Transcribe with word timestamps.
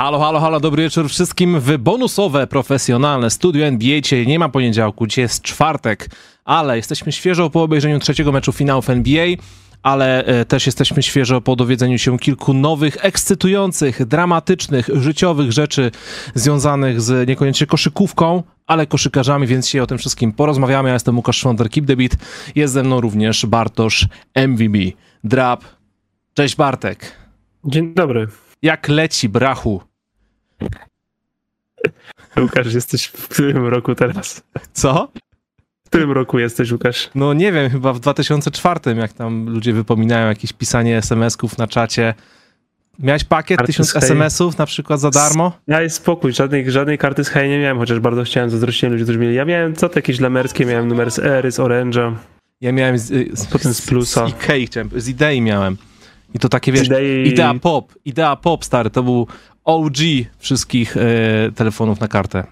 Halo, 0.00 0.18
halo, 0.18 0.40
halo, 0.40 0.60
dobry 0.60 0.82
wieczór 0.82 1.08
wszystkim 1.08 1.60
w 1.60 1.78
bonusowe, 1.78 2.46
profesjonalne 2.46 3.30
studio 3.30 3.66
NBA. 3.66 4.00
Dzisiaj 4.00 4.26
nie 4.26 4.38
ma 4.38 4.48
poniedziałku, 4.48 5.06
dzisiaj 5.06 5.22
jest 5.22 5.42
czwartek, 5.42 6.10
ale 6.44 6.76
jesteśmy 6.76 7.12
świeżo 7.12 7.50
po 7.50 7.62
obejrzeniu 7.62 7.98
trzeciego 7.98 8.32
meczu 8.32 8.52
finałów 8.52 8.90
NBA, 8.90 9.26
ale 9.82 10.24
e, 10.24 10.44
też 10.44 10.66
jesteśmy 10.66 11.02
świeżo 11.02 11.40
po 11.40 11.56
dowiedzeniu 11.56 11.98
się 11.98 12.18
kilku 12.18 12.54
nowych, 12.54 13.04
ekscytujących, 13.04 14.06
dramatycznych, 14.06 14.88
życiowych 14.92 15.52
rzeczy 15.52 15.90
związanych 16.34 17.00
z 17.00 17.28
niekoniecznie 17.28 17.66
koszykówką, 17.66 18.42
ale 18.66 18.86
koszykarzami, 18.86 19.46
więc 19.46 19.66
dzisiaj 19.66 19.80
o 19.80 19.86
tym 19.86 19.98
wszystkim 19.98 20.32
porozmawiamy. 20.32 20.88
Ja 20.88 20.94
jestem 20.94 21.16
Łukasz 21.16 21.38
Szwonder, 21.38 21.70
Keep 21.70 21.86
the 21.86 21.96
Beat. 21.96 22.12
Jest 22.54 22.74
ze 22.74 22.82
mną 22.82 23.00
również 23.00 23.46
Bartosz 23.46 24.08
MVB. 24.34 24.76
Drap. 25.24 25.64
Cześć 26.34 26.56
Bartek. 26.56 27.16
Dzień 27.64 27.94
dobry. 27.94 28.26
Jak 28.62 28.88
leci, 28.88 29.28
brachu? 29.28 29.89
Łukasz, 32.40 32.74
jesteś 32.74 33.06
w 33.06 33.28
którym 33.28 33.66
roku 33.66 33.94
teraz? 33.94 34.42
Co? 34.72 35.08
W 35.84 35.88
którym 35.90 36.12
roku 36.12 36.38
jesteś, 36.38 36.72
Łukasz? 36.72 37.10
No 37.14 37.32
nie 37.32 37.52
wiem, 37.52 37.70
chyba 37.70 37.92
w 37.92 38.00
2004, 38.00 38.80
jak 38.96 39.12
tam 39.12 39.48
ludzie 39.48 39.72
wypominają 39.72 40.28
jakieś 40.28 40.52
pisanie 40.52 40.96
SMS-ków 40.96 41.58
na 41.58 41.66
czacie. 41.66 42.14
Miałeś 42.98 43.24
pakiet, 43.24 43.66
tysiąc. 43.66 43.96
SMS-ów 43.96 44.58
na 44.58 44.66
przykład 44.66 45.00
za 45.00 45.10
darmo? 45.10 45.52
Ja 45.66 45.82
jest 45.82 45.96
spokój, 45.96 46.32
żadnej, 46.32 46.70
żadnej 46.70 46.98
karty 46.98 47.24
z 47.24 47.28
hej 47.28 47.48
nie 47.48 47.58
miałem, 47.58 47.78
chociaż 47.78 48.00
bardzo 48.00 48.24
chciałem, 48.24 48.50
zazdrościłem 48.50 48.92
ludzi, 48.92 49.04
którzy 49.04 49.18
mieli. 49.18 49.34
Ja 49.34 49.44
miałem 49.44 49.76
co 49.76 49.88
to 49.88 49.98
jakieś 49.98 50.20
lamerskie, 50.20 50.66
miałem 50.66 50.88
numer 50.88 51.10
z 51.10 51.18
Ery, 51.18 51.52
z 51.52 51.58
Orange'a. 51.58 52.14
Ja 52.60 52.72
miałem 52.72 52.98
z, 52.98 53.38
z, 53.38 53.46
Potem 53.46 53.74
z 53.74 53.82
Plusa. 53.86 54.26
Z 54.26 54.30
Ikei 54.30 54.66
chciałem, 54.66 54.90
z 54.96 55.08
Idei 55.08 55.40
miałem. 55.40 55.76
I 56.34 56.38
to 56.38 56.48
takie, 56.48 56.72
wiesz, 56.72 56.88
Idei- 56.88 57.26
Idea 57.26 57.54
Pop, 57.54 57.94
Idea 58.04 58.36
Pop, 58.36 58.64
stary, 58.64 58.90
to 58.90 59.02
był 59.02 59.26
OG 59.64 59.96
wszystkich 60.38 60.96
e, 60.96 61.00
telefonów 61.54 62.00
na 62.00 62.08
kartę. 62.08 62.44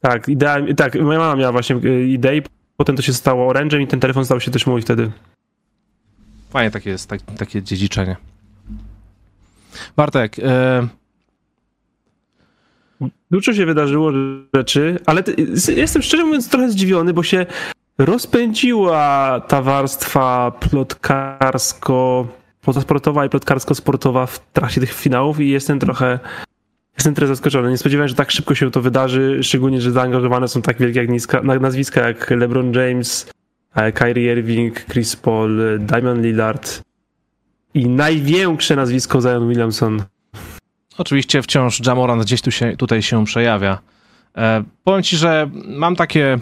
Tak, 0.00 0.28
idea, 0.28 0.56
tak, 0.76 0.94
moja 0.94 1.18
mama 1.18 1.36
miała 1.36 1.52
właśnie 1.52 1.76
y, 1.76 2.08
idei, 2.08 2.42
potem 2.76 2.96
to 2.96 3.02
się 3.02 3.12
stało 3.12 3.52
Orange'em 3.52 3.80
i 3.80 3.86
ten 3.86 4.00
telefon 4.00 4.24
stał 4.24 4.40
się 4.40 4.50
też 4.50 4.66
mój 4.66 4.82
wtedy. 4.82 5.12
Fajnie 6.50 6.70
takie 6.70 6.90
jest, 6.90 7.08
tak, 7.08 7.22
takie 7.22 7.62
dziedziczenie. 7.62 8.16
Bartek, 9.96 10.36
e, 10.38 10.88
Dużo 13.30 13.54
się 13.54 13.66
wydarzyło 13.66 14.12
rzeczy, 14.54 14.98
ale 15.06 15.22
ty, 15.22 15.36
jestem 15.76 16.02
szczerze 16.02 16.24
mówiąc 16.24 16.48
trochę 16.48 16.70
zdziwiony, 16.70 17.12
bo 17.12 17.22
się 17.22 17.46
rozpędziła 17.98 19.40
ta 19.48 19.62
warstwa 19.62 20.50
plotkarsko 20.50 22.26
sportowa 22.72 23.26
i 23.26 23.28
plotkarsko-sportowa 23.28 24.26
w 24.26 24.38
trakcie 24.52 24.80
tych 24.80 24.92
finałów 24.92 25.40
i 25.40 25.48
jestem 25.48 25.78
trochę 25.78 26.18
jestem 26.96 27.14
trochę 27.14 27.28
zaskoczony. 27.28 27.70
Nie 27.70 27.78
spodziewałem 27.78 28.08
się, 28.08 28.10
że 28.10 28.16
tak 28.16 28.30
szybko 28.30 28.54
się 28.54 28.70
to 28.70 28.80
wydarzy, 28.80 29.38
szczególnie, 29.42 29.80
że 29.80 29.90
zaangażowane 29.92 30.48
są 30.48 30.62
tak 30.62 30.78
wielkie 30.78 30.98
jak 31.00 31.08
niska, 31.08 31.42
na- 31.42 31.58
nazwiska 31.58 32.08
jak 32.08 32.30
LeBron 32.30 32.72
James, 32.72 33.30
e, 33.74 33.92
Kyrie 33.92 34.32
Irving, 34.32 34.84
Chris 34.86 35.16
Paul, 35.16 35.60
Damian 35.80 36.22
Lillard 36.22 36.82
i 37.74 37.86
największe 37.88 38.76
nazwisko 38.76 39.20
Zion 39.20 39.48
Williamson. 39.48 40.02
Oczywiście 40.98 41.42
wciąż 41.42 41.86
Jamorant 41.86 42.22
gdzieś 42.22 42.42
tu 42.42 42.50
się, 42.50 42.76
tutaj 42.76 43.02
się 43.02 43.24
przejawia. 43.24 43.78
E, 44.36 44.64
powiem 44.84 45.02
ci, 45.02 45.16
że 45.16 45.50
mam 45.66 45.96
takie 45.96 46.38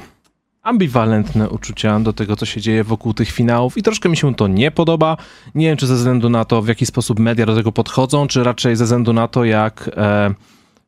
ambiwalentne 0.62 1.50
uczucia 1.50 2.00
do 2.00 2.12
tego, 2.12 2.36
co 2.36 2.46
się 2.46 2.60
dzieje 2.60 2.84
wokół 2.84 3.14
tych 3.14 3.30
finałów 3.30 3.78
i 3.78 3.82
troszkę 3.82 4.08
mi 4.08 4.16
się 4.16 4.34
to 4.34 4.48
nie 4.48 4.70
podoba. 4.70 5.16
Nie 5.54 5.66
wiem, 5.66 5.77
czy 5.77 5.86
ze 5.86 5.94
względu 5.94 6.30
na 6.30 6.44
to, 6.44 6.62
w 6.62 6.69
jaki 6.69 6.86
sposób 6.86 7.19
media 7.19 7.46
do 7.46 7.54
tego 7.54 7.72
podchodzą, 7.72 8.27
czy 8.27 8.44
raczej 8.44 8.77
ze 8.77 8.84
względu 8.84 9.12
na 9.12 9.28
to, 9.28 9.44
jak 9.44 9.91
e, 9.96 10.34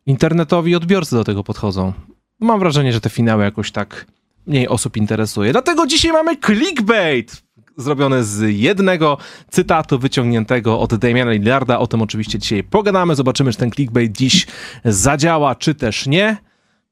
internetowi 0.07 0.77
odbiorcy 0.77 1.17
do 1.17 1.25
tego 1.25 1.45
podchodzą. 1.45 1.93
Mam 2.41 2.61
wrażenie, 2.61 2.93
że 2.93 3.01
te 3.01 3.11
finały 3.11 3.45
jakoś 3.45 3.71
tak 3.71 4.07
mniej 4.47 4.69
osób 4.69 4.97
interesuje. 4.97 5.53
Dlatego 5.53 5.87
dzisiaj 5.87 6.13
mamy 6.13 6.37
clickbait! 6.37 7.45
Zrobione 7.77 8.25
z 8.25 8.57
jednego 8.57 9.19
cytatu 9.51 9.99
wyciągniętego 9.99 10.81
od 10.81 10.95
Damiana 10.95 11.31
Lillarda. 11.31 11.79
O 11.79 11.87
tym 11.87 12.03
oczywiście 12.03 12.39
dzisiaj 12.39 12.65
pogadamy. 12.65 13.15
Zobaczymy, 13.15 13.53
czy 13.53 13.59
ten 13.59 13.71
clickbait 13.71 14.13
dziś 14.13 14.47
zadziała, 14.85 15.55
czy 15.55 15.75
też 15.75 16.07
nie. 16.07 16.37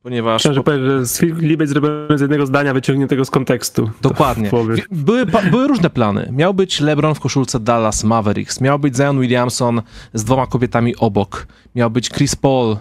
Ponieważ 0.03 0.43
Chciałem, 0.43 0.55
że 0.55 0.63
powiem, 0.63 0.87
że 0.87 1.07
z 1.07 1.19
clickbait 1.19 1.71
zrobiony 1.71 2.19
z 2.19 2.21
jednego 2.21 2.47
zdania 2.47 2.75
wyciągniętego 2.75 3.25
z 3.25 3.31
kontekstu. 3.31 3.91
Dokładnie. 4.03 4.51
Były, 4.91 5.27
były 5.27 5.69
różne 5.69 5.91
plany. 5.91 6.29
Miał 6.33 6.55
być 6.55 6.81
LeBron 6.81 7.15
w 7.15 7.21
koszulce 7.21 7.61
Dallas 7.61 8.05
Mavericks, 8.05 8.61
miał 8.61 8.79
być 8.79 8.97
Zion 8.97 9.21
Williamson 9.21 9.83
z 10.15 10.25
dwoma 10.25 10.47
kobietami 10.47 10.97
obok, 10.97 11.47
miał 11.75 11.91
być 11.91 12.11
Chris 12.11 12.37
Paul 12.37 12.77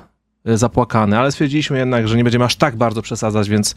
e, 0.46 0.58
zapłakany, 0.58 1.20
ale 1.20 1.32
stwierdziliśmy 1.32 1.78
jednak, 1.78 2.08
że 2.08 2.18
nie 2.18 2.24
będziemy 2.24 2.46
aż 2.46 2.56
tak 2.56 2.76
bardzo 2.76 3.02
przesadzać, 3.02 3.50
więc 3.50 3.76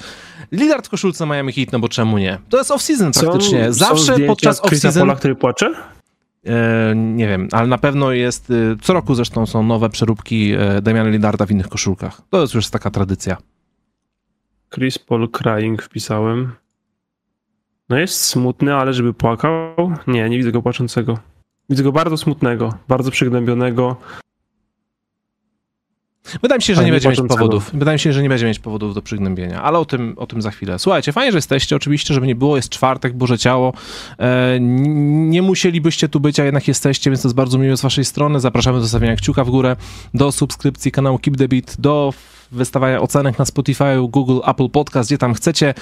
Lillard 0.52 0.86
w 0.86 0.90
koszulce 0.90 1.26
Miami 1.26 1.52
Heat, 1.52 1.72
no 1.72 1.78
bo 1.78 1.88
czemu 1.88 2.18
nie? 2.18 2.38
To 2.48 2.58
jest 2.58 2.70
off-season 2.70 3.20
praktycznie. 3.20 3.66
Są, 3.66 3.72
Zawsze 3.72 4.16
są 4.16 4.26
podczas 4.26 4.62
off-season... 4.62 4.98
Paula, 4.98 5.16
który 5.16 5.34
płacze? 5.34 5.74
E, 6.46 6.92
nie 6.96 7.28
wiem, 7.28 7.48
ale 7.52 7.66
na 7.66 7.78
pewno 7.78 8.12
jest, 8.12 8.50
e, 8.50 8.54
co 8.82 8.92
roku 8.92 9.14
zresztą 9.14 9.46
są 9.46 9.62
nowe 9.62 9.90
przeróbki 9.90 10.52
e, 10.52 10.82
Damiana 10.82 11.10
Lillarda 11.10 11.46
w 11.46 11.50
innych 11.50 11.68
koszulkach. 11.68 12.22
To 12.30 12.40
jest 12.40 12.54
już 12.54 12.70
taka 12.70 12.90
tradycja. 12.90 13.36
Chris 14.74 14.98
Paul 14.98 15.30
crying 15.30 15.82
wpisałem. 15.82 16.52
No 17.88 17.98
jest 17.98 18.24
smutny, 18.24 18.74
ale 18.74 18.92
żeby 18.92 19.14
płakał? 19.14 19.52
Nie, 20.06 20.28
nie 20.28 20.36
widzę 20.36 20.52
go 20.52 20.62
płaczącego. 20.62 21.18
Widzę 21.70 21.82
go 21.82 21.92
bardzo 21.92 22.16
smutnego, 22.16 22.74
bardzo 22.88 23.10
przygnębionego. 23.10 23.96
Wydaje 26.42 26.58
mi 26.58 26.62
się, 26.62 26.74
że 26.74 26.84
nie 26.84 26.92
będzie 26.92 27.08
mieć 27.08 27.20
powodów. 27.28 27.70
Wydaje 27.74 27.94
mi 27.94 28.00
się, 28.00 28.12
że 28.12 28.22
nie 28.22 28.28
będzie 28.28 28.46
mieć 28.46 28.58
powodów 28.58 28.94
do 28.94 29.02
przygnębienia, 29.02 29.62
ale 29.62 29.78
o 29.78 29.84
tym, 29.84 30.14
o 30.16 30.26
tym 30.26 30.42
za 30.42 30.50
chwilę. 30.50 30.78
Słuchajcie, 30.78 31.12
fajnie, 31.12 31.32
że 31.32 31.38
jesteście. 31.38 31.76
Oczywiście, 31.76 32.14
żeby 32.14 32.26
nie 32.26 32.34
było, 32.34 32.56
jest 32.56 32.68
czwartek, 32.68 33.12
Boże 33.12 33.38
Ciało. 33.38 33.72
E, 34.18 34.58
nie 34.60 35.42
musielibyście 35.42 36.08
tu 36.08 36.20
być, 36.20 36.40
a 36.40 36.44
jednak 36.44 36.68
jesteście, 36.68 37.10
więc 37.10 37.22
to 37.22 37.28
jest 37.28 37.36
bardzo 37.36 37.58
miłe 37.58 37.76
z 37.76 37.82
waszej 37.82 38.04
strony. 38.04 38.40
Zapraszamy 38.40 38.78
do 38.78 38.82
zostawienia 38.82 39.16
kciuka 39.16 39.44
w 39.44 39.50
górę, 39.50 39.76
do 40.14 40.32
subskrypcji 40.32 40.92
kanału 40.92 41.18
Keep 41.18 41.36
the 41.36 41.48
Beat, 41.48 41.76
do 41.78 42.12
wystawiania 42.54 43.00
ocenek 43.00 43.38
na 43.38 43.44
Spotify, 43.44 43.84
Google, 44.08 44.38
Apple 44.46 44.68
Podcast, 44.68 45.08
gdzie 45.08 45.18
tam 45.18 45.34
chcecie. 45.34 45.74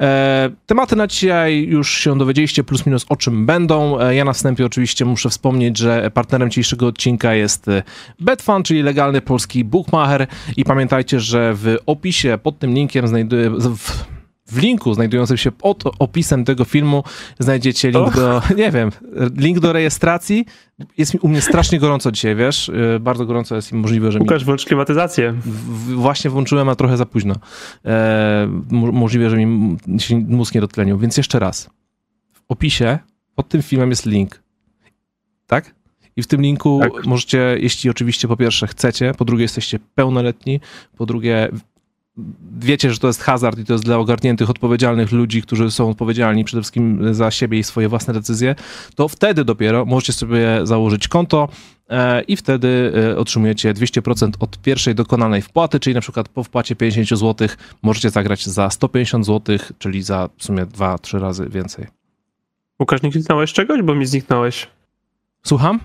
E, 0.00 0.50
tematy 0.66 0.96
na 0.96 1.06
dzisiaj 1.06 1.66
już 1.68 1.90
się 1.90 2.18
dowiedzieliście, 2.18 2.64
plus 2.64 2.86
minus 2.86 3.06
o 3.08 3.16
czym 3.16 3.46
będą. 3.46 4.00
E, 4.00 4.14
ja 4.14 4.24
na 4.24 4.32
wstępie 4.32 4.66
oczywiście 4.66 5.04
muszę 5.04 5.30
wspomnieć, 5.30 5.78
że 5.78 6.10
partnerem 6.14 6.50
dzisiejszego 6.50 6.86
odcinka 6.86 7.34
jest 7.34 7.68
e, 7.68 7.82
Betfan, 8.20 8.62
czyli 8.62 8.82
legalny 8.82 9.20
polski 9.20 9.64
bookmacher 9.64 10.26
i 10.56 10.64
pamiętajcie, 10.64 11.20
że 11.20 11.54
w 11.54 11.76
opisie 11.86 12.38
pod 12.42 12.58
tym 12.58 12.74
linkiem 12.74 13.08
znajduje... 13.08 13.50
W, 13.50 14.19
w 14.50 14.58
linku 14.58 14.94
znajdującym 14.94 15.36
się 15.36 15.52
pod 15.52 15.82
opisem 15.98 16.44
tego 16.44 16.64
filmu 16.64 17.04
znajdziecie 17.38 17.90
link 17.90 18.14
do, 18.14 18.42
nie 18.56 18.70
wiem, 18.70 18.90
link 19.36 19.58
do 19.60 19.72
rejestracji. 19.72 20.46
Jest 20.98 21.14
mi 21.14 21.20
u 21.20 21.28
mnie 21.28 21.40
strasznie 21.40 21.78
gorąco 21.80 22.12
dzisiaj, 22.12 22.36
wiesz? 22.36 22.68
E, 22.68 23.00
Bardzo 23.00 23.26
gorąco 23.26 23.56
jest 23.56 23.72
i 23.72 23.74
możliwe, 23.74 24.12
że 24.12 24.18
mi 24.18 24.22
Łukasz, 24.22 24.44
włącz 24.44 24.64
klimatyzację. 24.64 25.32
w- 25.32 25.92
właśnie 25.92 26.30
włączyłem, 26.30 26.68
a 26.68 26.74
trochę 26.74 26.96
za 26.96 27.06
późno. 27.06 27.34
E, 27.84 28.48
mo- 28.70 28.92
możliwe, 28.92 29.30
że 29.30 29.36
mi 29.36 29.78
się 29.98 30.16
mózg 30.28 30.54
nie 30.54 30.60
dotlenił. 30.60 30.98
Więc 30.98 31.16
jeszcze 31.16 31.38
raz. 31.38 31.70
W 32.32 32.40
opisie 32.48 32.98
pod 33.34 33.48
tym 33.48 33.62
filmem 33.62 33.90
jest 33.90 34.06
link. 34.06 34.42
Tak? 35.46 35.74
I 36.16 36.22
w 36.22 36.26
tym 36.26 36.40
linku 36.42 36.80
Tak. 36.82 37.06
możecie, 37.06 37.56
jeśli 37.60 37.90
oczywiście 37.90 38.28
po 38.28 38.36
pierwsze 38.36 38.66
chcecie, 38.66 39.12
po 39.18 39.24
drugie 39.24 39.42
jesteście 39.42 39.78
pełnoletni, 39.94 40.60
po 40.96 41.06
drugie 41.06 41.48
wiecie, 42.58 42.92
że 42.92 42.98
to 42.98 43.06
jest 43.06 43.22
hazard 43.22 43.58
i 43.58 43.64
to 43.64 43.72
jest 43.72 43.84
dla 43.84 43.98
ogarniętych, 43.98 44.50
odpowiedzialnych 44.50 45.12
ludzi, 45.12 45.42
którzy 45.42 45.70
są 45.70 45.90
odpowiedzialni 45.90 46.44
przede 46.44 46.62
wszystkim 46.62 47.14
za 47.14 47.30
siebie 47.30 47.58
i 47.58 47.64
swoje 47.64 47.88
własne 47.88 48.14
decyzje, 48.14 48.54
to 48.94 49.08
wtedy 49.08 49.44
dopiero 49.44 49.84
możecie 49.84 50.12
sobie 50.12 50.60
założyć 50.64 51.08
konto 51.08 51.48
e, 51.88 52.22
i 52.22 52.36
wtedy 52.36 52.92
e, 53.12 53.16
otrzymujecie 53.16 53.74
200% 53.74 54.30
od 54.40 54.58
pierwszej 54.58 54.94
dokonanej 54.94 55.42
wpłaty, 55.42 55.80
czyli 55.80 55.94
na 55.94 56.00
przykład 56.00 56.28
po 56.28 56.44
wpłacie 56.44 56.76
50 56.76 57.08
zł 57.08 57.48
możecie 57.82 58.10
zagrać 58.10 58.46
za 58.46 58.70
150 58.70 59.26
zł, 59.26 59.58
czyli 59.78 60.02
za 60.02 60.28
w 60.36 60.44
sumie 60.44 60.66
2-3 60.66 61.20
razy 61.20 61.48
więcej. 61.48 61.86
Łukasz, 62.80 63.02
nie 63.02 63.10
kliknąłeś 63.10 63.52
czegoś, 63.52 63.82
bo 63.82 63.94
mi 63.94 64.06
zniknąłeś. 64.06 64.66
Słucham? 65.42 65.80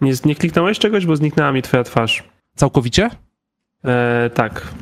Nie, 0.00 0.12
nie 0.24 0.34
kliknąłeś 0.34 0.78
czegoś, 0.78 1.06
bo 1.06 1.16
zniknęła 1.16 1.52
mi 1.52 1.62
twoja 1.62 1.84
twarz. 1.84 2.24
Całkowicie? 2.54 3.10
E, 3.84 4.30
tak. 4.34 4.74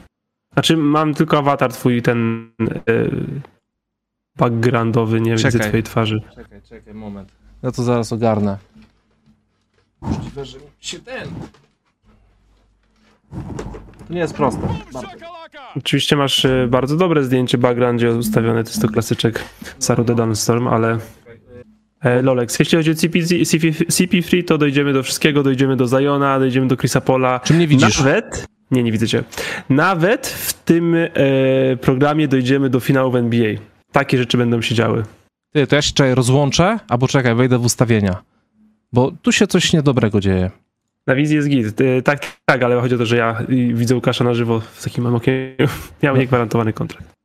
Znaczy, 0.59 0.77
mam 0.77 1.15
tylko 1.15 1.39
awatar 1.39 1.73
twój, 1.73 2.03
ten 2.03 2.51
e, 2.61 2.71
backgroundowy, 4.37 5.21
nie 5.21 5.37
widzę 5.37 5.53
Czekaj. 5.53 5.69
twojej 5.69 5.83
twarzy. 5.83 6.21
Czekaj, 6.35 6.63
czekaj, 6.69 6.95
moment. 6.95 7.33
Ja 7.63 7.71
to 7.71 7.83
zaraz 7.83 8.13
ogarnę. 8.13 8.59
Możliwe, 10.01 10.45
że 10.45 10.59
się 10.81 10.99
ten... 10.99 11.29
To 14.09 14.15
nie 14.15 14.19
jest 14.21 14.35
proste. 14.35 14.69
Oczywiście 15.77 16.17
masz 16.17 16.45
e, 16.45 16.67
bardzo 16.71 16.97
dobre 16.97 17.25
zdjęcie 17.25 17.59
w 17.59 17.61
backgroundzie 17.61 18.11
ustawione, 18.11 18.65
to 18.65 18.71
jest 18.71 18.83
to 18.83 18.89
klasyczek 18.89 19.45
Saru 19.79 20.05
The 20.05 20.15
Danstorm, 20.15 20.69
ale 20.69 20.99
E, 22.01 22.23
Lolex. 22.23 22.59
Jeśli 22.59 22.79
chodzi 22.79 22.91
o 22.91 22.95
CP, 22.95 23.23
CP, 23.23 23.67
CP3, 23.71 24.45
to 24.45 24.59
dojdziemy 24.59 24.93
do 24.93 25.03
wszystkiego, 25.03 25.43
dojdziemy 25.43 25.77
do 25.77 25.87
Ziona, 25.87 26.39
dojdziemy 26.39 26.67
do 26.67 26.77
Chrisa 26.77 27.01
Pola. 27.01 27.41
Czy 27.41 27.55
mnie 27.55 27.67
widzisz? 27.67 27.99
Nawet, 27.99 28.49
nie, 28.70 28.82
nie 28.82 28.93
widzę 28.93 29.06
cię. 29.09 29.25
Nawet 29.69 30.26
w 30.26 30.53
tym 30.53 30.94
e, 30.94 31.09
programie 31.81 32.29
dojdziemy 32.29 32.70
do 32.70 32.81
finału 32.81 33.11
w 33.11 33.17
NBA. 33.17 33.55
Takie 33.93 34.19
rzeczy 34.19 34.38
będą 34.38 34.62
się 34.62 34.75
działy. 34.75 35.03
Ty, 35.53 35.67
to 35.67 35.76
ja 35.76 35.82
się 35.82 35.93
czekaj, 35.93 36.15
rozłączę, 36.15 36.79
albo 36.88 37.09
czekaj, 37.09 37.35
wejdę 37.35 37.59
w 37.59 37.65
ustawienia. 37.65 38.23
Bo 38.93 39.12
tu 39.23 39.32
się 39.32 39.47
coś 39.47 39.73
niedobrego 39.73 40.20
dzieje. 40.20 40.50
Na 41.06 41.15
wizji 41.15 41.37
jest 41.37 41.49
git. 41.49 41.81
E, 41.81 42.03
tak, 42.03 42.37
tak, 42.44 42.62
ale 42.62 42.81
chodzi 42.81 42.94
o 42.94 42.99
to, 42.99 43.06
że 43.06 43.17
ja 43.17 43.37
widzę 43.75 43.94
Łukasza 43.94 44.25
na 44.25 44.35
żywo 44.35 44.61
w 44.61 44.85
takim 44.85 45.05
mam 45.05 45.14
okiem. 45.14 45.35
Miał 46.03 46.14
No. 46.14 46.21
niegwarantowany 46.21 46.73
kontrakt. 46.73 47.19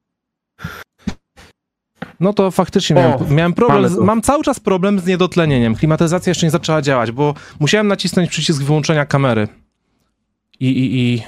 No 2.19 2.33
to 2.33 2.51
faktycznie 2.51 2.95
O, 2.95 2.99
miałem, 2.99 3.35
miałem 3.35 3.53
problem, 3.53 3.89
z, 3.89 3.97
mam 3.97 4.21
cały 4.21 4.43
czas 4.43 4.59
problem 4.59 4.99
z 4.99 5.05
niedotlenieniem. 5.05 5.75
Klimatyzacja 5.75 6.31
jeszcze 6.31 6.45
nie 6.45 6.51
zaczęła 6.51 6.81
działać, 6.81 7.11
bo 7.11 7.33
musiałem 7.59 7.87
nacisnąć 7.87 8.29
przycisk 8.29 8.63
wyłączenia 8.63 9.05
kamery. 9.05 9.47
I, 10.63 10.67
i, 10.67 11.25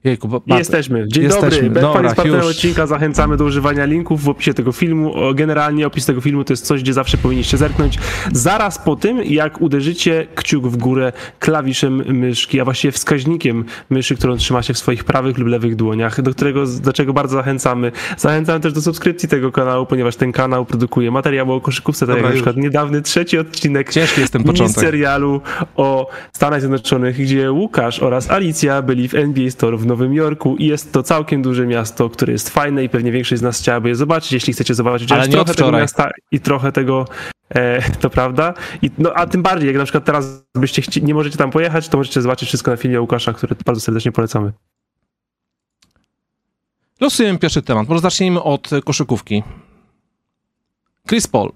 Jejku, 0.03 0.27
bo, 0.27 0.41
I 0.47 0.53
jesteśmy. 0.53 1.07
Dzień 1.07 1.23
Jesteśmy. 1.23 1.63
dobry. 1.63 1.81
Dobra, 1.81 2.03
jest 2.03 2.15
partnerem 2.15 2.47
odcinka. 2.47 2.87
Zachęcamy 2.87 3.37
do 3.37 3.45
używania 3.45 3.85
linków 3.85 4.23
w 4.23 4.29
opisie 4.29 4.53
tego 4.53 4.71
filmu. 4.71 5.13
Generalnie 5.35 5.87
opis 5.87 6.05
tego 6.05 6.21
filmu 6.21 6.43
to 6.43 6.53
jest 6.53 6.65
coś, 6.65 6.81
gdzie 6.81 6.93
zawsze 6.93 7.17
powinniście 7.17 7.57
zerknąć. 7.57 7.99
Zaraz 8.33 8.79
po 8.79 8.95
tym, 8.95 9.23
jak 9.23 9.61
uderzycie 9.61 10.27
kciuk 10.35 10.67
w 10.67 10.77
górę 10.77 11.13
klawiszem 11.39 11.95
myszki, 12.07 12.59
a 12.59 12.65
właściwie 12.65 12.91
wskaźnikiem 12.91 13.65
myszy, 13.89 14.15
którą 14.15 14.37
trzymacie 14.37 14.73
w 14.73 14.77
swoich 14.77 15.03
prawych 15.03 15.37
lub 15.37 15.47
lewych 15.47 15.75
dłoniach, 15.75 16.21
do 16.21 16.31
którego, 16.31 16.63
do 16.83 16.93
czego 16.93 17.13
bardzo 17.13 17.35
zachęcamy. 17.35 17.91
Zachęcamy 18.17 18.59
też 18.59 18.73
do 18.73 18.81
subskrypcji 18.81 19.29
tego 19.29 19.51
kanału, 19.51 19.85
ponieważ 19.85 20.15
ten 20.15 20.31
kanał 20.31 20.65
produkuje 20.65 21.11
materiały 21.11 21.53
o 21.53 21.61
koszykówce, 21.61 21.99
tak 22.07 22.09
jak 22.09 22.17
Dobra, 22.17 22.29
na 22.29 22.33
już. 22.35 22.41
przykład 22.43 22.63
niedawny 22.63 23.01
trzeci 23.01 23.37
odcinek 23.37 23.89
Ciężki 23.93 24.21
jest 24.21 24.33
ten 24.33 24.41
mini 24.41 24.51
początek. 24.53 24.83
serialu 24.83 25.41
o 25.75 26.09
Stanach 26.33 26.59
Zjednoczonych, 26.61 27.17
gdzie 27.17 27.51
Łukasz 27.51 27.99
oraz 27.99 28.31
Alicja 28.31 28.81
byli 28.81 29.07
w 29.07 29.15
NBA 29.15 29.49
Store 29.49 29.77
w 29.77 29.90
Nowym 29.91 30.13
Jorku 30.13 30.55
i 30.55 30.65
jest 30.65 30.93
to 30.93 31.03
całkiem 31.03 31.41
duże 31.41 31.67
miasto, 31.67 32.09
które 32.09 32.33
jest 32.33 32.49
fajne 32.49 32.83
i 32.83 32.89
pewnie 32.89 33.11
większość 33.11 33.39
z 33.39 33.43
nas 33.43 33.59
chciałaby 33.59 33.89
je 33.89 33.95
zobaczyć, 33.95 34.31
jeśli 34.31 34.53
chcecie 34.53 34.75
zobaczyć 34.75 35.09
chociaż 35.09 35.29
trochę 35.29 35.53
tego 35.53 35.71
miasta 35.71 36.11
i 36.31 36.39
trochę 36.39 36.71
tego, 36.71 37.05
e, 37.49 37.81
to 38.01 38.09
prawda, 38.09 38.53
I, 38.81 38.91
no 38.97 39.13
a 39.13 39.27
tym 39.27 39.43
bardziej, 39.43 39.67
jak 39.67 39.77
na 39.77 39.83
przykład 39.83 40.05
teraz 40.05 40.43
byście 40.55 40.81
chci- 40.81 41.03
nie 41.03 41.13
możecie 41.13 41.37
tam 41.37 41.51
pojechać, 41.51 41.87
to 41.89 41.97
możecie 41.97 42.21
zobaczyć 42.21 42.49
wszystko 42.49 42.71
na 42.71 42.77
filmie 42.77 43.01
Łukasza, 43.01 43.33
który 43.33 43.55
bardzo 43.65 43.81
serdecznie 43.81 44.11
polecamy. 44.11 44.51
Losujemy 46.99 47.39
pierwszy 47.39 47.61
temat. 47.61 47.89
Może 47.89 48.01
zacznijmy 48.01 48.43
od 48.43 48.69
koszykówki. 48.85 49.43
Chris 51.07 51.27
Paul. 51.27 51.51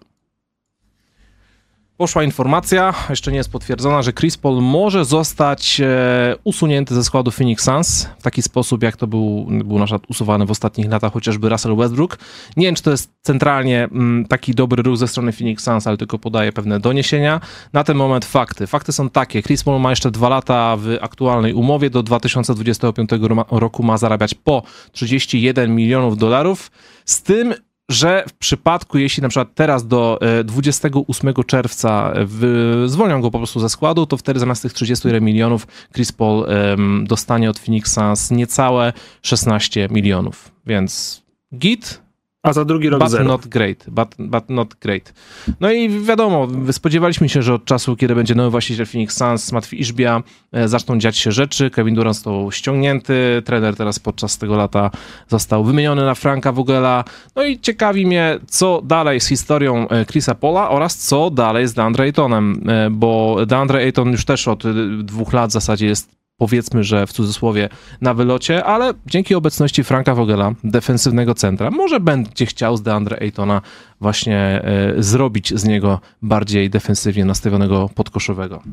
Poszła 1.97 2.24
informacja, 2.24 2.94
jeszcze 3.09 3.31
nie 3.31 3.38
jest 3.38 3.51
potwierdzona, 3.51 4.01
że 4.01 4.13
Chris 4.13 4.38
Paul 4.38 4.62
może 4.62 5.06
zostać 5.06 5.81
e, 5.81 6.36
usunięty 6.44 6.95
ze 6.95 7.03
składu 7.03 7.31
Phoenix 7.31 7.63
Suns 7.63 8.09
w 8.19 8.24
taki 8.24 8.42
sposób, 8.42 8.83
jak 8.83 8.97
to 8.97 9.07
był, 9.07 9.47
był 9.50 9.80
na 9.80 9.86
przykład 9.86 10.03
usuwany 10.09 10.45
w 10.45 10.51
ostatnich 10.51 10.92
latach 10.92 11.13
chociażby 11.13 11.50
Russell 11.50 11.75
Westbrook. 11.75 12.18
Nie 12.57 12.65
wiem, 12.65 12.75
czy 12.75 12.83
to 12.83 12.92
jest 12.92 13.12
centralnie 13.21 13.83
mm, 13.83 14.25
taki 14.25 14.53
dobry 14.56 14.83
ruch 14.83 14.97
ze 14.97 15.07
strony 15.07 15.31
Phoenix 15.31 15.63
Suns, 15.63 15.88
ale 15.88 15.97
tylko 15.97 16.19
podaje 16.19 16.51
pewne 16.51 16.80
doniesienia. 16.80 17.42
Na 17.74 17.83
ten 17.83 17.97
moment 17.97 18.25
fakty. 18.25 18.68
Fakty 18.68 18.92
są 18.92 19.09
takie. 19.09 19.44
Chris 19.44 19.63
Paul 19.63 19.81
ma 19.81 19.89
jeszcze 19.89 20.12
dwa 20.12 20.30
lata 20.30 20.77
w 20.77 20.97
aktualnej 21.01 21.53
umowie. 21.53 21.89
Do 21.89 22.03
2025 22.03 23.09
ro- 23.21 23.45
roku 23.51 23.83
ma 23.83 23.97
zarabiać 23.97 24.33
po 24.33 24.63
31 24.92 25.75
milionów 25.75 26.18
dolarów. 26.18 26.71
Z 27.06 27.21
tym, 27.21 27.53
że 27.90 28.24
w 28.30 28.34
przypadku, 28.34 28.98
jeśli 28.98 29.24
na 29.24 29.30
przykład 29.30 29.56
teraz 29.56 29.88
do 29.88 30.20
e, 30.22 30.44
28 30.44 31.34
czerwca 31.48 32.14
w, 32.16 32.84
zwolnią 32.88 33.22
go 33.22 33.32
po 33.32 33.38
prostu 33.38 33.60
ze 33.60 33.70
składu, 33.70 34.06
to 34.06 34.18
wtedy 34.18 34.40
zamiast 34.40 34.62
tych 34.62 34.74
31 34.74 35.24
milionów 35.24 35.68
Chris 35.94 36.12
Paul 36.12 36.46
em, 36.50 37.06
dostanie 37.08 37.50
od 37.50 37.60
Phoenix 37.60 37.94
Suns 37.94 38.32
niecałe 38.32 38.94
16 39.22 39.88
milionów. 39.92 40.52
Więc 40.66 41.24
git, 41.56 42.05
A 42.45 42.53
za 42.53 42.65
drugi 42.65 42.89
rok 42.89 43.00
but 43.00 43.12
zero. 43.12 43.24
not 43.24 43.47
great, 43.47 43.86
but, 43.88 44.15
but 44.19 44.50
not 44.50 44.74
great. 44.74 45.13
No 45.59 45.71
i 45.71 45.89
wiadomo, 45.89 46.47
spodziewaliśmy 46.71 47.30
się, 47.30 47.42
że 47.42 47.53
od 47.53 47.65
czasu, 47.65 47.95
kiedy 47.95 48.15
będzie 48.15 48.36
nowy 48.36 48.50
właściciel 48.50 48.86
Phoenix 48.86 49.18
Suns, 49.18 49.51
Matwi 49.51 49.81
Iżbia, 49.81 50.24
e, 50.51 50.68
zaczną 50.68 50.97
dziać 50.97 51.18
się 51.18 51.31
rzeczy. 51.31 51.69
Kevin 51.69 51.95
Durant 51.95 52.15
został 52.15 52.51
ściągnięty, 52.51 53.42
trener 53.45 53.75
teraz 53.75 54.00
podczas 54.00 54.38
tego 54.38 54.56
lata 54.56 54.92
został 55.27 55.63
wymieniony 55.63 56.06
na 56.06 56.15
Franka 56.15 56.51
Vogela. 56.51 57.03
No 57.36 57.45
i 57.45 57.59
ciekawi 57.59 58.06
mnie, 58.06 58.39
co 58.47 58.81
dalej 58.83 59.19
z 59.19 59.27
historią 59.27 59.88
e, 59.88 60.06
Chrisa 60.06 60.36
Pola 60.36 60.69
oraz 60.69 60.97
co 60.97 61.30
dalej 61.30 61.68
z 61.68 61.74
DeAndre 61.74 62.03
Aytonem, 62.03 62.62
e, 62.68 62.89
bo 62.89 63.38
DeAndre 63.45 63.80
Ayton 63.80 64.12
już 64.12 64.25
też 64.25 64.47
od 64.47 64.63
dwóch 65.03 65.33
lat 65.33 65.50
w 65.50 65.53
zasadzie 65.53 65.86
jest 65.86 66.25
powiedzmy, 66.38 66.84
że 66.84 67.08
w 67.08 67.14
cudzysłowie 67.14 67.70
na 68.02 68.14
wylocie, 68.14 68.64
ale 68.66 68.94
dzięki 69.06 69.36
obecności 69.36 69.84
Franka 69.84 70.16
Vogela, 70.16 70.54
defensywnego 70.64 71.34
centra, 71.34 71.72
może 71.72 72.00
będzie 72.00 72.46
chciał 72.46 72.78
z 72.78 72.82
DeAndre 72.82 73.18
Aytona 73.22 73.62
właśnie 74.02 74.38
e, 74.38 74.94
zrobić 75.04 75.54
z 75.60 75.66
niego 75.66 76.00
bardziej 76.22 76.70
defensywnie 76.70 77.26
nastawionego 77.26 77.90
podkoszowego. 77.96 78.64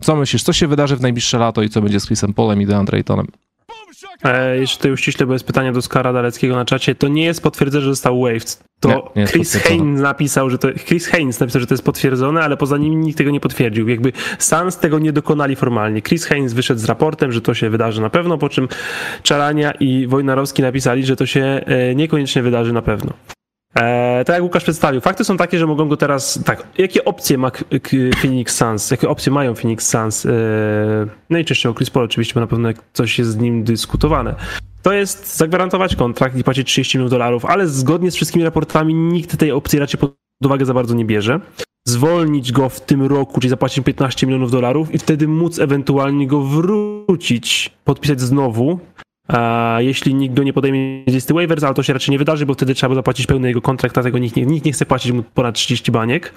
Co 0.00 0.16
myślisz, 0.16 0.42
co 0.42 0.52
się 0.52 0.66
wydarzy 0.66 0.96
w 0.96 1.00
najbliższe 1.00 1.38
lato 1.38 1.62
i 1.62 1.68
co 1.68 1.82
będzie 1.82 2.00
z 2.00 2.06
Chrisem 2.06 2.34
Polem 2.34 2.62
i 2.62 2.66
DeAndre 2.66 2.96
Aytonem? 2.96 3.26
E, 4.24 4.58
jeszcze 4.58 4.92
uściśle, 4.92 5.26
bo 5.26 5.32
jest 5.32 5.46
pytanie 5.46 5.72
do 5.72 5.82
Skara 5.82 6.12
Daleckiego 6.12 6.56
na 6.56 6.64
czacie. 6.64 6.94
To 6.94 7.08
nie 7.08 7.24
jest 7.24 7.42
potwierdzone, 7.42 7.84
że 7.84 7.90
został 7.90 8.20
waived. 8.20 8.58
To 8.80 9.12
Nie, 9.16 9.22
nie 9.22 9.28
Chris. 9.28 9.56
Haynes 9.56 10.00
napisał, 10.00 10.50
że 10.50 10.58
to 10.58 10.68
Chris 10.86 11.06
Haynes 11.06 11.40
napisał, 11.40 11.60
że 11.60 11.66
to 11.66 11.74
jest 11.74 11.84
potwierdzone, 11.84 12.42
ale 12.42 12.56
poza 12.56 12.78
nim 12.78 13.00
nikt 13.00 13.18
tego 13.18 13.30
nie 13.30 13.40
potwierdził. 13.40 13.88
Jakby 13.88 14.12
Suns 14.38 14.78
tego 14.78 14.98
nie 14.98 15.12
dokonali 15.12 15.56
formalnie. 15.56 16.02
Chris 16.02 16.26
Haynes 16.26 16.52
wyszedł 16.52 16.80
z 16.80 16.84
raportem, 16.84 17.32
że 17.32 17.40
to 17.40 17.54
się 17.54 17.70
wydarzy 17.70 18.00
na 18.00 18.10
pewno, 18.10 18.38
po 18.38 18.48
czym 18.48 18.68
Czarania 19.22 19.72
i 19.72 20.06
Wojnarowski 20.06 20.62
napisali, 20.62 21.06
że 21.06 21.16
to 21.16 21.26
się 21.26 21.42
e, 21.66 21.94
niekoniecznie 21.94 22.42
wydarzy 22.42 22.72
na 22.72 22.82
pewno. 22.82 23.12
E, 23.74 24.24
tak 24.24 24.34
jak 24.34 24.42
Łukasz 24.42 24.62
przedstawił, 24.62 25.00
fakty 25.00 25.24
są 25.24 25.36
takie, 25.36 25.58
że 25.58 25.66
mogą 25.66 25.88
go 25.88 25.96
teraz. 25.96 26.40
Tak, 26.44 26.66
jakie 26.78 27.04
opcje 27.04 27.38
ma 27.38 27.50
Phoenix 28.22 28.56
Suns? 28.56 28.90
Jakie 28.90 29.08
opcje 29.08 29.32
mają 29.32 29.54
Phoenix 29.54 29.88
Suns? 29.88 30.26
E, 30.26 30.30
no 31.30 31.38
i 31.38 31.44
częściowo 31.44 31.74
Chris 31.74 31.90
Paul 31.90 32.04
oczywiście, 32.04 32.34
bo 32.34 32.40
na 32.40 32.46
pewno 32.46 32.68
coś 32.92 33.18
jest 33.18 33.30
z 33.30 33.36
nim 33.36 33.64
dyskutowane. 33.64 34.34
To 34.82 34.92
jest 34.92 35.36
zagwarantować 35.36 35.96
kontrakt 35.96 36.36
i 36.36 36.44
płacić 36.44 36.68
30 36.68 36.98
milionów 36.98 37.10
dolarów, 37.10 37.44
ale 37.44 37.68
zgodnie 37.68 38.10
z 38.10 38.16
wszystkimi 38.16 38.44
raportami 38.44 38.94
nikt 38.94 39.36
tej 39.36 39.52
opcji 39.52 39.78
raczej 39.78 40.00
pod 40.00 40.14
uwagę 40.44 40.64
za 40.64 40.74
bardzo 40.74 40.94
nie 40.94 41.04
bierze. 41.04 41.40
Zwolnić 41.88 42.52
go 42.52 42.68
w 42.68 42.80
tym 42.80 43.02
roku, 43.02 43.40
czyli 43.40 43.50
zapłacić 43.50 43.84
15 43.84 44.26
milionów 44.26 44.50
dolarów 44.50 44.94
i 44.94 44.98
wtedy 44.98 45.28
móc 45.28 45.58
ewentualnie 45.58 46.26
go 46.26 46.42
wrócić, 46.42 47.72
podpisać 47.84 48.20
znowu, 48.20 48.78
a 49.28 49.76
jeśli 49.80 50.14
nikt 50.14 50.34
go 50.34 50.42
nie 50.42 50.52
podejmie 50.52 51.04
z 51.06 51.14
listy 51.14 51.34
waivers, 51.34 51.64
ale 51.64 51.74
to 51.74 51.82
się 51.82 51.92
raczej 51.92 52.12
nie 52.12 52.18
wydarzy, 52.18 52.46
bo 52.46 52.54
wtedy 52.54 52.74
trzeba 52.74 52.94
zapłacić 52.94 53.26
pełny 53.26 53.48
jego 53.48 53.62
kontrakt, 53.62 53.94
dlatego 53.94 54.18
nikt 54.18 54.36
nie, 54.36 54.46
nikt 54.46 54.66
nie 54.66 54.72
chce 54.72 54.86
płacić 54.86 55.12
mu 55.12 55.22
ponad 55.22 55.54
30 55.54 55.92
baniek. 55.92 56.34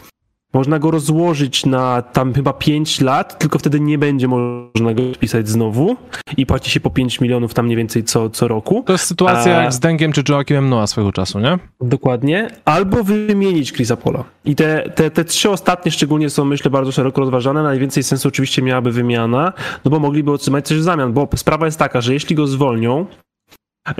Można 0.55 0.79
go 0.79 0.91
rozłożyć 0.91 1.65
na 1.65 2.01
tam 2.01 2.33
chyba 2.33 2.53
5 2.53 3.01
lat, 3.01 3.39
tylko 3.39 3.59
wtedy 3.59 3.79
nie 3.79 3.97
będzie 3.97 4.27
można 4.27 4.93
go 4.93 5.03
podpisać 5.03 5.49
znowu 5.49 5.95
i 6.37 6.45
płaci 6.45 6.71
się 6.71 6.79
po 6.79 6.89
5 6.89 7.21
milionów 7.21 7.53
tam 7.53 7.65
mniej 7.65 7.77
więcej 7.77 8.03
co, 8.03 8.29
co 8.29 8.47
roku. 8.47 8.83
To 8.85 8.93
jest 8.93 9.05
sytuacja 9.05 9.57
A- 9.57 9.63
jak 9.63 9.73
z 9.73 9.79
Dengiem 9.79 10.11
czy 10.11 10.23
Joaquimem 10.29 10.69
Noah 10.69 10.89
swego 10.89 11.11
czasu, 11.11 11.39
nie? 11.39 11.59
Dokładnie. 11.81 12.47
Albo 12.65 13.03
wymienić 13.03 13.73
Chrisa 13.73 13.97
Pola. 13.97 14.23
I 14.45 14.55
te, 14.55 14.91
te, 14.95 15.11
te 15.11 15.25
trzy 15.25 15.49
ostatnie 15.49 15.91
szczególnie 15.91 16.29
są, 16.29 16.45
myślę, 16.45 16.71
bardzo 16.71 16.91
szeroko 16.91 17.21
rozważane. 17.21 17.63
Najwięcej 17.63 18.03
sensu 18.03 18.27
oczywiście 18.27 18.61
miałaby 18.61 18.91
wymiana, 18.91 19.53
no 19.85 19.91
bo 19.91 19.99
mogliby 19.99 20.31
otrzymać 20.31 20.67
coś 20.67 20.77
w 20.77 20.83
zamian, 20.83 21.13
bo 21.13 21.27
sprawa 21.35 21.65
jest 21.65 21.79
taka, 21.79 22.01
że 22.01 22.13
jeśli 22.13 22.35
go 22.35 22.47
zwolnią 22.47 23.05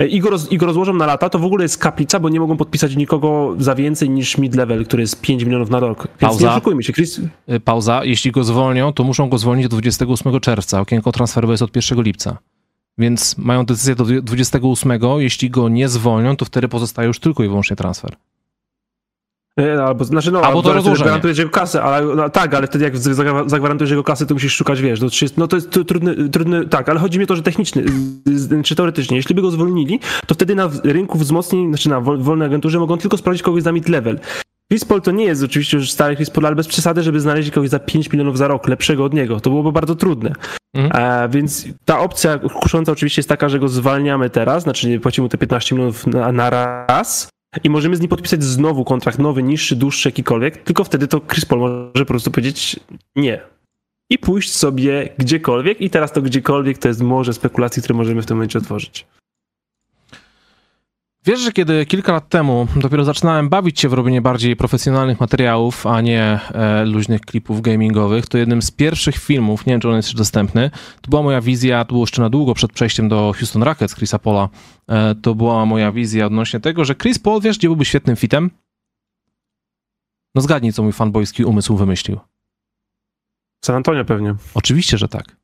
i 0.08 0.20
go, 0.20 0.30
roz, 0.30 0.52
i 0.52 0.58
go 0.58 0.66
rozłożą 0.66 0.92
na 0.94 1.06
lata, 1.06 1.30
to 1.30 1.38
w 1.38 1.44
ogóle 1.44 1.64
jest 1.64 1.78
kaplica, 1.78 2.20
bo 2.20 2.28
nie 2.28 2.40
mogą 2.40 2.56
podpisać 2.56 2.96
nikogo 2.96 3.54
za 3.58 3.74
więcej 3.74 4.10
niż 4.10 4.38
mid-level, 4.38 4.84
który 4.84 5.02
jest 5.02 5.20
5 5.20 5.44
milionów 5.44 5.70
na 5.70 5.80
rok. 5.80 5.98
Więc 6.08 6.18
Pauza. 6.20 6.46
nie 6.46 6.52
oszukujmy 6.52 6.82
się. 6.82 6.92
Chris, 6.92 7.20
Y, 7.52 7.60
Pauza. 7.60 8.04
Jeśli 8.04 8.30
go 8.32 8.44
zwolnią, 8.44 8.92
to 8.92 9.04
muszą 9.04 9.28
go 9.28 9.38
zwolnić 9.38 9.64
do 9.64 9.68
28 9.68 10.40
czerwca. 10.40 10.80
Okienko 10.80 11.12
transferowe 11.12 11.52
jest 11.52 11.62
od 11.62 11.76
1 11.76 12.02
lipca. 12.02 12.38
Więc 12.98 13.38
mają 13.38 13.64
decyzję 13.66 13.94
do 13.94 14.04
28. 14.04 14.92
Jeśli 15.18 15.50
go 15.50 15.68
nie 15.68 15.88
zwolnią, 15.88 16.36
to 16.36 16.44
wtedy 16.44 16.68
pozostaje 16.68 17.06
już 17.08 17.20
tylko 17.20 17.44
i 17.44 17.48
wyłącznie 17.48 17.76
transfer. 17.76 18.16
E, 19.60 19.84
Albo, 19.84 20.04
znaczy 20.04 20.32
no, 20.32 20.40
Albo 20.40 20.62
to 20.62 20.72
rozłożenie. 20.72 21.04
gwarantujesz 21.04 21.38
jego 21.38 21.50
kasę, 21.50 21.82
ale 21.82 22.14
no, 22.14 22.30
tak, 22.30 22.54
ale 22.54 22.66
wtedy 22.66 22.84
jak 22.84 22.96
zagwarantujesz 23.46 23.90
jego 23.90 24.04
kasę, 24.04 24.26
to 24.26 24.34
musisz 24.34 24.54
szukać, 24.54 24.82
wiesz, 24.82 25.00
do 25.00 25.10
30, 25.10 25.40
no 25.40 25.48
to 25.48 25.56
jest 25.56 25.70
trudny, 25.86 26.28
trudny, 26.28 26.68
tak, 26.68 26.88
ale 26.88 27.00
chodzi 27.00 27.18
mi 27.18 27.24
o 27.24 27.26
to, 27.26 27.36
że 27.36 27.42
techniczny, 27.42 27.84
czy 28.64 28.74
teoretycznie, 28.74 29.16
jeśli 29.16 29.34
by 29.34 29.42
go 29.42 29.50
zwolnili, 29.50 30.00
to 30.26 30.34
wtedy 30.34 30.54
na 30.54 30.70
rynku 30.84 31.18
wzmocnień, 31.18 31.68
znaczy 31.68 31.88
na 31.88 32.00
wol- 32.00 32.22
wolnej 32.22 32.46
agenturze 32.46 32.78
mogą 32.78 32.98
tylko 32.98 33.16
sprawdzić 33.16 33.42
kogoś 33.42 33.62
za 33.62 33.70
mid-level. 33.72 34.18
Chris 34.72 34.84
Paul 34.84 35.02
to 35.02 35.10
nie 35.10 35.24
jest 35.24 35.42
oczywiście 35.42 35.76
już 35.76 35.90
stary 35.90 36.16
Chris 36.16 36.30
ale 36.44 36.56
bez 36.56 36.68
przesady, 36.68 37.02
żeby 37.02 37.20
znaleźć 37.20 37.50
kogoś 37.50 37.68
za 37.68 37.78
5 37.78 38.12
milionów 38.12 38.38
za 38.38 38.48
rok, 38.48 38.68
lepszego 38.68 39.04
od 39.04 39.14
niego. 39.14 39.40
To 39.40 39.50
byłoby 39.50 39.72
bardzo 39.72 39.94
trudne. 39.94 40.32
Mhm. 40.74 41.02
E, 41.24 41.28
więc 41.28 41.66
ta 41.84 42.00
opcja 42.00 42.38
kusząca 42.38 42.92
oczywiście 42.92 43.20
jest 43.20 43.28
taka, 43.28 43.48
że 43.48 43.58
go 43.58 43.68
zwalniamy 43.68 44.30
teraz, 44.30 44.62
znaczy 44.62 45.00
płacimy 45.00 45.22
mu 45.24 45.28
te 45.28 45.38
15 45.38 45.74
milionów 45.74 46.06
na, 46.06 46.32
na 46.32 46.50
raz 46.50 47.28
i 47.64 47.70
możemy 47.70 47.96
z 47.96 48.00
nim 48.00 48.08
podpisać 48.08 48.44
znowu 48.44 48.84
kontrakt 48.84 49.18
nowy, 49.18 49.42
niższy, 49.42 49.76
dłuższy, 49.76 50.08
jakikolwiek, 50.08 50.62
tylko 50.62 50.84
wtedy 50.84 51.08
to 51.08 51.20
Chris 51.20 51.44
Paul 51.44 51.60
może 51.60 52.04
po 52.04 52.04
prostu 52.04 52.30
powiedzieć 52.30 52.80
nie. 53.16 53.40
I 54.10 54.18
pójść 54.18 54.52
sobie 54.52 55.08
gdziekolwiek 55.18 55.80
i 55.80 55.90
teraz 55.90 56.12
to 56.12 56.22
gdziekolwiek 56.22 56.78
to 56.78 56.88
jest 56.88 57.00
morze 57.00 57.32
spekulacji, 57.32 57.82
które 57.82 57.96
możemy 57.96 58.22
w 58.22 58.26
tym 58.26 58.36
momencie 58.36 58.58
otworzyć. 58.58 59.06
Wiesz, 61.26 61.40
że 61.40 61.52
kiedy 61.52 61.86
kilka 61.86 62.12
lat 62.12 62.28
temu 62.28 62.66
dopiero 62.76 63.04
zaczynałem 63.04 63.48
bawić 63.48 63.80
się 63.80 63.88
w 63.88 63.92
robienie 63.92 64.20
bardziej 64.20 64.56
profesjonalnych 64.56 65.20
materiałów, 65.20 65.86
a 65.86 66.00
nie 66.00 66.40
e, 66.54 66.84
luźnych 66.84 67.20
klipów 67.20 67.60
gamingowych, 67.60 68.26
to 68.26 68.38
jednym 68.38 68.62
z 68.62 68.70
pierwszych 68.70 69.16
filmów, 69.16 69.66
nie 69.66 69.72
wiem 69.72 69.80
czy 69.80 69.88
on 69.88 69.96
jest 69.96 70.08
jeszcze 70.08 70.18
dostępny, 70.18 70.70
to 71.00 71.10
była 71.10 71.22
moja 71.22 71.40
wizja, 71.40 71.84
to 71.84 71.92
było 71.92 72.02
jeszcze 72.02 72.22
na 72.22 72.30
długo 72.30 72.54
przed 72.54 72.72
przejściem 72.72 73.08
do 73.08 73.32
Houston 73.38 73.62
Rockets 73.62 73.94
Chrisa 73.94 74.18
Paula, 74.18 74.48
e, 74.88 75.14
to 75.14 75.34
była 75.34 75.66
moja 75.66 75.92
wizja 75.92 76.26
odnośnie 76.26 76.60
tego, 76.60 76.84
że 76.84 76.94
Chris 76.94 77.18
Paul, 77.18 77.40
wiesz, 77.40 77.58
gdzie 77.58 77.68
byłby 77.68 77.84
świetnym 77.84 78.16
fitem? 78.16 78.50
No 80.34 80.42
zgadnij, 80.42 80.72
co 80.72 80.82
mój 80.82 80.92
fanboyski 80.92 81.44
umysł 81.44 81.76
wymyślił. 81.76 82.20
San 83.64 83.76
Antonio 83.76 84.04
pewnie. 84.04 84.34
Oczywiście, 84.54 84.98
że 84.98 85.08
tak. 85.08 85.36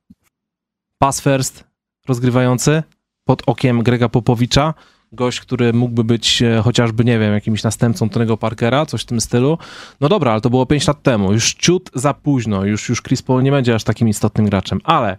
Pass 0.99 1.21
first, 1.21 1.65
rozgrywający, 2.09 2.83
pod 3.25 3.43
okiem 3.47 3.83
Grega 3.83 4.09
Popowicza, 4.09 4.75
gość, 5.13 5.41
który 5.41 5.73
mógłby 5.73 6.05
być 6.05 6.43
e, 6.43 6.63
chociażby, 6.65 7.05
nie 7.05 7.19
wiem, 7.19 7.33
jakimś 7.33 7.63
następcą 7.63 8.09
Tonego 8.09 8.37
Parkera, 8.37 8.87
coś 8.87 9.03
w 9.03 9.07
tym 9.07 9.21
stylu. 9.21 9.59
No 10.01 10.09
dobra, 10.09 10.33
ale 10.33 10.41
to 10.41 10.51
było 10.51 10.67
5 10.67 10.87
lat 10.87 11.03
temu, 11.03 11.33
już 11.33 11.55
ciut 11.55 11.91
za 11.95 12.15
późno, 12.15 12.65
już, 12.65 12.89
już 12.89 13.03
Chris 13.03 13.23
Paul 13.23 13.43
nie 13.43 13.51
będzie 13.51 13.75
aż 13.75 13.85
takim 13.85 14.09
istotnym 14.09 14.47
graczem, 14.47 14.81
ale 14.85 15.17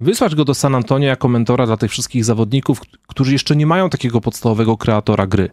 wysłać 0.00 0.34
go 0.34 0.44
do 0.44 0.54
San 0.54 0.74
Antonio 0.74 1.08
jako 1.08 1.28
mentora 1.28 1.66
dla 1.66 1.76
tych 1.76 1.90
wszystkich 1.90 2.24
zawodników, 2.24 2.80
którzy 3.06 3.32
jeszcze 3.32 3.56
nie 3.56 3.66
mają 3.66 3.90
takiego 3.90 4.20
podstawowego 4.20 4.76
kreatora 4.76 5.26
gry. 5.26 5.50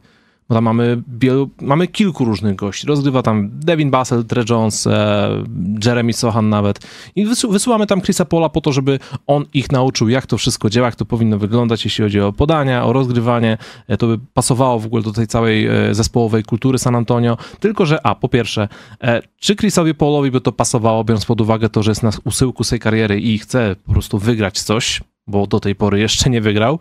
Bo 0.49 0.55
tam 0.55 0.63
mamy, 0.63 1.01
wielu, 1.19 1.49
mamy 1.61 1.87
kilku 1.87 2.25
różnych 2.25 2.55
gości. 2.55 2.87
Rozgrywa 2.87 3.21
tam 3.21 3.49
Devin 3.53 3.91
Bassel, 3.91 4.25
Tre 4.25 4.43
Jones, 4.49 4.87
e, 4.87 5.43
Jeremy 5.85 6.13
Sohan 6.13 6.49
nawet. 6.49 6.79
I 7.15 7.25
wysu, 7.25 7.51
wysyłamy 7.51 7.87
tam 7.87 8.01
Chrisa 8.01 8.25
Pola 8.25 8.49
po 8.49 8.61
to, 8.61 8.71
żeby 8.71 8.99
on 9.27 9.45
ich 9.53 9.71
nauczył, 9.71 10.09
jak 10.09 10.27
to 10.27 10.37
wszystko 10.37 10.69
działa, 10.69 10.87
jak 10.87 10.95
to 10.95 11.05
powinno 11.05 11.37
wyglądać, 11.37 11.85
jeśli 11.85 12.03
chodzi 12.03 12.19
o 12.19 12.33
podania, 12.33 12.85
o 12.85 12.93
rozgrywanie. 12.93 13.57
E, 13.87 13.97
to 13.97 14.07
by 14.07 14.19
pasowało 14.33 14.79
w 14.79 14.85
ogóle 14.85 15.03
do 15.03 15.11
tej 15.11 15.27
całej 15.27 15.67
e, 15.67 15.95
zespołowej 15.95 16.43
kultury 16.43 16.77
San 16.77 16.95
Antonio. 16.95 17.37
Tylko, 17.59 17.85
że 17.85 18.05
a, 18.07 18.15
po 18.15 18.29
pierwsze, 18.29 18.67
e, 19.01 19.21
czy 19.39 19.55
Chrisowi 19.55 19.95
Paulowi 19.95 20.31
by 20.31 20.41
to 20.41 20.51
pasowało, 20.51 21.03
biorąc 21.03 21.25
pod 21.25 21.41
uwagę 21.41 21.69
to, 21.69 21.83
że 21.83 21.91
jest 21.91 22.03
na 22.03 22.11
usyłku 22.23 22.63
swojej 22.63 22.79
kariery 22.79 23.21
i 23.21 23.39
chce 23.39 23.75
po 23.85 23.91
prostu 23.91 24.19
wygrać 24.19 24.61
coś, 24.61 25.01
bo 25.27 25.47
do 25.47 25.59
tej 25.59 25.75
pory 25.75 25.99
jeszcze 25.99 26.29
nie 26.29 26.41
wygrał. 26.41 26.79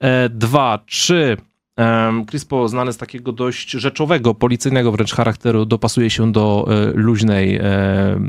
E, 0.00 0.28
dwa, 0.28 0.78
czy 0.86 1.36
Chris 2.30 2.44
Paul, 2.44 2.68
znany 2.68 2.92
z 2.92 2.96
takiego 2.96 3.32
dość 3.32 3.70
rzeczowego, 3.70 4.34
policyjnego 4.34 4.92
wręcz 4.92 5.14
charakteru, 5.14 5.64
dopasuje 5.64 6.10
się 6.10 6.32
do 6.32 6.66
e, 6.68 6.92
luźnej, 6.94 7.56
e, 7.56 7.62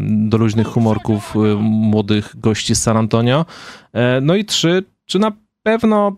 do 0.09 0.37
luźnych 0.37 0.67
humorków 0.67 1.35
e, 1.35 1.39
młodych 1.61 2.39
gości 2.39 2.75
z 2.75 2.83
San 2.83 2.97
Antonio. 2.97 3.45
No 4.21 4.35
i 4.35 4.45
trzy, 4.45 4.83
czy 5.05 5.19
na 5.19 5.31
pewno 5.63 6.17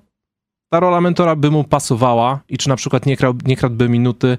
ta 0.69 0.79
rola 0.79 1.01
mentora 1.01 1.35
by 1.35 1.51
mu 1.51 1.63
pasowała 1.63 2.39
i 2.49 2.57
czy 2.57 2.69
na 2.69 2.75
przykład 2.75 3.05
nie, 3.05 3.17
krał, 3.17 3.33
nie 3.45 3.57
kradłby 3.57 3.89
minuty 3.89 4.37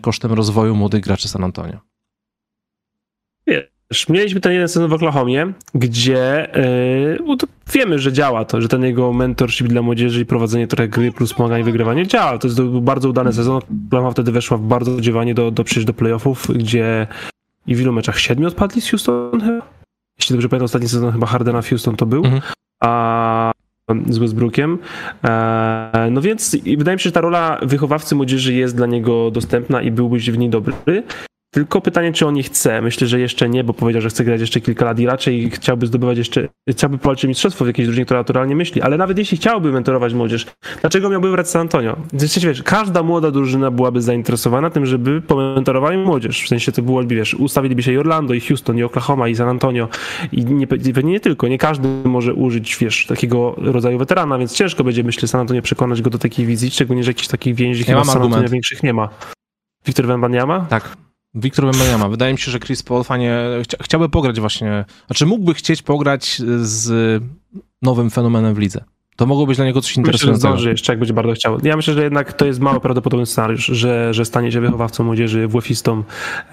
kosztem 0.00 0.32
rozwoju 0.32 0.76
młodych 0.76 1.00
graczy 1.00 1.28
San 1.28 1.44
Antonio? 1.44 1.78
Mieliśmy 4.08 4.40
ten 4.40 4.52
jeden 4.52 4.68
sezon 4.68 4.90
w 4.90 4.92
Oklahomie, 4.92 5.52
gdzie 5.74 6.48
yy, 7.28 7.36
wiemy, 7.72 7.98
że 7.98 8.12
działa 8.12 8.44
to, 8.44 8.60
że 8.60 8.68
ten 8.68 8.84
jego 8.84 9.12
mentorship 9.12 9.66
dla 9.66 9.82
młodzieży 9.82 10.20
i 10.20 10.26
prowadzenie 10.26 10.66
trochę 10.66 10.88
gry 10.88 11.12
plus 11.12 11.34
pomaganie 11.34 11.64
wygrywanie 11.64 12.06
działa. 12.06 12.38
To 12.38 12.48
jest 12.48 12.62
był 12.62 12.80
bardzo 12.80 13.08
udany 13.08 13.32
sezon. 13.32 13.60
Oklahoma 13.86 14.10
wtedy 14.10 14.32
weszła 14.32 14.56
w 14.56 14.60
bardzo 14.60 15.00
dziewanie 15.00 15.34
do, 15.34 15.50
do 15.50 15.64
przejść 15.64 15.86
do 15.86 15.94
playoffów, 15.94 16.46
gdzie 16.54 17.06
i 17.66 17.74
w 17.74 17.80
ilu 17.80 17.92
meczach? 17.92 18.18
Siedmiu 18.18 18.48
odpadli 18.48 18.80
z 18.80 18.90
Houston 18.90 19.40
chyba? 19.40 19.66
Jeśli 20.18 20.32
dobrze 20.32 20.48
pamiętam, 20.48 20.64
ostatni 20.64 20.88
sezon 20.88 21.12
chyba 21.12 21.26
Hardena 21.26 21.62
w 21.62 21.68
Houston 21.68 21.96
to 21.96 22.06
był. 22.06 22.24
Mhm. 22.24 22.42
A 22.82 23.52
z 24.08 24.18
Westbrookiem. 24.18 24.78
E, 25.24 26.08
no 26.10 26.20
więc 26.20 26.56
wydaje 26.76 26.96
mi 26.96 27.00
się, 27.00 27.04
że 27.04 27.12
ta 27.12 27.20
rola 27.20 27.58
wychowawcy 27.62 28.14
młodzieży 28.14 28.54
jest 28.54 28.76
dla 28.76 28.86
niego 28.86 29.30
dostępna 29.30 29.82
i 29.82 29.90
byłbyś 29.90 30.30
w 30.30 30.38
niej 30.38 30.50
dobry. 30.50 30.74
Tylko 31.54 31.80
pytanie, 31.80 32.12
czy 32.12 32.26
on 32.26 32.34
nie 32.34 32.42
chce. 32.42 32.82
Myślę, 32.82 33.06
że 33.06 33.20
jeszcze 33.20 33.48
nie, 33.48 33.64
bo 33.64 33.74
powiedział, 33.74 34.02
że 34.02 34.08
chce 34.08 34.24
grać 34.24 34.40
jeszcze 34.40 34.60
kilka 34.60 34.84
lat 34.84 34.98
i 34.98 35.06
raczej 35.06 35.50
chciałby 35.50 35.86
zdobywać 35.86 36.18
jeszcze, 36.18 36.48
chciałby 36.70 36.98
powalczyć 36.98 37.28
mistrzostwo 37.28 37.64
w 37.64 37.68
jakiejś 37.68 37.86
drużynie, 37.86 38.04
która 38.04 38.20
naturalnie 38.20 38.56
myśli. 38.56 38.82
Ale 38.82 38.96
nawet 38.96 39.18
jeśli 39.18 39.36
chciałby 39.36 39.72
mentorować 39.72 40.14
młodzież, 40.14 40.46
dlaczego 40.80 41.10
miałby 41.10 41.30
wracać 41.30 41.50
San 41.50 41.60
Antonio? 41.60 41.96
Wiesz, 42.12 42.38
wiesz, 42.38 42.62
każda 42.62 43.02
młoda 43.02 43.30
drużyna 43.30 43.70
byłaby 43.70 44.02
zainteresowana 44.02 44.70
tym, 44.70 44.86
żeby 44.86 45.22
pomentorowali 45.22 45.98
młodzież. 45.98 46.42
W 46.42 46.48
sensie 46.48 46.72
to 46.72 46.82
byłoby, 46.82 47.14
wiesz, 47.14 47.34
ustawiliby 47.34 47.82
się 47.82 47.92
i 47.92 47.98
Orlando, 47.98 48.34
i 48.34 48.40
Houston, 48.40 48.78
i 48.78 48.82
Oklahoma, 48.82 49.28
i 49.28 49.36
San 49.36 49.48
Antonio. 49.48 49.88
I 50.32 50.44
nie, 50.44 50.66
pewnie 50.66 51.12
nie 51.12 51.20
tylko. 51.20 51.48
Nie 51.48 51.58
każdy 51.58 51.88
może 52.04 52.34
użyć, 52.34 52.76
wiesz, 52.80 53.06
takiego 53.06 53.54
rodzaju 53.58 53.98
weterana, 53.98 54.38
więc 54.38 54.52
ciężko 54.52 54.84
będzie, 54.84 55.04
myślę, 55.04 55.28
San 55.28 55.40
Antonio 55.40 55.62
przekonać 55.62 56.02
go 56.02 56.10
do 56.10 56.18
takiej 56.18 56.46
wizji, 56.46 56.70
szczególnie, 56.70 57.04
że 57.04 57.10
jakichś 57.10 57.28
takich 57.28 57.54
więzi 57.54 57.80
ja 57.80 57.86
chyba 57.86 58.04
San 58.04 58.22
Antonio 58.22 58.48
większych 58.48 58.82
nie 58.82 58.92
ma. 58.92 59.08
Wiktor 59.86 60.06
Wembanyama? 60.06 60.66
Tak. 60.70 60.96
Wiktor 61.34 61.64
Wembanyama. 61.64 62.08
Wydaje 62.08 62.32
mi 62.32 62.38
się, 62.38 62.50
że 62.50 62.58
Chris 62.58 62.82
Paul 62.82 63.04
fajnie 63.04 63.40
chcia, 63.62 63.76
chciałby 63.82 64.08
pograć 64.08 64.40
właśnie, 64.40 64.84
znaczy 65.06 65.26
mógłby 65.26 65.54
chcieć 65.54 65.82
pograć 65.82 66.42
z 66.62 67.22
nowym 67.82 68.10
fenomenem 68.10 68.54
w 68.54 68.58
lidze. 68.58 68.84
To 69.16 69.26
mogło 69.26 69.46
być 69.46 69.56
dla 69.56 69.66
niego 69.66 69.80
coś 69.80 69.96
interesującego. 69.96 70.54
Myślę, 70.54 70.64
że 70.64 70.70
jeszcze, 70.70 70.92
jak 70.92 70.98
będzie 70.98 71.14
bardzo 71.14 71.32
chciał. 71.32 71.58
Ja 71.62 71.76
myślę, 71.76 71.94
że 71.94 72.02
jednak 72.02 72.32
to 72.32 72.46
jest 72.46 72.60
mało 72.60 72.80
prawdopodobny 72.80 73.26
scenariusz, 73.26 73.66
że, 73.66 74.14
że 74.14 74.24
stanie 74.24 74.52
się 74.52 74.60
wychowawcą 74.60 75.04
młodzieży, 75.04 75.48
włefistą, 75.48 76.02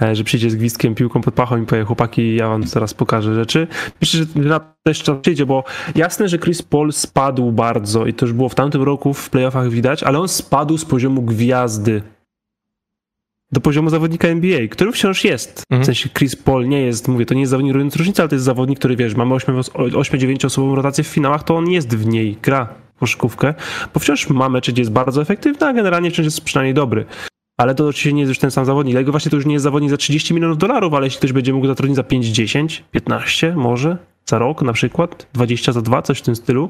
e, 0.02 0.16
że 0.16 0.24
przyjdzie 0.24 0.50
z 0.50 0.56
gwizdkiem, 0.56 0.96
piłką 0.96 1.22
pod 1.22 1.34
pachą 1.34 1.62
i 1.62 1.66
powie 1.66 1.84
chłopaki, 1.84 2.36
ja 2.36 2.48
wam 2.48 2.64
teraz 2.64 2.94
pokażę 2.94 3.36
rzeczy. 3.36 3.68
Myślę, 4.02 4.26
że 4.36 4.50
na 4.50 4.60
to 4.60 4.68
jeszcze 4.86 5.16
przyjdzie, 5.16 5.46
bo 5.46 5.64
jasne, 5.96 6.30
że 6.30 6.40
Chris 6.40 6.62
Paul 6.62 6.94
spadł 6.94 7.52
bardzo 7.52 8.06
i 8.06 8.14
to 8.14 8.26
już 8.26 8.34
było 8.34 8.50
w 8.50 8.56
tamtym 8.56 8.84
roku 8.84 9.14
w 9.14 9.30
playoffach 9.30 9.70
widać, 9.70 10.04
ale 10.04 10.20
on 10.20 10.28
spadł 10.28 10.78
z 10.78 10.86
poziomu 10.86 11.22
gwiazdy 11.22 12.02
do 13.51 13.62
poziomu 13.62 13.89
zawodnika 13.89 14.27
NBA, 14.27 14.67
który 14.67 14.91
wciąż 14.91 15.24
jest. 15.24 15.63
Mhm. 15.70 15.84
W 15.84 15.86
sensie 15.86 16.10
Chris 16.10 16.36
Paul 16.36 16.67
nie 16.67 16.81
jest, 16.81 17.08
mówię, 17.08 17.25
to 17.25 17.34
nie 17.34 17.39
jest 17.39 17.50
zawodnik 17.50 17.74
robiący 17.74 17.98
różnicę, 17.98 18.24
ale 18.24 18.29
to 18.29 18.36
jest 18.36 18.46
zawodnik, 18.46 18.79
który 18.79 18.96
wiesz, 18.96 19.15
mamy 19.15 19.36
8-9 19.36 20.46
osobową 20.46 20.75
rotację 20.75 21.03
w 21.03 21.08
finałach, 21.08 21.43
to 21.43 21.55
on 21.58 21.70
jest 21.70 21.98
w 21.98 22.05
niej, 22.05 22.38
gra 22.41 22.70
koszykówkę, 23.00 23.53
bo 23.93 24.00
wciąż 24.00 24.29
ma 24.29 24.50
mecze, 24.50 24.72
gdzie 24.72 24.81
jest 24.81 24.91
bardzo 24.91 25.22
efektywny, 25.22 25.67
a 25.67 25.74
generalnie 25.74 26.12
wciąż 26.12 26.25
jest 26.25 26.41
przynajmniej 26.41 26.74
dobry. 26.74 27.05
Ale 27.58 27.75
to 27.75 27.88
oczywiście 27.88 28.13
nie 28.13 28.22
jest 28.22 28.29
już 28.29 28.39
ten 28.39 28.51
sam 28.51 28.65
zawodnik. 28.65 28.93
Dlatego 28.93 29.12
właśnie 29.12 29.31
to 29.31 29.38
już 29.38 29.46
nie 29.46 29.53
jest 29.53 29.63
zawodnik 29.63 29.91
za 29.91 29.98
30 29.98 30.34
milionów 30.34 30.58
dolarów, 30.58 30.93
ale 30.93 31.08
jeśli 31.08 31.17
ktoś 31.17 31.31
będzie 31.31 31.53
mógł 31.53 31.67
zatrudnić 31.67 31.96
za 31.96 32.03
5, 32.03 32.27
10, 32.27 32.84
15 32.91 33.55
może, 33.55 33.98
za 34.25 34.38
rok 34.38 34.62
na 34.62 34.74
przykład, 34.74 35.27
20 35.34 35.72
za 35.72 35.81
2, 35.81 36.01
coś 36.01 36.20
w 36.20 36.22
tym 36.22 36.36
stylu, 36.36 36.70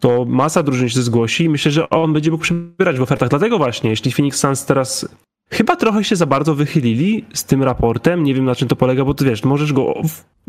to 0.00 0.24
masa 0.24 0.62
drużyn 0.62 0.88
się 0.88 1.02
zgłosi 1.02 1.44
i 1.44 1.48
myślę, 1.48 1.70
że 1.72 1.90
on 1.90 2.12
będzie 2.12 2.30
mógł 2.30 2.42
przebierać 2.42 2.98
w 2.98 3.02
ofertach. 3.02 3.28
Dlatego 3.28 3.58
właśnie, 3.58 3.90
jeśli 3.90 4.12
Phoenix 4.12 4.40
Suns 4.40 4.64
teraz 4.64 5.08
Chyba 5.52 5.76
trochę 5.76 6.04
się 6.04 6.16
za 6.16 6.26
bardzo 6.26 6.54
wychylili 6.54 7.24
z 7.34 7.44
tym 7.44 7.62
raportem. 7.62 8.24
Nie 8.24 8.34
wiem 8.34 8.44
na 8.44 8.54
czym 8.54 8.68
to 8.68 8.76
polega, 8.76 9.04
bo 9.04 9.14
ty 9.14 9.24
wiesz, 9.24 9.44
możesz 9.44 9.72
go 9.72 9.94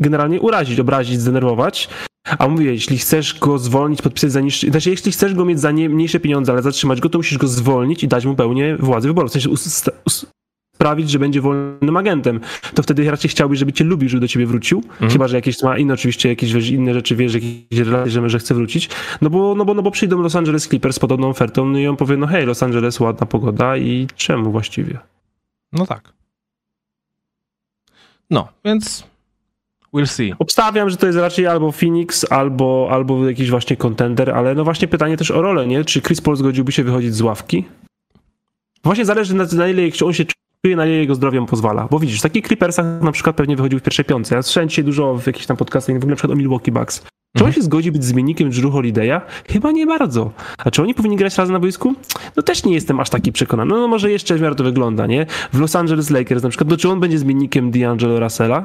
generalnie 0.00 0.40
urazić, 0.40 0.80
obrazić, 0.80 1.20
zdenerwować. 1.20 1.88
A 2.38 2.48
mówię, 2.48 2.72
jeśli 2.72 2.98
chcesz 2.98 3.38
go 3.38 3.58
zwolnić, 3.58 4.02
podpisać 4.02 4.32
za 4.32 4.40
niższy. 4.40 4.70
Znaczy, 4.70 4.90
jeśli 4.90 5.12
chcesz 5.12 5.34
go 5.34 5.44
mieć 5.44 5.60
za 5.60 5.70
nie, 5.70 5.88
mniejsze 5.88 6.20
pieniądze, 6.20 6.52
ale 6.52 6.62
zatrzymać 6.62 7.00
go, 7.00 7.08
to 7.08 7.18
musisz 7.18 7.38
go 7.38 7.48
zwolnić 7.48 8.04
i 8.04 8.08
dać 8.08 8.24
mu 8.26 8.34
pełnię 8.34 8.76
władzy 8.80 9.08
wyboru. 9.08 9.28
W 9.28 9.32
sensie 9.32 9.50
sprawić, 10.74 11.10
że 11.10 11.18
będzie 11.18 11.40
wolnym 11.40 11.96
agentem, 11.96 12.40
to 12.74 12.82
wtedy 12.82 13.10
raczej 13.10 13.30
chciałbyś, 13.30 13.58
żeby 13.58 13.72
cię 13.72 13.84
lubił, 13.84 14.08
żeby 14.08 14.20
do 14.20 14.28
ciebie 14.28 14.46
wrócił. 14.46 14.78
Mhm. 14.78 15.10
Chyba, 15.10 15.28
że 15.28 15.36
jakieś 15.36 15.62
ma 15.62 15.78
inne, 15.78 15.94
oczywiście 15.94 16.28
jakieś 16.28 16.52
wiesz, 16.52 16.68
inne 16.68 16.94
rzeczy, 16.94 17.16
wiesz, 17.16 17.34
jakieś 17.34 17.78
relacje, 17.78 18.10
że, 18.10 18.30
że 18.30 18.38
chce 18.38 18.54
wrócić. 18.54 18.90
No 19.20 19.30
bo, 19.30 19.54
no, 19.54 19.64
bo, 19.64 19.74
no 19.74 19.82
bo 19.82 19.90
przyjdą 19.90 20.22
Los 20.22 20.36
Angeles 20.36 20.68
Clippers 20.68 20.96
z 20.96 20.98
podobną 20.98 21.28
ofertą 21.28 21.66
no 21.66 21.78
i 21.78 21.86
on 21.86 21.96
powie, 21.96 22.16
no 22.16 22.26
hej, 22.26 22.46
Los 22.46 22.62
Angeles, 22.62 23.00
ładna 23.00 23.26
pogoda 23.26 23.76
i 23.76 24.06
czemu 24.16 24.52
właściwie? 24.52 24.98
No 25.72 25.86
tak. 25.86 26.12
No, 28.30 28.48
więc 28.64 29.04
we'll 29.94 30.06
see. 30.06 30.34
Obstawiam, 30.38 30.90
że 30.90 30.96
to 30.96 31.06
jest 31.06 31.18
raczej 31.18 31.46
albo 31.46 31.72
Phoenix, 31.72 32.32
albo, 32.32 32.88
albo 32.90 33.28
jakiś 33.28 33.50
właśnie 33.50 33.76
kontender, 33.76 34.30
ale 34.30 34.54
no 34.54 34.64
właśnie 34.64 34.88
pytanie 34.88 35.16
też 35.16 35.30
o 35.30 35.42
rolę, 35.42 35.66
nie? 35.66 35.84
Czy 35.84 36.02
Chris 36.02 36.20
Paul 36.20 36.36
zgodziłby 36.36 36.72
się 36.72 36.84
wychodzić 36.84 37.14
z 37.14 37.20
ławki? 37.20 37.64
Właśnie 38.84 39.04
zależy 39.04 39.34
na, 39.34 39.44
na 39.44 39.68
ile 39.68 39.82
on 40.04 40.12
się 40.12 40.24
na 40.64 40.86
ile 40.86 40.94
jego 40.94 41.14
zdrowie 41.14 41.40
mu 41.40 41.46
pozwala. 41.46 41.88
Bo 41.90 41.98
widzisz, 41.98 42.18
w 42.18 42.22
takich 42.22 42.46
Clippersach 42.46 43.02
na 43.02 43.12
przykład 43.12 43.36
pewnie 43.36 43.56
wychodził 43.56 43.78
w 43.78 43.82
pierwszej 43.82 44.04
piątce. 44.04 44.34
Ja 44.34 44.42
słyszałem 44.42 44.68
dzisiaj 44.68 44.84
dużo 44.84 45.14
w 45.14 45.26
jakichś 45.26 45.46
tam 45.46 45.56
podcastach, 45.56 45.94
w 45.94 45.98
ogóle 45.98 46.10
na 46.10 46.16
przykład 46.16 46.32
o 46.32 46.36
Milwaukee 46.36 46.72
Bucks. 46.72 47.00
Czy 47.36 47.44
on 47.44 47.48
mhm. 47.48 47.52
się 47.52 47.62
zgodzi 47.62 47.92
być 47.92 48.04
zmiennikiem 48.04 48.50
Drew 48.50 48.72
Holiday'a? 48.72 49.20
Chyba 49.50 49.72
nie 49.72 49.86
bardzo. 49.86 50.30
A 50.58 50.70
czy 50.70 50.82
oni 50.82 50.94
powinni 50.94 51.16
grać 51.16 51.38
razem 51.38 51.52
na 51.52 51.60
boisku? 51.60 51.94
No 52.36 52.42
też 52.42 52.64
nie 52.64 52.74
jestem 52.74 53.00
aż 53.00 53.10
taki 53.10 53.32
przekonany. 53.32 53.70
No, 53.70 53.80
no 53.80 53.88
może 53.88 54.10
jeszcze 54.10 54.34
w 54.36 54.40
miarę 54.40 54.54
to 54.54 54.64
wygląda, 54.64 55.06
nie? 55.06 55.26
W 55.52 55.60
Los 55.60 55.76
Angeles 55.76 56.10
Lakers 56.10 56.42
na 56.42 56.48
przykład, 56.48 56.70
to 56.70 56.76
czy 56.76 56.88
on 56.88 57.00
będzie 57.00 57.18
zmiennikiem 57.18 57.70
D'Angelo 57.70 58.20
Russella? 58.20 58.64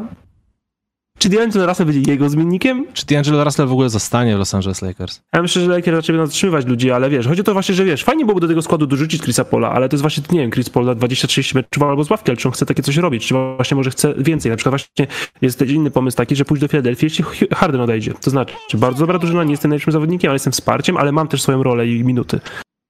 Czy 1.19 1.29
D'Angelo 1.29 1.67
Russell 1.67 1.85
będzie 1.85 2.11
jego 2.11 2.29
zmiennikiem? 2.29 2.85
Czy 2.93 3.05
D'Angelo 3.05 3.43
Russell 3.43 3.67
w 3.67 3.71
ogóle 3.71 3.89
zostanie 3.89 4.35
w 4.35 4.39
Los 4.39 4.53
Angeles 4.53 4.81
Lakers? 4.81 5.21
Ja 5.33 5.41
myślę, 5.41 5.61
że 5.61 5.67
Lakers 5.67 5.95
raczej 5.95 6.15
będą 6.15 6.27
zatrzymywać 6.27 6.65
ludzi, 6.65 6.91
ale 6.91 7.09
wiesz, 7.09 7.27
chodzi 7.27 7.41
o 7.41 7.43
to 7.43 7.53
właśnie, 7.53 7.75
że 7.75 7.85
wiesz, 7.85 8.03
fajnie 8.03 8.25
byłoby 8.25 8.41
do 8.41 8.47
tego 8.47 8.61
składu 8.61 8.87
dorzucić 8.87 9.21
Chrisa 9.21 9.45
Pola, 9.45 9.71
ale 9.71 9.89
to 9.89 9.95
jest 9.95 10.01
właśnie, 10.01 10.23
nie 10.31 10.39
wiem, 10.39 10.51
Chris 10.51 10.69
Paul 10.69 10.85
na 10.85 10.95
20-30 10.95 11.55
meczów 11.55 11.83
albo 11.83 12.03
z 12.03 12.09
ławki, 12.09 12.31
ale 12.31 12.37
czy 12.37 12.47
on 12.47 12.51
chce 12.51 12.65
takie 12.65 12.83
coś 12.83 12.97
robić, 12.97 13.27
czy 13.27 13.35
właśnie 13.55 13.77
może 13.77 13.91
chce 13.91 14.13
więcej. 14.17 14.49
Na 14.49 14.57
przykład 14.57 14.71
właśnie 14.71 15.07
jest 15.41 15.61
inny 15.61 15.91
pomysł 15.91 16.17
taki, 16.17 16.35
że 16.35 16.45
pójść 16.45 16.61
do 16.61 16.67
Filadelfii, 16.67 17.05
jeśli 17.05 17.25
Harden 17.53 17.81
odejdzie. 17.81 18.13
To 18.13 18.29
znaczy, 18.29 18.53
bardzo 18.77 18.99
dobra 18.99 19.19
drużyna, 19.19 19.43
nie 19.43 19.51
jestem 19.51 19.69
najlepszym 19.69 19.93
zawodnikiem, 19.93 20.29
ale 20.29 20.35
jestem 20.35 20.53
wsparciem, 20.53 20.97
ale 20.97 21.11
mam 21.11 21.27
też 21.27 21.41
swoją 21.41 21.63
rolę 21.63 21.87
i 21.87 22.03
minuty. 22.03 22.39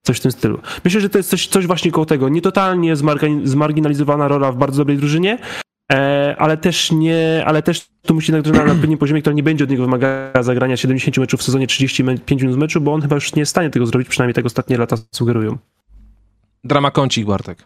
Coś 0.06 0.16
w 0.16 0.20
tym 0.20 0.32
stylu. 0.32 0.58
Myślę, 0.84 1.00
że 1.00 1.08
to 1.08 1.18
jest 1.18 1.30
coś, 1.30 1.46
coś 1.46 1.66
właśnie 1.66 1.90
koło 1.90 2.06
tego. 2.06 2.28
Nie 2.28 2.42
totalnie 2.42 2.94
zmarginalizowana 3.44 4.28
rola 4.28 4.52
w 4.52 4.56
bardzo 4.56 4.78
dobrej 4.78 4.98
drużynie, 4.98 5.38
ale 6.38 6.56
też 6.56 6.92
nie, 6.92 7.42
ale 7.46 7.62
też 7.62 7.88
tu 8.02 8.14
musi 8.14 8.32
na, 8.32 8.40
na 8.40 8.62
odpowiednim 8.62 8.98
poziomie, 8.98 9.20
która 9.20 9.34
nie 9.34 9.42
będzie 9.42 9.64
od 9.64 9.70
niego 9.70 9.82
wymagała 9.82 10.42
zagrania 10.42 10.76
70 10.76 11.18
meczów 11.18 11.40
w 11.40 11.42
sezonie 11.42 11.66
35 11.66 12.42
minut 12.42 12.58
meczu, 12.58 12.80
bo 12.80 12.92
on 12.92 13.02
chyba 13.02 13.14
już 13.14 13.34
nie 13.34 13.40
jest 13.40 13.50
w 13.50 13.54
stanie 13.54 13.70
tego 13.70 13.86
zrobić, 13.86 14.08
przynajmniej 14.08 14.34
tak 14.34 14.46
ostatnie 14.46 14.78
lata 14.78 14.96
sugerują. 15.12 15.58
Drama 16.64 16.90
kącik, 16.90 17.26
Bartek. 17.26 17.64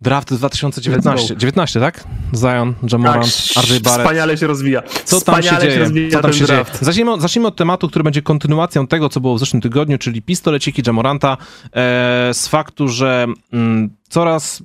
Draft 0.00 0.34
2019. 0.34 1.36
19, 1.36 1.80
tak? 1.80 2.04
Zion, 2.36 2.74
Jamorant, 2.92 3.54
tak, 3.54 3.64
RJ 3.64 3.80
Barrett. 3.80 4.02
Wspaniale 4.02 4.36
się 4.36 4.46
rozwija. 4.46 4.82
Co 5.04 5.20
tam 5.20 5.42
się 5.42 5.58
dzieje? 5.60 5.86
Się 5.86 6.10
co 6.10 6.20
tam 6.20 6.32
się 6.32 6.46
dzieje? 6.46 6.64
Zacznijmy, 6.80 7.20
zacznijmy, 7.20 7.48
od 7.48 7.56
tematu, 7.56 7.88
który 7.88 8.02
będzie 8.02 8.22
kontynuacją 8.22 8.86
tego, 8.86 9.08
co 9.08 9.20
było 9.20 9.34
w 9.34 9.38
zeszłym 9.38 9.62
tygodniu, 9.62 9.98
czyli 9.98 10.22
pistoleciki 10.22 10.82
Jamoranta 10.86 11.36
e, 11.64 12.30
z 12.34 12.48
faktu, 12.48 12.88
że 12.88 13.26
mm, 13.52 13.90
coraz 14.08 14.62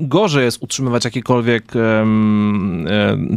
gorzej 0.00 0.44
jest 0.44 0.62
utrzymywać 0.62 1.04
jakiekolwiek 1.04 1.72
um, 1.74 2.86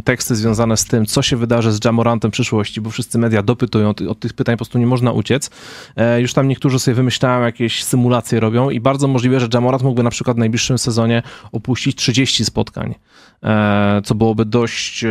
teksty 0.04 0.36
związane 0.36 0.76
z 0.76 0.84
tym, 0.84 1.06
co 1.06 1.22
się 1.22 1.36
wydarzy 1.36 1.72
z 1.72 1.84
Jamorantem 1.84 2.30
w 2.30 2.34
przyszłości, 2.34 2.80
bo 2.80 2.90
wszyscy 2.90 3.18
media 3.18 3.42
dopytują, 3.42 3.94
od 4.08 4.20
tych 4.20 4.32
pytań 4.32 4.54
po 4.54 4.58
prostu 4.58 4.78
nie 4.78 4.86
można 4.86 5.12
uciec. 5.12 5.50
E, 5.96 6.20
już 6.20 6.32
tam 6.32 6.48
niektórzy 6.48 6.78
sobie 6.78 6.94
wymyślają, 6.94 7.44
jakieś 7.44 7.84
symulacje 7.84 8.40
robią 8.40 8.70
i 8.70 8.80
bardzo 8.80 9.08
możliwe, 9.08 9.40
że 9.40 9.48
Jamorant 9.54 9.82
mógłby 9.82 10.02
na 10.02 10.10
przykład 10.10 10.36
w 10.36 10.40
najbliższym 10.40 10.78
sezonie 10.78 11.22
opuścić 11.52 11.96
30 11.96 12.44
spotkań, 12.44 12.94
e, 13.42 14.00
co 14.04 14.14
byłoby 14.14 14.44
dość 14.44 15.04
e, 15.04 15.08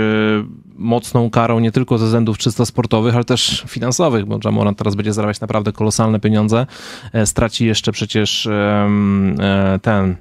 mocną 0.76 1.30
karą 1.30 1.60
nie 1.60 1.72
tylko 1.72 1.98
ze 1.98 2.06
względów 2.06 2.38
czysto 2.38 2.66
sportowych, 2.66 3.16
ale 3.16 3.24
też 3.24 3.64
finansowych, 3.68 4.26
bo 4.26 4.40
Jamorant 4.46 4.78
teraz 4.78 4.96
będzie 4.96 5.14
zarabiać 5.14 5.42
naprawdę 5.42 5.72
kolosalne 5.72 6.20
pieniądze. 6.20 6.66
E, 7.14 7.26
straci 7.26 7.66
jeszcze 7.66 7.92
przecież 7.92 8.48
e, 8.48 9.80
ten 9.82 10.16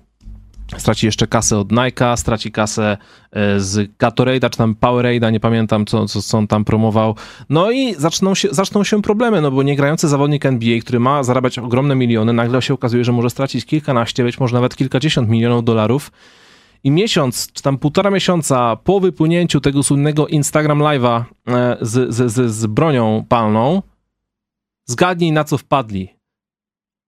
straci 0.76 1.06
jeszcze 1.06 1.26
kasę 1.26 1.58
od 1.58 1.68
Nike'a, 1.68 2.16
straci 2.16 2.52
kasę 2.52 2.96
e, 3.32 3.60
z 3.60 3.90
Gatorade'a, 3.98 4.50
czy 4.50 4.58
tam 4.58 4.74
Powerade'a, 4.74 5.32
nie 5.32 5.40
pamiętam, 5.40 5.86
co, 5.86 6.06
co, 6.06 6.22
co 6.22 6.38
on 6.38 6.46
tam 6.46 6.64
promował. 6.64 7.16
No 7.48 7.70
i 7.70 7.94
zaczną 7.94 8.34
się, 8.34 8.48
zaczną 8.50 8.84
się 8.84 9.02
problemy, 9.02 9.40
no 9.40 9.50
bo 9.50 9.62
niegrający 9.62 10.08
zawodnik 10.08 10.46
NBA, 10.46 10.80
który 10.80 11.00
ma 11.00 11.22
zarabiać 11.22 11.58
ogromne 11.58 11.94
miliony, 11.94 12.32
nagle 12.32 12.62
się 12.62 12.74
okazuje, 12.74 13.04
że 13.04 13.12
może 13.12 13.30
stracić 13.30 13.64
kilkanaście, 13.64 14.24
być 14.24 14.40
może 14.40 14.54
nawet 14.54 14.76
kilkadziesiąt 14.76 15.28
milionów 15.28 15.64
dolarów. 15.64 16.10
I 16.84 16.90
miesiąc, 16.90 17.52
czy 17.52 17.62
tam 17.62 17.78
półtora 17.78 18.10
miesiąca 18.10 18.76
po 18.76 19.00
wypłynięciu 19.00 19.60
tego 19.60 19.82
słynnego 19.82 20.26
Instagram 20.26 20.78
Live'a 20.78 21.24
e, 21.48 21.76
z, 21.80 22.14
z, 22.14 22.32
z, 22.32 22.54
z 22.54 22.66
bronią 22.66 23.24
palną, 23.28 23.82
zgadnij 24.84 25.32
na 25.32 25.44
co 25.44 25.58
wpadli 25.58 26.21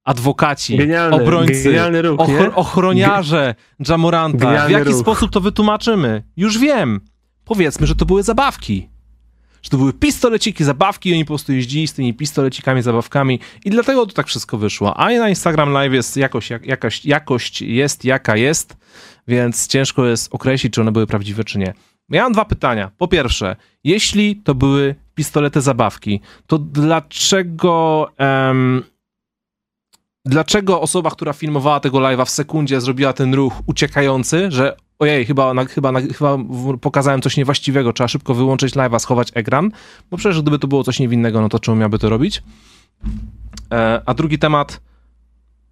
adwokaci, 0.04 0.76
genialny, 0.76 1.16
obrońcy, 1.16 1.64
genialny 1.64 2.02
ruch, 2.02 2.20
ochro 2.20 2.54
ochroniarze 2.54 3.54
Jamoranta. 3.88 4.38
Genialny 4.38 4.68
w 4.68 4.78
jaki 4.78 4.90
ruch. 4.90 5.00
sposób 5.00 5.30
to 5.30 5.40
wytłumaczymy? 5.40 6.22
Już 6.36 6.58
wiem. 6.58 7.00
Powiedzmy, 7.44 7.86
że 7.86 7.94
to 7.94 8.06
były 8.06 8.22
zabawki. 8.22 8.88
Że 9.62 9.70
to 9.70 9.76
były 9.76 9.92
pistoleciki, 9.92 10.64
zabawki 10.64 11.10
i 11.10 11.12
oni 11.12 11.24
po 11.24 11.28
prostu 11.28 11.52
jeździli 11.52 11.88
z 11.88 11.94
tymi 11.94 12.14
pistolecikami, 12.14 12.82
zabawkami 12.82 13.40
i 13.64 13.70
dlatego 13.70 14.06
to 14.06 14.12
tak 14.12 14.26
wszystko 14.26 14.58
wyszło. 14.58 14.96
A 14.96 15.10
na 15.10 15.28
Instagram 15.28 15.72
Live 15.72 15.92
jest 15.92 16.16
jakość, 16.16 16.50
jak, 16.50 16.66
jakaś, 16.66 17.04
jakość 17.04 17.62
jest 17.62 18.04
jaka 18.04 18.36
jest, 18.36 18.76
więc 19.28 19.66
ciężko 19.66 20.06
jest 20.06 20.34
określić, 20.34 20.72
czy 20.72 20.80
one 20.80 20.92
były 20.92 21.06
prawdziwe, 21.06 21.44
czy 21.44 21.58
nie. 21.58 21.74
Ja 22.08 22.22
mam 22.22 22.32
dwa 22.32 22.44
pytania. 22.44 22.90
Po 22.98 23.08
pierwsze, 23.08 23.56
jeśli 23.84 24.36
to 24.36 24.54
były 24.54 24.94
pistolety 25.14 25.60
zabawki, 25.60 26.20
to 26.46 26.58
dlaczego... 26.58 28.08
Um, 28.18 28.93
dlaczego 30.24 30.80
osoba, 30.80 31.10
która 31.10 31.32
filmowała 31.32 31.80
tego 31.80 31.98
live'a 31.98 32.24
w 32.26 32.30
sekundzie 32.30 32.80
zrobiła 32.80 33.12
ten 33.12 33.34
ruch 33.34 33.52
uciekający, 33.66 34.50
że 34.50 34.76
ojej, 34.98 35.24
chyba, 35.26 35.54
na, 35.54 35.64
chyba, 35.64 35.92
na, 35.92 36.00
chyba 36.00 36.38
pokazałem 36.80 37.22
coś 37.22 37.36
niewłaściwego, 37.36 37.92
trzeba 37.92 38.08
szybko 38.08 38.34
wyłączyć 38.34 38.74
live'a, 38.74 38.98
schować 38.98 39.30
ekran, 39.34 39.70
bo 40.10 40.16
przecież 40.16 40.42
gdyby 40.42 40.58
to 40.58 40.68
było 40.68 40.84
coś 40.84 41.00
niewinnego, 41.00 41.40
no 41.40 41.48
to 41.48 41.58
czemu 41.58 41.76
miałby 41.76 41.98
to 41.98 42.08
robić? 42.08 42.42
E, 43.72 44.02
a 44.06 44.14
drugi 44.14 44.38
temat, 44.38 44.80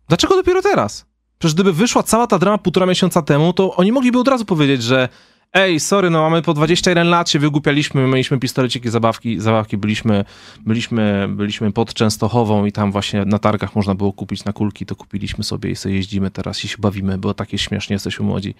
dlaczego 0.08 0.34
dopiero 0.34 0.62
teraz? 0.62 1.06
Przecież 1.38 1.54
gdyby 1.54 1.72
wyszła 1.72 2.02
cała 2.02 2.26
ta 2.26 2.38
drama 2.38 2.58
półtora 2.58 2.86
miesiąca 2.86 3.22
temu, 3.22 3.52
to 3.52 3.76
oni 3.76 3.92
mogliby 3.92 4.18
od 4.18 4.28
razu 4.28 4.44
powiedzieć, 4.44 4.82
że 4.82 5.08
ej, 5.52 5.80
sorry, 5.80 6.10
no 6.10 6.22
mamy 6.22 6.42
po 6.42 6.54
21 6.54 7.08
lat, 7.08 7.30
się 7.30 7.38
wygłupialiśmy, 7.38 8.06
mieliśmy 8.06 8.38
pistoleciki, 8.38 8.90
zabawki, 8.90 9.40
zabawki, 9.40 9.76
byliśmy, 9.76 10.24
byliśmy, 10.60 11.28
byliśmy 11.28 11.72
pod 11.72 11.94
Częstochową 11.94 12.64
i 12.64 12.72
tam 12.72 12.92
właśnie 12.92 13.24
na 13.24 13.38
targach 13.38 13.76
można 13.76 13.94
było 13.94 14.12
kupić 14.12 14.44
na 14.44 14.52
kulki, 14.52 14.86
to 14.86 14.96
kupiliśmy 14.96 15.44
sobie 15.44 15.70
i 15.70 15.76
sobie 15.76 15.94
jeździmy 15.94 16.30
teraz 16.30 16.64
i 16.64 16.68
się 16.68 16.76
bawimy, 16.78 17.18
bo 17.18 17.34
takie 17.34 17.58
śmiesznie 17.58 17.94
jesteśmy 17.94 18.26
młodzi. 18.26 18.54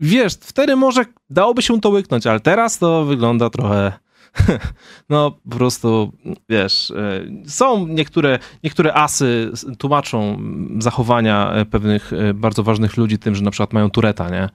Wiesz, 0.00 0.34
wtedy 0.40 0.76
może 0.76 1.04
dałoby 1.30 1.62
się 1.62 1.80
to 1.80 1.88
łyknąć, 1.88 2.26
ale 2.26 2.40
teraz 2.40 2.78
to 2.78 3.04
wygląda 3.04 3.50
trochę... 3.50 3.92
No, 5.08 5.30
po 5.30 5.56
prostu, 5.56 6.12
wiesz, 6.48 6.90
e, 6.90 7.20
są 7.46 7.86
niektóre, 7.86 8.38
niektóre 8.64 8.94
asy 8.94 9.52
tłumaczą 9.78 10.42
zachowania 10.78 11.52
e, 11.52 11.64
pewnych 11.64 12.12
e, 12.12 12.34
bardzo 12.34 12.62
ważnych 12.62 12.96
ludzi 12.96 13.18
tym, 13.18 13.34
że 13.34 13.42
na 13.42 13.50
przykład 13.50 13.72
mają 13.72 13.90
tureta, 13.90 14.30
nie? 14.30 14.48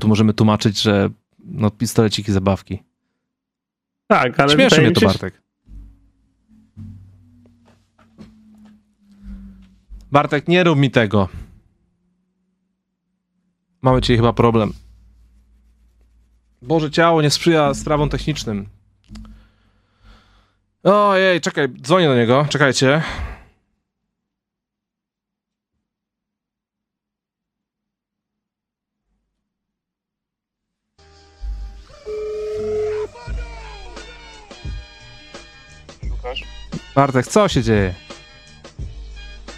Tu 0.00 0.08
możemy 0.08 0.34
tłumaczyć, 0.34 0.82
że 0.82 1.10
no, 1.44 1.70
pistoleciki 1.70 2.32
zabawki. 2.32 2.82
Tak, 4.06 4.40
ale... 4.40 4.52
Śmieszy 4.52 4.80
mnie 4.80 4.92
to, 4.92 5.06
Bartek. 5.06 5.42
Bartek, 10.12 10.48
nie 10.48 10.64
rób 10.64 10.78
mi 10.78 10.90
tego. 10.90 11.28
Mamy 13.82 14.00
dzisiaj 14.00 14.16
chyba 14.16 14.32
problem. 14.32 14.72
Boże, 16.62 16.90
ciało 16.90 17.22
nie 17.22 17.30
sprzyja 17.30 17.74
sprawom 17.74 18.08
technicznym. 18.08 18.68
Ojej, 20.82 21.40
czekaj, 21.40 21.68
dzwonię 21.82 22.06
do 22.06 22.16
niego, 22.16 22.46
czekajcie. 22.48 23.02
Bartek, 37.00 37.26
co 37.26 37.48
się 37.48 37.62
dzieje? 37.62 37.94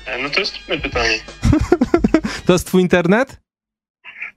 E, 0.07 0.19
no 0.19 0.31
to 0.31 0.41
jest 0.41 0.53
trudne 0.55 0.79
pytanie. 0.79 1.19
to 2.47 2.53
jest 2.53 2.67
twój 2.67 2.83
internet? 2.83 3.41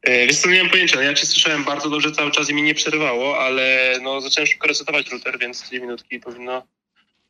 E, 0.02 0.28
wiesz 0.28 0.38
co, 0.38 0.50
nie 0.50 0.64
mam 0.64 0.72
pojęcia. 0.72 1.04
Ja 1.04 1.14
cię 1.14 1.26
słyszałem 1.26 1.64
bardzo 1.64 1.90
dobrze 1.90 2.12
cały 2.12 2.32
czas 2.32 2.50
i 2.50 2.54
mi 2.54 2.62
nie 2.62 2.74
przerywało, 2.74 3.40
ale 3.40 3.96
no 4.02 4.22
zacząłem 4.22 4.48
szybko 4.48 4.68
resetować 4.68 5.12
router, 5.12 5.40
więc 5.40 5.62
dwie 5.62 5.80
minutki 5.80 6.20
powinno 6.20 6.68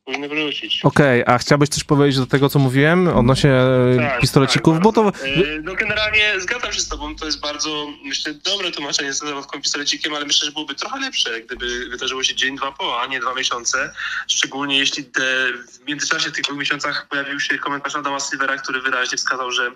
powinny 0.05 0.29
wrócić. 0.29 0.79
Okej, 0.83 1.23
a 1.25 1.37
chciałbyś 1.37 1.69
coś 1.69 1.83
powiedzieć 1.83 2.19
do 2.19 2.27
tego, 2.27 2.49
co 2.49 2.59
mówiłem 2.59 3.07
odnośnie 3.07 3.51
e, 3.51 3.97
tak, 3.97 4.21
pistolecików? 4.21 4.73
Tak, 4.73 4.83
bo 4.83 4.93
to... 4.93 5.07
E, 5.07 5.11
no 5.63 5.75
generalnie 5.75 6.39
zgadzam 6.39 6.73
się 6.73 6.81
z 6.81 6.87
tobą, 6.87 7.15
to 7.15 7.25
jest 7.25 7.39
bardzo, 7.39 7.87
myślę, 8.03 8.33
dobre 8.33 8.71
tłumaczenie 8.71 9.13
z 9.13 9.17
zabawką 9.17 9.61
pistolecikiem, 9.61 10.13
ale 10.13 10.25
myślę, 10.25 10.45
że 10.45 10.51
byłoby 10.51 10.75
trochę 10.75 10.99
lepsze, 10.99 11.41
gdyby 11.41 11.89
wydarzyło 11.89 12.23
się 12.23 12.35
dzień, 12.35 12.57
dwa 12.57 12.71
po, 12.71 13.01
a 13.01 13.07
nie 13.07 13.19
dwa 13.19 13.33
miesiące. 13.33 13.93
Szczególnie 14.27 14.79
jeśli 14.79 15.05
te, 15.05 15.21
w 15.71 15.87
międzyczasie 15.87 16.29
w 16.29 16.33
tych 16.33 16.43
dwóch 16.43 16.57
miesiącach 16.57 17.07
pojawił 17.09 17.39
się 17.39 17.57
komentarz 17.57 17.95
Adama 17.95 18.19
Silvera, 18.19 18.57
który 18.57 18.81
wyraźnie 18.81 19.17
wskazał, 19.17 19.51
że 19.51 19.71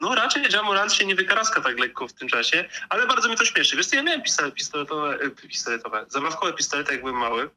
no 0.00 0.14
raczej 0.14 0.42
Jamorant 0.52 0.92
się 0.92 1.06
nie 1.06 1.14
wykaraska 1.14 1.60
tak 1.60 1.78
lekko 1.78 2.08
w 2.08 2.12
tym 2.12 2.28
czasie, 2.28 2.64
ale 2.88 3.06
bardzo 3.06 3.28
mi 3.28 3.36
to 3.36 3.44
śmieszy. 3.44 3.76
Wiesz 3.76 3.86
co, 3.86 3.96
ja 3.96 4.02
miałem 4.02 4.22
pistoletowe, 4.54 5.18
e, 5.20 5.30
pistoletowe 5.30 6.06
zabawkowe 6.08 6.52
pistolety, 6.52 6.92
jak 6.92 7.00
byłem 7.00 7.16
mały. 7.16 7.50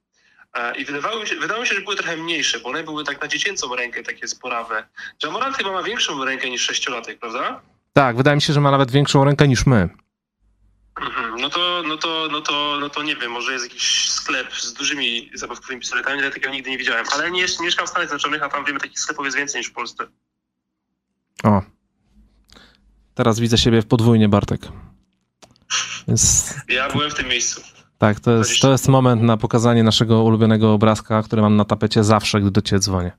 I 0.77 0.85
wydawało 0.85 1.19
mi, 1.19 1.27
się, 1.27 1.35
wydało 1.35 1.61
mi 1.61 1.67
się, 1.67 1.75
że 1.75 1.81
były 1.81 1.95
trochę 1.95 2.17
mniejsze, 2.17 2.59
bo 2.59 2.69
one 2.69 2.83
były 2.83 3.03
tak 3.03 3.21
na 3.21 3.27
dziecięcą 3.27 3.75
rękę, 3.75 4.03
takie 4.03 4.27
sporawe. 4.27 4.87
Jamorant 5.23 5.57
chyba 5.57 5.71
ma 5.71 5.83
większą 5.83 6.25
rękę 6.25 6.49
niż 6.49 6.61
sześciolatek, 6.61 7.19
prawda? 7.19 7.61
Tak, 7.93 8.17
wydaje 8.17 8.35
mi 8.35 8.41
się, 8.41 8.53
że 8.53 8.61
ma 8.61 8.71
nawet 8.71 8.91
większą 8.91 9.23
rękę 9.23 9.47
niż 9.47 9.65
my. 9.65 9.89
Mhm, 11.01 11.41
no 11.41 11.49
to, 11.49 11.83
no 11.87 11.97
to, 11.97 12.27
no 12.31 12.41
to, 12.41 12.77
no 12.81 12.89
to 12.89 13.03
nie 13.03 13.15
wiem, 13.15 13.31
może 13.31 13.53
jest 13.53 13.65
jakiś 13.65 14.09
sklep 14.09 14.55
z 14.55 14.73
dużymi 14.73 15.31
zabawkowymi 15.33 15.79
pistoletami, 15.79 16.19
ale 16.19 16.31
takiego 16.31 16.49
nigdy 16.49 16.69
nie 16.69 16.77
widziałem. 16.77 17.05
Ale 17.13 17.31
nie, 17.31 17.45
mieszkam 17.61 17.85
w 17.85 17.89
Stanach 17.89 18.07
Zjednoczonych, 18.07 18.43
a 18.43 18.49
tam 18.49 18.65
wiemy, 18.65 18.79
takich 18.79 18.99
sklepów 18.99 19.25
jest 19.25 19.37
więcej 19.37 19.59
niż 19.59 19.69
w 19.69 19.73
Polsce. 19.73 20.07
O. 21.43 21.61
Teraz 23.13 23.39
widzę 23.39 23.57
siebie 23.57 23.81
w 23.81 23.85
podwójnie, 23.85 24.29
Bartek. 24.29 24.61
Więc 26.07 26.53
Ja 26.67 26.89
byłem 26.89 27.11
w 27.11 27.13
tym 27.13 27.27
miejscu. 27.27 27.61
Tak, 28.03 28.19
to 28.19 28.31
jest, 28.31 28.59
to 28.61 28.71
jest 28.71 28.87
moment 28.87 29.21
na 29.21 29.37
pokazanie 29.37 29.83
naszego 29.83 30.23
ulubionego 30.23 30.73
obrazka, 30.73 31.23
który 31.23 31.41
mam 31.41 31.55
na 31.55 31.65
tapecie 31.65 32.03
zawsze, 32.03 32.41
gdy 32.41 32.51
do 32.51 32.61
ciebie 32.61 32.79
dzwonię. 32.79 33.11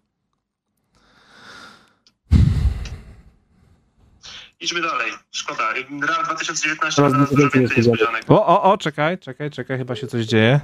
Idźmy 4.60 4.80
dalej. 4.82 5.12
Szkoda. 5.30 5.62
Real 6.06 6.24
2019 6.24 6.96
Teraz 6.96 7.12
ma 7.12 7.18
teraz 7.18 7.30
dużo 7.30 7.42
więcej 7.42 7.60
więcej 7.60 7.76
niespodzianek. 7.78 8.14
niespodzianek. 8.14 8.30
O, 8.30 8.46
o, 8.46 8.72
o, 8.72 8.78
czekaj, 8.78 9.18
czekaj, 9.18 9.50
czekaj, 9.50 9.78
chyba 9.78 9.96
się 9.96 10.06
coś 10.06 10.24
dzieje. 10.24 10.60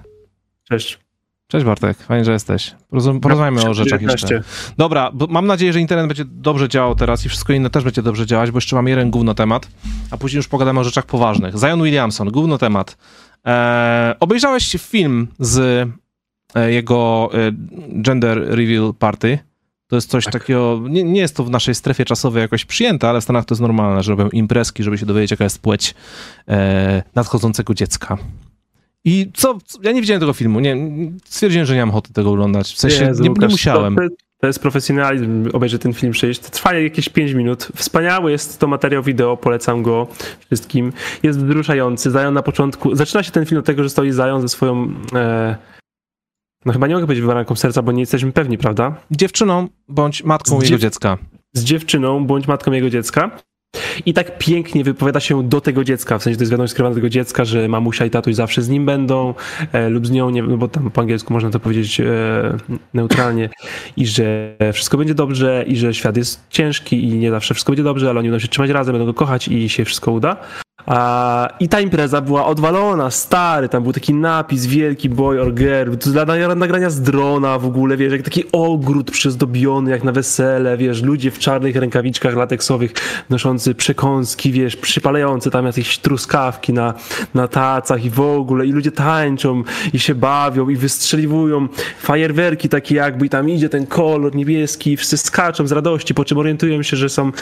Cześć. 0.68 0.98
Cześć 1.48 1.64
Bartek, 1.64 1.98
fajnie, 1.98 2.24
że 2.24 2.32
jesteś. 2.32 2.74
Porozum- 2.92 3.20
Porozmawiajmy 3.20 3.70
o 3.70 3.74
rzeczach 3.74 4.02
jeszcze. 4.02 4.26
19. 4.26 4.74
Dobra, 4.78 5.10
bo 5.14 5.26
mam 5.26 5.46
nadzieję, 5.46 5.72
że 5.72 5.80
internet 5.80 6.06
będzie 6.06 6.24
dobrze 6.24 6.68
działał 6.68 6.94
teraz 6.94 7.26
i 7.26 7.28
wszystko 7.28 7.52
inne 7.52 7.70
też 7.70 7.84
będzie 7.84 8.02
dobrze 8.02 8.26
działać, 8.26 8.50
bo 8.50 8.56
jeszcze 8.56 8.76
mam 8.76 8.88
jeden 8.88 9.10
gówno 9.10 9.34
temat, 9.34 9.68
a 10.10 10.16
później 10.16 10.36
już 10.36 10.48
pogadamy 10.48 10.80
o 10.80 10.84
rzeczach 10.84 11.06
poważnych. 11.06 11.54
Zion 11.58 11.82
Williamson, 11.82 12.28
gówno 12.30 12.58
temat. 12.58 12.96
Eee, 13.44 14.14
obejrzałeś 14.20 14.76
film 14.78 15.28
z 15.38 15.58
e, 16.54 16.72
jego 16.72 17.30
e, 17.34 17.52
gender 18.02 18.38
reveal 18.48 18.94
party. 18.98 19.38
To 19.86 19.96
jest 19.96 20.10
coś 20.10 20.24
Tak. 20.24 20.32
takiego, 20.32 20.80
nie, 20.88 21.04
nie 21.04 21.20
jest 21.20 21.36
to 21.36 21.44
w 21.44 21.50
naszej 21.50 21.74
strefie 21.74 22.04
czasowej 22.04 22.40
jakoś 22.40 22.64
przyjęte, 22.64 23.08
ale 23.08 23.20
w 23.20 23.24
Stanach 23.24 23.44
to 23.44 23.54
jest 23.54 23.62
normalne, 23.62 24.02
że 24.02 24.10
robią 24.12 24.28
imprezki, 24.28 24.82
żeby 24.82 24.98
się 24.98 25.06
dowiedzieć, 25.06 25.30
jaka 25.30 25.44
jest 25.44 25.58
płeć 25.62 25.94
e, 26.48 27.02
nadchodzącego 27.14 27.74
dziecka. 27.74 28.18
I 29.04 29.30
co, 29.34 29.58
co- 29.64 29.78
ja 29.82 29.92
nie 29.92 30.00
widziałem 30.00 30.20
tego 30.20 30.32
filmu, 30.32 30.60
nie, 30.60 30.76
stwierdziłem, 31.24 31.66
że 31.66 31.74
nie 31.74 31.80
mam 31.80 31.90
ochoty 31.90 32.12
tego 32.12 32.30
oglądać, 32.30 32.72
w 32.72 32.78
sensie 32.78 33.04
Jezu, 33.04 33.22
nie, 33.22 33.28
nie 33.28 33.30
Łukasz, 33.34 33.50
musiałem. 33.52 33.96
To, 33.96 34.02
to 34.40 34.46
jest 34.46 34.58
profesjonalizm, 34.60 35.48
obejrzeć 35.52 35.82
ten 35.82 35.92
film 35.92 36.12
przejść. 36.12 36.40
To 36.40 36.50
trwa 36.50 36.74
jakieś 36.74 37.08
5 37.08 37.32
minut. 37.32 37.68
Wspaniały 37.76 38.30
jest 38.30 38.58
to 38.58 38.66
materiał 38.66 39.02
wideo, 39.02 39.36
polecam 39.36 39.82
go 39.82 40.06
wszystkim. 40.46 40.92
Jest 41.22 41.38
wzruszający. 41.44 42.10
Zajon 42.10 42.34
na 42.34 42.42
początku. 42.42 42.94
Zaczyna 42.96 43.22
się 43.22 43.30
ten 43.30 43.46
film 43.46 43.58
od 43.58 43.64
tego, 43.66 43.82
że 43.82 43.90
stoi 43.90 44.12
Zajon 44.12 44.40
ze 44.42 44.48
swoją. 44.48 44.94
E, 45.14 45.56
no 46.64 46.72
chyba 46.72 46.86
nie 46.86 46.94
mogę 46.94 47.06
powiedzieć 47.06 47.20
wywaranką 47.22 47.56
serca, 47.56 47.82
bo 47.82 47.92
nie 47.92 48.00
jesteśmy 48.00 48.32
pewni, 48.32 48.58
prawda? 48.58 48.94
dziewczyną 49.10 49.68
bądź 49.88 50.24
matką 50.24 50.60
Z 50.60 50.62
jego 50.62 50.76
dziew- 50.76 50.80
dziecka. 50.80 51.18
Z 51.52 51.64
dziewczyną 51.64 52.26
bądź 52.26 52.48
matką 52.48 52.72
jego 52.72 52.90
dziecka. 52.90 53.30
I 54.06 54.14
tak 54.14 54.38
pięknie 54.38 54.84
wypowiada 54.84 55.20
się 55.20 55.48
do 55.48 55.60
tego 55.60 55.84
dziecka, 55.84 56.18
w 56.18 56.22
sensie 56.22 56.36
to 56.36 56.42
jest 56.42 56.52
wiadomość 56.52 56.70
skierowana 56.70 56.94
do 56.94 56.98
tego 56.98 57.08
dziecka, 57.08 57.44
że 57.44 57.68
mamusia 57.68 58.04
i 58.04 58.10
tatuś 58.10 58.34
zawsze 58.34 58.62
z 58.62 58.68
nim 58.68 58.86
będą 58.86 59.34
e, 59.72 59.88
lub 59.88 60.06
z 60.06 60.10
nią, 60.10 60.30
nie, 60.30 60.42
no 60.42 60.56
bo 60.56 60.68
tam 60.68 60.90
po 60.90 61.00
angielsku 61.00 61.32
można 61.32 61.50
to 61.50 61.60
powiedzieć 61.60 62.00
e, 62.00 62.06
neutralnie 62.94 63.50
i 63.96 64.06
że 64.06 64.56
wszystko 64.72 64.98
będzie 64.98 65.14
dobrze 65.14 65.64
i 65.66 65.76
że 65.76 65.94
świat 65.94 66.16
jest 66.16 66.40
ciężki 66.50 67.04
i 67.04 67.18
nie 67.18 67.30
zawsze 67.30 67.54
wszystko 67.54 67.72
będzie 67.72 67.82
dobrze, 67.82 68.10
ale 68.10 68.18
oni 68.18 68.28
będą 68.28 68.38
się 68.38 68.48
trzymać 68.48 68.70
razem, 68.70 68.92
będą 68.92 69.06
go 69.06 69.14
kochać 69.14 69.48
i 69.48 69.68
się 69.68 69.84
wszystko 69.84 70.12
uda. 70.12 70.36
I 71.60 71.68
ta 71.68 71.80
impreza 71.80 72.20
była 72.20 72.46
odwalona, 72.46 73.10
stary, 73.10 73.68
tam 73.68 73.82
był 73.82 73.92
taki 73.92 74.14
napis 74.14 74.66
wielki 74.66 75.08
boy 75.08 75.40
or 75.40 75.54
girl, 75.54 75.92
dla 76.12 76.54
nagrania 76.54 76.90
z 76.90 77.00
drona 77.00 77.58
w 77.58 77.66
ogóle, 77.66 77.96
wiesz, 77.96 78.12
jak 78.12 78.22
taki 78.22 78.44
ogród 78.52 79.10
przyzdobiony, 79.10 79.90
jak 79.90 80.04
na 80.04 80.12
wesele, 80.12 80.76
wiesz, 80.76 81.02
ludzie 81.02 81.30
w 81.30 81.38
czarnych 81.38 81.76
rękawiczkach 81.76 82.36
lateksowych 82.36 82.92
noszący 83.30 83.74
przekąski, 83.74 84.52
wiesz, 84.52 84.76
przypalający 84.76 85.50
tam 85.50 85.66
jakieś 85.66 85.98
truskawki 85.98 86.72
na, 86.72 86.94
na 87.34 87.48
tacach 87.48 88.04
i 88.04 88.10
w 88.10 88.20
ogóle, 88.20 88.66
i 88.66 88.72
ludzie 88.72 88.92
tańczą 88.92 89.62
i 89.92 89.98
się 89.98 90.14
bawią 90.14 90.68
i 90.68 90.76
wystrzeliwują 90.76 91.68
fajerwerki 92.00 92.68
takie 92.68 92.94
jakby 92.94 93.26
i 93.26 93.28
tam 93.28 93.48
idzie 93.48 93.68
ten 93.68 93.86
kolor 93.86 94.34
niebieski, 94.34 94.96
wszyscy 94.96 95.18
skaczą 95.18 95.66
z 95.66 95.72
radości, 95.72 96.14
po 96.14 96.24
czym 96.24 96.38
orientują 96.38 96.82
się, 96.82 96.96
że 96.96 97.08
są, 97.08 97.32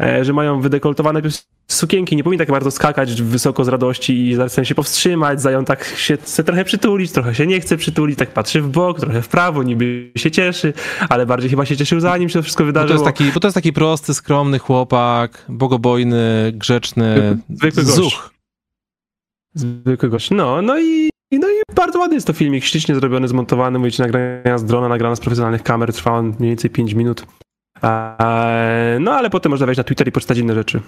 e, 0.00 0.24
że 0.24 0.32
mają 0.32 0.60
wydekoltowane 0.60 1.22
sukienki, 1.68 2.16
nie 2.16 2.24
powinni 2.24 2.38
tak 2.38 2.50
bardzo 2.50 2.70
skakać 2.70 2.83
wysoko 3.22 3.64
z 3.64 3.68
radości 3.68 4.28
i 4.28 4.34
zaczynają 4.34 4.64
się 4.64 4.74
powstrzymać, 4.74 5.40
zają 5.42 5.64
tak 5.64 5.84
się 5.84 6.16
chce 6.16 6.44
trochę 6.44 6.64
przytulić, 6.64 7.12
trochę 7.12 7.34
się 7.34 7.46
nie 7.46 7.60
chce 7.60 7.76
przytulić, 7.76 8.18
tak 8.18 8.30
patrzy 8.30 8.62
w 8.62 8.68
bok, 8.68 9.00
trochę 9.00 9.22
w 9.22 9.28
prawo, 9.28 9.62
niby 9.62 10.12
się 10.16 10.30
cieszy, 10.30 10.72
ale 11.08 11.26
bardziej 11.26 11.50
chyba 11.50 11.64
się 11.66 11.76
cieszył 11.76 12.00
zanim 12.00 12.28
się 12.28 12.32
to 12.38 12.42
wszystko 12.42 12.64
Bo 12.64 12.66
wydarzyło. 12.66 12.88
to, 12.88 12.94
jest 12.94 13.04
taki, 13.04 13.32
bo 13.32 13.40
to 13.40 13.46
jest 13.48 13.54
taki 13.54 13.72
prosty, 13.72 14.14
skromny 14.14 14.58
chłopak, 14.58 15.44
bogobojny, 15.48 16.52
grzeczny, 16.54 17.38
Zwykły 17.50 17.82
gość. 17.82 17.96
zuch. 17.96 18.30
Zwykły 19.54 20.08
gość. 20.08 20.30
No, 20.30 20.62
no 20.62 20.78
i, 20.80 21.10
no 21.32 21.48
i 21.50 21.74
bardzo 21.76 21.98
ładny 21.98 22.14
jest 22.14 22.26
to 22.26 22.32
filmik, 22.32 22.64
ślicznie 22.64 22.94
zrobiony, 22.94 23.28
zmontowany, 23.28 23.78
mówicie, 23.78 24.02
nagrania 24.02 24.58
z 24.58 24.64
drona, 24.64 24.88
nagrana 24.88 25.16
z 25.16 25.20
profesjonalnych 25.20 25.62
kamer, 25.62 25.92
trwa 25.92 26.12
on 26.12 26.26
mniej 26.38 26.50
więcej 26.50 26.70
5 26.70 26.92
minut. 26.94 27.26
Eee, 27.82 29.00
no 29.00 29.12
ale 29.12 29.30
potem 29.30 29.50
można 29.50 29.66
wejść 29.66 29.78
na 29.78 29.84
Twitter 29.84 30.08
i 30.08 30.12
poczytać 30.12 30.38
inne 30.38 30.54
rzeczy. 30.54 30.80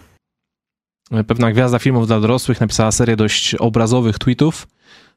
Pewna 1.26 1.52
gwiazda 1.52 1.78
filmów 1.78 2.06
dla 2.06 2.20
dorosłych 2.20 2.60
napisała 2.60 2.92
serię 2.92 3.16
dość 3.16 3.54
obrazowych 3.54 4.18
tweetów, 4.18 4.68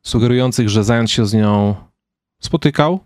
sugerujących, 0.04 0.70
że 0.70 0.84
zając 0.84 1.12
się 1.12 1.26
z 1.26 1.34
nią 1.34 1.76
spotykał, 2.42 3.00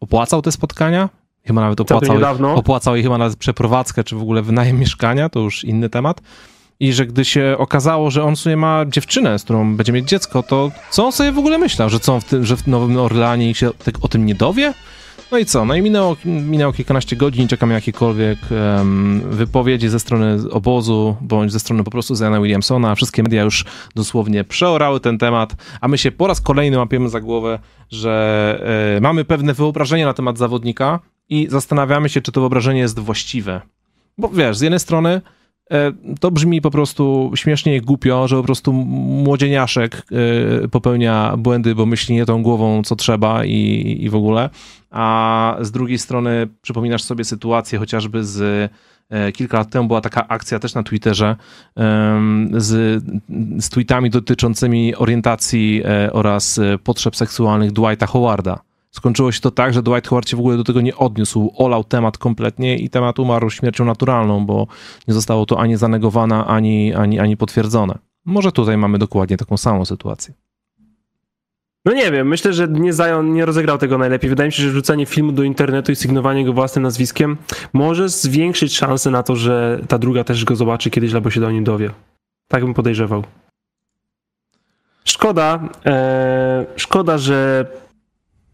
opłacał 0.00 0.42
te 0.42 0.52
spotkania, 0.52 1.08
chyba 1.44 1.60
nawet 1.60 1.80
opłacał, 1.80 2.14
niedawno. 2.14 2.54
opłacał 2.54 2.94
jej 2.94 3.02
chyba 3.02 3.18
nawet 3.18 3.36
przeprowadzkę, 3.36 4.04
czy 4.04 4.16
w 4.16 4.22
ogóle 4.22 4.42
wynajem 4.42 4.78
mieszkania, 4.84 5.28
to 5.28 5.40
już 5.40 5.64
inny 5.64 5.90
temat. 5.90 6.20
I 6.80 6.92
że 6.92 7.06
gdy 7.06 7.24
się 7.24 7.54
okazało, 7.58 8.10
że 8.10 8.24
on 8.24 8.36
sobie 8.36 8.56
ma 8.56 8.84
dziewczynę, 8.86 9.38
z 9.38 9.44
którą 9.44 9.76
będzie 9.76 9.92
mieć 9.92 10.08
dziecko, 10.08 10.42
to 10.42 10.70
co 10.90 11.06
on 11.06 11.12
sobie 11.12 11.32
w 11.32 11.38
ogóle 11.38 11.58
myślał? 11.58 11.90
Że 11.90 12.00
co, 12.00 12.14
on 12.14 12.20
w 12.20 12.24
tym, 12.24 12.44
że 12.44 12.56
w 12.56 12.66
Nowym 12.66 12.96
Orleanie 12.96 13.54
się 13.54 13.70
tak 13.84 13.94
o 14.00 14.08
tym 14.08 14.26
nie 14.26 14.34
dowie? 14.34 14.74
No 15.32 15.38
i 15.38 15.44
co? 15.44 15.64
No 15.64 15.74
i 15.74 15.82
minęło, 15.82 16.16
minęło 16.24 16.72
kilkanaście 16.72 17.16
godzin, 17.16 17.48
czekam 17.48 17.70
jakiekolwiek 17.70 18.38
em, 18.50 19.20
wypowiedzi 19.30 19.88
ze 19.88 20.00
strony 20.00 20.50
obozu, 20.50 21.16
bądź 21.20 21.52
ze 21.52 21.60
strony 21.60 21.84
po 21.84 21.90
prostu 21.90 22.14
Zana 22.14 22.40
Williamsona. 22.40 22.94
Wszystkie 22.94 23.22
media 23.22 23.42
już 23.42 23.64
dosłownie 23.94 24.44
przeorały 24.44 25.00
ten 25.00 25.18
temat, 25.18 25.56
a 25.80 25.88
my 25.88 25.98
się 25.98 26.12
po 26.12 26.26
raz 26.26 26.40
kolejny 26.40 26.78
łapiemy 26.78 27.08
za 27.08 27.20
głowę, 27.20 27.58
że 27.90 28.96
e, 28.96 29.00
mamy 29.00 29.24
pewne 29.24 29.54
wyobrażenie 29.54 30.04
na 30.04 30.14
temat 30.14 30.38
zawodnika 30.38 31.00
i 31.28 31.46
zastanawiamy 31.50 32.08
się, 32.08 32.20
czy 32.20 32.32
to 32.32 32.40
wyobrażenie 32.40 32.80
jest 32.80 32.98
właściwe. 32.98 33.60
Bo 34.18 34.28
wiesz, 34.28 34.56
z 34.56 34.60
jednej 34.60 34.80
strony 34.80 35.20
e, 35.70 35.92
to 36.20 36.30
brzmi 36.30 36.60
po 36.60 36.70
prostu 36.70 37.32
śmiesznie 37.34 37.76
i 37.76 37.80
głupio, 37.80 38.28
że 38.28 38.36
po 38.36 38.42
prostu 38.42 38.72
młodzieniaszek 38.72 40.06
e, 40.64 40.68
popełnia 40.68 41.36
błędy, 41.36 41.74
bo 41.74 41.86
myśli 41.86 42.14
nie 42.14 42.26
tą 42.26 42.42
głową, 42.42 42.82
co 42.82 42.96
trzeba 42.96 43.44
i, 43.44 43.96
i 44.00 44.10
w 44.10 44.14
ogóle, 44.14 44.50
a 44.90 45.56
z 45.60 45.70
drugiej 45.70 45.98
strony 45.98 46.48
przypominasz 46.62 47.02
sobie 47.02 47.24
sytuację 47.24 47.78
chociażby 47.78 48.24
z 48.24 48.70
e, 49.10 49.32
kilka 49.32 49.58
lat 49.58 49.70
temu 49.70 49.88
była 49.88 50.00
taka 50.00 50.28
akcja 50.28 50.58
też 50.58 50.74
na 50.74 50.82
Twitterze 50.82 51.36
z, 52.52 53.04
z 53.58 53.68
tweetami 53.68 54.10
dotyczącymi 54.10 54.94
orientacji 54.94 55.82
e, 55.84 56.12
oraz 56.12 56.58
e, 56.58 56.78
potrzeb 56.78 57.16
seksualnych 57.16 57.72
Dwighta 57.72 58.06
Howarda. 58.06 58.60
Skończyło 58.90 59.32
się 59.32 59.40
to 59.40 59.50
tak, 59.50 59.74
że 59.74 59.82
Dwight 59.82 60.08
Howard 60.08 60.28
się 60.28 60.36
w 60.36 60.40
ogóle 60.40 60.56
do 60.56 60.64
tego 60.64 60.80
nie 60.80 60.96
odniósł, 60.96 61.52
olał 61.56 61.84
temat 61.84 62.18
kompletnie 62.18 62.76
i 62.76 62.90
temat 62.90 63.18
umarł 63.18 63.50
śmiercią 63.50 63.84
naturalną, 63.84 64.46
bo 64.46 64.66
nie 65.08 65.14
zostało 65.14 65.46
to 65.46 65.60
ani 65.60 65.76
zanegowane, 65.76 66.44
ani, 66.44 66.94
ani, 66.94 67.18
ani 67.18 67.36
potwierdzone. 67.36 67.98
Może 68.24 68.52
tutaj 68.52 68.76
mamy 68.76 68.98
dokładnie 68.98 69.36
taką 69.36 69.56
samą 69.56 69.84
sytuację. 69.84 70.34
No 71.88 71.94
nie 71.94 72.12
wiem, 72.12 72.28
myślę, 72.28 72.52
że 72.52 72.68
nie, 72.68 72.92
Zion 72.92 73.32
nie 73.32 73.44
rozegrał 73.44 73.78
tego 73.78 73.98
najlepiej. 73.98 74.30
Wydaje 74.30 74.48
mi 74.48 74.52
się, 74.52 74.62
że 74.62 74.70
rzucenie 74.70 75.06
filmu 75.06 75.32
do 75.32 75.42
internetu 75.42 75.92
i 75.92 75.96
sygnowanie 75.96 76.44
go 76.44 76.52
własnym 76.52 76.82
nazwiskiem 76.82 77.36
może 77.72 78.08
zwiększyć 78.08 78.76
szanse 78.76 79.10
na 79.10 79.22
to, 79.22 79.36
że 79.36 79.80
ta 79.88 79.98
druga 79.98 80.24
też 80.24 80.44
go 80.44 80.56
zobaczy 80.56 80.90
kiedyś 80.90 81.14
albo 81.14 81.30
się 81.30 81.40
do 81.40 81.50
nim 81.50 81.64
dowie. 81.64 81.90
Tak 82.48 82.64
bym 82.64 82.74
podejrzewał. 82.74 83.24
Szkoda, 85.04 85.68
e, 85.86 86.66
szkoda, 86.76 87.18
że 87.18 87.66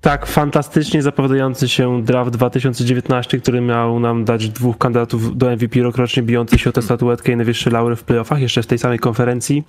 tak 0.00 0.26
fantastycznie 0.26 1.02
zapowiadający 1.02 1.68
się 1.68 2.02
draft 2.02 2.30
2019, 2.30 3.38
który 3.38 3.60
miał 3.60 4.00
nam 4.00 4.24
dać 4.24 4.48
dwóch 4.48 4.78
kandydatów 4.78 5.36
do 5.36 5.50
MVP 5.50 5.80
rokrocznie 5.80 6.22
bijących 6.22 6.60
się 6.60 6.70
o 6.70 6.72
tę 6.72 6.82
statuetkę 6.82 7.32
i 7.32 7.36
najwyższe 7.36 7.70
laury 7.70 7.96
w 7.96 8.04
playoffach, 8.04 8.40
jeszcze 8.40 8.62
w 8.62 8.66
tej 8.66 8.78
samej 8.78 8.98
konferencji, 8.98 9.64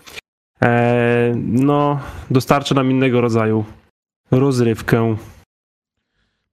e, 0.61 1.24
no, 1.43 1.99
dostarcza 2.31 2.75
nam 2.75 2.91
innego 2.91 3.21
rodzaju 3.21 3.65
rozrywkę. 4.31 5.15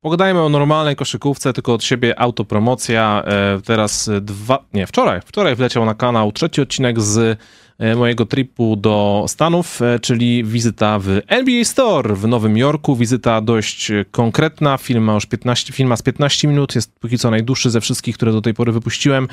Pogadajmy 0.00 0.42
o 0.42 0.48
normalnej 0.48 0.96
koszykówce, 0.96 1.52
tylko 1.52 1.74
od 1.74 1.84
siebie 1.84 2.20
autopromocja. 2.20 3.22
E, 3.26 3.60
Teraz 3.64 4.10
dwa, 4.20 4.64
nie, 4.74 4.86
wczoraj, 4.86 5.20
wczoraj 5.20 5.56
wleciał 5.56 5.84
na 5.84 5.94
kanał 5.94 6.32
trzeci 6.32 6.60
odcinek 6.60 7.00
z 7.00 7.38
mojego 7.96 8.26
tripu 8.26 8.76
do 8.76 9.24
Stanów, 9.28 9.82
e, 9.82 9.98
czyli 9.98 10.44
wizyta 10.44 10.98
w 10.98 11.20
NBA 11.26 11.64
Store 11.64 12.14
w 12.14 12.28
Nowym 12.28 12.56
Jorku. 12.56 12.96
Wizyta 12.96 13.40
dość 13.40 13.90
e, 13.90 14.04
konkretna, 14.10 14.78
film 14.78 15.04
ma 15.04 15.14
już 15.14 15.26
15, 15.26 15.72
film 15.72 15.88
ma 15.88 15.96
z 15.96 16.02
15 16.02 16.48
minut, 16.48 16.74
jest 16.74 16.98
póki 17.00 17.18
co 17.18 17.30
najdłuższy 17.30 17.70
ze 17.70 17.80
wszystkich, 17.80 18.16
które 18.16 18.32
do 18.32 18.40
tej 18.40 18.54
pory 18.54 18.72
wypuściłem. 18.72 19.28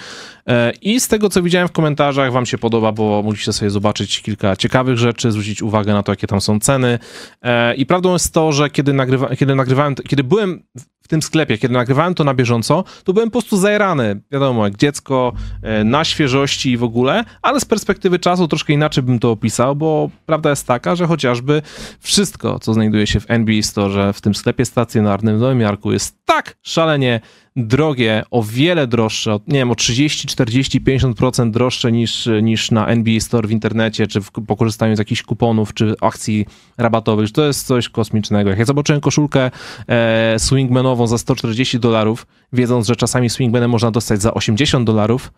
E, 0.47 0.71
I 0.81 0.99
z 0.99 1.07
tego, 1.07 1.29
co 1.29 1.41
widziałem 1.41 1.67
w 1.67 1.71
komentarzach, 1.71 2.31
wam 2.31 2.45
się 2.45 2.57
podoba, 2.57 2.91
bo 2.91 3.21
mogliście 3.23 3.53
sobie 3.53 3.71
zobaczyć 3.71 4.21
kilka 4.21 4.55
ciekawych 4.55 4.97
rzeczy, 4.97 5.31
zwrócić 5.31 5.62
uwagę 5.62 5.93
na 5.93 6.03
to, 6.03 6.12
jakie 6.12 6.27
tam 6.27 6.41
są 6.41 6.59
ceny. 6.59 6.99
E, 7.41 7.75
I 7.75 7.85
prawdą 7.85 8.13
jest 8.13 8.33
to, 8.33 8.51
że 8.51 8.69
kiedy, 8.69 8.93
nagrywa, 8.93 9.35
kiedy 9.35 9.55
nagrywałem, 9.55 9.95
kiedy 9.95 10.23
byłem 10.23 10.63
w 11.01 11.07
tym 11.09 11.21
sklepie, 11.21 11.57
kiedy 11.57 11.73
nagrywałem 11.73 12.15
to 12.15 12.23
na 12.23 12.33
bieżąco, 12.33 12.83
to 13.03 13.13
byłem 13.13 13.29
po 13.29 13.39
prostu 13.39 13.57
zajerany, 13.57 14.21
wiadomo, 14.31 14.65
jak 14.65 14.77
dziecko, 14.77 15.33
e, 15.62 15.83
na 15.83 16.03
świeżości 16.03 16.71
i 16.71 16.77
w 16.77 16.83
ogóle, 16.83 17.23
ale 17.41 17.59
z 17.59 17.65
perspektywy 17.65 18.19
czasu 18.19 18.38
troszkę 18.47 18.73
inaczej 18.73 19.04
bym 19.04 19.19
to 19.19 19.32
opisał, 19.32 19.75
bo 19.75 20.10
prawda 20.25 20.49
jest 20.49 20.67
taka, 20.67 20.95
że 20.95 21.08
chociażby 21.08 21.62
wszystko, 21.99 22.60
co 22.60 22.73
znajduje 22.73 23.08
się 23.08 23.19
w 23.19 23.32
NBA 23.32 23.62
Store, 23.62 24.13
w 24.13 24.21
tym 24.21 24.36
sklepie 24.36 24.65
stacjonarnym 24.65 25.38
w 25.38 25.41
Nowym 25.41 25.62
Jarku 25.62 25.91
jest 25.91 26.17
tak 26.25 26.58
szalenie 26.62 27.21
drogie, 27.56 28.23
o 28.32 28.43
wiele 28.43 28.88
droższe, 28.88 29.39
nie 29.47 29.60
wiem, 29.60 29.71
o 29.71 29.75
30, 29.75 30.28
40, 30.28 30.82
50% 30.82 31.52
droższe 31.52 31.91
niż, 31.91 32.30
niż 32.41 32.71
na 32.71 32.88
NBA 32.88 33.19
Store 33.19 33.47
w 33.47 33.52
internecie, 33.52 34.08
czy 34.08 34.21
w, 34.21 34.32
po 34.32 34.56
korzystaniu 34.56 34.95
z 34.95 34.99
jakichś 34.99 35.23
kuponów, 35.23 35.73
czy 35.73 35.95
akcji 36.02 36.45
rabatowych. 36.78 37.32
To 37.32 37.45
jest 37.45 37.67
coś 37.67 37.89
kosmicznego. 37.89 38.49
Jak 38.49 38.60
ja 38.60 38.65
zobaczyłem 38.65 39.02
koszulkę 39.02 39.52
e, 39.88 40.39
swingmanową 40.39 41.08
za 41.08 41.17
140 41.17 41.80
dolarów, 41.80 42.28
wiedząc, 42.54 42.88
że 42.88 42.95
czasami 42.95 43.30
swingmany 43.30 43.67
można 43.67 43.91
dostać 43.91 44.21
za 44.21 44.34
80 44.34 44.86
dolarów, 44.86 45.32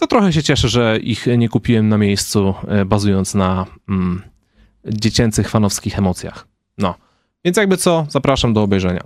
to 0.00 0.06
trochę 0.06 0.32
się 0.32 0.42
cieszę, 0.42 0.68
że 0.68 0.98
ich 0.98 1.26
nie 1.38 1.48
kupiłem 1.48 1.88
na 1.88 1.98
miejscu, 1.98 2.54
e, 2.68 2.84
bazując 2.84 3.34
na 3.34 3.66
mm, 3.88 4.22
dziecięcych, 4.86 5.48
fanowskich 5.48 5.98
emocjach. 5.98 6.46
No. 6.78 6.94
Więc 7.44 7.56
jakby 7.56 7.76
co, 7.76 8.06
zapraszam 8.08 8.54
do 8.54 8.62
obejrzenia. 8.62 9.00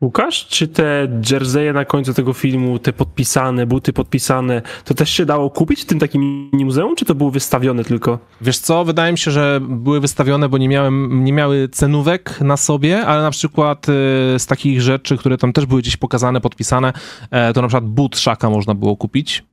Łukasz, 0.00 0.46
czy 0.46 0.68
te 0.68 1.08
jerseje 1.30 1.72
na 1.72 1.84
końcu 1.84 2.14
tego 2.14 2.32
filmu, 2.32 2.78
te 2.78 2.92
podpisane, 2.92 3.66
buty 3.66 3.92
podpisane, 3.92 4.62
to 4.84 4.94
też 4.94 5.10
się 5.10 5.26
dało 5.26 5.50
kupić 5.50 5.82
w 5.82 5.84
tym 5.84 5.98
takim 5.98 6.50
muzeum, 6.52 6.96
czy 6.96 7.04
to 7.04 7.14
było 7.14 7.30
wystawione 7.30 7.84
tylko? 7.84 8.18
Wiesz 8.40 8.58
co, 8.58 8.84
wydaje 8.84 9.12
mi 9.12 9.18
się, 9.18 9.30
że 9.30 9.60
były 9.62 10.00
wystawione, 10.00 10.48
bo 10.48 10.58
nie, 10.58 10.68
miałem, 10.68 11.24
nie 11.24 11.32
miały 11.32 11.68
cenówek 11.68 12.40
na 12.40 12.56
sobie, 12.56 13.06
ale 13.06 13.22
na 13.22 13.30
przykład 13.30 13.88
y, 13.88 13.92
z 14.38 14.46
takich 14.46 14.82
rzeczy, 14.82 15.16
które 15.16 15.38
tam 15.38 15.52
też 15.52 15.66
były 15.66 15.80
gdzieś 15.80 15.96
pokazane, 15.96 16.40
podpisane, 16.40 16.92
e, 17.30 17.52
to 17.52 17.62
na 17.62 17.68
przykład 17.68 17.84
but 17.84 18.18
szaka 18.18 18.50
można 18.50 18.74
było 18.74 18.96
kupić 18.96 19.44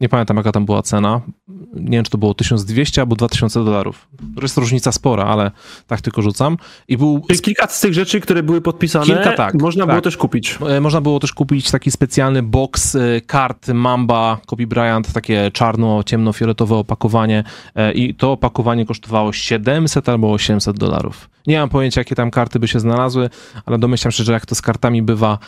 nie 0.00 0.08
pamiętam 0.08 0.36
jaka 0.36 0.52
tam 0.52 0.64
była 0.64 0.82
cena, 0.82 1.20
nie 1.74 1.98
wiem 1.98 2.04
czy 2.04 2.10
to 2.10 2.18
było 2.18 2.34
1200 2.34 3.00
albo 3.00 3.16
2000 3.16 3.64
dolarów. 3.64 4.08
To 4.36 4.42
jest 4.42 4.56
różnica 4.56 4.92
spora, 4.92 5.24
ale 5.24 5.50
tak 5.86 6.00
tylko 6.00 6.22
rzucam. 6.22 6.56
I 6.88 6.96
był... 6.96 7.22
Czyli 7.28 7.40
kilka 7.40 7.66
z 7.66 7.80
tych 7.80 7.94
rzeczy, 7.94 8.20
które 8.20 8.42
były 8.42 8.60
podpisane, 8.60 9.06
kilka, 9.06 9.32
tak, 9.32 9.54
można 9.54 9.84
tak. 9.84 9.90
było 9.90 10.02
też 10.02 10.16
kupić. 10.16 10.58
E, 10.68 10.80
można 10.80 11.00
było 11.00 11.20
też 11.20 11.32
kupić 11.32 11.70
taki 11.70 11.90
specjalny 11.90 12.42
box 12.42 12.94
e, 12.94 13.20
kart 13.20 13.68
Mamba, 13.68 14.38
Kobe 14.46 14.66
Bryant, 14.66 15.12
takie 15.12 15.50
czarno-ciemno-fioletowe 15.50 16.74
opakowanie 16.74 17.44
e, 17.74 17.92
i 17.92 18.14
to 18.14 18.32
opakowanie 18.32 18.86
kosztowało 18.86 19.32
700 19.32 20.08
albo 20.08 20.32
800 20.32 20.78
dolarów. 20.78 21.30
Nie 21.46 21.58
mam 21.58 21.68
pojęcia, 21.68 22.00
jakie 22.00 22.14
tam 22.14 22.30
karty 22.30 22.58
by 22.58 22.68
się 22.68 22.80
znalazły, 22.80 23.30
ale 23.66 23.78
domyślam 23.78 24.12
się, 24.12 24.24
że 24.24 24.32
jak 24.32 24.46
to 24.46 24.54
z 24.54 24.62
kartami 24.62 25.02
bywa, 25.02 25.38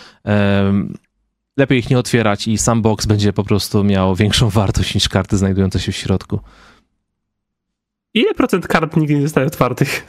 lepiej 1.56 1.78
ich 1.78 1.90
nie 1.90 1.98
otwierać 1.98 2.48
i 2.48 2.58
sam 2.58 2.82
box 2.82 3.06
będzie 3.06 3.32
po 3.32 3.44
prostu 3.44 3.84
miał 3.84 4.14
większą 4.14 4.50
wartość 4.50 4.94
niż 4.94 5.08
karty 5.08 5.36
znajdujące 5.36 5.80
się 5.80 5.92
w 5.92 5.96
środku. 5.96 6.40
Ile 8.14 8.34
procent 8.34 8.66
kart 8.66 8.96
nigdy 8.96 9.14
nie 9.14 9.22
zostaje 9.22 9.46
otwartych? 9.46 10.06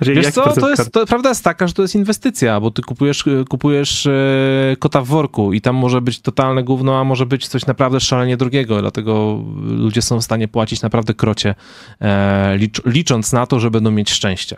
Wiesz 0.00 0.26
co, 0.26 0.52
to 0.52 0.70
jest, 0.70 0.92
to, 0.92 1.06
prawda 1.06 1.28
jest 1.28 1.44
taka, 1.44 1.66
że 1.66 1.74
to 1.74 1.82
jest 1.82 1.94
inwestycja, 1.94 2.60
bo 2.60 2.70
ty 2.70 2.82
kupujesz, 2.82 3.24
kupujesz 3.48 4.06
e, 4.06 4.76
kota 4.78 5.02
w 5.02 5.06
worku 5.06 5.52
i 5.52 5.60
tam 5.60 5.76
może 5.76 6.00
być 6.00 6.20
totalne 6.20 6.64
gówno, 6.64 7.00
a 7.00 7.04
może 7.04 7.26
być 7.26 7.48
coś 7.48 7.66
naprawdę 7.66 8.00
szalenie 8.00 8.36
drogiego, 8.36 8.80
dlatego 8.80 9.42
ludzie 9.62 10.02
są 10.02 10.20
w 10.20 10.24
stanie 10.24 10.48
płacić 10.48 10.82
naprawdę 10.82 11.14
krocie, 11.14 11.54
e, 12.00 12.56
licz, 12.56 12.84
licząc 12.84 13.32
na 13.32 13.46
to, 13.46 13.60
że 13.60 13.70
będą 13.70 13.90
mieć 13.90 14.10
szczęście. 14.10 14.56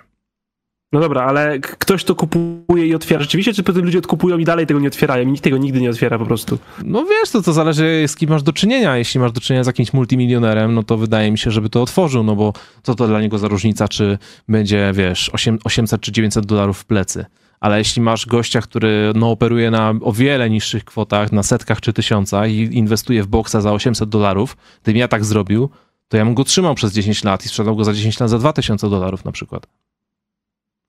No 0.93 1.01
dobra, 1.01 1.23
ale 1.23 1.59
ktoś 1.59 2.05
to 2.05 2.15
kupuje 2.15 2.87
i 2.87 2.95
otwiera 2.95 3.21
rzeczywiście, 3.21 3.53
czy 3.53 3.63
potem 3.63 3.85
ludzie 3.85 3.99
odkupują 3.99 4.39
i 4.39 4.45
dalej 4.45 4.67
tego 4.67 4.81
nie 4.81 4.89
otwierają 4.89 5.29
i 5.29 5.33
nikt 5.33 5.45
tego 5.45 5.59
nigdy 5.59 5.81
nie 5.81 5.91
otwiera 5.91 6.19
po 6.19 6.27
prostu? 6.27 6.59
No 6.85 7.05
wiesz, 7.05 7.31
to, 7.31 7.43
to 7.43 7.53
zależy 7.53 8.05
z 8.07 8.17
kim 8.17 8.31
masz 8.31 8.43
do 8.43 8.53
czynienia. 8.53 8.97
Jeśli 8.97 9.21
masz 9.21 9.33
do 9.33 9.41
czynienia 9.41 9.65
z 9.65 9.67
jakimś 9.67 9.93
multimilionerem, 9.93 10.75
no 10.75 10.83
to 10.83 10.97
wydaje 10.97 11.31
mi 11.31 11.39
się, 11.39 11.51
żeby 11.51 11.71
to 11.71 11.83
otworzył, 11.83 12.23
no 12.23 12.37
bo 12.37 12.53
co 12.83 12.95
to 12.95 13.07
dla 13.07 13.21
niego 13.21 13.39
za 13.39 13.49
różnica, 13.49 13.89
czy 13.89 14.19
będzie, 14.49 14.93
wiesz, 14.95 15.31
8, 15.33 15.59
800 15.65 16.01
czy 16.01 16.13
900 16.13 16.47
dolarów 16.47 16.79
w 16.79 16.85
plecy. 16.85 17.27
Ale 17.61 17.79
jeśli 17.79 18.03
masz 18.03 18.27
gościa, 18.27 18.61
który 18.61 19.13
no, 19.15 19.31
operuje 19.31 19.71
na 19.71 19.95
o 20.01 20.13
wiele 20.13 20.51
niższych 20.51 20.85
kwotach, 20.85 21.33
na 21.33 21.43
setkach 21.43 21.81
czy 21.81 21.93
tysiącach 21.93 22.51
i 22.51 22.79
inwestuje 22.79 23.23
w 23.23 23.27
boksa 23.27 23.61
za 23.61 23.73
800 23.73 24.09
dolarów, 24.09 24.57
gdybym 24.83 24.99
ja 24.99 25.09
tak 25.09 25.25
zrobił, 25.25 25.71
to 26.09 26.17
ja 26.17 26.25
bym 26.25 26.35
go 26.35 26.45
trzymał 26.45 26.75
przez 26.75 26.93
10 26.93 27.25
lat 27.25 27.45
i 27.45 27.49
sprzedał 27.49 27.77
go 27.77 27.85
za 27.85 27.93
10 27.93 28.21
lat 28.21 28.31
za 28.31 28.39
2000 28.39 28.91
dolarów 28.91 29.25
na 29.25 29.33
przykład. 29.33 29.67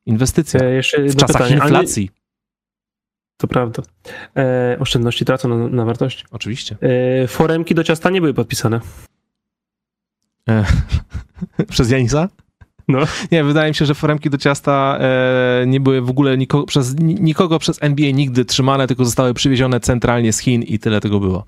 Inwestycja. 0.05 0.59
E, 0.59 0.81
w 1.09 1.15
czasach 1.15 1.51
inflacji. 1.51 2.09
To 3.37 3.47
prawda. 3.47 3.83
E, 4.37 4.77
oszczędności 4.79 5.25
tracą 5.25 5.49
na, 5.49 5.67
na 5.67 5.85
wartości. 5.85 6.25
Oczywiście. 6.31 6.77
E, 7.23 7.27
foremki 7.27 7.75
do 7.75 7.83
ciasta 7.83 8.09
nie 8.09 8.21
były 8.21 8.33
podpisane. 8.33 8.79
E, 10.49 10.65
przez 11.71 11.91
Janisa? 11.91 12.29
No. 12.87 12.99
Nie, 13.31 13.43
wydaje 13.43 13.71
mi 13.71 13.75
się, 13.75 13.85
że 13.85 13.95
foremki 13.95 14.29
do 14.29 14.37
ciasta 14.37 14.97
e, 14.99 15.65
nie 15.67 15.79
były 15.79 16.01
w 16.01 16.09
ogóle 16.09 16.37
niko, 16.37 16.63
przez, 16.63 16.95
nikogo 16.99 17.59
przez 17.59 17.83
NBA 17.83 18.11
nigdy 18.11 18.45
trzymane, 18.45 18.87
tylko 18.87 19.05
zostały 19.05 19.33
przywiezione 19.33 19.79
centralnie 19.79 20.33
z 20.33 20.39
Chin 20.39 20.63
i 20.63 20.79
tyle 20.79 21.01
tego 21.01 21.19
było. 21.19 21.45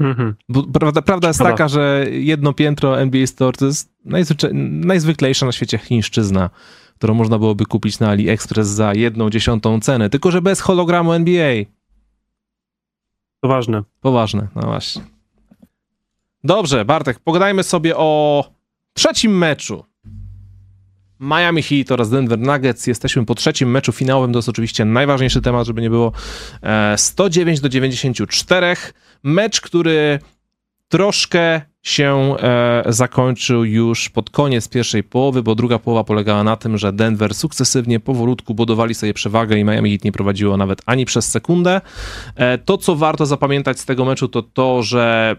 Mhm. 0.00 0.34
Bo 0.48 0.62
prawda, 0.62 1.02
prawda 1.02 1.28
jest 1.28 1.40
taka, 1.40 1.68
że 1.68 2.06
jedno 2.10 2.52
piętro 2.52 3.00
NBA 3.00 3.26
Store 3.26 3.56
to 3.58 3.66
jest 3.66 3.92
najzwyklejsza 4.62 5.46
na 5.46 5.52
świecie 5.52 5.78
chińszczyzna 5.78 6.50
którą 7.00 7.14
można 7.14 7.38
byłoby 7.38 7.66
kupić 7.66 7.98
na 7.98 8.08
AliExpress 8.08 8.68
za 8.68 8.94
jedną 8.94 9.30
dziesiątą 9.30 9.80
cenę, 9.80 10.10
tylko 10.10 10.30
że 10.30 10.42
bez 10.42 10.60
hologramu 10.60 11.12
NBA. 11.12 11.54
Poważne. 13.40 13.82
Poważne, 14.00 14.48
no 14.54 14.62
właśnie. 14.62 15.02
Dobrze, 16.44 16.84
Bartek, 16.84 17.18
pogadajmy 17.18 17.62
sobie 17.62 17.96
o 17.96 18.44
trzecim 18.94 19.38
meczu. 19.38 19.84
Miami 21.20 21.62
Heat 21.62 21.92
oraz 21.92 22.10
Denver 22.10 22.38
Nuggets. 22.38 22.86
Jesteśmy 22.86 23.26
po 23.26 23.34
trzecim 23.34 23.70
meczu 23.70 23.92
finałowym. 23.92 24.32
To 24.32 24.38
jest 24.38 24.48
oczywiście 24.48 24.84
najważniejszy 24.84 25.42
temat, 25.42 25.66
żeby 25.66 25.82
nie 25.82 25.90
było. 25.90 26.12
109 26.96 27.58
e, 27.58 27.62
do 27.62 27.68
94. 27.68 28.76
Mecz, 29.22 29.60
który 29.60 30.18
troszkę 30.90 31.60
się 31.82 32.36
e, 32.38 32.82
zakończył 32.88 33.64
już 33.64 34.08
pod 34.08 34.30
koniec 34.30 34.68
pierwszej 34.68 35.04
połowy, 35.04 35.42
bo 35.42 35.54
druga 35.54 35.78
połowa 35.78 36.04
polegała 36.04 36.44
na 36.44 36.56
tym, 36.56 36.78
że 36.78 36.92
Denver 36.92 37.34
sukcesywnie, 37.34 38.00
powolutku 38.00 38.54
budowali 38.54 38.94
sobie 38.94 39.14
przewagę 39.14 39.58
i 39.58 39.64
Miami 39.64 39.90
Heat 39.90 40.04
nie 40.04 40.12
prowadziło 40.12 40.56
nawet 40.56 40.82
ani 40.86 41.04
przez 41.04 41.30
sekundę. 41.30 41.80
E, 42.36 42.58
to, 42.58 42.78
co 42.78 42.96
warto 42.96 43.26
zapamiętać 43.26 43.80
z 43.80 43.84
tego 43.84 44.04
meczu, 44.04 44.28
to 44.28 44.42
to, 44.42 44.82
że 44.82 45.36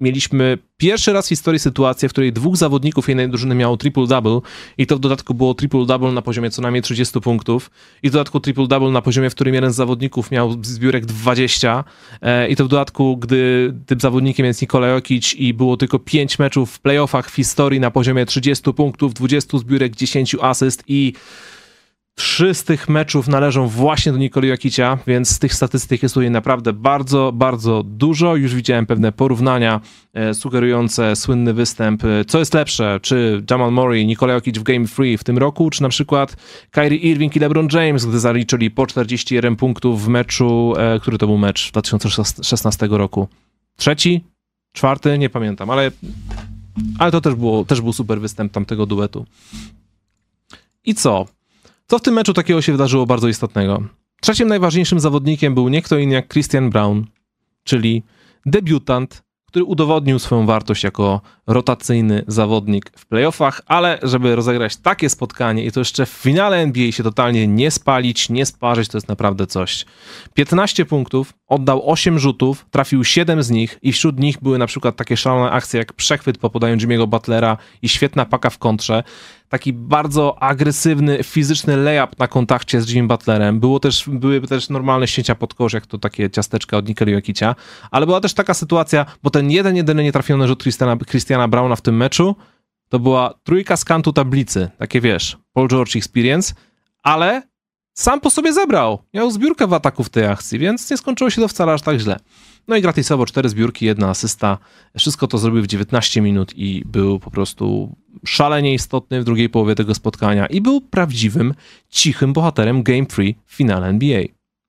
mieliśmy 0.00 0.58
pierwszy 0.76 1.12
raz 1.12 1.26
w 1.26 1.28
historii 1.28 1.58
sytuację, 1.58 2.08
w 2.08 2.12
której 2.12 2.32
dwóch 2.32 2.56
zawodników 2.56 3.08
jednej 3.08 3.28
drużyny 3.28 3.54
miało 3.54 3.76
triple-double 3.76 4.40
i 4.78 4.86
to 4.86 4.96
w 4.96 5.00
dodatku 5.00 5.34
było 5.34 5.52
triple-double 5.52 6.12
na 6.12 6.22
poziomie 6.22 6.50
co 6.50 6.62
najmniej 6.62 6.82
30 6.82 7.20
punktów 7.20 7.70
i 8.02 8.08
w 8.08 8.12
dodatku 8.12 8.38
triple-double 8.38 8.92
na 8.92 9.02
poziomie, 9.02 9.30
w 9.30 9.34
którym 9.34 9.54
jeden 9.54 9.72
z 9.72 9.76
zawodników 9.76 10.30
miał 10.30 10.64
zbiórek 10.64 11.06
20 11.06 11.84
e, 12.22 12.48
i 12.48 12.56
to 12.56 12.64
w 12.64 12.68
dodatku, 12.68 13.16
gdy 13.16 13.74
tym 13.86 14.00
zawodnikiem 14.00 14.46
jest 14.46 14.62
Nikola 14.62 14.88
Jokic 14.88 15.34
i 15.34 15.54
było 15.54 15.76
tylko 15.76 15.98
5 15.98 16.38
meczów 16.38 16.72
w 16.72 16.80
playoffach 16.80 17.30
w 17.30 17.34
historii 17.34 17.80
na 17.80 17.90
poziomie 17.90 18.26
30 18.26 18.72
punktów, 18.72 19.14
20 19.14 19.58
zbiórek, 19.58 19.96
10 19.96 20.36
asyst 20.40 20.84
i 20.88 21.12
Trzy 22.18 22.54
z 22.54 22.64
tych 22.64 22.88
meczów 22.88 23.28
należą 23.28 23.68
właśnie 23.68 24.12
do 24.12 24.18
Nikoli 24.18 24.48
Jokicia, 24.48 24.98
więc 25.06 25.28
z 25.28 25.38
tych 25.38 25.54
statystyk 25.54 26.02
jest 26.02 26.14
tutaj 26.14 26.30
naprawdę 26.30 26.72
bardzo, 26.72 27.32
bardzo 27.34 27.82
dużo. 27.82 28.36
Już 28.36 28.54
widziałem 28.54 28.86
pewne 28.86 29.12
porównania 29.12 29.80
e, 30.14 30.34
sugerujące 30.34 31.16
słynny 31.16 31.54
występ. 31.54 32.04
E, 32.04 32.24
co 32.24 32.38
jest 32.38 32.54
lepsze, 32.54 33.00
czy 33.02 33.44
Jamal 33.50 33.72
Murray, 33.72 34.06
Nikola 34.06 34.32
Jokic 34.32 34.58
w 34.58 34.62
Game 34.62 34.86
Free 34.86 35.18
w 35.18 35.24
tym 35.24 35.38
roku, 35.38 35.70
czy 35.70 35.82
na 35.82 35.88
przykład 35.88 36.36
Kyrie 36.70 36.98
Irving 36.98 37.36
i 37.36 37.40
LeBron 37.40 37.68
James, 37.72 38.06
gdy 38.06 38.20
zaliczyli 38.20 38.70
po 38.70 38.86
41 38.86 39.56
punktów 39.56 40.04
w 40.04 40.08
meczu, 40.08 40.74
e, 40.76 41.00
który 41.00 41.18
to 41.18 41.26
był 41.26 41.38
mecz 41.38 41.70
2016 41.72 42.88
roku? 42.90 43.28
Trzeci? 43.76 44.24
Czwarty? 44.72 45.18
Nie 45.18 45.30
pamiętam, 45.30 45.70
ale, 45.70 45.90
ale 46.98 47.12
to 47.12 47.20
też, 47.20 47.34
było, 47.34 47.64
też 47.64 47.80
był 47.80 47.92
super 47.92 48.20
występ 48.20 48.52
tamtego 48.52 48.86
duetu. 48.86 49.26
I 50.84 50.94
co? 50.94 51.35
Co 51.86 51.98
w 51.98 52.02
tym 52.02 52.14
meczu 52.14 52.32
takiego 52.32 52.62
się 52.62 52.72
wydarzyło 52.72 53.06
bardzo 53.06 53.28
istotnego? 53.28 53.82
Trzecim 54.20 54.48
najważniejszym 54.48 55.00
zawodnikiem 55.00 55.54
był 55.54 55.68
nie 55.68 55.82
kto 55.82 55.98
inny 55.98 56.14
jak 56.14 56.28
Christian 56.28 56.70
Brown, 56.70 57.06
czyli 57.64 58.02
debiutant, 58.46 59.22
który 59.46 59.64
udowodnił 59.64 60.18
swoją 60.18 60.46
wartość 60.46 60.84
jako 60.84 61.20
rotacyjny 61.46 62.24
zawodnik 62.26 62.90
w 62.96 63.06
playoffach, 63.06 63.60
ale 63.66 63.98
żeby 64.02 64.36
rozegrać 64.36 64.76
takie 64.76 65.10
spotkanie 65.10 65.64
i 65.64 65.72
to 65.72 65.80
jeszcze 65.80 66.06
w 66.06 66.08
finale 66.08 66.56
NBA 66.56 66.92
się 66.92 67.02
totalnie 67.02 67.46
nie 67.46 67.70
spalić, 67.70 68.28
nie 68.28 68.46
sparzyć, 68.46 68.88
to 68.88 68.96
jest 68.96 69.08
naprawdę 69.08 69.46
coś. 69.46 69.84
15 70.34 70.84
punktów, 70.84 71.34
oddał 71.46 71.90
8 71.90 72.18
rzutów, 72.18 72.66
trafił 72.70 73.04
7 73.04 73.42
z 73.42 73.50
nich 73.50 73.78
i 73.82 73.92
wśród 73.92 74.20
nich 74.20 74.42
były 74.42 74.58
na 74.58 74.66
przykład 74.66 74.96
takie 74.96 75.16
szalone 75.16 75.50
akcje 75.50 75.78
jak 75.78 75.92
przechwyt 75.92 76.38
po 76.38 76.50
podaniu 76.50 76.76
Jimmy'ego 76.76 77.06
Butlera 77.06 77.56
i 77.82 77.88
świetna 77.88 78.24
paka 78.24 78.50
w 78.50 78.58
kontrze 78.58 79.02
taki 79.48 79.72
bardzo 79.72 80.42
agresywny, 80.42 81.22
fizyczny 81.22 81.76
layup 81.76 82.18
na 82.18 82.28
kontakcie 82.28 82.80
z 82.80 82.90
Jimmy 82.90 83.08
Butlerem. 83.08 83.60
Było 83.60 83.80
też, 83.80 84.04
były 84.08 84.40
też 84.40 84.68
normalne 84.68 85.08
ścięcia 85.08 85.34
pod 85.34 85.54
kosz, 85.54 85.72
jak 85.72 85.86
to 85.86 85.98
takie 85.98 86.30
ciasteczka 86.30 86.76
od 86.76 86.88
Nikeli 86.88 87.12
Jokicia, 87.12 87.54
ale 87.90 88.06
była 88.06 88.20
też 88.20 88.34
taka 88.34 88.54
sytuacja, 88.54 89.06
bo 89.22 89.30
ten 89.30 89.50
jeden, 89.50 89.76
jedyny 89.76 90.02
nietrafiony 90.02 90.46
rzut 90.46 90.62
Christiana 90.62 90.96
Christiana 91.36 91.48
Browna 91.48 91.76
w 91.76 91.82
tym 91.82 91.96
meczu 91.96 92.36
to 92.88 92.98
była 92.98 93.34
trójka 93.44 93.76
z 93.76 93.84
kantu 93.84 94.12
tablicy, 94.12 94.70
takie 94.78 95.00
wiesz, 95.00 95.36
Paul 95.52 95.68
George 95.68 95.96
Experience, 95.96 96.54
ale 97.02 97.42
sam 97.92 98.20
po 98.20 98.30
sobie 98.30 98.52
zebrał. 98.52 98.98
Miał 99.14 99.30
zbiórkę 99.30 99.66
w 99.66 99.72
ataku 99.72 100.04
w 100.04 100.10
tej 100.10 100.26
akcji, 100.26 100.58
więc 100.58 100.90
nie 100.90 100.96
skończyło 100.96 101.30
się 101.30 101.42
to 101.42 101.48
wcale 101.48 101.72
aż 101.72 101.82
tak 101.82 101.98
źle. 101.98 102.16
No 102.68 102.76
i 102.76 102.82
gratisowo 102.82 103.26
cztery 103.26 103.48
zbiórki, 103.48 103.86
jedna 103.86 104.08
asysta. 104.10 104.58
Wszystko 104.98 105.26
to 105.26 105.38
zrobił 105.38 105.62
w 105.62 105.66
19 105.66 106.20
minut 106.20 106.52
i 106.56 106.82
był 106.86 107.18
po 107.20 107.30
prostu 107.30 107.96
szalenie 108.26 108.74
istotny 108.74 109.20
w 109.20 109.24
drugiej 109.24 109.48
połowie 109.48 109.74
tego 109.74 109.94
spotkania 109.94 110.46
i 110.46 110.60
był 110.60 110.80
prawdziwym, 110.80 111.54
cichym 111.88 112.32
bohaterem 112.32 112.82
Game 112.82 113.06
Free 113.06 113.36
w 113.46 113.54
finale 113.54 113.86
NBA. 113.86 114.22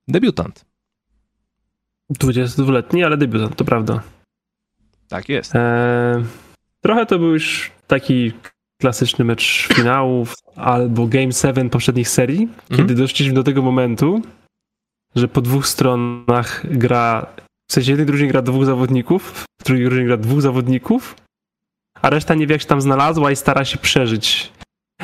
Debiutant. 0.07 0.65
22-letni, 2.13 3.03
ale 3.03 3.17
debiutant, 3.17 3.55
to 3.55 3.65
prawda. 3.65 4.01
Tak 5.07 5.29
jest. 5.29 5.55
Eee, 5.55 6.23
trochę 6.87 7.05
to 7.05 7.19
był 7.19 7.33
już 7.33 7.71
taki 7.87 8.31
klasyczny 8.81 9.25
mecz 9.25 9.67
finałów 9.73 10.33
albo 10.55 11.07
Game 11.07 11.31
7 11.31 11.69
poprzednich 11.69 12.09
serii, 12.09 12.41
Mhm. 12.41 12.77
kiedy 12.77 12.95
doszliśmy 12.95 13.33
do 13.33 13.43
tego 13.43 13.61
momentu, 13.61 14.21
że 15.15 15.27
po 15.27 15.41
dwóch 15.41 15.67
stronach 15.67 16.77
gra, 16.77 17.25
w 17.69 17.73
sensie 17.73 17.91
jednej 17.91 18.07
drużynie 18.07 18.29
gra 18.31 18.41
dwóch 18.41 18.65
zawodników, 18.65 19.45
w 19.61 19.63
drugiej 19.65 19.85
drużynie 19.85 20.07
gra 20.07 20.17
dwóch 20.17 20.41
zawodników, 20.41 21.15
a 22.01 22.09
reszta 22.09 22.35
nie 22.35 22.47
wie 22.47 22.53
jak 22.53 22.61
się 22.61 22.67
tam 22.67 22.81
znalazła 22.81 23.31
i 23.31 23.35
stara 23.35 23.65
się 23.65 23.77
przeżyć. 23.77 24.51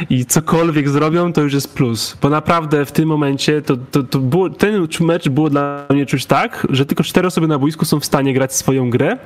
I 0.09 0.25
cokolwiek 0.25 0.89
zrobią, 0.89 1.33
to 1.33 1.41
już 1.41 1.53
jest 1.53 1.73
plus. 1.73 2.17
Bo 2.21 2.29
naprawdę 2.29 2.85
w 2.85 2.91
tym 2.91 3.09
momencie 3.09 3.61
to, 3.61 3.77
to, 3.77 4.03
to 4.03 4.19
było, 4.19 4.49
ten 4.49 4.87
mecz 4.99 5.29
było 5.29 5.49
dla 5.49 5.85
mnie 5.89 6.05
czuć 6.05 6.25
tak, 6.25 6.67
że 6.69 6.85
tylko 6.85 7.03
cztery 7.03 7.27
osoby 7.27 7.47
na 7.47 7.59
boisku 7.59 7.85
są 7.85 7.99
w 7.99 8.05
stanie 8.05 8.33
grać 8.33 8.55
swoją 8.55 8.89
grę 8.89 9.17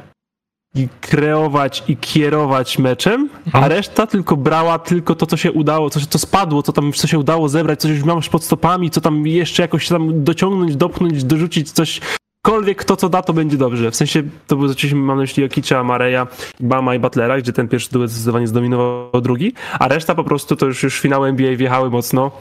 i 0.78 0.88
kreować 1.02 1.84
i 1.88 1.98
kierować 1.98 2.80
meczem, 2.80 3.30
a 3.46 3.58
Mhm. 3.58 3.72
reszta 3.72 4.08
tylko 4.08 4.38
brała 4.38 4.80
tylko 4.80 5.16
to, 5.16 5.26
co 5.26 5.38
się 5.38 5.52
udało, 5.52 5.90
co, 5.90 6.00
co 6.10 6.20
spadło, 6.20 6.64
co 6.64 6.74
tam 6.74 6.94
co 6.94 7.08
się 7.08 7.20
udało 7.20 7.50
zebrać, 7.50 7.82
coś 7.82 7.92
już 7.92 8.04
masz 8.04 8.30
pod 8.30 8.44
stopami, 8.44 8.90
co 8.90 9.02
tam 9.02 9.28
jeszcze 9.28 9.62
jakoś 9.62 9.88
tam 9.88 10.24
dociągnąć, 10.24 10.76
dopchnąć, 10.76 11.24
dorzucić 11.24 11.72
coś. 11.72 12.02
Cokolwiek 12.46 12.84
to, 12.84 12.96
co 12.96 13.10
da, 13.10 13.22
to 13.22 13.34
będzie 13.34 13.58
dobrze. 13.58 13.92
W 13.92 13.96
sensie, 13.96 14.24
to 14.48 14.56
było 14.56 14.72
oczywiście, 14.72 14.96
mam 14.96 15.08
na 15.08 15.16
myśli 15.16 15.44
Jokicia, 15.44 15.84
Mareja, 15.84 16.28
Bama 16.60 16.96
i 16.96 17.00
Butlera, 17.00 17.38
gdzie 17.38 17.54
ten 17.54 17.68
pierwszy 17.68 17.92
duet 17.92 18.10
zdecydowanie 18.12 18.48
zdominował 18.48 19.22
drugi, 19.22 19.54
a 19.80 19.88
reszta 19.88 20.16
po 20.16 20.24
prostu 20.24 20.56
to 20.56 20.66
już, 20.66 20.84
już 20.84 21.00
finały 21.00 21.30
NBA 21.30 21.56
wjechały 21.56 21.90
mocno. 21.90 22.32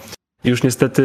Już 0.45 0.63
niestety 0.63 1.03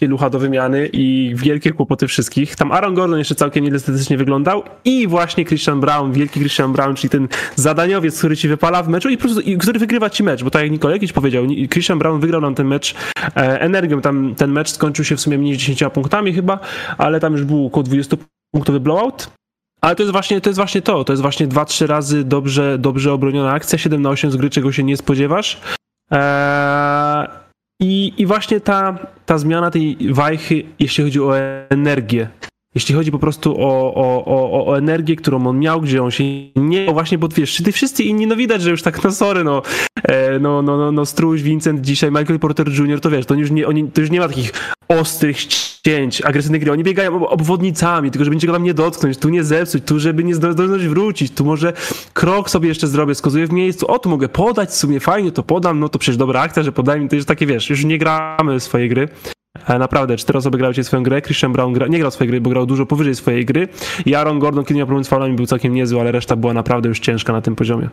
pielucha 0.00 0.30
do 0.30 0.38
wymiany 0.38 0.88
i 0.92 1.32
wielkie 1.36 1.72
kłopoty 1.72 2.06
wszystkich. 2.06 2.56
Tam 2.56 2.72
Aaron 2.72 2.94
Gordon 2.94 3.18
jeszcze 3.18 3.34
całkiem 3.34 3.64
niestatystycznie 3.64 4.16
wyglądał 4.16 4.62
i 4.84 5.06
właśnie 5.06 5.44
Christian 5.44 5.80
Brown, 5.80 6.12
wielki 6.12 6.40
Christian 6.40 6.72
Brown, 6.72 6.94
czyli 6.94 7.10
ten 7.10 7.28
zadaniowiec, 7.56 8.18
który 8.18 8.36
ci 8.36 8.48
wypala 8.48 8.82
w 8.82 8.88
meczu 8.88 9.08
i 9.08 9.16
po 9.16 9.22
prostu, 9.22 9.40
i 9.40 9.58
który 9.58 9.78
wygrywa 9.78 10.10
ci 10.10 10.22
mecz, 10.22 10.44
bo 10.44 10.50
tak 10.50 10.62
jak 10.62 10.70
Nikola 10.70 10.94
jakiś 10.94 11.12
powiedział, 11.12 11.44
Christian 11.70 11.98
Brown 11.98 12.20
wygrał 12.20 12.40
nam 12.40 12.54
ten 12.54 12.66
mecz 12.66 12.94
e, 13.36 13.60
energią, 13.60 14.00
tam 14.00 14.34
ten 14.34 14.52
mecz 14.52 14.70
skończył 14.70 15.04
się 15.04 15.16
w 15.16 15.20
sumie 15.20 15.38
mniej 15.38 15.52
niż 15.52 15.58
10 15.58 15.92
punktami 15.94 16.32
chyba, 16.32 16.58
ale 16.98 17.20
tam 17.20 17.32
już 17.32 17.44
był 17.44 17.66
około 17.66 17.82
20 17.82 18.16
punktowy 18.52 18.80
blowout. 18.80 19.30
Ale 19.80 19.96
to 19.96 20.02
jest 20.02 20.12
właśnie 20.12 20.40
to, 20.40 20.50
jest 20.50 20.58
właśnie 20.58 20.82
to. 20.82 21.04
to 21.04 21.12
jest 21.12 21.22
właśnie 21.22 21.48
2-3 21.48 21.86
razy 21.86 22.24
dobrze, 22.24 22.78
dobrze 22.78 23.12
obroniona 23.12 23.52
akcja, 23.52 23.78
7 23.78 24.02
na 24.02 24.10
8 24.10 24.30
z 24.30 24.36
gry, 24.36 24.50
czego 24.50 24.72
się 24.72 24.84
nie 24.84 24.96
spodziewasz. 24.96 25.60
Eee, 26.10 27.28
i, 27.80 28.12
I 28.16 28.26
właśnie 28.26 28.60
ta, 28.60 28.98
ta 29.26 29.38
zmiana 29.38 29.70
tej 29.70 29.96
wajchy, 30.10 30.64
jeśli 30.78 31.04
chodzi 31.04 31.20
o 31.20 31.38
energię, 31.70 32.28
jeśli 32.78 32.94
chodzi 32.94 33.12
po 33.12 33.18
prostu 33.18 33.56
o, 33.58 33.94
o, 33.94 34.24
o, 34.24 34.66
o 34.66 34.78
energię, 34.78 35.16
którą 35.16 35.46
on 35.46 35.58
miał, 35.58 35.80
gdzie 35.80 36.02
on 36.02 36.10
się 36.10 36.24
nie, 36.56 36.92
właśnie, 36.92 37.18
bo 37.18 37.28
wiesz, 37.28 37.62
ty 37.64 37.72
wszyscy 37.72 38.02
inni, 38.02 38.26
no 38.26 38.36
widać, 38.36 38.62
że 38.62 38.70
już 38.70 38.82
tak, 38.82 39.04
no 39.04 39.12
sorry, 39.12 39.44
no, 39.44 39.62
e, 40.02 40.38
no, 40.38 40.62
no, 40.62 40.76
no, 40.76 40.92
no 40.92 41.06
Struś, 41.06 41.42
Vincent, 41.42 41.80
dzisiaj 41.80 42.10
Michael 42.10 42.38
Porter 42.38 42.68
Jr., 42.68 43.00
to 43.00 43.10
wiesz, 43.10 43.26
to 43.26 43.34
już 43.34 43.50
nie, 43.50 43.66
oni, 43.66 43.90
to 43.90 44.00
już 44.00 44.10
nie 44.10 44.20
ma 44.20 44.28
takich 44.28 44.52
ostrych 44.88 45.36
cięć, 45.84 46.22
agresywnej 46.22 46.60
gry, 46.60 46.72
oni 46.72 46.84
biegają 46.84 47.16
ob- 47.16 47.32
obwodnicami, 47.32 48.10
tylko 48.10 48.24
żeby 48.24 48.36
niczego 48.36 48.52
tam 48.52 48.62
nie 48.62 48.74
dotknąć, 48.74 49.18
tu 49.18 49.28
nie 49.28 49.44
zepsuć, 49.44 49.84
tu 49.84 50.00
żeby 50.00 50.24
nie 50.24 50.34
zdążyć 50.34 50.88
wrócić, 50.88 51.32
tu 51.32 51.44
może 51.44 51.72
krok 52.12 52.50
sobie 52.50 52.68
jeszcze 52.68 52.86
zrobię, 52.86 53.14
skozuję 53.14 53.46
w 53.46 53.52
miejscu, 53.52 53.90
o, 53.90 53.98
tu 53.98 54.08
mogę 54.08 54.28
podać, 54.28 54.68
w 54.68 54.74
sumie 54.74 55.00
fajnie 55.00 55.32
to 55.32 55.42
podam, 55.42 55.80
no 55.80 55.88
to 55.88 55.98
przecież 55.98 56.16
dobra 56.16 56.40
akcja, 56.40 56.62
że 56.62 56.72
podaj 56.72 57.00
mi, 57.00 57.08
to 57.08 57.16
jest 57.16 57.28
takie, 57.28 57.46
wiesz, 57.46 57.70
już 57.70 57.84
nie 57.84 57.98
gramy 57.98 58.60
swojej 58.60 58.88
gry, 58.88 59.08
E, 59.28 59.37
Naprawdę, 59.78 60.16
cztery 60.16 60.38
osoby 60.38 60.58
grały 60.58 60.74
swoją 60.84 61.02
grę. 61.02 61.22
Christian 61.22 61.52
Brown 61.52 61.72
gra, 61.72 61.86
nie 61.86 61.98
grał 61.98 62.10
swojej 62.10 62.28
gry, 62.28 62.40
bo 62.40 62.50
grał 62.50 62.66
dużo 62.66 62.86
powyżej 62.86 63.14
swojej 63.14 63.44
gry. 63.44 63.68
I 64.06 64.14
Aaron 64.14 64.38
Gordon, 64.38 64.64
kiedy 64.64 64.78
miał 64.78 64.86
problem 64.86 65.04
z 65.04 65.08
faulami, 65.08 65.36
był 65.36 65.46
całkiem 65.46 65.74
niezły, 65.74 66.00
ale 66.00 66.12
reszta 66.12 66.36
była 66.36 66.52
naprawdę 66.52 66.88
już 66.88 67.00
ciężka 67.00 67.32
na 67.32 67.40
tym 67.40 67.56
poziomie. 67.56 67.88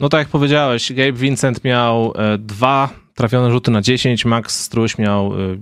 No 0.00 0.08
tak 0.08 0.18
jak 0.18 0.28
powiedziałeś, 0.28 0.92
Gabe 0.92 1.12
Vincent 1.12 1.64
miał 1.64 2.12
e, 2.16 2.38
dwa 2.38 2.88
trafione 3.14 3.50
rzuty 3.50 3.70
na 3.70 3.82
10, 3.82 4.24
Max 4.24 4.60
Struś 4.60 4.98
miał, 4.98 5.32
e, 5.32 5.56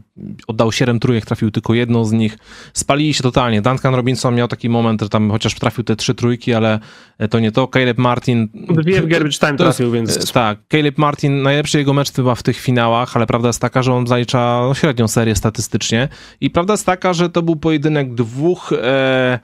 oddał 0.46 0.72
7 0.72 1.00
trójek, 1.00 1.26
trafił 1.26 1.50
tylko 1.50 1.74
jedną 1.74 2.04
z 2.04 2.12
nich. 2.12 2.38
Spalili 2.72 3.14
się 3.14 3.22
totalnie. 3.22 3.62
Duncan 3.62 3.94
Robinson 3.94 4.34
miał 4.34 4.48
taki 4.48 4.68
moment, 4.68 5.02
że 5.02 5.08
tam 5.08 5.30
chociaż 5.30 5.54
trafił 5.54 5.84
te 5.84 5.96
trzy 5.96 6.14
trójki, 6.14 6.54
ale 6.54 6.80
e, 7.18 7.28
to 7.28 7.40
nie 7.40 7.52
to. 7.52 7.68
Caleb 7.68 7.98
Martin... 7.98 8.48
Dwie 8.54 9.02
w 9.02 9.06
garbage 9.06 9.38
time 9.38 9.56
trafił, 9.56 9.90
więc... 9.90 10.32
Tak, 10.32 10.58
Caleb 10.72 10.98
Martin, 10.98 11.42
najlepszy 11.42 11.78
jego 11.78 11.92
mecz 11.92 12.12
chyba 12.12 12.34
w 12.34 12.42
tych 12.42 12.56
finałach, 12.56 13.16
ale 13.16 13.26
prawda 13.26 13.48
jest 13.48 13.60
taka, 13.60 13.82
że 13.82 13.94
on 13.94 14.06
zalicza 14.06 14.62
średnią 14.74 15.08
serię 15.08 15.34
statystycznie 15.34 16.08
i 16.40 16.50
prawda 16.50 16.74
jest 16.74 16.86
taka, 16.86 17.12
że 17.12 17.30
to 17.30 17.42
był 17.42 17.56
pojedynek 17.56 18.14
dwóch 18.14 18.72
e, 18.82 19.38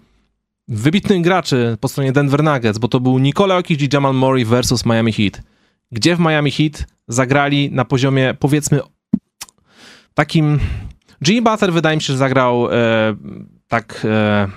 wybitnych 0.69 1.23
graczy 1.23 1.77
po 1.81 1.89
stronie 1.89 2.13
Denver 2.13 2.43
Nuggets, 2.43 2.79
bo 2.79 2.89
to 2.89 3.01
był 3.01 3.19
Nikola 3.19 3.55
Jokic 3.55 3.83
i 3.83 3.89
Jamal 3.93 4.15
Murray 4.15 4.45
versus 4.45 4.87
Miami 4.87 5.13
Heat. 5.13 5.43
Gdzie 5.93 6.17
w 6.17 6.21
Miami 6.21 6.51
Heat 6.51 6.85
zagrali 7.09 7.71
na 7.71 7.85
poziomie 7.85 8.35
powiedzmy 8.39 8.81
takim... 10.15 10.61
Jimmy 11.27 11.43
Butler 11.43 11.73
wydaje 11.73 11.97
mi 11.97 12.03
się, 12.03 12.13
że 12.13 12.19
zagrał 12.19 12.73
e, 12.73 13.17
tak... 13.69 14.01
E, 14.05 14.49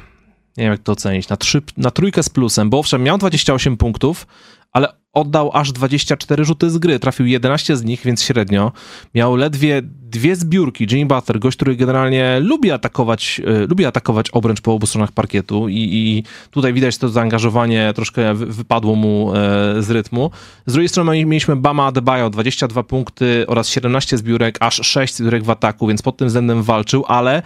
nie 0.57 0.63
wiem 0.63 0.71
jak 0.71 0.83
to 0.83 0.91
ocenić, 0.91 1.29
na, 1.29 1.37
trzy, 1.37 1.61
na 1.77 1.91
trójkę 1.91 2.23
z 2.23 2.29
plusem, 2.29 2.69
bo 2.69 2.79
owszem, 2.79 3.03
miał 3.03 3.17
28 3.17 3.77
punktów, 3.77 4.27
ale 4.71 4.87
oddał 5.17 5.51
aż 5.53 5.71
24 5.71 6.45
rzuty 6.45 6.69
z 6.69 6.77
gry, 6.77 6.99
trafił 6.99 7.25
11 7.25 7.77
z 7.77 7.83
nich, 7.83 8.01
więc 8.05 8.23
średnio. 8.23 8.71
Miał 9.15 9.35
ledwie 9.35 9.81
dwie 9.83 10.35
zbiórki. 10.35 10.87
Jimmy 10.91 11.05
Butler, 11.05 11.39
gość, 11.39 11.57
który 11.57 11.75
generalnie 11.75 12.39
lubi 12.39 12.71
atakować, 12.71 13.41
y, 13.63 13.67
lubi 13.67 13.85
atakować 13.85 14.29
obręcz 14.29 14.61
po 14.61 14.73
obu 14.73 14.87
stronach 14.87 15.11
parkietu 15.11 15.69
i, 15.69 15.75
i 15.75 16.23
tutaj 16.51 16.73
widać 16.73 16.97
to 16.97 17.09
zaangażowanie 17.09 17.91
troszkę 17.95 18.33
wy- 18.33 18.45
wypadło 18.45 18.95
mu 18.95 19.33
e, 19.35 19.35
z 19.83 19.89
rytmu. 19.89 20.31
Z 20.65 20.73
drugiej 20.73 20.89
strony 20.89 21.25
mieliśmy 21.25 21.55
Bama 21.55 21.85
Adebayo, 21.85 22.29
22 22.29 22.83
punkty 22.83 23.45
oraz 23.47 23.69
17 23.69 24.17
zbiórek, 24.17 24.57
aż 24.59 24.87
6 24.87 25.15
zbiórek 25.15 25.43
w 25.43 25.49
ataku, 25.49 25.87
więc 25.87 26.01
pod 26.01 26.17
tym 26.17 26.27
względem 26.27 26.63
walczył, 26.63 27.05
ale 27.07 27.41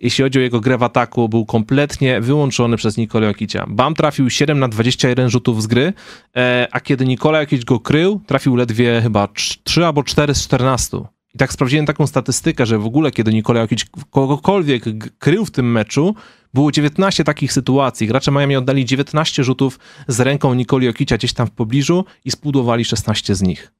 jeśli 0.00 0.24
chodzi 0.24 0.38
o 0.38 0.42
jego 0.42 0.60
grę 0.60 0.78
w 0.78 0.82
ataku, 0.82 1.28
był 1.28 1.46
kompletnie 1.46 2.20
wyłączony 2.20 2.76
przez 2.76 2.96
Nikola 2.96 3.26
Jokicia. 3.26 3.66
Bam 3.68 3.94
trafił 3.94 4.30
7 4.30 4.58
na 4.58 4.68
21 4.68 5.30
rzutów 5.30 5.62
z 5.62 5.66
gry, 5.66 5.92
e, 6.36 6.68
a 6.70 6.80
kiedy 6.80 7.04
Nikola 7.04 7.40
Jokic 7.40 7.64
go 7.64 7.80
krył, 7.80 8.20
trafił 8.26 8.56
ledwie 8.56 9.00
chyba 9.02 9.28
3 9.64 9.86
albo 9.86 10.02
4 10.02 10.34
z 10.34 10.44
14. 10.44 10.98
I 11.34 11.38
tak 11.38 11.52
sprawdziłem 11.52 11.86
taką 11.86 12.06
statystykę, 12.06 12.66
że 12.66 12.78
w 12.78 12.86
ogóle 12.86 13.10
kiedy 13.10 13.32
Nikola 13.32 13.60
Jokic 13.60 13.84
kogokolwiek 14.10 14.84
krył 15.18 15.44
w 15.44 15.50
tym 15.50 15.72
meczu, 15.72 16.14
było 16.54 16.72
19 16.72 17.24
takich 17.24 17.52
sytuacji. 17.52 18.06
Gracze 18.06 18.30
Miami 18.30 18.56
oddali 18.56 18.84
19 18.84 19.44
rzutów 19.44 19.78
z 20.08 20.20
ręką 20.20 20.54
Nikoli 20.54 20.86
Jokicia 20.86 21.16
gdzieś 21.16 21.32
tam 21.32 21.46
w 21.46 21.50
pobliżu 21.50 22.04
i 22.24 22.30
spudłowali 22.30 22.84
16 22.84 23.34
z 23.34 23.42
nich. 23.42 23.72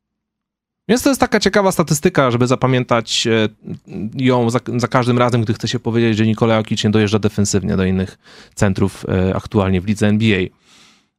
Więc 0.89 1.03
to 1.03 1.09
jest 1.09 1.21
taka 1.21 1.41
ciekawa 1.41 1.73
statystyka, 1.73 2.31
żeby 2.31 2.47
zapamiętać 2.47 3.27
e, 3.27 3.49
ją 4.15 4.51
za, 4.51 4.61
za 4.77 4.89
każdym 4.89 5.19
razem, 5.19 5.43
gdy 5.43 5.55
chce 5.55 5.69
się 5.69 5.79
powiedzieć, 5.79 6.19
że 6.19 6.27
Nikola 6.27 6.55
Jokic 6.55 6.85
nie 6.85 6.91
dojeżdża 6.91 7.19
defensywnie 7.19 7.77
do 7.77 7.85
innych 7.85 8.19
centrów 8.55 9.05
e, 9.09 9.37
aktualnie 9.37 9.81
w 9.81 9.87
lidze 9.87 10.07
NBA. 10.07 10.41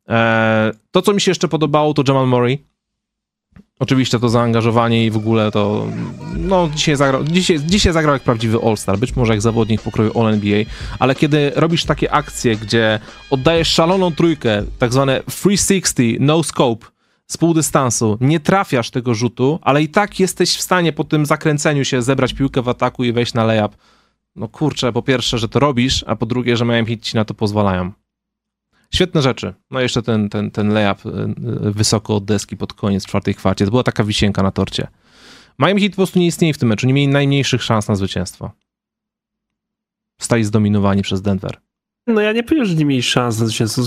E, 0.09 0.71
To, 0.91 1.01
co 1.01 1.13
mi 1.13 1.21
się 1.21 1.31
jeszcze 1.31 1.47
podobało, 1.47 1.93
to 1.93 2.03
Jamal 2.07 2.27
Murray. 2.27 2.69
Oczywiście 3.79 4.19
to 4.19 4.29
zaangażowanie 4.29 5.05
i 5.05 5.11
w 5.11 5.17
ogóle 5.17 5.51
to, 5.51 5.87
no 6.35 6.69
dzisiaj 6.75 6.95
zagrał, 6.95 7.23
dzisiaj, 7.23 7.59
dzisiaj 7.59 7.93
zagrał 7.93 8.13
jak 8.13 8.23
prawdziwy 8.23 8.57
All-Star, 8.65 8.97
być 8.97 9.15
może 9.15 9.33
jak 9.33 9.41
zawodnik 9.41 9.81
pokroju 9.81 10.19
All-NBA, 10.19 10.65
ale 10.99 11.15
kiedy 11.15 11.51
robisz 11.55 11.85
takie 11.85 12.11
akcje, 12.11 12.55
gdzie 12.55 12.99
oddajesz 13.29 13.67
szaloną 13.67 14.11
trójkę, 14.11 14.63
tak 14.79 14.93
zwane 14.93 15.21
360, 15.27 16.19
no 16.19 16.43
scope, 16.43 16.85
z 17.31 17.37
pół 17.37 17.53
dystansu, 17.53 18.17
nie 18.21 18.39
trafiasz 18.39 18.89
tego 18.89 19.13
rzutu, 19.13 19.59
ale 19.61 19.83
i 19.83 19.89
tak 19.89 20.19
jesteś 20.19 20.57
w 20.57 20.61
stanie 20.61 20.93
po 20.93 21.03
tym 21.03 21.25
zakręceniu 21.25 21.85
się 21.85 22.01
zebrać 22.01 22.33
piłkę 22.33 22.61
w 22.61 22.69
ataku 22.69 23.03
i 23.03 23.11
wejść 23.13 23.33
na 23.33 23.43
layup. 23.43 23.77
No 24.35 24.47
kurczę, 24.47 24.93
po 24.93 25.01
pierwsze, 25.01 25.37
że 25.37 25.49
to 25.49 25.59
robisz, 25.59 26.03
a 26.07 26.15
po 26.15 26.25
drugie, 26.25 26.57
że 26.57 26.65
Miami 26.65 26.87
Heat 26.87 27.01
ci 27.01 27.15
na 27.15 27.25
to 27.25 27.33
pozwalają. 27.33 27.91
Świetne 28.93 29.21
rzeczy. 29.21 29.53
No 29.71 29.79
jeszcze 29.79 30.01
ten, 30.01 30.29
ten, 30.29 30.51
ten 30.51 30.73
layup 30.73 31.05
y, 31.05 31.09
y, 31.09 31.71
wysoko 31.71 32.15
od 32.15 32.25
deski 32.25 32.57
pod 32.57 32.73
koniec 32.73 33.05
czwartej 33.05 33.35
kwarcie. 33.35 33.65
To 33.65 33.71
była 33.71 33.83
taka 33.83 34.03
wisienka 34.03 34.43
na 34.43 34.51
torcie. 34.51 34.87
Miami 35.59 35.81
Heat 35.81 35.91
po 35.91 35.95
prostu 35.95 36.19
nie 36.19 36.27
istnieje 36.27 36.53
w 36.53 36.57
tym 36.57 36.69
meczu. 36.69 36.87
Nie 36.87 36.93
mieli 36.93 37.07
najmniejszych 37.07 37.63
szans 37.63 37.87
na 37.87 37.95
zwycięstwo. 37.95 38.51
Stali 40.21 40.43
zdominowani 40.43 41.01
przez 41.01 41.21
Denver. 41.21 41.57
No 42.07 42.21
ja 42.21 42.31
nie 42.31 42.43
powiem, 42.43 42.65
że 42.65 42.75
nie 42.75 42.85
mieli 42.85 43.03
szans 43.03 43.39
na 43.39 43.45
zwycięstwo. 43.45 43.83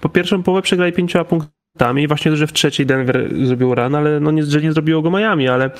Po 0.00 0.08
pierwszą 0.08 0.42
połowę 0.42 0.62
przegrali 0.62 0.92
pięcioma 0.92 1.24
punktami 1.24 1.61
rzutami. 1.76 2.08
Właśnie, 2.08 2.36
że 2.36 2.46
w 2.46 2.52
trzeciej 2.52 2.86
Denver 2.86 3.28
zrobił 3.42 3.74
run, 3.74 3.94
ale 3.94 4.20
no 4.20 4.30
nie, 4.30 4.42
że 4.42 4.60
nie 4.60 4.72
zrobiło 4.72 5.02
go 5.02 5.10
Miami, 5.10 5.48
ale 5.48 5.70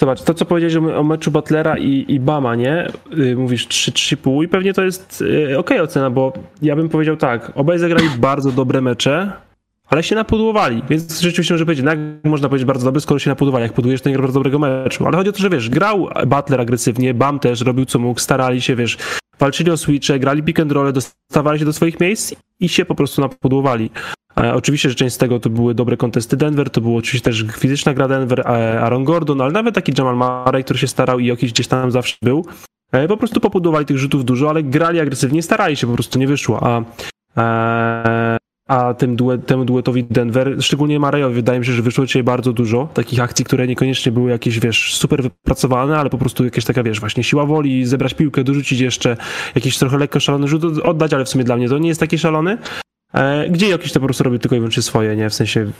Zobacz, 0.00 0.22
to 0.22 0.34
co 0.34 0.44
powiedziałeś 0.44 0.76
o, 0.76 1.02
meczu 1.02 1.30
Butlera 1.30 1.78
i, 1.78 2.04
i 2.08 2.20
Bama, 2.20 2.54
nie? 2.54 2.88
Yy, 3.10 3.36
mówisz 3.36 3.68
3-3,5 3.68 4.44
i 4.44 4.48
pewnie 4.48 4.74
to 4.74 4.84
jest 4.84 5.20
yy, 5.48 5.58
ok 5.58 5.70
ocena, 5.82 6.10
bo 6.10 6.32
ja 6.62 6.76
bym 6.76 6.88
powiedział 6.88 7.16
tak, 7.16 7.52
obaj 7.54 7.78
zagrali 7.78 8.08
bardzo 8.18 8.52
dobre 8.52 8.80
mecze, 8.80 9.32
ale 9.88 10.02
się 10.02 10.14
napudłowali, 10.14 10.82
więc 10.90 11.20
rzeczywiście 11.20 11.54
może 11.54 11.64
powiedzieć, 11.64 11.84
no 11.84 11.90
jak 11.90 12.00
można 12.24 12.48
powiedzieć 12.48 12.66
bardzo 12.66 12.84
dobry, 12.84 13.00
skoro 13.00 13.18
się 13.18 13.30
napudłowali, 13.30 13.62
jak 13.62 13.72
pudujesz, 13.72 14.02
to 14.02 14.08
nie 14.08 14.14
gra 14.14 14.22
bardzo 14.22 14.38
dobrego 14.38 14.58
meczu, 14.58 15.06
ale 15.06 15.16
chodzi 15.16 15.30
o 15.30 15.32
to, 15.32 15.38
że 15.38 15.50
wiesz, 15.50 15.70
grał 15.70 16.08
Butler 16.26 16.60
agresywnie, 16.60 17.14
Bam 17.14 17.38
też 17.38 17.60
robił 17.60 17.84
co 17.84 17.98
mógł, 17.98 18.20
starali 18.20 18.60
się, 18.60 18.76
wiesz, 18.76 18.98
walczyli 19.38 19.70
o 19.70 19.76
switche, 19.76 20.18
grali 20.18 20.42
pick 20.42 20.60
and 20.60 20.72
roll, 20.72 20.92
dostawali 20.92 21.58
się 21.58 21.64
do 21.64 21.72
swoich 21.72 22.00
miejsc 22.00 22.34
i 22.60 22.68
się 22.68 22.84
po 22.84 22.94
prostu 22.94 23.20
napudłowali. 23.20 23.90
E, 24.40 24.54
oczywiście, 24.54 24.88
że 24.88 24.94
część 24.94 25.14
z 25.14 25.18
tego 25.18 25.40
to 25.40 25.50
były 25.50 25.74
dobre 25.74 25.96
kontesty 25.96 26.36
Denver, 26.36 26.70
to 26.70 26.80
było 26.80 26.98
oczywiście 26.98 27.30
też 27.30 27.44
fizyczna 27.58 27.94
gra 27.94 28.08
Denver, 28.08 28.40
e, 28.40 28.44
Aaron 28.80 29.04
Gordon, 29.04 29.40
ale 29.40 29.52
nawet 29.52 29.74
taki 29.74 29.92
Jamal 29.98 30.16
Murray, 30.16 30.64
który 30.64 30.78
się 30.78 30.88
starał 30.88 31.18
i 31.18 31.26
jakiś 31.26 31.52
gdzieś 31.52 31.66
tam 31.66 31.90
zawsze 31.90 32.16
był. 32.22 32.46
E, 32.92 33.08
po 33.08 33.16
prostu 33.16 33.40
popudowali 33.40 33.86
tych 33.86 33.98
rzutów 33.98 34.24
dużo, 34.24 34.50
ale 34.50 34.62
grali 34.62 35.00
agresywnie, 35.00 35.42
starali 35.42 35.76
się, 35.76 35.86
po 35.86 35.94
prostu 35.94 36.18
nie 36.18 36.26
wyszło. 36.26 36.60
A 36.62 36.84
tym 38.98 39.16
duet, 39.16 39.46
temu 39.46 39.64
duetowi 39.64 40.04
Denver, 40.04 40.56
szczególnie 40.60 41.00
Marejowi, 41.00 41.34
wydaje 41.34 41.58
mi 41.58 41.66
się, 41.66 41.72
że 41.72 41.82
wyszło 41.82 42.06
dzisiaj 42.06 42.22
bardzo 42.22 42.52
dużo 42.52 42.88
takich 42.94 43.20
akcji, 43.20 43.44
które 43.44 43.66
niekoniecznie 43.66 44.12
były 44.12 44.30
jakieś, 44.30 44.60
wiesz, 44.60 44.94
super 44.94 45.22
wypracowane, 45.22 45.98
ale 45.98 46.10
po 46.10 46.18
prostu 46.18 46.44
jakieś 46.44 46.64
taka, 46.64 46.82
wiesz, 46.82 47.00
właśnie 47.00 47.24
siła 47.24 47.46
woli, 47.46 47.86
zebrać 47.86 48.14
piłkę, 48.14 48.44
dorzucić 48.44 48.80
jeszcze, 48.80 49.16
jakiś 49.54 49.78
trochę 49.78 49.98
lekko 49.98 50.20
szalony 50.20 50.48
rzut 50.48 50.64
oddać, 50.64 51.12
ale 51.12 51.24
w 51.24 51.28
sumie 51.28 51.44
dla 51.44 51.56
mnie 51.56 51.68
to 51.68 51.78
nie 51.78 51.88
jest 51.88 52.00
taki 52.00 52.18
szalony. 52.18 52.58
E, 53.14 53.50
gdzie 53.50 53.68
jakiś 53.68 53.92
to 53.92 54.00
po 54.00 54.06
prostu 54.06 54.24
robi 54.24 54.38
tylko 54.38 54.56
i 54.56 54.58
wyłącznie 54.58 54.82
swoje, 54.82 55.16
nie? 55.16 55.30
W 55.30 55.34
sensie 55.34 55.72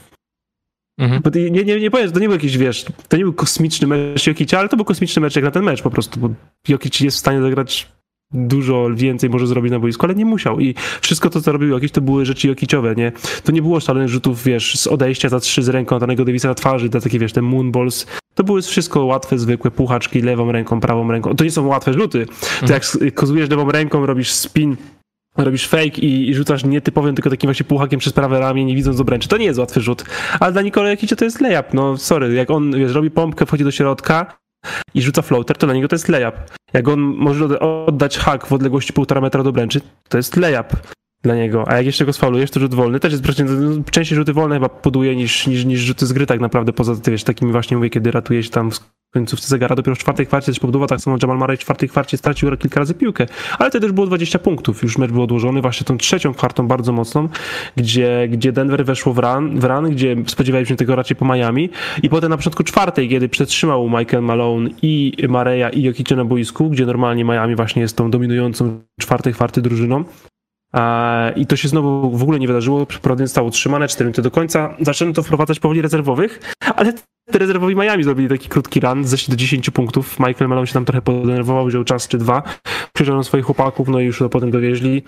Mhm. 0.98 1.22
Bo 1.22 1.30
nie, 1.30 1.64
nie, 1.64 1.80
nie 1.80 1.90
powiem, 1.90 2.12
to 2.12 2.20
nie 2.20 2.28
był 2.28 2.36
jakiś, 2.36 2.58
wiesz, 2.58 2.84
to 3.08 3.16
nie 3.16 3.24
był 3.24 3.32
kosmiczny 3.32 3.86
mecz 3.86 4.26
Jokicia, 4.26 4.58
ale 4.58 4.68
to 4.68 4.76
był 4.76 4.84
kosmiczny 4.84 5.22
mecz 5.22 5.36
jak 5.36 5.44
na 5.44 5.50
ten 5.50 5.62
mecz 5.62 5.82
po 5.82 5.90
prostu, 5.90 6.20
bo 6.20 6.30
Jokic 6.68 7.00
jest 7.00 7.16
w 7.16 7.20
stanie 7.20 7.42
zagrać 7.42 7.88
dużo 8.32 8.88
więcej 8.94 9.30
może 9.30 9.46
zrobić 9.46 9.72
na 9.72 9.78
boisku, 9.78 10.06
ale 10.06 10.14
nie 10.14 10.24
musiał 10.24 10.60
i 10.60 10.74
wszystko 11.00 11.30
to, 11.30 11.40
co 11.40 11.52
robił 11.52 11.68
Jokic, 11.68 11.92
to 11.92 12.00
były 12.00 12.26
rzeczy 12.26 12.48
Jokiciowe, 12.48 12.94
nie? 12.94 13.12
To 13.44 13.52
nie 13.52 13.62
było 13.62 13.80
szalonych 13.80 14.08
rzutów, 14.08 14.44
wiesz, 14.44 14.78
z 14.78 14.86
odejścia 14.86 15.28
za 15.28 15.40
trzy 15.40 15.62
z 15.62 15.68
ręką 15.68 15.98
danego 15.98 16.24
Davisa 16.24 16.48
na 16.48 16.54
twarzy, 16.54 16.88
te 16.88 17.00
takie, 17.00 17.18
wiesz, 17.18 17.32
te 17.32 17.42
moonballs, 17.42 18.06
to 18.34 18.44
były 18.44 18.62
wszystko 18.62 19.04
łatwe, 19.04 19.38
zwykłe 19.38 19.70
puchaczki 19.70 20.22
lewą 20.22 20.52
ręką, 20.52 20.80
prawą 20.80 21.12
ręką. 21.12 21.36
To 21.36 21.44
nie 21.44 21.50
są 21.50 21.66
łatwe 21.66 21.92
rzuty. 21.92 22.26
To 22.26 22.32
mhm. 22.62 22.80
jak 23.00 23.14
kozujesz 23.14 23.50
lewą 23.50 23.70
ręką, 23.70 24.06
robisz 24.06 24.32
spin 24.32 24.76
robisz 25.36 25.68
fake 25.68 25.84
i, 25.84 26.28
i 26.28 26.34
rzucasz 26.34 26.64
nietypowym, 26.64 27.14
tylko 27.14 27.30
takim 27.30 27.48
właśnie 27.48 27.64
półhakiem 27.64 28.00
przez 28.00 28.12
prawe 28.12 28.40
ramię, 28.40 28.64
nie 28.64 28.74
widząc 28.74 29.00
obręczy. 29.00 29.28
To 29.28 29.36
nie 29.36 29.44
jest 29.44 29.58
łatwy 29.58 29.80
rzut. 29.80 30.04
Ale 30.40 30.52
dla 30.52 30.62
Nikola 30.62 30.90
Jokicia 30.90 31.16
to 31.16 31.24
jest 31.24 31.40
layup. 31.40 31.66
No 31.74 31.96
sorry, 31.96 32.34
jak 32.34 32.50
on 32.50 32.72
wiesz, 32.72 32.92
robi 32.92 33.10
pompkę, 33.10 33.46
wchodzi 33.46 33.64
do 33.64 33.70
środka 33.70 34.38
i 34.94 35.02
rzuca 35.02 35.22
floater, 35.22 35.56
to 35.56 35.66
dla 35.66 35.74
niego 35.74 35.88
to 35.88 35.94
jest 35.94 36.08
layup. 36.08 36.34
Jak 36.72 36.88
on 36.88 37.00
może 37.00 37.60
oddać 37.60 38.18
hak 38.18 38.46
w 38.46 38.52
odległości 38.52 38.92
półtora 38.92 39.20
metra 39.20 39.42
do 39.42 39.50
obręczy, 39.50 39.80
to 40.08 40.16
jest 40.16 40.36
layup 40.36 40.66
dla 41.22 41.34
niego. 41.34 41.64
A 41.68 41.76
jak 41.76 41.86
jeszcze 41.86 42.04
go 42.04 42.12
sfaulujesz, 42.12 42.50
to 42.50 42.60
rzut 42.60 42.74
wolny 42.74 43.00
też 43.00 43.12
jest 43.12 43.24
częściej 43.90 44.16
rzuty 44.16 44.32
wolne 44.32 44.56
chyba 44.56 44.68
poduje 44.68 45.16
niż, 45.16 45.46
niż, 45.46 45.64
niż 45.64 45.80
rzuty 45.80 46.06
z 46.06 46.12
gry 46.12 46.26
tak 46.26 46.40
naprawdę, 46.40 46.72
poza 46.72 46.94
wiesz, 47.06 47.24
takimi 47.24 47.52
właśnie 47.52 47.76
mówię, 47.76 47.90
kiedy 47.90 48.10
ratuje 48.10 48.42
się 48.42 48.50
tam 48.50 48.70
końcówce 49.14 49.48
zegara. 49.48 49.76
Dopiero 49.76 49.94
w 49.94 49.98
czwartej 49.98 50.26
kwarcie 50.26 50.52
też 50.52 50.60
pobudowa, 50.60 50.86
tak 50.86 51.00
samo 51.00 51.16
Jamal 51.22 51.38
Murray 51.38 51.56
w 51.56 51.60
czwartej 51.60 51.88
kwarcie 51.88 52.16
stracił 52.16 52.56
kilka 52.56 52.80
razy 52.80 52.94
piłkę. 52.94 53.26
Ale 53.58 53.70
to 53.70 53.80
też 53.80 53.92
było 53.92 54.06
20 54.06 54.38
punktów. 54.38 54.82
Już 54.82 54.98
mecz 54.98 55.10
był 55.10 55.22
odłożony 55.22 55.62
właśnie 55.62 55.84
tą 55.84 55.98
trzecią 55.98 56.34
kwartą 56.34 56.68
bardzo 56.68 56.92
mocną, 56.92 57.28
gdzie, 57.76 58.28
gdzie 58.30 58.52
Denver 58.52 58.84
weszło 58.84 59.14
w 59.14 59.18
run, 59.18 59.60
w 59.60 59.64
run, 59.64 59.90
gdzie 59.90 60.16
spodziewaliśmy 60.26 60.72
się 60.72 60.76
tego 60.76 60.96
raczej 60.96 61.16
po 61.16 61.24
Miami. 61.24 61.70
I 62.02 62.08
potem 62.08 62.30
na 62.30 62.36
początku 62.36 62.64
czwartej, 62.64 63.08
kiedy 63.08 63.28
przetrzymał 63.28 63.88
Michael 63.88 64.22
Malone 64.22 64.70
i 64.82 65.12
Mareya 65.28 65.78
i 65.78 65.82
Jokicie 65.82 66.16
na 66.16 66.24
boisku, 66.24 66.70
gdzie 66.70 66.86
normalnie 66.86 67.24
Miami 67.24 67.56
właśnie 67.56 67.82
jest 67.82 67.96
tą 67.96 68.10
dominującą 68.10 68.80
czwartej 69.00 69.32
kwarty 69.32 69.62
drużyną, 69.62 70.04
i 71.36 71.46
to 71.46 71.56
się 71.56 71.68
znowu 71.68 72.10
w 72.10 72.22
ogóle 72.22 72.38
nie 72.38 72.46
wydarzyło. 72.46 72.86
Przeprowadzenie 72.86 73.26
zostało 73.26 73.48
utrzymane 73.48 73.88
4 73.88 74.04
minuty 74.04 74.22
do 74.22 74.30
końca. 74.30 74.74
Zaczęto 74.80 75.14
to 75.14 75.22
wprowadzać 75.22 75.60
powoli 75.60 75.82
rezerwowych, 75.82 76.54
ale 76.76 76.92
te 77.30 77.38
rezerwowi 77.38 77.76
Miami 77.76 78.04
zrobili 78.04 78.28
taki 78.28 78.48
krótki 78.48 78.80
run, 78.80 79.04
zeszli 79.04 79.30
do 79.30 79.36
10 79.36 79.70
punktów. 79.70 80.18
Michael 80.18 80.48
Malone 80.48 80.66
się 80.66 80.74
tam 80.74 80.84
trochę 80.84 81.02
podenerwował, 81.02 81.66
wziął 81.66 81.84
czas 81.84 82.08
czy 82.08 82.18
dwa, 82.18 82.42
przyjrzał 82.92 83.24
swoich 83.24 83.44
chłopaków, 83.44 83.88
no 83.88 84.00
i 84.00 84.04
już 84.04 84.18
to 84.18 84.28
potem 84.28 84.50
dowieźli. 84.50 85.02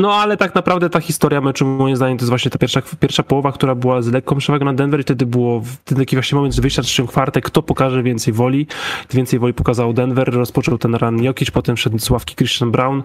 No 0.00 0.14
ale 0.14 0.36
tak 0.36 0.54
naprawdę 0.54 0.90
ta 0.90 1.00
historia 1.00 1.40
meczu 1.40 1.66
moim 1.66 1.96
zdaniem 1.96 2.18
to 2.18 2.22
jest 2.22 2.28
właśnie 2.28 2.50
ta 2.50 2.58
pierwsza, 2.58 2.82
pierwsza 3.00 3.22
połowa, 3.22 3.52
która 3.52 3.74
była 3.74 4.02
z 4.02 4.08
lekką 4.08 4.36
przewagą 4.36 4.64
na 4.64 4.72
Denver 4.72 5.00
i 5.00 5.02
wtedy 5.02 5.26
było 5.26 5.62
ten 5.84 5.98
taki 5.98 6.16
właśnie 6.16 6.36
moment 6.36 6.54
z 6.54 6.60
wyjścia 6.60 6.82
trzecią 6.82 7.06
kwartę, 7.06 7.40
kto 7.40 7.62
pokaże 7.62 8.02
więcej 8.02 8.34
woli. 8.34 8.66
Więcej 9.10 9.38
woli 9.38 9.54
pokazał 9.54 9.92
Denver, 9.92 10.32
rozpoczął 10.34 10.78
ten 10.78 10.94
run 10.94 11.22
Jokic, 11.22 11.50
potem 11.50 11.76
wszedł 11.76 11.98
z 11.98 12.10
ławki 12.10 12.34
Christian 12.34 12.70
Brown, 12.70 13.02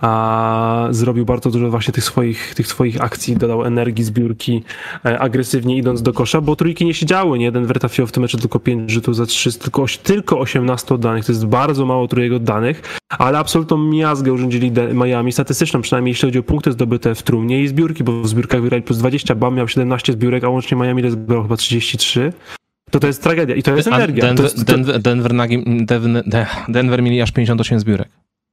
a 0.00 0.88
zrobił 0.90 1.24
bardzo 1.24 1.50
dużo 1.50 1.70
właśnie 1.70 1.94
tych 1.94 2.04
swoich, 2.04 2.54
tych 2.54 2.66
swoich 2.66 3.02
akcji, 3.02 3.36
dodał 3.36 3.64
energii, 3.64 4.04
zbiórki, 4.04 4.62
e, 5.04 5.18
agresywnie 5.18 5.76
idąc 5.76 6.02
do 6.02 6.12
kosza, 6.12 6.40
bo 6.40 6.56
trójki 6.56 6.84
nie 6.84 6.94
siedziały, 6.94 7.38
nie? 7.38 7.52
Denver 7.52 7.78
trafił 7.78 8.06
w 8.06 8.12
tym 8.12 8.22
meczu 8.22 8.38
tylko 8.38 8.58
5 8.60 8.90
rzutów 8.90 9.16
za 9.16 9.26
3, 9.26 9.58
tylko, 9.58 9.86
tylko 10.02 10.38
18 10.38 10.94
oddanych, 10.94 11.24
to 11.24 11.32
jest 11.32 11.46
bardzo 11.46 11.86
mało 11.86 12.08
trójek 12.08 12.32
oddanych, 12.32 12.98
ale 13.18 13.38
absolutną 13.38 13.78
miazgę 13.78 14.32
urządzili 14.32 14.72
Miami, 14.94 15.32
statystyczną 15.32 15.82
przynajmniej 15.82 16.10
jeśli 16.10 16.28
chodzi 16.28 16.33
o 16.38 16.42
punkty 16.42 16.72
zdobyte 16.72 17.14
w 17.14 17.22
trumnie 17.22 17.62
i 17.62 17.68
zbiórki, 17.68 18.04
bo 18.04 18.22
w 18.22 18.28
zbiórkach 18.28 18.62
wygrali 18.62 18.82
plus 18.82 18.98
20, 18.98 19.34
Bam 19.34 19.54
miał 19.54 19.68
17 19.68 20.12
zbiórek, 20.12 20.44
a 20.44 20.48
łącznie 20.48 20.76
Miami 20.76 21.10
zbrał 21.10 21.42
chyba 21.42 21.56
33 21.56 22.32
to 22.94 23.00
to 23.00 23.06
jest 23.06 23.22
tragedia 23.22 23.54
i 23.54 23.62
to 23.62 23.76
jest 23.76 23.88
energia. 23.88 24.24
Denver, 24.24 24.44
jest, 24.44 24.56
to... 24.56 24.64
Denver, 24.64 25.02
Denver, 25.02 25.32
Denver, 25.86 26.24
Denver 26.68 27.02
mieli 27.02 27.20
aż 27.20 27.32
58 27.32 27.80
zbiórek. 27.80 28.08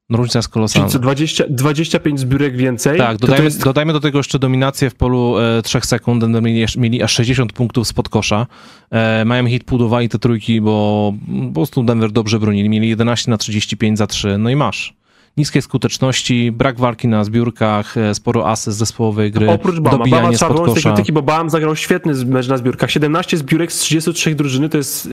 Różnica 0.09 0.39
jest 0.39 0.49
kolosalna. 0.49 0.89
Czyli 0.89 1.01
20, 1.01 1.43
25 1.49 2.19
zbiórek 2.19 2.57
więcej? 2.57 2.97
Tak, 2.97 3.17
dodajmy, 3.17 3.45
jest... 3.45 3.63
dodajmy 3.63 3.93
do 3.93 3.99
tego 3.99 4.19
jeszcze 4.19 4.39
dominację 4.39 4.89
w 4.89 4.95
polu 4.95 5.39
e, 5.39 5.61
3 5.61 5.81
sekund. 5.81 6.21
Denver 6.21 6.43
mieli, 6.43 6.65
mieli 6.77 7.03
aż 7.03 7.13
60 7.13 7.53
punktów 7.53 7.87
spod 7.87 8.09
kosza. 8.09 8.47
E, 8.91 9.25
Miami 9.25 9.51
Heat 9.51 9.63
budowali 9.63 10.09
te 10.09 10.19
trójki, 10.19 10.61
bo 10.61 11.13
po 11.47 11.53
prostu 11.53 11.83
Denver 11.83 12.11
dobrze 12.11 12.39
bronili. 12.39 12.69
Mieli 12.69 12.89
11 12.89 13.31
na 13.31 13.37
35 13.37 13.97
za 13.97 14.07
3, 14.07 14.37
no 14.37 14.49
i 14.49 14.55
masz 14.55 15.00
niskie 15.37 15.61
skuteczności, 15.61 16.51
brak 16.51 16.79
walki 16.79 17.07
na 17.07 17.23
zbiórkach, 17.23 17.97
e, 17.97 18.15
sporo 18.15 18.49
asy 18.49 18.71
z 18.71 18.75
zespołowej 18.75 19.31
gry, 19.31 19.49
Oprócz 19.49 19.79
Bama. 19.79 19.97
Dobijanie 19.97 20.23
Bama 20.23 20.37
trzeba 20.37 20.53
wyłączyć 20.53 20.83
krytyki, 20.83 21.11
bo 21.11 21.21
Bam 21.21 21.49
zagrał 21.49 21.75
świetny 21.75 22.25
mecz 22.25 22.47
na 22.47 22.57
zbiórkach. 22.57 22.91
17 22.91 23.37
zbiórek 23.37 23.71
z 23.71 23.79
33 23.79 24.35
drużyny 24.35 24.69
to 24.69 24.77
jest 24.77 25.05
e, 25.05 25.09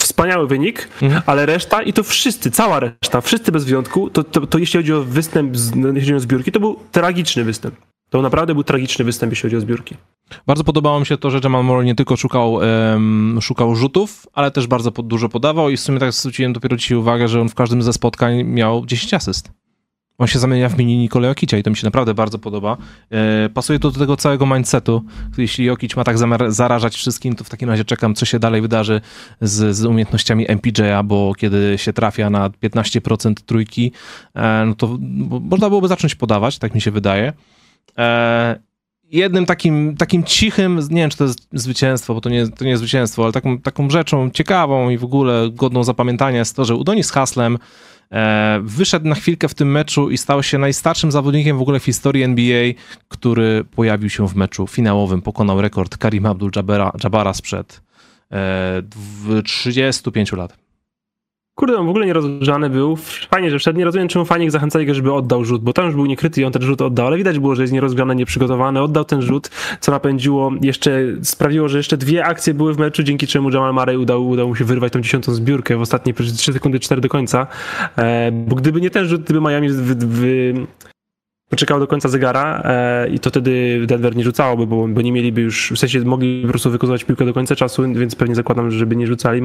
wspaniały 0.00 0.46
wynik, 0.46 0.88
mhm. 1.02 1.22
ale 1.26 1.46
reszta 1.46 1.82
i 1.82 1.92
to 1.92 2.02
wszyscy, 2.02 2.50
cała 2.50 2.80
reszta, 2.80 3.20
wszyscy 3.20 3.52
bez 3.52 3.64
wyjątku, 3.64 4.10
to, 4.10 4.24
to, 4.24 4.46
to 4.46 4.58
jeśli 4.58 4.78
chodzi 4.78 4.92
o 4.92 5.02
występ, 5.04 5.56
jeśli 5.74 6.00
chodzi 6.00 6.14
o 6.14 6.20
zbiórki, 6.20 6.52
to 6.52 6.60
był 6.60 6.76
tragiczny 6.92 7.44
występ. 7.44 7.74
To 8.10 8.22
naprawdę 8.22 8.54
był 8.54 8.64
tragiczny 8.64 9.04
występ, 9.04 9.32
jeśli 9.32 9.42
chodzi 9.42 9.56
o 9.56 9.60
zbiórki. 9.60 9.96
Bardzo 10.46 10.64
podobało 10.64 11.00
mi 11.00 11.06
się 11.06 11.16
to, 11.16 11.30
że 11.30 11.40
Jamal 11.44 11.64
Murray 11.64 11.86
nie 11.86 11.94
tylko 11.94 12.16
szukał, 12.16 12.52
um, 12.52 13.38
szukał 13.42 13.74
rzutów, 13.74 14.26
ale 14.32 14.50
też 14.50 14.66
bardzo 14.66 14.90
dużo 14.90 15.28
podawał 15.28 15.70
i 15.70 15.76
w 15.76 15.80
sumie 15.80 15.98
tak 15.98 16.12
zwróciłem 16.12 16.52
dopiero 16.52 16.76
dzisiaj 16.76 16.98
uwagę, 16.98 17.28
że 17.28 17.40
on 17.40 17.48
w 17.48 17.54
każdym 17.54 17.82
ze 17.82 17.92
spotkań 17.92 18.44
miał 18.44 18.86
10 18.86 19.14
asyst. 19.14 19.50
On 20.20 20.26
się 20.26 20.38
zamienia 20.38 20.68
w 20.68 20.78
mini 20.78 20.96
Nikolę 20.96 21.28
Jokicia 21.28 21.58
i 21.58 21.62
to 21.62 21.70
mi 21.70 21.76
się 21.76 21.86
naprawdę 21.86 22.14
bardzo 22.14 22.38
podoba. 22.38 22.76
E, 23.10 23.48
pasuje 23.48 23.78
to 23.78 23.90
do 23.90 24.00
tego 24.00 24.16
całego 24.16 24.46
mindsetu. 24.46 25.04
Jeśli 25.38 25.64
Jokic 25.64 25.96
ma 25.96 26.04
tak 26.04 26.16
zarażać 26.52 26.94
wszystkim, 26.94 27.36
to 27.36 27.44
w 27.44 27.50
takim 27.50 27.68
razie 27.70 27.84
czekam, 27.84 28.14
co 28.14 28.26
się 28.26 28.38
dalej 28.38 28.62
wydarzy 28.62 29.00
z, 29.40 29.76
z 29.76 29.84
umiejętnościami 29.84 30.46
MPJ-a, 30.48 31.02
bo 31.02 31.32
kiedy 31.34 31.78
się 31.78 31.92
trafia 31.92 32.30
na 32.30 32.50
15% 32.50 33.34
trójki, 33.46 33.92
e, 34.34 34.64
no 34.66 34.74
to 34.74 34.98
można 35.40 35.68
byłoby 35.68 35.88
zacząć 35.88 36.14
podawać, 36.14 36.58
tak 36.58 36.74
mi 36.74 36.80
się 36.80 36.90
wydaje. 36.90 37.32
Jednym 39.10 39.46
takim, 39.46 39.96
takim 39.96 40.24
cichym, 40.24 40.80
nie 40.90 41.00
wiem 41.00 41.10
czy 41.10 41.16
to 41.16 41.24
jest 41.24 41.48
zwycięstwo, 41.52 42.14
bo 42.14 42.20
to 42.20 42.30
nie, 42.30 42.48
to 42.48 42.64
nie 42.64 42.70
jest 42.70 42.80
zwycięstwo, 42.80 43.22
ale 43.22 43.32
taką, 43.32 43.58
taką 43.58 43.90
rzeczą 43.90 44.30
ciekawą 44.30 44.90
i 44.90 44.98
w 44.98 45.04
ogóle 45.04 45.50
godną 45.52 45.84
zapamiętania 45.84 46.38
jest 46.38 46.56
to, 46.56 46.64
że 46.64 46.74
Udonis 46.74 47.10
Haslem 47.10 47.58
E, 48.12 48.60
wyszedł 48.62 49.08
na 49.08 49.14
chwilkę 49.14 49.48
w 49.48 49.54
tym 49.54 49.70
meczu 49.70 50.10
i 50.10 50.18
stał 50.18 50.42
się 50.42 50.58
najstarszym 50.58 51.12
zawodnikiem 51.12 51.58
w 51.58 51.62
ogóle 51.62 51.80
w 51.80 51.84
historii 51.84 52.22
NBA, 52.22 52.72
który 53.08 53.64
pojawił 53.64 54.10
się 54.10 54.28
w 54.28 54.34
meczu 54.34 54.66
finałowym. 54.66 55.22
Pokonał 55.22 55.60
rekord 55.60 55.96
Karim 55.96 56.24
Abdul-Jabara 56.24 57.34
sprzed 57.34 57.80
35 59.44 60.32
e, 60.32 60.36
lat. 60.36 60.69
Kurde, 61.60 61.78
on 61.78 61.86
w 61.86 61.90
ogóle 61.90 62.06
nierozgrzany 62.06 62.70
był. 62.70 62.96
Fajnie, 63.30 63.50
że 63.50 63.58
wszedł. 63.58 63.78
Nie 63.78 63.84
rozumiem, 63.84 64.08
czemu 64.08 64.24
fajnie 64.24 64.50
zachęcali 64.50 64.86
go, 64.86 64.94
żeby 64.94 65.12
oddał 65.12 65.44
rzut, 65.44 65.62
bo 65.62 65.72
tam 65.72 65.86
już 65.86 65.94
był 65.94 66.06
niekryty 66.06 66.40
i 66.40 66.44
on 66.44 66.52
ten 66.52 66.62
rzut 66.62 66.82
oddał, 66.82 67.06
ale 67.06 67.16
widać 67.16 67.38
było, 67.38 67.54
że 67.54 67.62
jest 67.62 67.72
nierozgrzany, 67.72 68.14
nieprzygotowany. 68.14 68.82
Oddał 68.82 69.04
ten 69.04 69.22
rzut, 69.22 69.50
co 69.80 69.92
napędziło, 69.92 70.52
jeszcze 70.62 71.00
sprawiło, 71.22 71.68
że 71.68 71.76
jeszcze 71.76 71.96
dwie 71.96 72.24
akcje 72.24 72.54
były 72.54 72.74
w 72.74 72.78
meczu, 72.78 73.02
dzięki 73.02 73.26
czemu 73.26 73.50
Jamal 73.50 73.74
Murray 73.74 73.96
udał, 73.96 74.28
udał 74.28 74.48
mu 74.48 74.56
się 74.56 74.64
wyrwać 74.64 74.92
tą 74.92 75.00
dziesiątą 75.00 75.32
zbiórkę 75.32 75.76
w 75.76 75.80
ostatniej 75.80 76.14
3 76.14 76.52
sekundy 76.52 76.80
4 76.80 77.00
do 77.00 77.08
końca. 77.08 77.46
E, 77.96 78.32
bo 78.32 78.56
gdyby 78.56 78.80
nie 78.80 78.90
ten 78.90 79.04
rzut, 79.04 79.22
gdyby 79.22 79.40
Miami 79.40 79.68
wy, 79.68 80.54
poczekał 81.48 81.80
do 81.80 81.86
końca 81.86 82.08
zegara 82.08 82.62
e, 82.64 83.08
i 83.08 83.18
to 83.18 83.30
wtedy 83.30 83.84
Denver 83.86 84.16
nie 84.16 84.24
rzucałoby, 84.24 84.66
bo, 84.66 84.88
bo 84.88 85.02
nie 85.02 85.12
mieliby 85.12 85.40
już, 85.40 85.72
w 85.72 85.78
sensie 85.78 86.00
mogli 86.00 86.42
po 86.42 86.48
prostu 86.48 86.70
wykorzystać 86.70 87.04
piłkę 87.04 87.24
do 87.24 87.34
końca 87.34 87.56
czasu, 87.56 87.82
więc 87.82 88.14
pewnie 88.14 88.34
zakładam, 88.34 88.70
żeby 88.70 88.96
nie 88.96 89.06
rzucali. 89.06 89.42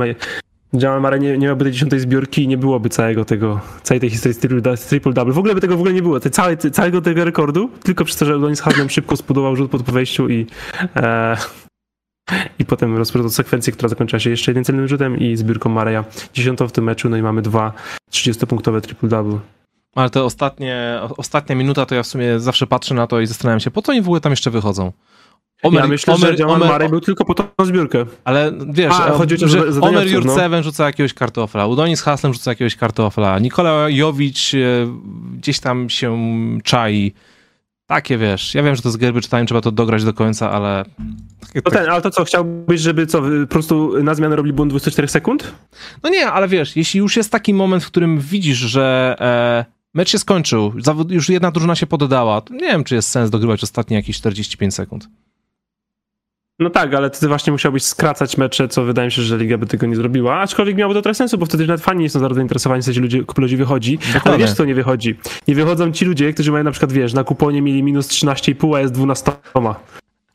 Jamal 0.74 1.20
nie, 1.20 1.38
nie 1.38 1.48
miałby 1.48 1.66
tej 1.66 1.74
dziesiątej 1.74 2.00
zbiórki 2.00 2.44
i 2.44 2.48
nie 2.48 2.58
byłoby 2.58 2.90
całego 2.90 3.26
tego, 3.26 3.60
całej 3.84 4.02
tej 4.02 4.10
historii 4.10 4.62
triple-double. 4.62 5.34
W 5.34 5.38
ogóle 5.38 5.56
by 5.56 5.62
tego 5.62 5.78
w 5.78 5.80
ogóle 5.80 5.94
nie 5.94 6.02
było, 6.02 6.20
te, 6.20 6.30
całe, 6.30 6.58
całego 6.58 7.02
tego 7.02 7.26
rekordu, 7.26 7.70
tylko 7.84 8.06
przez 8.06 8.18
to, 8.18 8.26
że 8.26 8.38
Udonis 8.38 8.62
Haslem 8.62 8.90
szybko 8.90 9.16
zbudował 9.16 9.56
rzut 9.56 9.72
po 9.72 9.78
wejściu 9.78 10.30
i 10.30 10.46
e, 10.96 11.38
i 12.60 12.66
potem 12.66 12.98
rozpoczął 12.98 13.30
sekwencję, 13.30 13.74
która 13.74 13.90
zakończyła 13.90 14.20
się 14.20 14.30
jeszcze 14.30 14.52
jednym 14.52 14.66
celnym 14.66 14.88
rzutem 14.88 15.20
i 15.20 15.36
zbiórką 15.38 15.70
Mareja. 15.70 16.06
Dziesiątą 16.34 16.68
w 16.68 16.72
tym 16.72 16.84
meczu, 16.84 17.10
no 17.10 17.18
i 17.18 17.22
mamy 17.22 17.42
dwa 17.42 17.74
30-punktowe 18.12 18.82
triple-double. 18.82 19.40
Ale 19.96 20.10
te 20.10 20.24
ostatnie, 20.24 21.00
ostatnia 21.18 21.56
minuta, 21.56 21.86
to 21.86 21.96
ja 21.96 22.04
w 22.04 22.08
sumie 22.08 22.40
zawsze 22.40 22.68
patrzę 22.68 22.96
na 22.96 23.08
to 23.08 23.20
i 23.20 23.28
zastanawiam 23.28 23.60
się, 23.60 23.72
po 23.72 23.82
co 23.82 23.92
oni 23.92 24.02
w 24.02 24.06
ogóle 24.06 24.22
tam 24.22 24.32
jeszcze 24.32 24.52
wychodzą? 24.52 24.92
Omer, 25.68 25.82
ja 25.82 25.88
myślę, 25.88 26.14
Omer, 26.14 26.38
że 26.38 26.48
Omer, 26.48 26.90
był 26.90 27.02
tylko 27.02 27.26
po 27.26 27.34
tą 27.34 27.66
zbiórkę. 27.66 28.06
Ale 28.24 28.52
wiesz, 28.70 28.94
A, 28.94 29.12
chodzi 29.12 29.46
o, 29.46 29.48
że 29.48 29.82
Omer 29.82 30.08
Jurcewen 30.08 30.60
no. 30.60 30.64
rzuca 30.64 30.86
jakiegoś 30.86 31.14
kartofla, 31.14 31.68
Udonis 31.68 32.02
Haslem 32.02 32.34
rzuca 32.34 32.52
jakiegoś 32.52 32.76
kartofla, 32.76 33.40
Nikola 33.40 33.90
Jowicz 33.90 34.54
e, 34.54 34.58
gdzieś 35.38 35.60
tam 35.60 35.90
się 35.90 36.18
czai. 36.64 37.14
Takie 37.88 38.18
wiesz, 38.18 38.56
ja 38.56 38.64
wiem, 38.64 38.76
że 38.76 38.82
to 38.82 38.92
z 38.92 38.98
garbage 38.98 39.28
time, 39.28 39.46
trzeba 39.46 39.62
to 39.62 39.72
dograć 39.72 40.04
do 40.04 40.14
końca, 40.14 40.52
ale... 40.52 40.86
No 41.56 41.72
ten, 41.72 41.90
ale 41.90 42.02
to 42.02 42.12
co, 42.12 42.26
chciałbyś, 42.26 42.82
żeby 42.82 43.08
co, 43.08 43.22
po 43.22 43.48
prostu 43.48 44.04
na 44.04 44.16
zmianę 44.16 44.36
robili 44.36 44.54
błąd 44.54 44.72
24 44.72 45.08
sekund? 45.08 45.54
No 46.04 46.10
nie, 46.10 46.28
ale 46.28 46.48
wiesz, 46.48 46.76
jeśli 46.76 46.98
już 46.98 47.18
jest 47.18 47.32
taki 47.32 47.54
moment, 47.54 47.84
w 47.84 47.88
którym 47.88 48.20
widzisz, 48.20 48.58
że 48.58 49.16
e, 49.20 49.66
mecz 49.94 50.10
się 50.10 50.20
skończył, 50.20 50.74
już 51.10 51.30
jedna 51.30 51.52
drużyna 51.52 51.76
się 51.76 51.88
poddała, 51.88 52.42
to 52.42 52.54
nie 52.54 52.60
wiem, 52.60 52.84
czy 52.84 52.96
jest 52.96 53.10
sens 53.10 53.30
dogrywać 53.30 53.64
ostatnie 53.64 53.98
jakieś 53.98 54.18
45 54.18 54.76
sekund. 54.76 55.08
No 56.60 56.70
tak, 56.70 56.94
ale 56.94 57.10
ty 57.10 57.28
właśnie 57.28 57.52
musiałbyś 57.52 57.84
skracać 57.84 58.38
mecze, 58.38 58.68
co 58.68 58.84
wydaje 58.84 59.06
mi 59.06 59.12
się, 59.12 59.22
że 59.22 59.38
liga 59.38 59.58
by 59.58 59.66
tego 59.66 59.88
nie 59.88 59.96
zrobiła. 59.96 60.36
Aczkolwiek 60.36 60.76
miałoby 60.76 60.96
to 60.96 61.02
trochę 61.02 61.16
sensu, 61.16 61.38
bo 61.38 61.46
wtedy 61.46 61.68
nawet 61.68 61.82
fani 61.82 62.02
nie 62.02 62.10
są 62.10 62.20
za 62.20 62.34
zainteresowani, 62.34 62.82
w 62.82 62.86
sensie 62.86 63.02
ludzie, 63.02 63.24
ludzi 63.38 63.58
wychodzi. 63.58 63.98
Dokładnie. 63.98 64.22
Ale 64.32 64.38
wiesz, 64.38 64.54
co 64.54 64.66
nie 64.66 64.76
wychodzi? 64.76 65.16
Nie 65.48 65.56
wychodzą 65.56 65.92
ci 65.92 66.06
ludzie, 66.06 66.34
którzy 66.34 66.52
mają 66.52 66.64
na 66.64 66.72
przykład, 66.72 66.92
wiesz, 66.92 67.14
na 67.14 67.24
kuponie 67.24 67.62
mieli 67.62 67.84
minus 67.84 68.08
13,5, 68.08 68.76
a 68.76 68.80
jest 68.80 68.94
12 68.94 69.32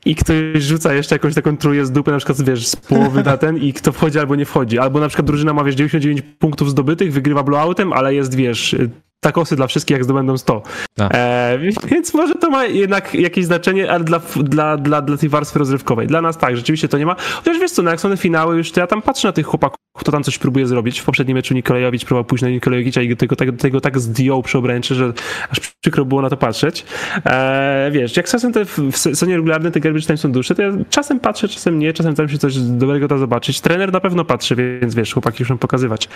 i 0.05 0.15
ktoś 0.15 0.63
rzuca 0.63 0.95
jeszcze 0.95 1.15
jakąś 1.15 1.35
taką 1.35 1.57
trójkę 1.57 1.87
z 1.87 1.93
dupy, 1.93 2.11
na 2.11 2.17
przykład, 2.17 2.43
wiesz, 2.43 2.67
z 2.67 2.77
połowy 2.77 3.23
na 3.23 3.37
ten 3.37 3.57
i 3.57 3.73
kto 3.73 3.93
wchodzi 3.93 4.19
albo 4.19 4.37
nie 4.37 4.45
wchodzi. 4.45 4.79
Albo 4.79 5.01
na 5.01 5.09
przykład 5.09 5.27
drużyna 5.27 5.53
ma, 5.53 5.65
wiesz, 5.65 5.75
99 5.75 6.23
punktów 6.39 6.71
zdobytych, 6.71 7.13
wygrywa 7.13 7.43
blowoutem, 7.43 7.93
ale 7.93 8.15
jest, 8.15 8.35
wiesz, 8.35 8.77
takosy 9.21 9.57
dla 9.57 9.67
wszystkich, 9.67 9.95
jak 9.95 10.05
zdobędą 10.05 10.39
100. 10.39 10.63
Tak. 10.95 11.11
E, 11.15 11.59
więc 11.91 12.15
może 12.15 12.35
to 12.35 12.51
ma 12.51 12.65
jednak 12.65 13.15
jakieś 13.15 13.45
znaczenie, 13.45 13.91
ale 13.91 14.05
dla, 14.05 14.21
dla, 14.37 14.77
dla, 14.77 15.03
dla 15.03 15.17
tej 15.17 15.29
warstwy 15.29 15.59
rozrywkowej. 15.59 16.07
Dla 16.07 16.23
nas 16.23 16.39
tak, 16.39 16.57
rzeczywiście 16.57 16.89
to 16.89 16.99
nie 16.99 17.07
ma. 17.07 17.17
Chociaż 17.35 17.59
wiesz 17.59 17.71
co, 17.71 17.83
no 17.83 17.91
jak 17.91 18.01
są 18.01 18.11
te 18.11 18.17
finały 18.17 18.57
już, 18.57 18.73
to 18.73 18.81
ja 18.81 18.87
tam 18.87 19.03
patrzę 19.03 19.29
na 19.29 19.33
tych 19.33 19.47
chłopaków, 19.47 19.79
kto 19.99 20.13
tam 20.13 20.25
coś 20.25 20.39
próbuje 20.39 20.67
zrobić. 20.67 21.01
W 21.01 21.05
poprzednim 21.05 21.35
meczu 21.35 21.55
Nikolajowicz 21.55 22.05
próbował 22.05 22.25
pójść 22.25 22.43
na 22.43 22.51
Nikolajowicza 22.51 23.03
i 23.03 23.17
tego, 23.17 23.37
tego, 23.37 23.53
tego 23.53 23.81
tak 23.81 23.99
zdjął 23.99 24.43
przy 24.43 24.59
obręczy, 24.59 24.95
że 24.95 25.13
aż 25.51 25.61
przykro 25.81 26.05
było 26.05 26.23
na 26.23 26.31
to 26.31 26.37
patrzeć. 26.37 26.85
E, 27.27 27.91
wiesz, 27.93 28.17
jak 28.17 28.27
czasem 28.27 28.53
te 28.53 28.65
w 28.65 28.97
sezonie 28.97 29.37
regularne 29.37 29.71
te 29.71 29.81
garbage 29.81 30.07
time 30.07 30.17
są 30.17 30.33
dłuższe, 30.33 30.55
to 30.55 30.63
ja 30.63 30.73
czasem 30.91 31.21
patrzę, 31.21 31.49
czasem 31.49 31.79
nie, 31.79 31.93
czasem 31.93 32.15
tam 32.15 32.29
się 32.29 32.39
coś 32.39 32.59
dobrego 32.59 33.09
da 33.09 33.19
zobaczyć. 33.19 33.61
Trener 33.61 33.93
na 33.93 34.01
pewno 34.01 34.25
patrzy, 34.25 34.57
więc 34.57 34.95
wiesz, 34.95 35.13
chłopaki 35.13 35.43
muszą 35.43 35.59
pokazywać. 35.59 36.09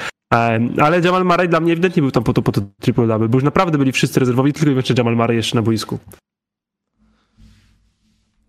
Ale 0.82 1.00
Jamal 1.00 1.24
Murray 1.24 1.48
dla 1.48 1.60
mnie 1.60 1.72
ewidentnie 1.72 2.02
był 2.02 2.10
tam 2.10 2.24
po 2.24 2.32
to, 2.32 2.42
po 2.42 2.52
to 2.52 2.60
triple 2.80 3.06
double, 3.06 3.28
bo 3.28 3.36
już 3.36 3.44
naprawdę 3.44 3.78
byli 3.78 3.92
wszyscy 3.92 4.20
rezerwowi, 4.20 4.52
tylko 4.52 4.66
i 4.66 4.70
wyłącznie 4.70 4.94
Jamal 4.98 5.16
Murray 5.16 5.36
jeszcze 5.36 5.56
na 5.56 5.62
boisku. 5.62 5.98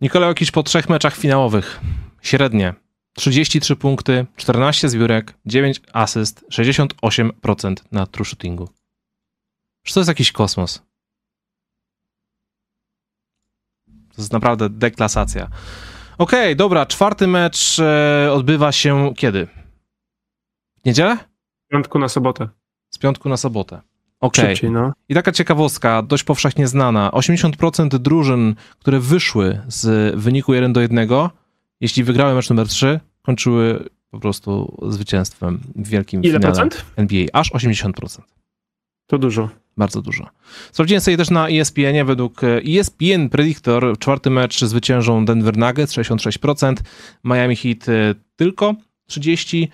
Nikola 0.01 0.27
Jokic 0.27 0.51
po 0.51 0.63
trzech 0.63 0.89
meczach 0.89 1.15
finałowych. 1.15 1.79
Średnie. 2.21 2.73
33 3.13 3.75
punkty, 3.75 4.25
14 4.35 4.89
zbiórek, 4.89 5.33
9 5.45 5.81
asyst, 5.93 6.45
68% 6.51 7.75
na 7.91 8.05
true 8.05 8.25
shootingu. 8.25 8.69
Czy 9.83 9.93
to 9.93 9.99
jest 9.99 10.07
jakiś 10.07 10.31
kosmos? 10.31 10.81
To 13.87 14.21
jest 14.21 14.33
naprawdę 14.33 14.69
deklasacja. 14.69 15.49
Okej, 16.17 16.39
okay, 16.39 16.55
dobra, 16.55 16.85
czwarty 16.85 17.27
mecz 17.27 17.79
e, 17.79 18.29
odbywa 18.31 18.71
się 18.71 19.13
kiedy? 19.17 19.47
W 20.81 20.85
niedzielę? 20.85 21.34
Z 21.65 21.71
piątku 21.71 21.99
na 21.99 22.09
sobotę. 22.09 22.49
Z 22.89 22.97
piątku 22.97 23.29
na 23.29 23.37
sobotę. 23.37 23.81
Okej. 24.19 24.55
Okay. 24.55 24.71
No. 24.71 24.93
I 25.09 25.13
taka 25.13 25.31
ciekawostka, 25.31 26.01
dość 26.01 26.23
powszechnie 26.23 26.67
znana. 26.67 27.09
80% 27.09 27.87
drużyn, 27.87 28.55
które 28.79 28.99
wyszły 28.99 29.61
z 29.67 30.15
wyniku 30.15 30.53
1 30.53 30.73
do 30.73 30.81
1, 30.81 31.09
jeśli 31.81 32.03
wygrały 32.03 32.33
mecz 32.33 32.49
numer 32.49 32.67
3, 32.67 32.99
kończyły 33.21 33.89
po 34.11 34.19
prostu 34.19 34.77
zwycięstwem 34.89 35.59
w 35.75 35.87
wielkim 35.87 36.23
Ile 36.23 36.33
finale 36.33 36.53
procent? 36.53 36.85
NBA. 36.95 37.25
Aż 37.33 37.51
80%. 37.51 38.21
To 39.07 39.17
dużo. 39.17 39.49
Bardzo 39.77 40.01
dużo. 40.01 40.29
Sprawdziłem 40.71 41.01
sobie 41.01 41.17
też 41.17 41.29
na 41.29 41.49
ESPN-ie, 41.49 42.05
według 42.05 42.41
ESPN 42.43 43.29
Predictor 43.31 43.99
czwarty 43.99 44.29
mecz 44.29 44.65
zwyciężą 44.65 45.25
Denver 45.25 45.57
Nuggets 45.57 45.93
66%, 45.93 46.75
Miami 47.23 47.55
Heat 47.55 47.89
e, 47.89 48.15
tylko 48.35 48.75
30%, 49.09 49.67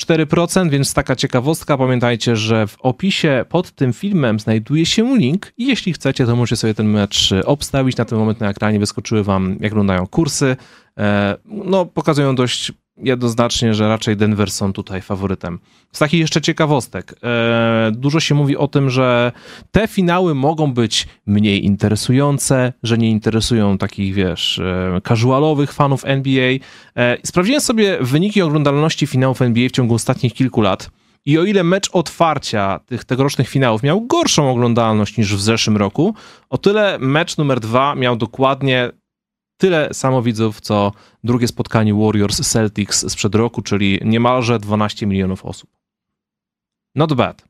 4%, 0.00 0.70
więc 0.70 0.94
taka 0.94 1.16
ciekawostka. 1.16 1.78
Pamiętajcie, 1.78 2.36
że 2.36 2.66
w 2.66 2.76
opisie 2.80 3.44
pod 3.48 3.70
tym 3.70 3.92
filmem 3.92 4.40
znajduje 4.40 4.86
się 4.86 5.16
link 5.16 5.52
i 5.58 5.66
jeśli 5.66 5.92
chcecie, 5.92 6.26
to 6.26 6.36
możecie 6.36 6.56
sobie 6.56 6.74
ten 6.74 6.86
mecz 6.86 7.30
obstawić. 7.44 7.96
Na 7.96 8.04
ten 8.04 8.18
moment 8.18 8.40
na 8.40 8.50
ekranie 8.50 8.78
wyskoczyły 8.78 9.24
wam, 9.24 9.50
jak 9.50 9.70
wyglądają 9.72 10.06
kursy. 10.06 10.56
E, 10.98 11.36
no, 11.44 11.86
pokazują 11.86 12.34
dość 12.34 12.72
jednoznacznie, 13.02 13.74
że 13.74 13.88
raczej 13.88 14.16
Denver 14.16 14.50
są 14.50 14.72
tutaj 14.72 15.02
faworytem. 15.02 15.58
Z 15.92 15.98
takich 15.98 16.20
jeszcze 16.20 16.40
ciekawostek, 16.40 17.14
e, 17.22 17.90
dużo 17.94 18.20
się 18.20 18.34
mówi 18.34 18.56
o 18.56 18.68
tym, 18.68 18.90
że 18.90 19.32
te 19.70 19.88
finały 19.88 20.34
mogą 20.34 20.72
być 20.72 21.08
mniej 21.26 21.64
interesujące, 21.64 22.72
że 22.82 22.98
nie 22.98 23.10
interesują 23.10 23.78
takich, 23.78 24.14
wiesz, 24.14 24.58
e, 24.58 25.00
casualowych 25.08 25.72
fanów 25.72 26.04
NBA. 26.04 26.58
E, 26.96 27.16
sprawdziłem 27.24 27.60
sobie 27.60 27.98
wyniki 28.00 28.42
oglądalności 28.42 29.06
finałów 29.06 29.42
NBA 29.42 29.68
w 29.68 29.72
ciągu 29.72 29.94
ostatnich 29.94 30.34
kilku 30.34 30.60
lat. 30.60 30.90
I 31.24 31.38
o 31.38 31.44
ile 31.44 31.64
mecz 31.64 31.90
otwarcia 31.92 32.80
tych 32.86 33.04
tegorocznych 33.04 33.48
finałów 33.48 33.82
miał 33.82 34.06
gorszą 34.06 34.50
oglądalność 34.50 35.16
niż 35.16 35.34
w 35.36 35.40
zeszłym 35.40 35.76
roku, 35.76 36.14
o 36.50 36.58
tyle 36.58 36.98
mecz 36.98 37.36
numer 37.36 37.60
dwa 37.60 37.94
miał 37.94 38.16
dokładnie 38.16 38.90
tyle 39.60 39.88
samo 39.94 40.22
widzów, 40.22 40.60
co 40.60 40.92
drugie 41.24 41.48
spotkanie 41.48 41.94
Warriors 41.94 42.48
Celtics 42.48 43.12
sprzed 43.12 43.34
roku, 43.34 43.62
czyli 43.62 43.98
niemalże 44.04 44.58
12 44.58 45.06
milionów 45.06 45.44
osób. 45.44 45.70
Not 46.94 47.14
bad. 47.14 47.49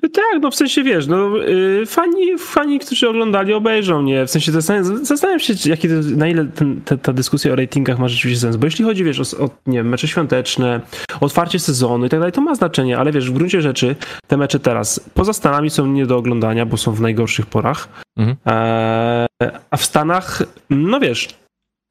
Tak, 0.00 0.42
no 0.42 0.50
w 0.50 0.54
sensie 0.54 0.82
wiesz, 0.82 1.06
no 1.06 1.36
yy, 1.36 1.86
fani, 1.86 2.38
fani, 2.38 2.78
którzy 2.78 3.08
oglądali, 3.08 3.52
obejrzą, 3.52 4.02
nie? 4.02 4.26
W 4.26 4.30
sensie 4.30 4.52
zastanawiam, 4.52 5.04
zastanawiam 5.04 5.40
się, 5.40 5.54
jaki 5.66 5.88
na 6.16 6.28
ile 6.28 6.44
ten, 6.44 6.80
ta, 6.84 6.96
ta, 6.96 7.12
dyskusja 7.12 7.52
o 7.52 7.56
ratingach 7.56 7.98
ma 7.98 8.08
rzeczywiście 8.08 8.40
sens, 8.40 8.56
bo 8.56 8.66
jeśli 8.66 8.84
chodzi, 8.84 9.04
wiesz, 9.04 9.34
o, 9.34 9.44
o 9.44 9.50
nie 9.66 9.78
wiem, 9.78 9.88
mecze 9.88 10.08
świąteczne, 10.08 10.80
otwarcie 11.20 11.58
sezonu 11.58 12.06
i 12.06 12.08
tak 12.08 12.20
dalej, 12.20 12.32
to 12.32 12.40
ma 12.40 12.54
znaczenie, 12.54 12.98
ale 12.98 13.12
wiesz, 13.12 13.30
w 13.30 13.34
gruncie 13.34 13.62
rzeczy 13.62 13.96
te 14.26 14.36
mecze 14.36 14.60
teraz 14.60 15.00
poza 15.14 15.32
Stanami 15.32 15.70
są 15.70 15.86
nie 15.86 16.06
do 16.06 16.16
oglądania, 16.16 16.66
bo 16.66 16.76
są 16.76 16.92
w 16.92 17.00
najgorszych 17.00 17.46
porach, 17.46 17.88
mhm. 18.16 18.36
eee, 18.46 19.50
a 19.70 19.76
w 19.76 19.84
Stanach, 19.84 20.42
no 20.70 21.00
wiesz, 21.00 21.28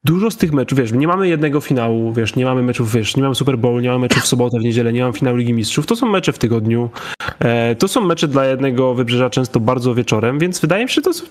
dużo 0.03 0.31
z 0.31 0.37
tych 0.37 0.53
meczów, 0.53 0.79
wiesz, 0.79 0.91
nie 0.91 1.07
mamy 1.07 1.27
jednego 1.27 1.61
finału, 1.61 2.13
wiesz, 2.13 2.35
nie 2.35 2.45
mamy 2.45 2.63
meczów, 2.63 2.91
wiesz, 2.91 3.15
nie 3.15 3.23
mamy 3.23 3.35
Super 3.35 3.57
Bowl, 3.57 3.81
nie 3.81 3.89
mamy 3.89 3.99
meczów 3.99 4.23
w 4.23 4.27
sobotę, 4.27 4.59
w 4.59 4.63
niedzielę, 4.63 4.93
nie 4.93 5.01
mamy 5.01 5.13
finału 5.13 5.37
Ligi 5.37 5.53
Mistrzów, 5.53 5.85
to 5.85 5.95
są 5.95 6.09
mecze 6.09 6.33
w 6.33 6.37
tygodniu, 6.39 6.89
e, 7.39 7.75
to 7.75 7.87
są 7.87 8.01
mecze 8.01 8.27
dla 8.27 8.45
jednego 8.45 8.93
wybrzeża 8.93 9.29
często 9.29 9.59
bardzo 9.59 9.95
wieczorem, 9.95 10.39
więc 10.39 10.59
wydaje 10.59 10.83
mi 10.83 10.89
się, 10.89 10.95
że 10.95 11.01
to 11.01 11.13
są 11.13 11.25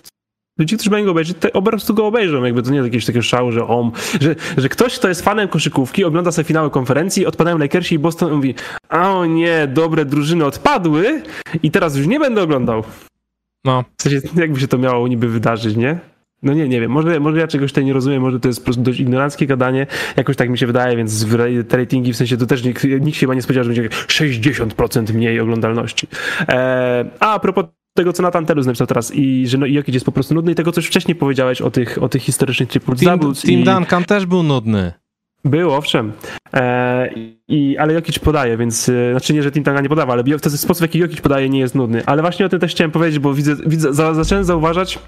ludzie, 0.58 0.76
którzy 0.76 0.90
będą 0.90 1.04
go 1.04 1.10
obejrzeć, 1.10 1.36
te, 1.40 1.48
po 1.48 1.62
prostu 1.62 1.94
go 1.94 2.06
obejrzą, 2.06 2.44
jakby 2.44 2.62
to 2.62 2.70
nie 2.70 2.76
jest 2.76 2.86
jakiegoś 2.86 3.06
takiego 3.06 3.22
szału, 3.22 3.52
że 3.52 3.66
om, 3.66 3.92
że, 4.20 4.34
że 4.56 4.68
ktoś, 4.68 4.98
kto 4.98 5.08
jest 5.08 5.22
fanem 5.22 5.48
koszykówki, 5.48 6.04
ogląda 6.04 6.32
sobie 6.32 6.44
finały 6.44 6.70
konferencji, 6.70 7.26
odpadają 7.26 7.58
Lakersi 7.58 7.94
i 7.94 7.98
Boston 7.98 8.32
i 8.32 8.36
mówi, 8.36 8.54
a 8.88 9.12
o 9.12 9.26
nie, 9.26 9.66
dobre 9.66 10.04
drużyny 10.04 10.44
odpadły 10.44 11.22
i 11.62 11.70
teraz 11.70 11.96
już 11.96 12.06
nie 12.06 12.20
będę 12.20 12.42
oglądał. 12.42 12.84
No. 13.64 13.84
W 13.98 14.02
sensie, 14.02 14.28
jakby 14.36 14.60
się 14.60 14.68
to 14.68 14.78
miało 14.78 15.08
niby 15.08 15.28
wydarzyć, 15.28 15.76
nie? 15.76 15.98
No 16.42 16.54
nie, 16.54 16.68
nie 16.68 16.80
wiem, 16.80 16.90
może, 16.90 17.20
może 17.20 17.38
ja 17.38 17.46
czegoś 17.46 17.70
tutaj 17.70 17.84
nie 17.84 17.92
rozumiem, 17.92 18.22
może 18.22 18.40
to 18.40 18.48
jest 18.48 18.60
po 18.60 18.64
prostu 18.64 18.82
dość 18.82 19.00
ignoranckie 19.00 19.46
gadanie, 19.46 19.86
jakoś 20.16 20.36
tak 20.36 20.50
mi 20.50 20.58
się 20.58 20.66
wydaje, 20.66 20.96
więc 20.96 21.26
te 21.68 21.76
ratingi 21.76 22.12
w 22.12 22.16
sensie 22.16 22.36
to 22.36 22.46
też 22.46 22.64
nikt, 22.64 22.84
nikt 22.84 23.16
się 23.16 23.20
chyba 23.20 23.34
nie 23.34 23.42
spodziewał, 23.42 23.72
że 23.72 23.82
będzie 23.82 23.96
60% 24.06 25.14
mniej 25.14 25.40
oglądalności. 25.40 26.06
Eee, 26.48 27.04
a, 27.20 27.34
a 27.34 27.38
propos 27.38 27.64
tego, 27.94 28.12
co 28.12 28.22
Nathan 28.22 28.46
Telus 28.46 28.66
napisał 28.66 28.86
teraz 28.86 29.14
i 29.14 29.46
że 29.46 29.58
no, 29.58 29.66
Jokic 29.66 29.94
jest 29.94 30.06
po 30.06 30.12
prostu 30.12 30.34
nudny 30.34 30.52
i 30.52 30.54
tego, 30.54 30.72
co 30.72 30.80
już 30.80 30.88
wcześniej 30.88 31.14
powiedziałeś 31.14 31.60
o 31.60 31.70
tych, 31.70 32.02
o 32.02 32.08
tych 32.08 32.22
historycznych 32.22 32.68
triple 32.68 32.94
doubles. 32.94 33.42
Tim, 33.42 33.50
Tim 33.50 33.60
i... 33.60 33.64
Duncan 33.64 34.04
też 34.04 34.26
był 34.26 34.42
nudny. 34.42 34.92
Był, 35.44 35.72
owszem. 35.72 36.12
E, 36.54 37.10
i, 37.48 37.78
ale 37.78 37.94
Jokic 37.94 38.18
podaje, 38.18 38.56
więc 38.56 38.88
e, 38.88 39.10
znaczy 39.10 39.34
nie, 39.34 39.42
że 39.42 39.52
Tim 39.52 39.64
Tanga 39.64 39.80
nie 39.80 39.88
podawa, 39.88 40.12
ale 40.12 40.22
w 40.22 40.40
ten 40.40 40.52
sposób, 40.52 40.78
w 40.78 40.82
jaki 40.82 40.98
Jokic 40.98 41.20
podaje, 41.20 41.48
nie 41.48 41.58
jest 41.58 41.74
nudny. 41.74 42.02
Ale 42.06 42.22
właśnie 42.22 42.46
o 42.46 42.48
tym 42.48 42.60
też 42.60 42.72
chciałem 42.72 42.90
powiedzieć, 42.90 43.18
bo 43.18 43.34
widzę, 43.34 43.56
widzę 43.66 43.94
za, 43.94 44.14
zacząłem 44.14 44.44
zauważać 44.44 44.98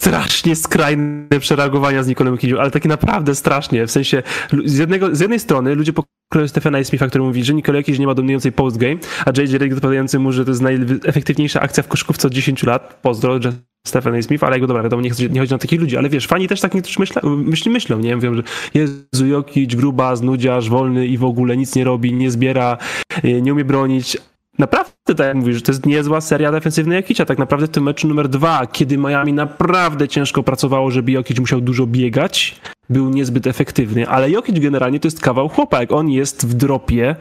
strasznie 0.00 0.56
skrajne 0.56 1.40
przereagowania 1.40 2.02
z 2.02 2.06
Nikolem 2.06 2.34
Jokic, 2.34 2.52
ale 2.58 2.70
takie 2.70 2.88
naprawdę 2.88 3.34
strasznie. 3.34 3.86
W 3.86 3.90
sensie, 3.90 4.22
z, 4.64 4.78
jednego, 4.78 5.14
z 5.16 5.20
jednej 5.20 5.40
strony 5.40 5.74
ludzie 5.74 5.92
pokroju 5.92 6.48
Stephena 6.48 6.84
Smitha, 6.84 7.06
który 7.06 7.24
mówi, 7.24 7.44
że 7.44 7.54
Nikola 7.54 7.78
Jokic 7.78 7.98
nie 7.98 8.06
ma 8.06 8.14
dominującej 8.14 8.52
postgame, 8.52 8.96
a 9.26 9.30
JJ 9.30 9.52
Redick 9.52 9.76
odpowiadający 9.76 10.18
mu, 10.18 10.32
że 10.32 10.44
to 10.44 10.50
jest 10.50 10.62
najefektywniejsza 10.62 11.60
akcja 11.60 11.82
w 11.82 11.88
koszykówce 11.88 12.28
od 12.28 12.34
10 12.34 12.62
lat. 12.62 12.98
Pozdro, 13.02 13.42
że 13.42 13.52
Stephen. 13.86 14.22
Smith, 14.22 14.44
ale 14.44 14.56
jego 14.56 14.66
dobra, 14.66 14.82
wiadomo, 14.82 15.02
nie, 15.02 15.10
chodzi- 15.10 15.30
nie 15.30 15.40
chodzi 15.40 15.52
na 15.52 15.58
takich 15.58 15.80
ludzi, 15.80 15.96
ale 15.96 16.08
wiesz, 16.08 16.26
fani 16.26 16.48
też 16.48 16.60
tak 16.60 16.74
niektórzy 16.74 17.00
myśla, 17.00 17.22
myśli, 17.24 17.70
myślą, 17.70 17.98
nie? 17.98 18.16
Mówią, 18.16 18.34
że 18.34 18.42
Jezu, 18.74 19.26
Jokic, 19.26 19.74
gruba, 19.74 20.16
znudziarz, 20.16 20.68
wolny 20.68 21.06
i 21.06 21.18
w 21.18 21.24
ogóle 21.24 21.56
nic 21.56 21.74
nie 21.74 21.84
robi, 21.84 22.12
nie 22.12 22.30
zbiera, 22.30 22.78
y, 23.24 23.42
nie 23.42 23.52
umie 23.52 23.64
bronić. 23.64 24.16
Naprawdę, 24.58 24.92
tak 25.14 25.26
jak 25.26 25.36
mówisz, 25.36 25.56
że 25.56 25.62
to 25.62 25.72
jest 25.72 25.86
niezła 25.86 26.20
seria 26.20 26.52
defensywna 26.52 26.94
Jokicia. 26.94 27.24
Tak 27.24 27.38
naprawdę 27.38 27.66
w 27.66 27.70
tym 27.70 27.84
meczu 27.84 28.08
numer 28.08 28.28
dwa, 28.28 28.66
kiedy 28.66 28.98
Miami 28.98 29.32
naprawdę 29.32 30.08
ciężko 30.08 30.42
pracowało, 30.42 30.90
żeby 30.90 31.12
Jokic 31.12 31.38
musiał 31.40 31.60
dużo 31.60 31.86
biegać, 31.86 32.60
był 32.90 33.10
niezbyt 33.10 33.46
efektywny, 33.46 34.08
ale 34.08 34.30
Jokic 34.30 34.58
generalnie 34.58 35.00
to 35.00 35.06
jest 35.06 35.20
kawał 35.20 35.48
chłopa. 35.48 35.80
Jak 35.80 35.92
on 35.92 36.10
jest 36.10 36.46
w 36.46 36.54
dropie, 36.54 37.16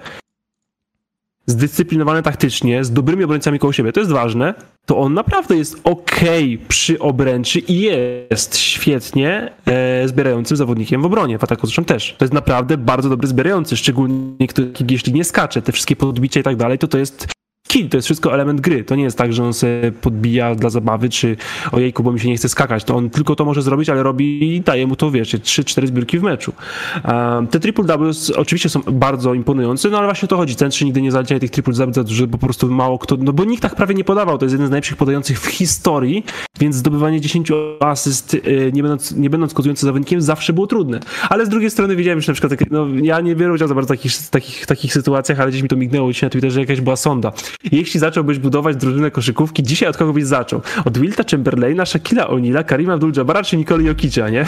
zdyscyplinowany 1.50 2.24
taktycznie, 2.24 2.84
z 2.84 2.92
dobrymi 2.92 3.24
obrońcami 3.24 3.60
koło 3.60 3.74
siebie, 3.74 3.92
to 3.92 4.00
jest 4.00 4.12
ważne, 4.12 4.54
to 4.86 4.98
on 4.98 5.14
naprawdę 5.14 5.58
jest 5.58 5.82
ok 5.84 6.20
przy 6.68 7.00
obręczy 7.00 7.60
i 7.60 7.80
jest 7.80 8.58
świetnie 8.58 9.52
e, 9.66 10.08
zbierającym 10.08 10.58
zawodnikiem 10.58 11.02
w 11.02 11.06
obronie, 11.06 11.40
w 11.40 11.44
ataku 11.44 11.68
zresztą 11.68 11.86
też. 11.86 12.16
To 12.18 12.26
jest 12.26 12.34
naprawdę 12.34 12.78
bardzo 12.78 13.10
dobry 13.10 13.28
zbierający, 13.28 13.78
szczególnie 13.78 14.48
jeśli 14.90 15.14
nie 15.14 15.24
skacze, 15.24 15.62
te 15.62 15.72
wszystkie 15.72 15.96
podbicia 15.96 16.40
i 16.40 16.44
tak 16.44 16.56
dalej, 16.56 16.78
to 16.78 16.88
to 16.88 16.98
jest 16.98 17.28
kill, 17.72 17.90
to 17.90 17.98
jest 17.98 18.08
wszystko 18.08 18.34
element 18.34 18.62
gry. 18.62 18.84
To 18.84 18.96
nie 18.96 19.04
jest 19.04 19.18
tak, 19.18 19.34
że 19.34 19.44
on 19.44 19.54
sobie 19.54 19.92
podbija 20.02 20.56
dla 20.56 20.70
zabawy, 20.70 21.10
czy 21.10 21.38
ojejku, 21.72 22.04
bo 22.04 22.12
mi 22.12 22.20
się 22.20 22.30
nie 22.30 22.38
chce 22.38 22.50
skakać. 22.50 22.84
To 22.84 22.96
on 22.96 23.10
tylko 23.10 23.36
to 23.36 23.46
może 23.46 23.62
zrobić, 23.62 23.90
ale 23.90 24.04
robi 24.04 24.56
i 24.56 24.62
daje 24.62 24.88
mu 24.88 24.96
to, 24.96 25.12
wiesz, 25.12 25.34
3-4 25.34 25.88
zbiórki 25.88 26.20
w 26.20 26.24
meczu. 26.24 26.54
Um, 27.06 27.48
te 27.48 27.60
triple 27.60 27.84
doubles 27.84 28.32
oczywiście 28.32 28.70
są 28.70 28.82
bardzo 28.82 29.34
imponujące, 29.34 29.90
no 29.90 29.98
ale 29.98 30.08
właśnie 30.08 30.26
o 30.26 30.30
to 30.30 30.38
chodzi. 30.38 30.56
Centrzy 30.56 30.86
nigdy 30.86 31.02
nie 31.02 31.12
zaliczali 31.12 31.40
tych 31.40 31.50
triple 31.50 31.74
doubles 31.74 31.96
za 31.96 32.04
dużo, 32.04 32.28
bo 32.28 32.38
po 32.38 32.46
prostu 32.46 32.72
mało 32.72 33.00
kto, 33.00 33.18
no 33.20 33.34
bo 33.34 33.46
nikt 33.46 33.62
tak 33.62 33.76
prawie 33.76 33.96
nie 33.96 34.04
podawał. 34.04 34.38
To 34.38 34.46
jest 34.46 34.54
jeden 34.54 34.68
z 34.68 34.70
najlepszych 34.70 34.98
podających 34.98 35.40
w 35.40 35.46
historii, 35.46 36.26
więc 36.60 36.76
zdobywanie 36.76 37.22
10 37.22 37.52
asyst, 37.80 38.34
y, 38.34 38.72
nie 38.74 38.84
będąc, 38.84 39.12
nie 39.12 39.30
będąc 39.30 39.54
kozującym 39.54 39.88
zawodnikiem, 39.88 40.22
zawsze 40.22 40.54
było 40.54 40.68
trudne. 40.68 41.00
Ale 41.30 41.46
z 41.46 41.50
drugiej 41.50 41.72
strony 41.72 41.96
widziałem 41.96 42.18
już 42.18 42.28
na 42.28 42.34
przykład, 42.34 42.54
no 42.72 42.88
ja 43.02 43.22
nie 43.22 43.36
biorę 43.36 43.54
udziału 43.54 43.70
za 43.70 43.76
bardzo 43.76 43.94
w 43.94 43.98
takich, 43.98 44.30
takich, 44.30 44.66
takich 44.66 44.94
sytuacjach, 44.94 45.40
ale 45.40 45.50
gdzieś 45.50 45.62
mi 45.62 45.70
to 45.70 45.76
mignęło 45.76 46.14
dzisiaj 46.14 46.28
na 46.28 46.32
Twitterze, 46.32 46.60
jakaś 46.60 46.82
była 46.82 46.96
sonda. 46.96 47.32
Jeśli 47.72 48.00
zacząłbyś 48.00 48.40
budować 48.40 48.76
drużynę 48.76 49.12
koszykówki, 49.12 49.64
dzisiaj 49.64 49.90
od 49.90 49.98
kogo 49.98 50.14
byś 50.14 50.26
zaczął? 50.26 50.62
Od 50.86 50.98
Wilta 50.98 51.24
Chamberlaina, 51.32 51.86
Shaquilla 51.86 52.28
O'Neala, 52.28 52.66
Karima 52.66 52.98
Abdul-Jabbara 52.98 53.44
czy 53.44 53.58
Nikoli 53.58 53.86
Jokicia, 53.86 54.30
nie? 54.30 54.46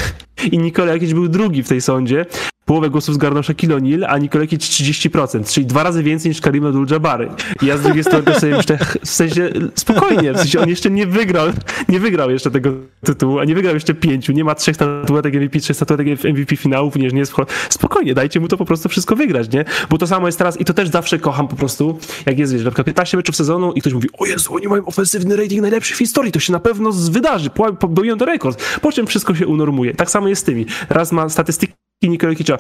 I 0.52 0.58
Nikola 0.58 0.94
Jokic 0.94 1.14
był 1.14 1.28
drugi 1.28 1.64
w 1.64 1.68
tej 1.68 1.82
sądzie. 1.82 2.26
Połowę 2.66 2.90
głosów 2.90 3.16
zgarnął 3.16 3.44
Shaquille 3.44 3.76
O'Neal, 3.78 4.06
a 4.08 4.18
Nikola 4.18 4.44
Jokic 4.44 4.62
30%, 4.62 5.54
czyli 5.54 5.66
dwa 5.66 5.84
razy 5.84 6.04
więcej 6.04 6.30
niż 6.30 6.42
Karim 6.42 6.64
Abdul-Jabbar. 6.64 7.28
Ja 7.62 7.78
z 7.78 7.82
drugiej 7.82 8.04
strony 8.04 8.40
sobie 8.40 8.58
myślę, 8.58 8.78
w 9.06 9.10
sensie 9.10 9.50
spokojnie, 9.76 10.34
w 10.34 10.38
sensie 10.38 10.60
on 10.60 10.70
jeszcze 10.70 10.92
nie 10.92 11.08
wygrał, 11.08 11.48
nie 11.90 12.00
wygrał 12.00 12.32
jeszcze 12.32 12.52
tego 12.52 12.74
tytułu, 13.06 13.40
a 13.40 13.46
nie 13.46 13.56
wygrał 13.56 13.74
jeszcze 13.74 13.94
pięciu, 13.94 14.32
nie 14.34 14.44
ma 14.44 14.56
trzech 14.56 14.76
statuetek 14.76 15.34
MVP, 15.34 15.60
trzech 15.60 15.76
statuetek 15.76 16.08
MVP 16.24 16.56
finałów, 16.56 16.96
nie, 16.96 17.08
nie 17.08 17.20
jest. 17.20 17.34
Spokojnie, 17.70 18.14
dajcie 18.14 18.40
mu 18.40 18.48
to 18.48 18.58
po 18.58 18.66
prostu 18.66 18.90
wszystko 18.90 19.16
wygrać, 19.16 19.54
nie? 19.54 19.66
Bo 19.90 19.98
to 19.98 20.08
samo 20.08 20.28
jest 20.28 20.38
teraz 20.38 20.60
i 20.62 20.66
to 20.66 20.74
też 20.74 20.90
zawsze 20.90 21.20
kocham 21.20 21.48
po 21.48 21.56
prostu, 21.56 22.00
jak 22.26 22.40
jest, 22.40 22.54
wiesz, 22.54 22.64
na 22.64 22.72
przykład 22.72 22.86
15 22.86 23.18
meczów 23.18 23.36
sezonu 23.36 23.74
i 23.74 23.82
ktoś 23.82 23.94
mówi, 23.94 24.10
o 24.20 24.26
Jezu, 24.26 24.56
oni 24.56 24.68
mają 24.68 24.86
ofensywny 24.86 25.36
rating 25.36 25.62
najlepszy 25.62 25.96
w 25.96 25.98
historii, 25.98 26.32
to 26.32 26.40
się 26.40 26.54
na 26.54 26.60
pewno 26.60 26.92
wydarzy, 26.92 27.50
po- 27.50 27.74
pobiją 27.74 28.18
to 28.18 28.26
rekord, 28.26 28.64
po 28.82 28.92
czym 28.92 29.08
wszystko 29.08 29.36
się 29.36 29.48
unormuje. 29.48 29.94
Tak 29.94 30.12
samo 30.12 30.28
jest 30.28 30.42
z 30.42 30.46
tymi. 30.46 30.66
Raz 30.90 31.12
ma 31.12 31.30
statystyki 31.30 31.74
Nikola 32.10 32.36
Kicza. 32.36 32.58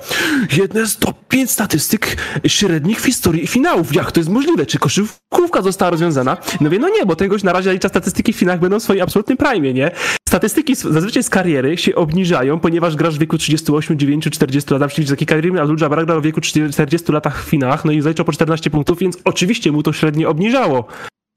Jedne 0.57 0.87
z 0.87 0.97
top 0.97 1.27
5 1.27 1.51
statystyk 1.51 2.17
średnich 2.47 3.01
w 3.01 3.05
historii 3.05 3.47
finałów. 3.47 3.95
Jak 3.95 4.11
to 4.11 4.19
jest 4.19 4.29
możliwe? 4.29 4.65
Czy 4.65 4.79
koszykówka 4.79 5.61
została 5.61 5.91
rozwiązana? 5.91 6.37
No 6.61 6.69
wie, 6.69 6.79
no 6.79 6.89
nie, 6.89 7.05
bo 7.05 7.15
ten 7.15 7.27
gość 7.27 7.43
na 7.43 7.53
razie 7.53 7.63
zalicza 7.63 7.89
statystyki 7.89 8.33
w 8.33 8.35
finałach 8.35 8.59
będą 8.59 8.79
w 8.79 8.83
swoim 8.83 9.01
absolutnym 9.01 9.37
prime, 9.37 9.73
nie? 9.73 9.91
Statystyki 10.29 10.75
zazwyczaj 10.75 11.23
z 11.23 11.29
kariery 11.29 11.77
się 11.77 11.95
obniżają, 11.95 12.59
ponieważ 12.59 12.95
grasz 12.95 13.15
w 13.15 13.19
wieku 13.19 13.37
38, 13.37 13.99
9, 13.99 14.29
40 14.31 14.73
lat. 14.73 14.91
Przykład 14.91 15.09
taki 15.09 15.25
Karim 15.25 15.55
Abdul-Jabbar 15.55 16.05
grał 16.05 16.21
w 16.21 16.23
wieku 16.23 16.41
40 16.41 17.11
latach 17.11 17.45
w 17.45 17.49
finałach, 17.49 17.85
no 17.85 17.91
i 17.91 18.01
zaliczył 18.01 18.25
po 18.25 18.31
14 18.31 18.69
punktów, 18.69 18.99
więc 18.99 19.17
oczywiście 19.23 19.71
mu 19.71 19.83
to 19.83 19.93
średnio 19.93 20.29
obniżało. 20.29 20.87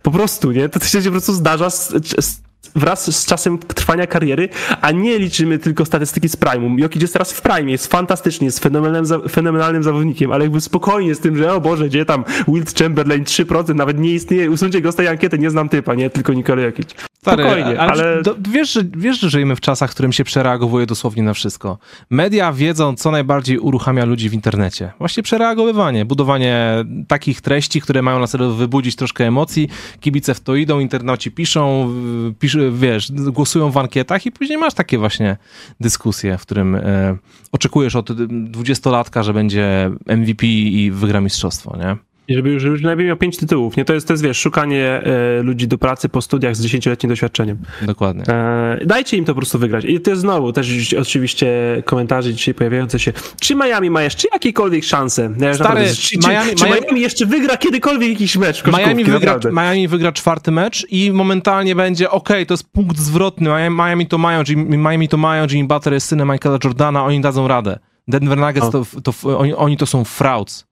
Po 0.04 0.10
prostu, 0.10 0.52
nie? 0.52 0.68
To 0.68 0.80
się 0.80 1.02
po 1.02 1.10
prostu 1.10 1.32
zdarza 1.32 1.70
z, 1.70 1.88
z, 2.20 2.40
wraz 2.74 3.16
z 3.16 3.26
czasem 3.26 3.58
trwania 3.58 4.06
kariery, 4.06 4.48
a 4.80 4.90
nie 4.90 5.18
liczymy 5.18 5.58
tylko 5.58 5.84
statystyki 5.84 6.28
z 6.28 6.36
Prime'u. 6.36 6.78
Jokic 6.78 7.02
jest 7.02 7.12
teraz 7.12 7.32
w 7.32 7.42
Prime, 7.42 7.70
jest 7.70 7.86
fantastycznie, 7.86 8.44
jest 8.44 8.58
fenomenalnym, 8.58 9.28
fenomenalnym 9.28 9.82
zawodnikiem, 9.82 10.32
ale 10.32 10.44
jakby 10.44 10.60
spokojnie 10.60 11.14
z 11.14 11.20
tym, 11.20 11.36
że 11.36 11.54
o 11.54 11.60
Boże, 11.60 11.88
gdzie 11.88 12.04
tam 12.04 12.24
Wilt 12.48 12.78
Chamberlain 12.78 13.24
3%, 13.24 13.74
nawet 13.74 13.98
nie 13.98 14.10
istnieje, 14.10 14.50
usuńcie 14.50 14.80
go 14.80 14.92
z 14.92 14.96
tej 14.96 15.08
ankiety, 15.08 15.38
nie 15.38 15.50
znam 15.50 15.68
typa, 15.68 15.94
nie? 15.94 16.10
Tylko 16.10 16.32
Nikola 16.32 16.62
Jokic. 16.62 16.94
Spokojnie, 17.32 17.80
ale... 17.80 17.92
ale 17.92 18.22
do, 18.22 18.36
wiesz, 18.50 18.72
że, 18.72 18.80
wiesz, 18.96 19.20
że 19.20 19.30
żyjemy 19.30 19.56
w 19.56 19.60
czasach, 19.60 19.90
w 19.90 19.94
którym 19.94 20.12
się 20.12 20.24
przereagowuje 20.24 20.86
dosłownie 20.86 21.22
na 21.22 21.34
wszystko. 21.34 21.78
Media 22.10 22.52
wiedzą, 22.52 22.96
co 22.96 23.10
najbardziej 23.10 23.58
uruchamia 23.58 24.04
ludzi 24.04 24.28
w 24.28 24.34
internecie. 24.34 24.92
Właśnie 24.98 25.22
przereagowywanie, 25.22 26.04
budowanie 26.04 26.84
takich 27.08 27.40
treści, 27.40 27.80
które 27.80 28.02
mają 28.02 28.20
na 28.20 28.26
celu 28.26 28.54
wybudzić 28.54 28.96
troszkę 28.96 29.26
emocji. 29.26 29.68
Kibice 30.00 30.34
w 30.34 30.40
to 30.40 30.54
idą, 30.54 30.78
internauci 30.80 31.30
piszą, 31.30 31.94
pisz, 32.38 32.56
wiesz, 32.72 33.12
głosują 33.12 33.70
w 33.70 33.78
ankietach 33.78 34.26
i 34.26 34.32
później 34.32 34.58
masz 34.58 34.74
takie 34.74 34.98
właśnie 34.98 35.36
dyskusje, 35.80 36.38
w 36.38 36.42
którym 36.42 36.74
e, 36.74 37.16
oczekujesz 37.52 37.96
od 37.96 38.12
dwudziestolatka, 38.50 39.22
że 39.22 39.34
będzie 39.34 39.90
MVP 40.06 40.46
i 40.46 40.90
wygra 40.90 41.20
mistrzostwo, 41.20 41.76
nie? 41.76 41.96
I 42.28 42.34
żeby 42.34 42.50
już, 42.50 42.62
już 42.62 42.82
najlepiej 42.82 43.06
miał 43.06 43.16
pięć 43.16 43.36
tytułów, 43.36 43.76
nie? 43.76 43.84
To 43.84 43.94
jest, 43.94 44.06
to 44.08 44.12
jest 44.12 44.22
wiesz, 44.22 44.38
szukanie 44.38 44.86
e, 44.86 45.42
ludzi 45.42 45.68
do 45.68 45.78
pracy 45.78 46.08
po 46.08 46.22
studiach 46.22 46.56
z 46.56 46.62
dziesięcioletnim 46.62 47.10
doświadczeniem. 47.10 47.58
Dokładnie. 47.82 48.24
E, 48.28 48.78
dajcie 48.86 49.16
im 49.16 49.24
to 49.24 49.34
po 49.34 49.40
prostu 49.40 49.58
wygrać. 49.58 49.84
I 49.84 50.00
to 50.00 50.10
jest 50.10 50.20
znowu 50.22 50.52
też 50.52 50.94
oczywiście 51.00 51.52
komentarze 51.84 52.34
dzisiaj 52.34 52.54
pojawiające 52.54 52.98
się. 52.98 53.12
Czy 53.40 53.54
Miami 53.54 53.90
ma 53.90 54.02
jeszcze 54.02 54.28
jakiekolwiek 54.32 54.84
szanse? 54.84 55.22
Ja 55.22 55.54
Stary, 55.54 55.58
naprawdę- 55.58 55.94
czy, 55.94 56.18
Miami- 56.18 56.50
czy, 56.50 56.54
czy 56.56 56.64
Miami- 56.64 56.80
Miami 56.82 57.00
jeszcze 57.00 57.26
wygra 57.26 57.56
kiedykolwiek 57.56 58.10
jakiś 58.10 58.36
mecz? 58.36 58.64
Miami 58.66 59.04
wygra, 59.04 59.18
Naprawdę. 59.32 59.52
Miami 59.52 59.88
wygra 59.88 60.12
czwarty 60.12 60.50
mecz 60.50 60.86
i 60.90 61.12
momentalnie 61.12 61.74
będzie 61.74 62.10
ok, 62.10 62.28
to 62.28 62.54
jest 62.54 62.72
punkt 62.72 62.98
zwrotny. 62.98 63.50
Miami, 63.50 63.76
Miami 63.76 64.06
to 64.06 64.18
mają, 64.18 64.42
Jim- 64.42 64.76
Miami 64.78 65.08
to 65.08 65.16
mają, 65.16 65.46
Jimmy 65.50 65.68
Butler 65.68 65.94
jest 65.94 66.06
synem 66.06 66.28
Michaela 66.32 66.58
Jordana, 66.64 67.04
oni 67.04 67.20
dadzą 67.20 67.48
radę. 67.48 67.78
Denver 68.08 68.38
Nuggets 68.38 68.70
to, 68.70 68.84
to 69.02 69.38
oni, 69.38 69.54
oni 69.54 69.76
to 69.76 69.86
są 69.86 70.04
frauds. 70.04 70.66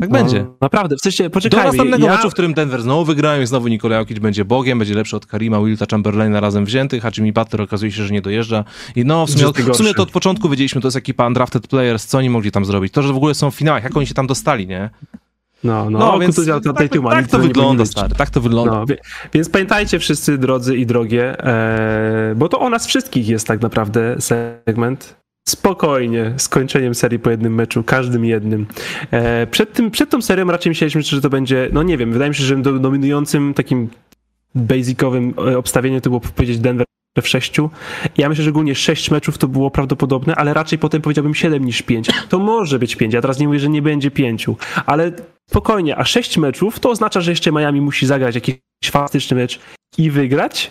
Tak 0.00 0.10
będzie. 0.10 0.42
No, 0.44 0.56
naprawdę, 0.60 0.96
w 0.96 1.00
sensie, 1.00 1.28
Do 1.28 1.56
następnego 1.56 2.06
ja... 2.06 2.16
meczu, 2.16 2.30
w 2.30 2.32
którym 2.32 2.54
Denver 2.54 2.82
znowu 2.82 3.04
wygrają 3.04 3.42
i 3.42 3.46
znowu 3.46 3.68
Nikola 3.68 3.96
Jokic 3.96 4.18
będzie 4.18 4.44
bogiem, 4.44 4.78
będzie 4.78 4.94
lepszy 4.94 5.16
od 5.16 5.26
Karima, 5.26 5.60
Wilta 5.60 5.86
Chamberlaina 5.90 6.40
razem 6.40 6.64
wziętych, 6.64 7.06
a 7.06 7.10
Jimmy 7.16 7.32
Butler 7.32 7.62
okazuje 7.62 7.92
się, 7.92 8.04
że 8.04 8.12
nie 8.14 8.22
dojeżdża. 8.22 8.64
I 8.96 9.04
no, 9.04 9.26
w 9.26 9.30
sumie, 9.30 9.44
jest 9.44 9.70
w 9.70 9.76
sumie 9.76 9.94
to 9.94 10.02
od 10.02 10.10
początku 10.10 10.48
wiedzieliśmy, 10.48 10.80
to 10.80 10.86
jest 10.86 10.96
ekipa 10.96 11.26
undrafted 11.26 11.66
players, 11.66 12.06
co 12.06 12.18
oni 12.18 12.30
mogli 12.30 12.50
tam 12.50 12.64
zrobić. 12.64 12.92
To, 12.92 13.02
że 13.02 13.12
w 13.12 13.16
ogóle 13.16 13.34
są 13.34 13.50
w 13.50 13.54
finałach, 13.54 13.84
jak 13.84 13.96
oni 13.96 14.06
się 14.06 14.14
tam 14.14 14.26
dostali, 14.26 14.66
nie? 14.66 14.90
No, 15.64 15.90
no, 15.90 15.98
No, 15.98 16.12
no 16.12 16.18
więc 16.18 16.36
tak, 16.36 16.64
tak, 16.64 16.88
tak 16.88 16.92
nic 16.94 17.30
to 17.30 17.38
nie 17.38 17.48
wygląda, 17.48 17.52
powinno 17.52 17.74
być. 17.74 17.90
stary, 17.90 18.14
tak 18.14 18.30
to 18.30 18.40
wygląda. 18.40 18.72
No, 18.72 18.86
wie, 18.86 18.98
więc 19.32 19.48
pamiętajcie 19.48 19.98
wszyscy, 19.98 20.38
drodzy 20.38 20.76
i 20.76 20.86
drogie, 20.86 21.44
e, 21.44 22.34
bo 22.36 22.48
to 22.48 22.60
o 22.60 22.70
nas 22.70 22.86
wszystkich 22.86 23.28
jest 23.28 23.46
tak 23.46 23.60
naprawdę 23.60 24.16
segment. 24.20 25.19
Spokojnie, 25.48 26.34
z 26.36 26.48
kończeniem 26.48 26.94
serii 26.94 27.18
po 27.18 27.30
jednym 27.30 27.54
meczu, 27.54 27.84
każdym 27.84 28.24
jednym. 28.24 28.66
E, 29.10 29.46
przed, 29.46 29.72
tym, 29.72 29.90
przed 29.90 30.10
tą 30.10 30.22
serią 30.22 30.46
raczej 30.46 30.70
myśleliśmy, 30.70 31.02
że 31.02 31.20
to 31.20 31.30
będzie, 31.30 31.68
no 31.72 31.82
nie 31.82 31.98
wiem, 31.98 32.12
wydaje 32.12 32.28
mi 32.28 32.34
się, 32.34 32.44
że 32.44 32.56
do, 32.56 32.78
dominującym 32.78 33.54
takim 33.54 33.88
basicowym 34.54 35.34
e, 35.38 35.58
obstawieniem 35.58 36.00
to 36.00 36.10
było 36.10 36.20
powiedzieć 36.20 36.58
Denver 36.58 36.86
w 37.22 37.28
sześciu. 37.28 37.70
Ja 38.18 38.28
myślę, 38.28 38.44
że 38.44 38.50
ogólnie 38.50 38.74
sześć 38.74 39.10
meczów 39.10 39.38
to 39.38 39.48
było 39.48 39.70
prawdopodobne, 39.70 40.36
ale 40.36 40.54
raczej 40.54 40.78
potem 40.78 41.02
powiedziałbym 41.02 41.34
siedem 41.34 41.64
niż 41.64 41.82
pięć. 41.82 42.10
To 42.28 42.38
może 42.38 42.78
być 42.78 42.96
pięć, 42.96 43.14
ja 43.14 43.20
teraz 43.20 43.38
nie 43.38 43.46
mówię, 43.46 43.60
że 43.60 43.68
nie 43.68 43.82
będzie 43.82 44.10
pięciu, 44.10 44.56
ale 44.86 45.12
spokojnie, 45.50 45.96
a 45.96 46.04
sześć 46.04 46.38
meczów 46.38 46.80
to 46.80 46.90
oznacza, 46.90 47.20
że 47.20 47.30
jeszcze 47.30 47.52
Miami 47.52 47.80
musi 47.80 48.06
zagrać 48.06 48.34
jakiś 48.34 48.56
fantastyczny 48.84 49.36
mecz 49.36 49.60
i 49.98 50.10
wygrać. 50.10 50.70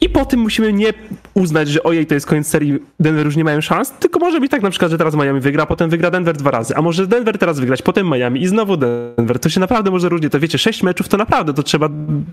I 0.00 0.08
po 0.08 0.24
tym 0.24 0.40
musimy 0.40 0.72
nie 0.72 0.92
uznać, 1.34 1.68
że 1.68 1.82
ojej, 1.82 2.06
to 2.06 2.14
jest 2.14 2.26
koniec 2.26 2.46
serii, 2.46 2.78
Denver 3.00 3.26
już 3.26 3.36
nie 3.36 3.44
mają 3.44 3.60
szans, 3.60 3.90
tylko 3.90 4.18
może 4.18 4.40
być 4.40 4.50
tak 4.50 4.62
na 4.62 4.70
przykład, 4.70 4.90
że 4.90 4.98
teraz 4.98 5.14
Miami 5.14 5.40
wygra, 5.40 5.66
potem 5.66 5.90
wygra 5.90 6.10
Denver 6.10 6.36
dwa 6.36 6.50
razy, 6.50 6.76
a 6.76 6.82
może 6.82 7.06
Denver 7.06 7.38
teraz 7.38 7.60
wygrać, 7.60 7.82
potem 7.82 8.10
Miami 8.10 8.42
i 8.42 8.46
znowu 8.46 8.76
Denver. 8.76 9.38
To 9.38 9.48
się 9.48 9.60
naprawdę 9.60 9.90
może 9.90 10.08
różnie, 10.08 10.30
to 10.30 10.40
wiecie, 10.40 10.58
sześć 10.58 10.82
meczów 10.82 11.08
to 11.08 11.16
naprawdę, 11.16 11.54
to 11.54 11.62
trzeba, 11.62 11.88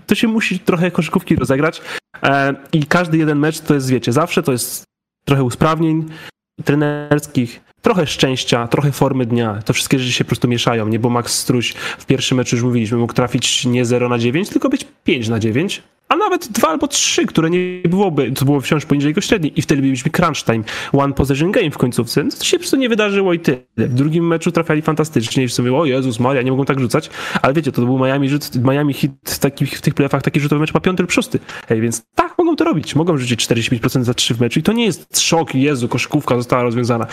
to 0.06 0.14
się 0.14 0.28
musi 0.28 0.58
trochę 0.58 0.90
koszykówki 0.90 1.36
rozegrać 1.36 1.82
e, 2.22 2.54
i 2.72 2.86
każdy 2.86 3.18
jeden 3.18 3.38
mecz 3.38 3.60
to 3.60 3.74
jest, 3.74 3.90
wiecie, 3.90 4.12
zawsze 4.12 4.42
to 4.42 4.52
jest 4.52 4.84
trochę 5.26 5.44
usprawnień, 5.44 6.04
trenerskich, 6.64 7.60
trochę 7.82 8.06
szczęścia, 8.06 8.68
trochę 8.68 8.92
formy 8.92 9.26
dnia. 9.26 9.62
To 9.64 9.72
wszystkie 9.72 9.98
rzeczy 9.98 10.12
się 10.12 10.24
po 10.24 10.28
prostu 10.28 10.48
mieszają, 10.48 10.88
nie? 10.88 10.98
Bo 10.98 11.10
Max 11.10 11.38
Struś 11.38 11.72
w 11.72 12.06
pierwszym 12.06 12.36
meczu 12.38 12.56
już 12.56 12.64
mówiliśmy, 12.64 12.98
mógł 12.98 13.12
trafić 13.12 13.64
nie 13.64 13.84
0 13.84 14.08
na 14.08 14.18
9, 14.18 14.48
tylko 14.48 14.68
być 14.68 14.86
5 15.04 15.28
na 15.28 15.38
9 15.38 15.82
a 16.08 16.16
nawet 16.16 16.48
dwa 16.48 16.68
albo 16.68 16.88
trzy, 16.88 17.26
które 17.26 17.50
nie 17.50 17.82
byłoby, 17.88 18.32
to 18.32 18.44
było 18.44 18.60
wciąż 18.60 18.86
poniżej 18.86 19.10
jego 19.10 19.20
średniej 19.20 19.58
i 19.58 19.62
wtedy 19.62 19.82
mieliśmy 19.82 20.10
crunch 20.10 20.44
time, 20.44 20.64
one 20.92 21.14
possession 21.14 21.52
game 21.52 21.70
w 21.70 21.78
końcówce. 21.78 22.24
No 22.24 22.30
to 22.30 22.44
się 22.44 22.56
po 22.56 22.60
prostu 22.60 22.76
nie 22.76 22.88
wydarzyło 22.88 23.32
i 23.32 23.40
tyle. 23.40 23.58
W 23.76 23.94
drugim 23.94 24.26
meczu 24.26 24.52
trafiali 24.52 24.82
fantastycznie 24.82 25.44
i 25.44 25.48
w 25.48 25.52
sumie, 25.52 25.74
o 25.74 25.84
Jezus 25.84 26.20
Maria, 26.20 26.42
nie 26.42 26.50
mogą 26.50 26.64
tak 26.64 26.80
rzucać, 26.80 27.10
ale 27.42 27.54
wiecie, 27.54 27.72
to 27.72 27.82
był 27.82 27.98
Miami, 27.98 28.28
rzut, 28.28 28.64
Miami 28.64 28.94
hit 28.94 29.38
taki, 29.40 29.66
w 29.66 29.80
tych 29.80 29.94
playoffach 29.94 30.22
taki 30.22 30.40
rzutowy 30.40 30.60
mecz 30.60 30.74
ma 30.74 30.80
piąty 30.80 31.02
lub 31.02 31.12
szósty. 31.12 31.38
Hej, 31.68 31.80
więc 31.80 32.02
tak, 32.14 32.38
mogą 32.38 32.56
to 32.56 32.64
robić. 32.64 32.94
Mogą 32.94 33.18
rzucić 33.18 33.46
45% 33.46 34.02
za 34.02 34.14
trzy 34.14 34.34
w 34.34 34.40
meczu 34.40 34.60
i 34.60 34.62
to 34.62 34.72
nie 34.72 34.84
jest 34.84 35.20
szok, 35.20 35.54
Jezu, 35.54 35.88
koszkówka 35.88 36.36
została 36.36 36.62
rozwiązana. 36.62 37.06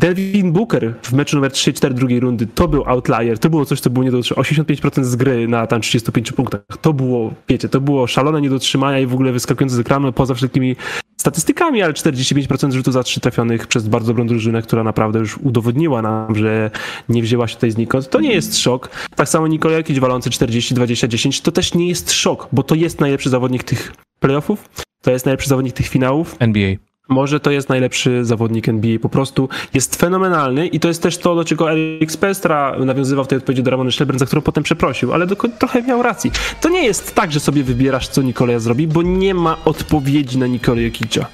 Devin 0.00 0.52
Booker 0.52 0.94
w 1.02 1.12
meczu 1.12 1.36
numer 1.36 1.50
3-4 1.50 1.94
drugiej 1.94 2.20
rundy, 2.20 2.46
to 2.46 2.68
był 2.68 2.84
outlier, 2.86 3.38
to 3.38 3.50
było 3.50 3.64
coś, 3.64 3.80
co 3.80 3.90
było 3.90 4.04
nie 4.04 4.10
do 4.10 4.18
85% 4.18 5.04
z 5.04 5.16
gry 5.16 5.48
na 5.48 5.66
tam 5.66 5.80
35 5.80 6.32
punktach. 6.32 6.60
To 6.80 6.92
było, 6.92 7.34
wiecie, 7.48 7.68
to 7.68 7.80
było 7.80 8.06
szalone 8.06 8.40
nie 8.40 8.50
do 8.50 8.58
trzymania 8.58 8.98
i 8.98 9.06
w 9.06 9.14
ogóle 9.14 9.32
wyskakujące 9.32 9.76
z 9.76 9.78
ekranu 9.78 10.12
poza 10.12 10.34
wszelkimi 10.34 10.76
statystykami, 11.16 11.82
ale 11.82 11.92
45% 11.92 12.72
rzutów 12.72 12.94
za 12.94 13.02
3 13.02 13.20
trafionych 13.20 13.66
przez 13.66 13.88
bardzo 13.88 14.06
dobrą 14.06 14.26
drużynę, 14.26 14.62
która 14.62 14.84
naprawdę 14.84 15.18
już 15.18 15.38
udowodniła 15.38 16.02
nam, 16.02 16.34
że 16.34 16.70
nie 17.08 17.22
wzięła 17.22 17.48
się 17.48 17.54
tutaj 17.54 17.70
znikąd. 17.70 18.10
To 18.10 18.20
nie 18.20 18.32
jest 18.32 18.58
szok. 18.58 18.90
Tak 19.16 19.28
samo 19.28 19.48
Nikola 19.48 19.76
Jokic 19.76 19.98
walący 19.98 20.30
40, 20.30 20.74
20, 20.74 21.08
10, 21.08 21.40
to 21.40 21.52
też 21.52 21.74
nie 21.74 21.88
jest 21.88 22.12
szok, 22.12 22.48
bo 22.52 22.62
to 22.62 22.74
jest 22.74 23.00
najlepszy 23.00 23.30
zawodnik 23.30 23.64
tych 23.64 23.92
playoffów, 24.20 24.68
to 25.02 25.10
jest 25.10 25.26
najlepszy 25.26 25.48
zawodnik 25.48 25.74
tych 25.74 25.88
finałów. 25.88 26.36
NBA. 26.38 26.89
Może 27.10 27.40
to 27.40 27.50
jest 27.50 27.68
najlepszy 27.68 28.24
zawodnik 28.24 28.68
NBA, 28.68 28.98
po 28.98 29.08
prostu 29.08 29.48
jest 29.74 29.96
fenomenalny 29.96 30.66
i 30.66 30.80
to 30.80 30.88
jest 30.88 31.02
też 31.02 31.18
to, 31.18 31.34
do 31.34 31.44
czego 31.44 31.72
Eric 31.72 32.12
Spestra 32.12 32.76
nawiązywał 32.78 33.24
w 33.24 33.28
tej 33.28 33.38
odpowiedzi 33.38 33.62
do 33.62 33.70
Ramony 33.70 33.92
Szlebren, 33.92 34.18
za 34.18 34.26
którą 34.26 34.42
potem 34.42 34.64
przeprosił, 34.64 35.12
ale 35.12 35.26
do, 35.26 35.36
trochę 35.36 35.82
miał 35.82 36.02
racji. 36.02 36.30
To 36.60 36.68
nie 36.68 36.84
jest 36.84 37.14
tak, 37.14 37.32
że 37.32 37.40
sobie 37.40 37.64
wybierasz, 37.64 38.08
co 38.08 38.22
Nikola 38.22 38.58
zrobi, 38.58 38.86
bo 38.86 39.02
nie 39.02 39.34
ma 39.34 39.56
odpowiedzi 39.64 40.38
na 40.38 40.46
Nikolę 40.46 40.82
Jokicza. 40.82 41.26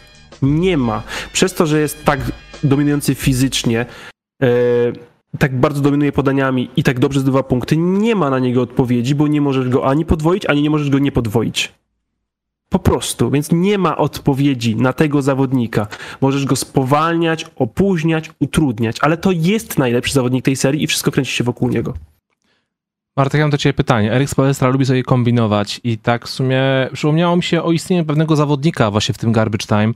Nie 0.42 0.76
ma. 0.76 1.02
Przez 1.32 1.54
to, 1.54 1.66
że 1.66 1.80
jest 1.80 2.04
tak 2.04 2.20
dominujący 2.64 3.14
fizycznie, 3.14 3.86
e, 4.42 4.46
tak 5.38 5.60
bardzo 5.60 5.80
dominuje 5.80 6.12
podaniami 6.12 6.70
i 6.76 6.82
tak 6.82 6.98
dobrze 6.98 7.20
zdobywa 7.20 7.42
punkty, 7.42 7.76
nie 7.76 8.14
ma 8.14 8.30
na 8.30 8.38
niego 8.38 8.62
odpowiedzi, 8.62 9.14
bo 9.14 9.28
nie 9.28 9.40
możesz 9.40 9.68
go 9.68 9.86
ani 9.86 10.04
podwoić, 10.04 10.46
ani 10.46 10.62
nie 10.62 10.70
możesz 10.70 10.90
go 10.90 10.98
nie 10.98 11.12
podwoić. 11.12 11.72
Po 12.68 12.78
prostu, 12.78 13.30
więc 13.30 13.52
nie 13.52 13.78
ma 13.78 13.96
odpowiedzi 13.96 14.76
na 14.76 14.92
tego 14.92 15.22
zawodnika. 15.22 15.86
Możesz 16.20 16.44
go 16.44 16.56
spowalniać, 16.56 17.46
opóźniać, 17.56 18.30
utrudniać, 18.40 18.96
ale 19.00 19.16
to 19.16 19.32
jest 19.32 19.78
najlepszy 19.78 20.12
zawodnik 20.12 20.44
tej 20.44 20.56
serii 20.56 20.82
i 20.82 20.86
wszystko 20.86 21.10
kręci 21.10 21.32
się 21.32 21.44
wokół 21.44 21.68
niego. 21.68 21.94
Martek, 23.16 23.38
ja 23.38 23.44
mam 23.44 23.50
do 23.50 23.58
ciebie 23.58 23.74
pytanie. 23.74 24.12
Erik 24.12 24.30
Spoelstra 24.30 24.68
lubi 24.68 24.86
sobie 24.86 25.02
kombinować 25.02 25.80
i 25.84 25.98
tak 25.98 26.26
w 26.26 26.30
sumie 26.30 26.62
przypomniało 26.92 27.36
mi 27.36 27.42
się 27.42 27.62
o 27.62 27.72
istnieniu 27.72 28.04
pewnego 28.04 28.36
zawodnika 28.36 28.90
właśnie 28.90 29.14
w 29.14 29.18
tym 29.18 29.32
garbage 29.32 29.66
time. 29.66 29.92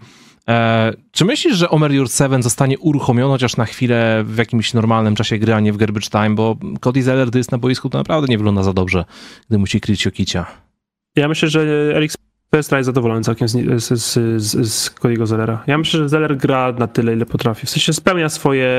E, 0.49 0.93
czy 1.13 1.25
myślisz, 1.25 1.57
że 1.57 1.71
Omer 1.71 1.93
Jurtseven 1.93 2.43
zostanie 2.43 2.79
uruchomiony 2.79 3.33
chociaż 3.33 3.57
na 3.57 3.65
chwilę 3.65 4.25
w 4.27 4.37
jakimś 4.37 4.75
normalnym 4.75 5.15
czasie 5.15 5.39
gry, 5.39 5.55
a 5.55 5.61
nie 5.61 5.73
w 5.73 5.77
garbage 5.77 6.09
time, 6.11 6.31
bo 6.31 6.57
Cody 6.81 7.03
Zeller, 7.03 7.29
gdy 7.29 7.39
jest 7.39 7.53
na 7.53 7.59
boisku, 7.59 7.91
to 7.91 7.99
naprawdę 7.99 8.29
nie 8.29 8.39
wygląda 8.39 8.63
za 8.63 8.73
dobrze, 8.73 9.05
gdy 9.49 9.59
musi 9.59 9.81
kryć 9.81 10.05
Jokicia. 10.05 10.47
Ja 11.17 11.29
myślę, 11.29 11.49
że 11.49 11.61
Erik 11.97 12.13
Pestra 12.51 12.79
jest 12.79 12.87
zadowolony 12.87 13.23
całkiem 13.23 13.49
z, 13.49 13.83
z, 13.83 14.03
z, 14.43 14.73
z 14.73 14.91
Cody'ego 14.91 15.27
Zellera. 15.27 15.63
Ja 15.67 15.79
myślę, 15.79 16.01
że 16.01 16.09
Zeller 16.09 16.37
gra 16.37 16.73
na 16.73 16.87
tyle, 16.87 17.13
ile 17.13 17.27
potrafi. 17.27 17.67
W 17.67 17.71
sensie 17.71 17.93
spełnia 17.93 18.29
swoje, 18.29 18.71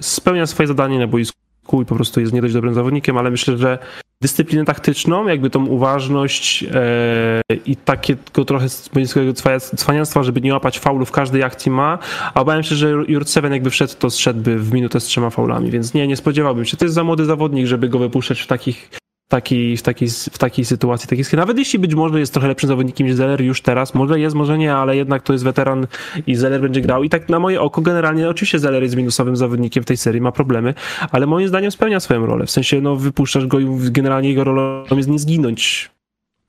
spełnia 0.00 0.46
swoje 0.46 0.66
zadanie 0.66 0.98
na 0.98 1.06
boisku 1.06 1.82
i 1.82 1.84
po 1.84 1.94
prostu 1.94 2.20
jest 2.20 2.32
nie 2.32 2.42
dość 2.42 2.54
dobrym 2.54 2.74
zawodnikiem, 2.74 3.18
ale 3.18 3.30
myślę, 3.30 3.58
że 3.58 3.78
dyscyplinę 4.22 4.64
taktyczną, 4.64 5.28
jakby 5.28 5.50
tą 5.50 5.66
uważność 5.66 6.64
e, 6.74 7.42
i 7.66 7.76
takiego 7.76 8.44
trochę 8.44 8.66
boiskowego 8.94 9.32
cwaniactwa, 9.76 10.22
żeby 10.22 10.40
nie 10.40 10.52
łapać 10.52 10.78
faulu 10.78 11.06
w 11.06 11.10
każdej 11.12 11.42
akcji 11.42 11.72
ma, 11.72 11.98
a 12.34 12.40
obawiam 12.40 12.62
się, 12.62 12.74
że 12.74 12.90
Jurt 13.08 13.28
Seven 13.28 13.52
jakby 13.52 13.70
wszedł, 13.70 13.94
to 13.98 14.10
zszedłby 14.10 14.58
w 14.58 14.72
minutę 14.72 15.00
z 15.00 15.04
trzema 15.04 15.30
faulami, 15.30 15.70
więc 15.70 15.94
nie, 15.94 16.06
nie 16.06 16.16
spodziewałbym 16.16 16.64
się. 16.64 16.76
To 16.76 16.84
jest 16.84 16.94
za 16.94 17.04
młody 17.04 17.24
zawodnik, 17.24 17.66
żeby 17.66 17.88
go 17.88 17.98
wypuszczać 17.98 18.40
w 18.40 18.46
takich 18.46 18.90
takiej, 19.30 19.76
w, 19.76 19.82
takiej, 19.82 20.08
w 20.08 20.38
takiej 20.38 20.64
sytuacji. 20.64 21.08
Takiej, 21.08 21.24
nawet 21.36 21.58
jeśli 21.58 21.78
być 21.78 21.94
może 21.94 22.20
jest 22.20 22.32
trochę 22.32 22.48
lepszym 22.48 22.68
zawodnikiem 22.68 23.06
niż 23.06 23.16
Zeller 23.16 23.42
już 23.42 23.62
teraz, 23.62 23.94
może 23.94 24.20
jest, 24.20 24.36
może 24.36 24.58
nie, 24.58 24.74
ale 24.74 24.96
jednak 24.96 25.22
to 25.22 25.32
jest 25.32 25.44
weteran 25.44 25.86
i 26.26 26.34
Zeller 26.34 26.60
będzie 26.60 26.80
grał. 26.80 27.02
I 27.02 27.08
tak 27.08 27.28
na 27.28 27.38
moje 27.38 27.60
oko 27.60 27.80
generalnie, 27.80 28.28
oczywiście 28.28 28.58
Zeller 28.58 28.82
jest 28.82 28.96
minusowym 28.96 29.36
zawodnikiem 29.36 29.82
w 29.82 29.86
tej 29.86 29.96
serii, 29.96 30.20
ma 30.20 30.32
problemy, 30.32 30.74
ale 31.10 31.26
moim 31.26 31.48
zdaniem 31.48 31.70
spełnia 31.70 32.00
swoją 32.00 32.26
rolę. 32.26 32.46
W 32.46 32.50
sensie, 32.50 32.80
no 32.80 32.96
wypuszczasz 32.96 33.46
go 33.46 33.58
i 33.60 33.66
generalnie 33.90 34.28
jego 34.28 34.44
rolą 34.44 34.96
jest 34.96 35.08
nie 35.08 35.18
zginąć. 35.18 35.90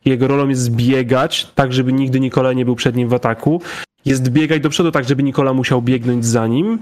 Jego 0.06 0.28
rolą 0.28 0.48
jest 0.48 0.62
zbiegać, 0.62 1.48
tak 1.56 1.74
żeby 1.74 1.94
nigdy 1.94 2.20
Nikola 2.20 2.54
nie 2.54 2.66
był 2.66 2.76
przed 2.76 2.96
nim 2.96 3.10
w 3.10 3.14
ataku. 3.14 3.62
Jest 4.06 4.30
biegać 4.30 4.62
do 4.62 4.70
przodu, 4.70 4.92
tak 4.92 5.06
żeby 5.06 5.24
Nikola 5.24 5.54
musiał 5.54 5.82
biegnąć 5.82 6.26
za 6.26 6.48
nim 6.48 6.80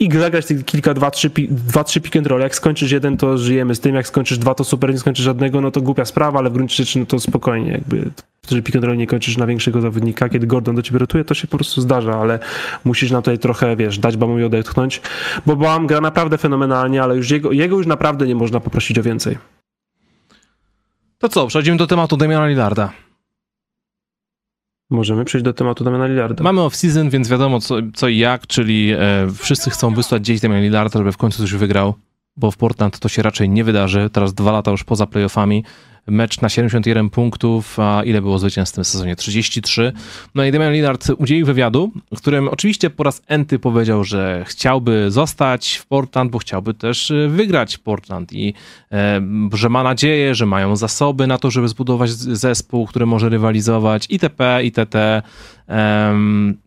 i 0.00 0.12
zagrać 0.12 0.46
tych 0.46 0.64
kilka, 0.64 0.94
dwa, 0.94 1.10
trzy, 1.10 1.30
dwa, 1.50 1.84
trzy 1.84 2.00
pick 2.00 2.16
and 2.16 2.26
roll. 2.26 2.40
Jak 2.40 2.54
skończysz 2.54 2.90
jeden, 2.90 3.16
to 3.16 3.38
żyjemy 3.38 3.74
z 3.74 3.80
tym, 3.80 3.94
jak 3.94 4.06
skończysz 4.06 4.38
dwa, 4.38 4.54
to 4.54 4.64
super, 4.64 4.92
nie 4.92 4.98
skończysz 4.98 5.24
żadnego, 5.24 5.60
no 5.60 5.70
to 5.70 5.80
głupia 5.80 6.04
sprawa, 6.04 6.38
ale 6.38 6.50
w 6.50 6.52
gruncie 6.52 6.76
rzeczy, 6.76 6.98
no 6.98 7.06
to 7.06 7.20
spokojnie, 7.20 7.72
jakby, 7.72 8.10
że 8.50 8.62
pick 8.62 8.76
and 8.76 8.84
roll 8.84 8.96
nie 8.96 9.06
kończysz 9.06 9.36
na 9.36 9.46
większego 9.46 9.80
zawodnika, 9.80 10.28
kiedy 10.28 10.46
Gordon 10.46 10.76
do 10.76 10.82
ciebie 10.82 10.98
rotuje, 10.98 11.24
to 11.24 11.34
się 11.34 11.48
po 11.48 11.56
prostu 11.56 11.80
zdarza, 11.80 12.14
ale 12.20 12.38
musisz 12.84 13.10
na 13.10 13.18
tutaj 13.18 13.38
trochę, 13.38 13.76
wiesz, 13.76 13.98
dać 13.98 14.16
Bamowi 14.16 14.44
odetchnąć, 14.44 15.00
bo 15.46 15.56
Bam 15.56 15.86
gra 15.86 16.00
naprawdę 16.00 16.38
fenomenalnie, 16.38 17.02
ale 17.02 17.16
już 17.16 17.30
jego, 17.30 17.52
jego 17.52 17.76
już 17.76 17.86
naprawdę 17.86 18.26
nie 18.26 18.34
można 18.34 18.60
poprosić 18.60 18.98
o 18.98 19.02
więcej. 19.02 19.38
To 21.18 21.28
co, 21.28 21.46
przechodzimy 21.46 21.76
do 21.76 21.86
tematu 21.86 22.16
Damiana 22.16 22.48
Lillarda. 22.48 22.92
Możemy 24.90 25.24
przejść 25.24 25.44
do 25.44 25.52
tematu 25.52 25.84
Damiana 25.84 26.06
Lillarda. 26.06 26.44
Mamy 26.44 26.60
off-season, 26.60 27.10
więc 27.10 27.28
wiadomo 27.28 27.60
co, 27.60 27.76
co 27.94 28.08
i 28.08 28.18
jak, 28.18 28.46
czyli 28.46 28.92
e, 28.92 28.98
wszyscy 29.34 29.70
chcą 29.70 29.94
wysłać 29.94 30.22
gdzieś 30.22 30.40
Damiana 30.40 30.60
Lillarda, 30.60 30.98
żeby 30.98 31.12
w 31.12 31.16
końcu 31.16 31.38
coś 31.38 31.52
wygrał, 31.52 31.94
bo 32.36 32.50
w 32.50 32.56
Portland 32.56 32.98
to 32.98 33.08
się 33.08 33.22
raczej 33.22 33.48
nie 33.48 33.64
wydarzy. 33.64 34.10
Teraz 34.12 34.34
dwa 34.34 34.52
lata 34.52 34.70
już 34.70 34.84
poza 34.84 35.06
playoffami 35.06 35.64
mecz 36.06 36.40
na 36.40 36.48
71 36.48 37.10
punktów, 37.10 37.78
a 37.80 38.02
ile 38.04 38.22
było 38.22 38.38
zwycięstw 38.38 38.74
w 38.74 38.74
tym 38.74 38.84
sezonie? 38.84 39.16
33. 39.16 39.92
No 40.34 40.44
i 40.44 40.52
Damian 40.52 40.72
Lillard 40.72 41.10
udzielił 41.18 41.46
wywiadu, 41.46 41.92
w 42.14 42.18
którym 42.18 42.48
oczywiście 42.48 42.90
po 42.90 43.02
raz 43.02 43.22
enty 43.26 43.58
powiedział, 43.58 44.04
że 44.04 44.44
chciałby 44.46 45.10
zostać 45.10 45.76
w 45.76 45.86
Portland, 45.86 46.30
bo 46.30 46.38
chciałby 46.38 46.74
też 46.74 47.10
y, 47.10 47.28
wygrać 47.28 47.78
Portland 47.78 48.32
i 48.32 48.54
e, 48.92 49.20
że 49.52 49.68
ma 49.68 49.82
nadzieję, 49.82 50.34
że 50.34 50.46
mają 50.46 50.76
zasoby 50.76 51.26
na 51.26 51.38
to, 51.38 51.50
żeby 51.50 51.68
zbudować 51.68 52.10
zespół, 52.10 52.86
który 52.86 53.06
może 53.06 53.28
rywalizować 53.28 54.06
itp., 54.08 54.64
itd. 54.64 55.22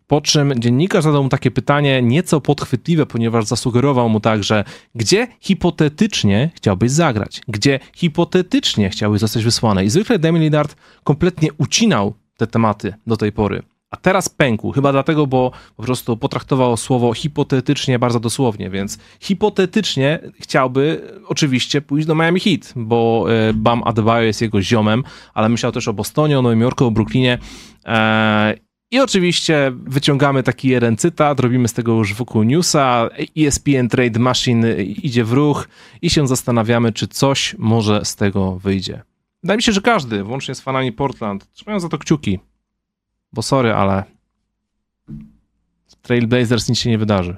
Po 0.06 0.20
czym 0.20 0.52
dziennikarz 0.56 1.04
zadał 1.04 1.22
mu 1.22 1.28
takie 1.28 1.50
pytanie, 1.50 2.02
nieco 2.02 2.40
podchwytliwe, 2.40 3.06
ponieważ 3.06 3.44
zasugerował 3.44 4.08
mu 4.08 4.20
także, 4.20 4.64
gdzie 4.94 5.28
hipotetycznie 5.40 6.50
chciałbyś 6.54 6.90
zagrać, 6.90 7.40
gdzie 7.48 7.80
hipotetycznie 7.94 8.90
chciałbyś 8.90 9.20
zostać 9.20 9.44
wysłany. 9.44 9.84
I 9.84 9.90
zwykle 9.90 10.18
Damian 10.18 10.42
Lillard 10.42 10.76
kompletnie 11.04 11.48
ucinał 11.58 12.14
te 12.36 12.46
tematy 12.46 12.94
do 13.06 13.16
tej 13.16 13.32
pory. 13.32 13.62
A 13.90 13.96
teraz 13.96 14.28
pękł, 14.28 14.72
chyba 14.72 14.92
dlatego, 14.92 15.26
bo 15.26 15.50
po 15.76 15.82
prostu 15.82 16.16
potraktował 16.16 16.76
słowo 16.76 17.14
hipotetycznie 17.14 17.98
bardzo 17.98 18.20
dosłownie, 18.20 18.70
więc 18.70 18.98
hipotetycznie 19.20 20.18
chciałby 20.40 21.12
oczywiście 21.28 21.80
pójść 21.80 22.06
do 22.06 22.14
Miami 22.14 22.40
Heat, 22.40 22.72
bo 22.76 23.26
e, 23.28 23.52
Bam 23.52 23.82
Adebayo 23.84 24.22
jest 24.22 24.42
jego 24.42 24.62
ziomem, 24.62 25.04
ale 25.34 25.48
myślał 25.48 25.72
też 25.72 25.88
o 25.88 25.92
Bostonie, 25.92 26.38
o 26.38 26.42
Nowym 26.42 26.60
Jorku, 26.60 26.84
o 26.84 26.90
Brooklynie 26.90 27.38
e, 27.86 28.54
i 28.94 29.00
oczywiście 29.00 29.72
wyciągamy 29.74 30.42
taki 30.42 30.68
jeden 30.68 30.96
cytat, 30.96 31.40
robimy 31.40 31.68
z 31.68 31.72
tego 31.72 31.92
już 31.92 32.14
wokół 32.14 32.42
newsa, 32.42 33.08
ESPN 33.38 33.88
Trade 33.88 34.20
Machine 34.20 34.82
idzie 34.82 35.24
w 35.24 35.32
ruch 35.32 35.68
i 36.02 36.10
się 36.10 36.28
zastanawiamy, 36.28 36.92
czy 36.92 37.08
coś 37.08 37.54
może 37.58 38.04
z 38.04 38.16
tego 38.16 38.56
wyjdzie. 38.56 39.02
Wydaje 39.42 39.56
mi 39.56 39.62
się, 39.62 39.72
że 39.72 39.80
każdy, 39.80 40.22
włącznie 40.22 40.54
z 40.54 40.60
fanami 40.60 40.92
Portland, 40.92 41.52
trzymają 41.52 41.80
za 41.80 41.88
to 41.88 41.98
kciuki. 41.98 42.38
Bo 43.32 43.42
sorry, 43.42 43.72
ale 43.72 44.04
Trailblazers 46.02 46.68
nic 46.68 46.78
się 46.78 46.90
nie 46.90 46.98
wydarzy. 46.98 47.36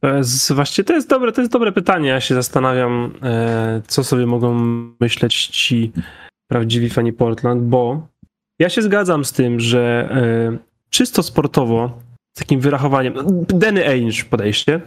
To 0.00 0.16
jest, 0.16 0.52
właściwie 0.52 0.84
to 0.84 0.92
jest 0.92 1.08
dobre, 1.08 1.32
to 1.32 1.40
jest 1.40 1.52
dobre 1.52 1.72
pytanie. 1.72 2.08
Ja 2.08 2.20
się 2.20 2.34
zastanawiam, 2.34 3.14
e, 3.22 3.82
co 3.86 4.04
sobie 4.04 4.26
mogą 4.26 4.54
myśleć 5.00 5.46
ci 5.46 5.92
prawdziwi 6.48 6.90
fani 6.90 7.12
Portland, 7.12 7.62
bo 7.62 8.08
ja 8.58 8.68
się 8.68 8.82
zgadzam 8.82 9.24
z 9.24 9.32
tym, 9.32 9.60
że 9.60 10.08
e, 10.12 10.58
czysto 10.90 11.22
sportowo, 11.22 11.98
z 12.36 12.38
takim 12.38 12.60
wyrachowaniem, 12.60 13.14
Danny 13.48 13.88
Ainge 13.88 14.24
podejście, 14.30 14.80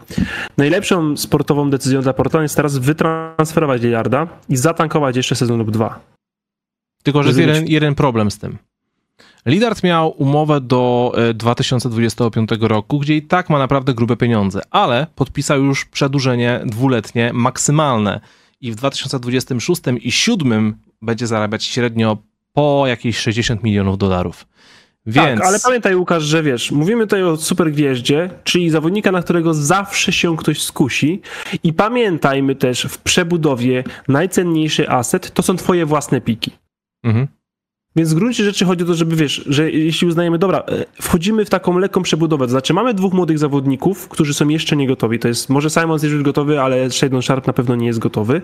najlepszą 0.58 1.18
sportową 1.18 1.70
decyzją 1.70 2.02
dla 2.02 2.14
Portland 2.14 2.44
jest 2.44 2.56
teraz 2.56 2.78
wytransferować 2.78 3.82
Lillarda 3.82 4.28
i 4.50 4.58
zatankować 4.58 5.16
jeszcze 5.16 5.36
sezon 5.36 5.60
lub 5.60 5.72
dwa. 5.72 6.00
Tylko, 7.04 7.24
że 7.24 7.30
jest 7.30 7.40
jeden, 7.40 7.68
jeden 7.68 7.96
problem 7.96 8.32
z 8.32 8.38
tym. 8.38 8.58
Lidard 9.46 9.84
miał 9.84 10.10
umowę 10.10 10.62
do 10.62 11.14
e, 11.18 11.34
2025 11.34 12.50
roku, 12.62 13.00
gdzie 13.00 13.16
i 13.16 13.22
tak 13.22 13.50
ma 13.50 13.60
naprawdę 13.60 13.94
grube 13.94 14.18
pieniądze, 14.18 14.62
ale 14.72 15.08
podpisał 15.16 15.64
już 15.64 15.86
przedłużenie 15.86 16.62
dwuletnie 16.66 17.32
maksymalne 17.34 18.20
i 18.62 18.72
w 18.72 18.76
2026 18.76 19.82
i 19.82 19.84
2027 19.84 20.78
będzie 21.02 21.28
zarabiać 21.28 21.64
średnio 21.64 22.18
po 22.54 22.84
jakieś 22.88 23.18
60 23.18 23.64
milionów 23.64 23.98
dolarów. 23.98 24.48
Więc... 25.06 25.40
Tak, 25.40 25.48
ale 25.48 25.60
pamiętaj 25.60 25.96
Łukasz, 25.96 26.24
że 26.24 26.44
wiesz, 26.44 26.72
mówimy 26.72 27.04
tutaj 27.04 27.24
o 27.24 27.38
super 27.38 27.72
gwieździe, 27.72 28.30
czyli 28.44 28.70
zawodnika, 28.70 29.12
na 29.12 29.22
którego 29.22 29.54
zawsze 29.54 30.12
się 30.12 30.38
ktoś 30.38 30.62
skusi 30.62 31.22
i 31.64 31.74
pamiętajmy 31.74 32.56
też 32.56 32.82
w 32.90 32.98
przebudowie 32.98 33.84
najcenniejszy 34.08 34.90
aset 34.90 35.34
to 35.34 35.42
są 35.42 35.56
twoje 35.56 35.86
własne 35.86 36.22
piki. 36.22 36.52
Mhm. 37.04 37.28
Więc 37.96 38.14
w 38.14 38.16
gruncie 38.16 38.44
rzeczy 38.44 38.66
chodzi 38.66 38.84
o 38.84 38.88
to, 38.88 38.94
żeby 38.94 39.16
wiesz, 39.16 39.44
że 39.46 39.72
jeśli 39.72 40.08
uznajemy, 40.08 40.38
dobra, 40.38 40.60
e, 40.60 40.86
wchodzimy 41.02 41.46
w 41.46 41.50
taką 41.50 41.78
lekką 41.78 42.02
przebudowę, 42.02 42.46
to 42.46 42.52
znaczy 42.52 42.74
mamy 42.74 42.94
dwóch 42.94 43.14
młodych 43.14 43.40
zawodników, 43.40 44.08
którzy 44.08 44.34
są 44.34 44.48
jeszcze 44.48 44.76
nie 44.76 44.88
gotowi. 44.88 45.20
To 45.20 45.28
jest, 45.28 45.50
może 45.50 45.70
Simons 45.70 46.04
jest 46.04 46.14
już 46.14 46.24
gotowy, 46.24 46.62
ale 46.62 46.92
Shadon 46.92 47.22
Sharp 47.22 47.48
na 47.48 47.54
pewno 47.54 47.76
nie 47.76 47.88
jest 47.88 48.00
gotowy. 48.00 48.42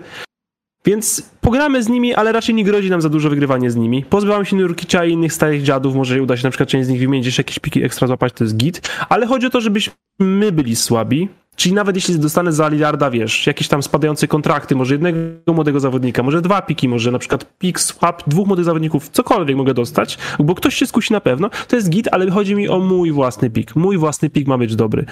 Więc 0.84 1.30
pogramy 1.40 1.82
z 1.82 1.88
nimi, 1.88 2.14
ale 2.14 2.32
raczej 2.32 2.54
nie 2.54 2.64
grozi 2.64 2.90
nam 2.90 3.00
za 3.00 3.08
dużo 3.08 3.30
wygrywanie 3.30 3.70
z 3.70 3.76
nimi. 3.76 4.04
Pozbywamy 4.04 4.46
się 4.46 4.56
Nurkicza 4.56 5.04
i 5.04 5.12
innych 5.12 5.32
starych 5.32 5.62
dziadów, 5.62 5.94
może 5.94 6.22
uda 6.22 6.36
się 6.36 6.44
na 6.44 6.50
przykład 6.50 6.68
część 6.68 6.86
z 6.86 6.90
nich 6.90 7.00
wymienić, 7.00 7.26
jeszcze 7.26 7.40
jakieś 7.40 7.58
piki 7.58 7.84
ekstra 7.84 8.06
złapać, 8.06 8.32
to 8.32 8.44
jest 8.44 8.56
git. 8.56 8.90
Ale 9.08 9.26
chodzi 9.26 9.46
o 9.46 9.50
to, 9.50 9.60
żebyśmy 9.60 9.92
my 10.18 10.52
byli 10.52 10.76
słabi, 10.76 11.28
Czyli 11.58 11.74
nawet 11.74 11.96
jeśli 11.96 12.18
dostanę 12.18 12.52
za 12.52 12.68
Lillarda, 12.68 13.10
wiesz, 13.10 13.46
jakieś 13.46 13.68
tam 13.68 13.82
spadające 13.82 14.28
kontrakty, 14.28 14.76
może 14.76 14.94
jednego 14.94 15.18
młodego 15.46 15.80
zawodnika, 15.80 16.22
może 16.22 16.42
dwa 16.42 16.62
piki, 16.62 16.88
może 16.88 17.10
na 17.10 17.18
przykład 17.18 17.58
pik, 17.58 17.80
swap, 17.80 18.22
dwóch 18.28 18.46
młodych 18.46 18.64
zawodników, 18.64 19.08
cokolwiek 19.08 19.56
mogę 19.56 19.74
dostać, 19.74 20.18
bo 20.38 20.54
ktoś 20.54 20.74
się 20.74 20.86
skusi 20.86 21.12
na 21.12 21.20
pewno, 21.20 21.50
to 21.68 21.76
jest 21.76 21.90
git, 21.90 22.08
ale 22.12 22.30
chodzi 22.30 22.54
mi 22.54 22.68
o 22.68 22.78
mój 22.78 23.12
własny 23.12 23.50
pik. 23.50 23.76
Mój 23.76 23.98
własny 23.98 24.30
pik 24.30 24.48
ma 24.48 24.58
być 24.58 24.76
dobry. 24.76 25.04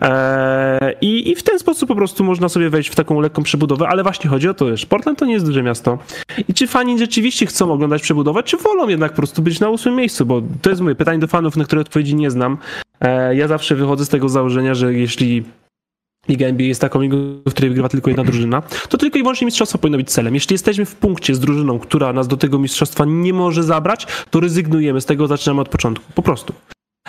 Eee, 0.00 0.94
i, 1.00 1.30
I 1.30 1.34
w 1.34 1.42
ten 1.42 1.58
sposób 1.58 1.88
po 1.88 1.94
prostu 1.94 2.24
można 2.24 2.48
sobie 2.48 2.70
wejść 2.70 2.90
w 2.90 2.94
taką 2.94 3.20
lekką 3.20 3.42
przebudowę, 3.42 3.88
ale 3.88 4.02
właśnie 4.02 4.30
chodzi 4.30 4.48
o 4.48 4.54
to, 4.54 4.76
że 4.76 4.86
Portland 4.86 5.18
to 5.18 5.26
nie 5.26 5.32
jest 5.32 5.46
duże 5.46 5.62
miasto. 5.62 5.98
I 6.48 6.54
czy 6.54 6.66
fani 6.66 6.98
rzeczywiście 6.98 7.46
chcą 7.46 7.72
oglądać 7.72 8.02
przebudowę, 8.02 8.42
czy 8.42 8.56
wolą 8.56 8.88
jednak 8.88 9.10
po 9.10 9.16
prostu 9.16 9.42
być 9.42 9.60
na 9.60 9.68
ósmym 9.68 9.94
miejscu, 9.94 10.26
bo 10.26 10.42
to 10.62 10.70
jest 10.70 10.82
moje 10.82 10.94
pytanie 10.94 11.18
do 11.18 11.26
fanów, 11.26 11.56
na 11.56 11.64
które 11.64 11.80
odpowiedzi 11.80 12.14
nie 12.14 12.30
znam. 12.30 12.58
Eee, 13.00 13.38
ja 13.38 13.48
zawsze 13.48 13.74
wychodzę 13.74 14.04
z 14.04 14.08
tego 14.08 14.28
założenia, 14.28 14.74
że 14.74 14.94
jeśli 14.94 15.44
Liga 16.28 16.46
NBA 16.46 16.66
jest 16.66 16.80
taką 16.80 17.00
ligą, 17.00 17.16
w 17.48 17.50
której 17.50 17.70
wygrywa 17.70 17.88
tylko 17.88 18.10
jedna 18.10 18.24
drużyna, 18.24 18.62
to 18.88 18.98
tylko 18.98 19.18
i 19.18 19.22
wyłącznie 19.22 19.44
mistrzostwo 19.44 19.78
powinno 19.78 19.98
być 19.98 20.10
celem. 20.10 20.34
Jeśli 20.34 20.54
jesteśmy 20.54 20.84
w 20.84 20.94
punkcie 20.94 21.34
z 21.34 21.40
drużyną, 21.40 21.78
która 21.78 22.12
nas 22.12 22.28
do 22.28 22.36
tego 22.36 22.58
mistrzostwa 22.58 23.04
nie 23.04 23.32
może 23.32 23.62
zabrać, 23.62 24.06
to 24.30 24.40
rezygnujemy 24.40 25.00
z 25.00 25.06
tego, 25.06 25.26
zaczynamy 25.26 25.60
od 25.60 25.68
początku. 25.68 26.12
Po 26.14 26.22
prostu. 26.22 26.52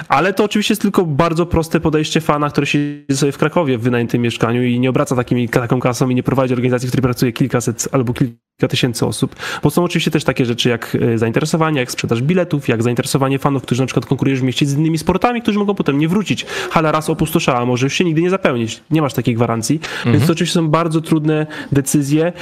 Ale 0.08 0.34
to 0.34 0.44
oczywiście 0.44 0.72
jest 0.72 0.82
tylko 0.82 1.06
bardzo 1.06 1.46
proste 1.46 1.80
podejście 1.80 2.22
fana, 2.22 2.50
który 2.50 2.68
siedzi 2.68 3.06
sobie 3.12 3.32
w 3.32 3.38
Krakowie 3.38 3.78
w 3.78 3.82
wynajętym 3.82 4.22
mieszkaniu 4.22 4.64
i 4.64 4.80
nie 4.80 4.90
obraca 4.90 5.16
takimi, 5.16 5.50
taką 5.50 5.80
kasą 5.80 6.10
i 6.10 6.16
nie 6.16 6.24
prowadzi 6.24 6.54
organizacji, 6.54 6.88
w 6.88 6.92
której 6.92 7.04
pracuje 7.04 7.34
kilkaset 7.34 7.88
albo 7.92 8.14
kilka 8.14 8.68
tysięcy 8.70 9.06
osób. 9.06 9.36
Bo 9.64 9.70
są 9.70 9.84
oczywiście 9.84 10.12
też 10.12 10.24
takie 10.24 10.46
rzeczy 10.46 10.70
jak 10.70 10.98
zainteresowanie, 11.16 11.80
jak 11.80 11.92
sprzedaż 11.92 12.22
biletów, 12.22 12.68
jak 12.68 12.84
zainteresowanie 12.84 13.40
fanów, 13.40 13.64
którzy 13.64 13.82
na 13.82 13.86
przykład 13.86 14.06
konkurują 14.06 14.38
w 14.38 14.44
mieście 14.44 14.66
z 14.66 14.74
innymi 14.74 14.98
sportami, 14.98 15.42
którzy 15.42 15.60
mogą 15.60 15.76
potem 15.76 15.98
nie 15.98 16.08
wrócić. 16.08 16.46
Hala 16.72 16.92
raz 16.92 17.10
opustoszała, 17.10 17.66
może 17.66 17.86
już 17.86 17.94
się 17.94 18.04
nigdy 18.04 18.22
nie 18.22 18.30
zapełnić. 18.30 18.82
Nie 18.92 19.02
masz 19.02 19.14
takiej 19.14 19.36
gwarancji. 19.36 19.76
Mhm. 19.76 20.14
Więc 20.14 20.26
to 20.26 20.34
oczywiście 20.34 20.54
są 20.54 20.70
bardzo 20.70 21.02
trudne 21.02 21.48
decyzje 21.72 22.34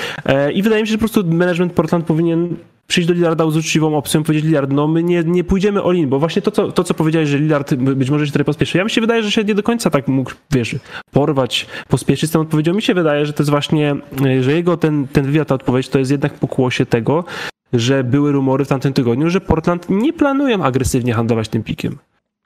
i 0.54 0.62
wydaje 0.62 0.82
mi 0.82 0.88
się, 0.88 0.91
że 0.91 0.97
po 0.97 0.99
prostu 0.99 1.24
management 1.28 1.74
Portland 1.74 2.06
powinien 2.06 2.56
przyjść 2.88 3.08
do 3.08 3.14
Lillarda 3.14 3.52
z 3.52 3.58
uczciwą 3.58 3.98
opcją, 3.98 4.24
powiedzieć 4.24 4.46
Lillard, 4.46 4.72
no 4.72 4.88
my 4.88 5.04
nie, 5.04 5.24
nie 5.24 5.44
pójdziemy 5.44 5.82
all 5.82 5.96
in, 5.96 6.10
bo 6.10 6.20
właśnie 6.20 6.42
to 6.42 6.52
co, 6.52 6.72
to, 6.72 6.84
co 6.84 6.94
powiedziałeś, 6.94 7.30
że 7.30 7.38
Lillard 7.38 7.76
być 7.76 8.10
może 8.10 8.26
się 8.26 8.32
tutaj 8.32 8.46
pospieszy. 8.46 8.78
Ja 8.78 8.84
mi 8.84 8.90
się 8.90 9.02
wydaje, 9.02 9.24
że 9.24 9.32
się 9.32 9.44
nie 9.44 9.56
do 9.56 9.64
końca 9.64 9.90
tak 9.90 10.08
mógł, 10.08 10.32
wiesz, 10.52 10.76
porwać, 11.12 11.68
pospieszyć 11.88 12.30
z 12.30 12.34
tą 12.34 12.42
odpowiedzią. 12.42 12.74
Mi 12.74 12.82
się 12.82 12.94
wydaje, 12.94 13.26
że 13.26 13.34
to 13.34 13.44
jest 13.44 13.50
właśnie, 13.50 13.96
że 14.42 14.54
jego 14.54 14.78
ten, 14.78 15.08
ten 15.08 15.26
wywiad, 15.26 15.48
ta 15.48 15.56
odpowiedź, 15.56 15.90
to 15.90 16.00
jest 16.00 16.12
jednak 16.12 16.34
pokłosie 16.34 16.86
tego, 16.86 17.24
że 17.74 18.04
były 18.04 18.32
rumory 18.32 18.66
w 18.66 18.68
tamtym 18.68 18.94
tygodniu, 18.94 19.30
że 19.30 19.42
Portland 19.42 19.90
nie 19.90 20.14
planują 20.14 20.64
agresywnie 20.64 21.14
handlować 21.14 21.50
tym 21.50 21.64
pikiem. 21.64 21.98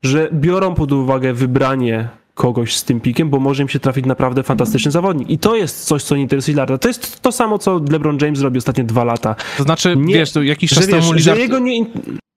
Że 0.04 0.30
biorą 0.34 0.76
pod 0.76 0.92
uwagę 0.92 1.34
wybranie 1.34 2.10
kogoś 2.38 2.76
z 2.76 2.84
tym 2.84 3.00
pikiem, 3.00 3.30
bo 3.30 3.40
może 3.40 3.64
im 3.64 3.70
się 3.70 3.80
trafić 3.80 4.06
naprawdę 4.06 4.44
fantastyczny 4.44 4.92
zawodnik. 4.92 5.30
I 5.30 5.38
to 5.38 5.56
jest 5.56 5.86
coś, 5.86 6.04
co 6.04 6.16
nie 6.16 6.22
interesuje 6.22 6.54
Lillarda. 6.54 6.78
To 6.78 6.88
jest 6.88 7.22
to 7.22 7.32
samo, 7.32 7.58
co 7.58 7.82
LeBron 7.92 8.18
James 8.22 8.42
robi 8.42 8.58
ostatnie 8.58 8.84
dwa 8.84 9.04
lata. 9.04 9.36
To 9.58 9.64
znaczy, 9.64 9.96
nie, 9.98 10.14
wiesz, 10.14 10.32
to 10.32 10.44
jakiś 10.44 10.72
czas 10.72 10.88
temu 10.88 11.14
Lillard... 11.14 11.40
jego 11.40 11.60
nie... 11.60 11.86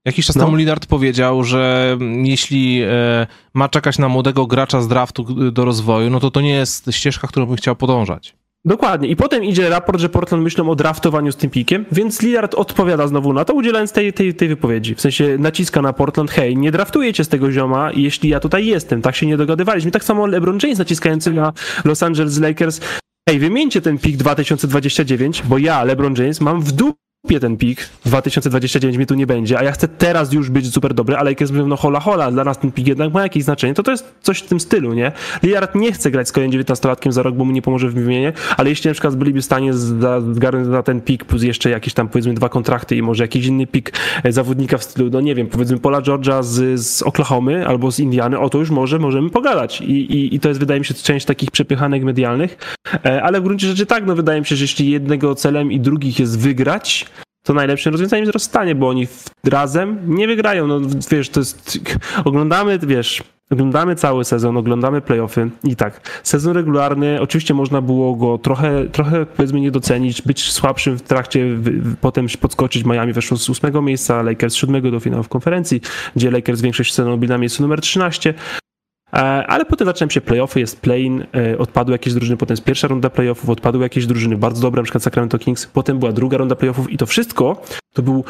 Jakiś 0.04 0.26
czas 0.26 0.36
no. 0.36 0.44
temu 0.44 0.56
Lillard 0.56 0.86
powiedział, 0.86 1.44
że 1.44 1.96
jeśli 2.22 2.82
e, 2.82 3.26
ma 3.54 3.68
czekać 3.68 3.98
na 3.98 4.08
młodego 4.08 4.46
gracza 4.46 4.82
z 4.82 4.88
draftu 4.88 5.50
do 5.52 5.64
rozwoju, 5.64 6.10
no 6.10 6.20
to 6.20 6.30
to 6.30 6.40
nie 6.40 6.52
jest 6.52 6.90
ścieżka, 6.90 7.28
którą 7.28 7.46
bym 7.46 7.56
chciał 7.56 7.76
podążać. 7.76 8.39
Dokładnie. 8.64 9.08
I 9.08 9.16
potem 9.16 9.44
idzie 9.44 9.68
raport, 9.68 10.00
że 10.00 10.08
Portland 10.08 10.44
myślą 10.44 10.70
o 10.70 10.74
draftowaniu 10.74 11.32
z 11.32 11.36
tym 11.36 11.50
pikiem, 11.50 11.84
więc 11.92 12.22
Lillard 12.22 12.54
odpowiada 12.54 13.06
znowu 13.06 13.32
na 13.32 13.44
to, 13.44 13.54
udzielając 13.54 13.92
tej, 13.92 14.12
tej, 14.12 14.34
tej 14.34 14.48
wypowiedzi. 14.48 14.94
W 14.94 15.00
sensie 15.00 15.38
naciska 15.38 15.82
na 15.82 15.92
Portland, 15.92 16.30
hej, 16.30 16.56
nie 16.56 16.70
draftujecie 16.70 17.24
z 17.24 17.28
tego 17.28 17.52
zioma, 17.52 17.90
jeśli 17.92 18.28
ja 18.28 18.40
tutaj 18.40 18.66
jestem. 18.66 19.02
Tak 19.02 19.16
się 19.16 19.26
nie 19.26 19.36
dogadywaliśmy. 19.36 19.90
Tak 19.90 20.04
samo 20.04 20.26
LeBron 20.26 20.58
James 20.62 20.78
naciskający 20.78 21.32
na 21.32 21.52
Los 21.84 22.02
Angeles 22.02 22.38
Lakers, 22.38 22.80
hej, 23.28 23.38
wymieńcie 23.38 23.80
ten 23.80 23.98
pik 23.98 24.16
2029, 24.16 25.42
bo 25.42 25.58
ja, 25.58 25.84
LeBron 25.84 26.14
James, 26.14 26.40
mam 26.40 26.62
w 26.62 26.72
dół 27.24 27.40
ten 27.40 27.56
pik 27.56 27.88
2029 28.04 28.96
mnie 28.96 29.06
tu 29.06 29.14
nie 29.14 29.26
będzie, 29.26 29.58
a 29.58 29.62
ja 29.62 29.72
chcę 29.72 29.88
teraz 29.88 30.32
już 30.32 30.50
być 30.50 30.72
super 30.74 30.94
dobry, 30.94 31.16
ale 31.16 31.30
jak 31.30 31.40
jest 31.40 31.52
no 31.52 31.76
hola 31.76 32.00
hola, 32.00 32.30
dla 32.30 32.44
nas 32.44 32.58
ten 32.58 32.72
pik 32.72 32.86
jednak 32.86 33.12
ma 33.12 33.22
jakieś 33.22 33.44
znaczenie, 33.44 33.74
to 33.74 33.82
to 33.82 33.90
jest 33.90 34.14
coś 34.22 34.38
w 34.38 34.46
tym 34.46 34.60
stylu, 34.60 34.94
nie? 34.94 35.12
Lillard 35.42 35.74
nie 35.74 35.92
chce 35.92 36.10
grać 36.10 36.28
z 36.28 36.32
kolejnym 36.32 36.60
19-latkiem 36.60 37.12
za 37.12 37.22
rok, 37.22 37.34
bo 37.34 37.44
mu 37.44 37.52
nie 37.52 37.62
pomoże 37.62 37.88
w 37.88 37.94
wymianie, 37.94 38.32
ale 38.56 38.70
jeśli 38.70 38.88
na 38.88 38.94
przykład 38.94 39.16
byliby 39.16 39.40
w 39.40 39.44
stanie 39.44 39.74
zgarnąć 40.32 40.68
na 40.68 40.82
ten 40.82 41.00
pik 41.00 41.24
plus 41.24 41.42
jeszcze 41.42 41.70
jakieś 41.70 41.94
tam 41.94 42.08
powiedzmy 42.08 42.34
dwa 42.34 42.48
kontrakty 42.48 42.96
i 42.96 43.02
może 43.02 43.24
jakiś 43.24 43.46
inny 43.46 43.66
pik 43.66 43.92
zawodnika 44.28 44.78
w 44.78 44.84
stylu, 44.84 45.10
no 45.10 45.20
nie 45.20 45.34
wiem, 45.34 45.46
powiedzmy 45.46 45.78
Paula 45.78 46.00
George'a 46.00 46.42
z, 46.42 46.80
z 46.80 47.02
Oklahomy 47.02 47.66
albo 47.66 47.92
z 47.92 48.00
Indiany, 48.00 48.38
o 48.38 48.50
to 48.50 48.58
już 48.58 48.70
może 48.70 48.98
możemy 48.98 49.30
pogadać 49.30 49.80
I, 49.80 49.92
i, 49.92 50.34
i 50.34 50.40
to 50.40 50.48
jest 50.48 50.60
wydaje 50.60 50.80
mi 50.80 50.86
się 50.86 50.94
część 50.94 51.26
takich 51.26 51.50
przepychanek 51.50 52.04
medialnych, 52.04 52.56
ale 53.22 53.40
w 53.40 53.44
gruncie 53.44 53.66
rzeczy 53.66 53.86
tak, 53.86 54.06
no 54.06 54.14
wydaje 54.14 54.40
mi 54.40 54.46
się, 54.46 54.56
że 54.56 54.64
jeśli 54.64 54.90
jednego 54.90 55.34
celem 55.34 55.72
i 55.72 55.80
drugich 55.80 56.20
jest 56.20 56.38
wygrać, 56.38 57.06
to 57.42 57.54
najlepszym 57.54 57.92
rozwiązaniem 57.92 58.22
jest 58.22 58.32
rozstanie, 58.32 58.74
bo 58.74 58.88
oni 58.88 59.06
razem 59.44 59.98
nie 60.06 60.26
wygrają. 60.26 60.66
No 60.66 60.80
wiesz, 61.10 61.28
to 61.28 61.40
jest. 61.40 61.78
Oglądamy, 62.24 62.78
wiesz. 62.78 63.22
Oglądamy 63.52 63.96
cały 63.96 64.24
sezon, 64.24 64.56
oglądamy 64.56 65.00
playoffy 65.00 65.50
i 65.64 65.76
tak. 65.76 66.20
Sezon 66.22 66.56
regularny, 66.56 67.20
oczywiście 67.20 67.54
można 67.54 67.80
było 67.80 68.16
go 68.16 68.38
trochę, 68.38 68.84
trochę 68.92 69.26
powiedzmy 69.26 69.60
nie 69.60 69.70
docenić, 69.70 70.22
być 70.22 70.52
słabszym 70.52 70.98
w 70.98 71.02
trakcie, 71.02 71.46
potem 72.00 72.26
podskoczyć. 72.40 72.84
Miami 72.84 73.12
weszło 73.12 73.36
z 73.36 73.48
ósmego 73.48 73.82
miejsca, 73.82 74.22
Lakers 74.22 74.54
z 74.54 74.56
siódmego 74.56 74.90
do 74.90 75.00
finału 75.00 75.22
w 75.22 75.28
konferencji, 75.28 75.80
gdzie 76.16 76.30
Lakers 76.30 76.60
większość 76.60 76.94
sezonu 76.94 77.18
byli 77.18 77.30
na 77.30 77.38
miejscu 77.38 77.62
numer 77.62 77.80
13. 77.80 78.34
Ale 79.48 79.64
potem 79.64 79.86
zacząłem 79.86 80.10
się 80.10 80.20
playoffy, 80.20 80.60
jest 80.60 80.80
play-in, 80.80 81.26
odpadły 81.58 81.92
jakieś 81.92 82.14
drużyny, 82.14 82.36
potem 82.36 82.52
jest 82.52 82.64
pierwsza 82.64 82.88
runda 82.88 83.10
playoffów, 83.10 83.50
odpadły 83.50 83.82
jakieś 83.82 84.06
drużyny 84.06 84.36
bardzo 84.36 84.62
dobre, 84.62 84.82
przykład 84.82 85.02
Sacramento 85.02 85.38
Kings, 85.38 85.66
potem 85.66 85.98
była 85.98 86.12
druga 86.12 86.36
runda 86.36 86.54
playoffów 86.54 86.90
i 86.90 86.96
to 86.96 87.06
wszystko 87.06 87.62
to 87.94 88.02
był 88.02 88.24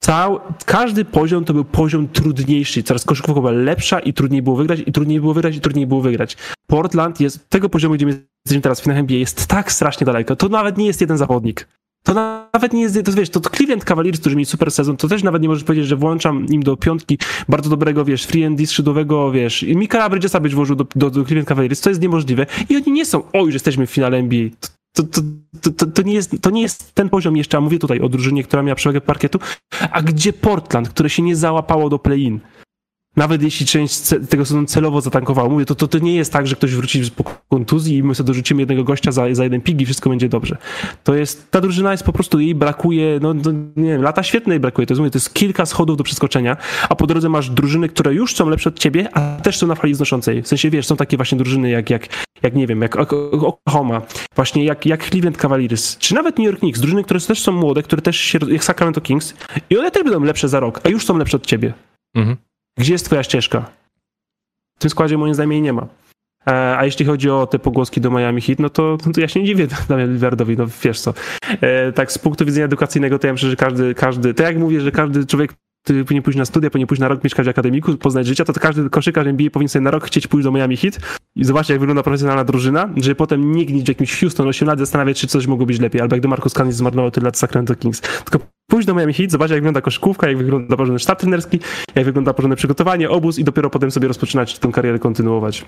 cały, 0.00 0.38
każdy 0.66 1.04
poziom 1.04 1.44
to 1.44 1.54
był 1.54 1.64
poziom 1.64 2.08
trudniejszy, 2.08 2.82
coraz 2.82 3.04
koszykówka 3.04 3.40
była 3.40 3.52
lepsza 3.52 4.00
i 4.00 4.12
trudniej 4.12 4.42
było 4.42 4.56
wygrać, 4.56 4.80
i 4.86 4.92
trudniej 4.92 5.20
było 5.20 5.34
wygrać, 5.34 5.56
i 5.56 5.60
trudniej 5.60 5.86
było 5.86 6.00
wygrać. 6.00 6.36
Portland 6.66 7.20
jest, 7.20 7.48
tego 7.48 7.68
poziomu, 7.68 7.94
gdzie 7.94 8.06
my 8.06 8.24
jesteśmy 8.46 8.62
teraz 8.62 8.80
w 8.80 8.88
NBA, 8.88 9.18
jest 9.18 9.46
tak 9.46 9.72
strasznie 9.72 10.04
daleko, 10.04 10.36
to 10.36 10.48
nawet 10.48 10.78
nie 10.78 10.86
jest 10.86 11.00
jeden 11.00 11.18
zawodnik. 11.18 11.68
To 12.08 12.14
nawet 12.14 12.72
nie 12.72 12.82
jest, 12.82 13.04
to 13.04 13.12
wiesz, 13.12 13.30
to 13.30 13.40
Cleveland 13.40 13.84
Cavaliers, 13.84 14.20
którzy 14.20 14.36
mieli 14.36 14.46
super 14.46 14.70
sezon, 14.70 14.96
to 14.96 15.08
też 15.08 15.22
nawet 15.22 15.42
nie 15.42 15.48
możesz 15.48 15.64
powiedzieć, 15.64 15.88
że 15.88 15.96
włączam 15.96 16.46
im 16.46 16.62
do 16.62 16.76
piątki 16.76 17.18
bardzo 17.48 17.70
dobrego, 17.70 18.04
wiesz, 18.04 18.24
free 18.24 18.44
and 18.44 18.68
skrzydłowego, 18.68 19.32
wiesz, 19.32 19.62
i 19.62 19.76
Mikaela 19.76 20.08
Bridgesa 20.08 20.40
być 20.40 20.54
włożył 20.54 20.76
do, 20.76 20.86
do, 20.94 21.10
do 21.10 21.24
Cleveland 21.24 21.48
Cavaliers, 21.48 21.80
to 21.80 21.90
jest 21.90 22.02
niemożliwe. 22.02 22.46
I 22.68 22.76
oni 22.76 22.92
nie 22.92 23.06
są, 23.06 23.22
o, 23.32 23.44
już 23.44 23.54
jesteśmy 23.54 23.86
w 23.86 23.90
finale 23.90 24.16
NBA. 24.16 24.48
To, 24.92 25.02
to, 25.02 25.20
to, 25.60 25.70
to, 25.70 25.86
to, 25.86 26.02
nie 26.02 26.14
jest, 26.14 26.36
to 26.40 26.50
nie 26.50 26.62
jest 26.62 26.94
ten 26.94 27.08
poziom 27.08 27.36
jeszcze, 27.36 27.56
a 27.56 27.60
mówię 27.60 27.78
tutaj 27.78 28.00
o 28.00 28.08
drużynie, 28.08 28.44
która 28.44 28.62
miała 28.62 28.74
przewagę 28.74 29.00
parkietu, 29.00 29.38
a 29.90 30.02
gdzie 30.02 30.32
Portland, 30.32 30.88
które 30.88 31.10
się 31.10 31.22
nie 31.22 31.36
załapało 31.36 31.88
do 31.90 31.98
play-in 31.98 32.40
nawet 33.16 33.42
jeśli 33.42 33.66
część 33.66 34.00
tego 34.28 34.44
sezonu 34.44 34.66
celowo 34.66 35.00
zatankowało, 35.00 35.50
mówię, 35.50 35.64
to, 35.64 35.74
to, 35.74 35.88
to 35.88 35.98
nie 35.98 36.16
jest 36.16 36.32
tak, 36.32 36.46
że 36.46 36.56
ktoś 36.56 36.74
wróci 36.74 37.10
po 37.16 37.24
kontuzji 37.48 37.96
i 37.96 38.02
my 38.02 38.14
sobie 38.14 38.26
dorzucimy 38.26 38.62
jednego 38.62 38.84
gościa 38.84 39.12
za, 39.12 39.34
za 39.34 39.44
jeden 39.44 39.60
pik 39.60 39.80
i 39.80 39.84
wszystko 39.84 40.10
będzie 40.10 40.28
dobrze. 40.28 40.56
To 41.04 41.14
jest, 41.14 41.50
ta 41.50 41.60
drużyna 41.60 41.92
jest 41.92 42.04
po 42.04 42.12
prostu, 42.12 42.40
jej 42.40 42.54
brakuje, 42.54 43.18
no, 43.22 43.34
no 43.34 43.52
nie 43.76 43.90
wiem, 43.90 44.02
lata 44.02 44.22
świetnej 44.22 44.60
brakuje, 44.60 44.86
to 44.86 44.94
jest, 44.94 44.98
mówię, 44.98 45.10
to 45.10 45.16
jest 45.16 45.34
kilka 45.34 45.66
schodów 45.66 45.96
do 45.96 46.04
przeskoczenia, 46.04 46.56
a 46.88 46.94
po 46.94 47.06
drodze 47.06 47.28
masz 47.28 47.50
drużyny, 47.50 47.88
które 47.88 48.14
już 48.14 48.34
są 48.34 48.48
lepsze 48.48 48.68
od 48.68 48.78
ciebie, 48.78 49.08
a 49.16 49.40
też 49.40 49.58
są 49.58 49.66
na 49.66 49.74
fali 49.74 49.94
znoszącej. 49.94 50.42
W 50.42 50.48
sensie, 50.48 50.70
wiesz, 50.70 50.86
są 50.86 50.96
takie 50.96 51.16
właśnie 51.16 51.38
drużyny 51.38 51.70
jak, 51.70 51.90
jak, 51.90 52.08
jak 52.42 52.54
nie 52.54 52.66
wiem, 52.66 52.82
jak 52.82 52.96
Oklahoma, 52.96 54.02
właśnie 54.36 54.64
jak, 54.64 54.86
jak 54.86 55.10
Cleveland 55.10 55.36
Cavaliers, 55.36 55.98
czy 55.98 56.14
nawet 56.14 56.38
New 56.38 56.46
York 56.46 56.58
Knicks, 56.58 56.80
drużyny, 56.80 57.04
które 57.04 57.20
też 57.20 57.40
są 57.40 57.52
młode, 57.52 57.82
które 57.82 58.02
też 58.02 58.16
się, 58.16 58.38
jak 58.48 58.64
Sacramento 58.64 59.00
Kings 59.00 59.34
i 59.70 59.78
one 59.78 59.90
też 59.90 60.04
będą 60.04 60.24
lepsze 60.24 60.48
za 60.48 60.60
rok, 60.60 60.80
a 60.84 60.88
już 60.88 61.04
są 61.06 61.18
lepsze 61.18 61.36
od 61.36 61.46
ciebie. 61.46 61.72
Mhm. 62.14 62.36
Gdzie 62.78 62.92
jest 62.92 63.04
twoja 63.04 63.22
ścieżka? 63.22 63.70
W 64.78 64.80
tym 64.80 64.90
składzie 64.90 65.18
moim 65.18 65.34
zdaniem 65.34 65.52
jej 65.52 65.62
nie 65.62 65.72
ma. 65.72 65.86
E, 66.46 66.78
A 66.78 66.84
jeśli 66.84 67.06
chodzi 67.06 67.30
o 67.30 67.46
te 67.46 67.58
pogłoski 67.58 68.00
do 68.00 68.10
Miami 68.10 68.40
Heat, 68.40 68.58
no 68.58 68.70
to, 68.70 68.98
no 69.06 69.12
to 69.12 69.20
ja 69.20 69.28
się 69.28 69.40
nie 69.40 69.46
dziwię 69.46 69.66
Damian 69.88 70.14
Lillardowi, 70.14 70.56
no 70.56 70.66
wiesz 70.82 71.00
co. 71.00 71.14
E, 71.60 71.92
Tak 71.92 72.12
z 72.12 72.18
punktu 72.18 72.44
widzenia 72.44 72.66
edukacyjnego 72.66 73.18
to 73.18 73.26
ja 73.26 73.32
myślę, 73.32 73.50
że 73.50 73.56
każdy, 73.56 73.94
każdy, 73.94 74.34
tak 74.34 74.46
jak 74.46 74.58
mówię, 74.58 74.80
że 74.80 74.90
każdy 74.90 75.26
człowiek 75.26 75.54
który 75.84 76.04
powinien 76.04 76.22
pójść 76.22 76.38
na 76.38 76.44
studia, 76.44 76.70
powinien 76.70 76.86
pójść 76.86 77.00
na 77.00 77.08
rok 77.08 77.24
mieszkać 77.24 77.46
w 77.46 77.48
akademiku, 77.48 77.96
poznać 77.96 78.26
życia, 78.26 78.44
to, 78.44 78.52
to 78.52 78.60
każdy 78.60 78.90
koszykarz 78.90 79.26
NBA 79.26 79.50
powinien 79.50 79.68
sobie 79.68 79.82
na 79.82 79.90
rok 79.90 80.04
chcieć 80.06 80.26
pójść 80.26 80.44
do 80.44 80.52
Miami 80.52 80.76
Heat 80.76 80.98
i 81.36 81.44
zobaczyć, 81.44 81.70
jak 81.70 81.80
wygląda 81.80 82.02
profesjonalna 82.02 82.44
drużyna, 82.44 82.90
żeby 82.96 83.14
potem 83.14 83.52
nie 83.52 83.66
gnić 83.66 83.84
w 83.84 83.88
jakimś 83.88 84.20
Houston 84.20 84.48
8 84.48 84.68
lat, 84.68 84.78
zastanawiać 84.78 85.20
czy 85.20 85.26
coś 85.26 85.46
mogło 85.46 85.66
być 85.66 85.80
lepiej, 85.80 86.00
albo 86.00 86.16
jak 86.16 86.22
do 86.22 86.28
Marcus 86.28 86.54
Cousins 86.54 86.76
zmarnował 86.76 87.10
tyle 87.10 87.24
lat 87.24 87.38
Sacramento 87.38 87.74
Kings. 87.74 88.00
Tylko 88.00 88.46
pójść 88.68 88.86
do 88.86 88.94
Miami 88.94 89.12
Heat, 89.12 89.30
zobaczyć, 89.30 89.50
jak 89.50 89.60
wygląda 89.60 89.80
koszykówka, 89.80 90.28
jak 90.28 90.38
wygląda 90.38 90.76
porządny 90.76 90.98
sztab 90.98 91.20
trenerski, 91.20 91.60
jak 91.94 92.04
wygląda 92.04 92.34
porządne 92.34 92.56
przygotowanie, 92.56 93.10
obóz 93.10 93.38
i 93.38 93.44
dopiero 93.44 93.70
potem 93.70 93.90
sobie 93.90 94.08
rozpoczynać 94.08 94.58
tę 94.58 94.68
karierę 94.72 94.98
kontynuować. 94.98 95.64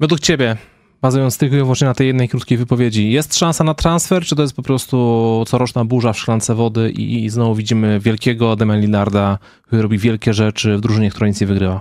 Według 0.00 0.20
ciebie, 0.20 0.56
bazując 1.02 1.38
tylko 1.38 1.56
i 1.56 1.58
wyłącznie 1.58 1.86
na 1.86 1.94
tej 1.94 2.06
jednej 2.06 2.28
krótkiej 2.28 2.58
wypowiedzi, 2.58 3.10
jest 3.10 3.38
szansa 3.38 3.64
na 3.64 3.74
transfer, 3.74 4.24
czy 4.24 4.36
to 4.36 4.42
jest 4.42 4.54
po 4.54 4.62
prostu 4.62 5.44
coroczna 5.48 5.84
burza 5.84 6.12
w 6.12 6.18
szklance 6.18 6.54
wody 6.54 6.90
i, 6.90 7.24
i 7.24 7.30
znowu 7.30 7.54
widzimy 7.54 8.00
wielkiego 8.00 8.56
Damian 8.56 8.80
Lillarda, 8.80 9.38
który 9.62 9.82
robi 9.82 9.98
wielkie 9.98 10.34
rzeczy 10.34 10.76
w 10.76 10.80
drużynie, 10.80 11.10
która 11.10 11.28
nic 11.28 11.40
nie 11.40 11.46
wygrywa? 11.46 11.80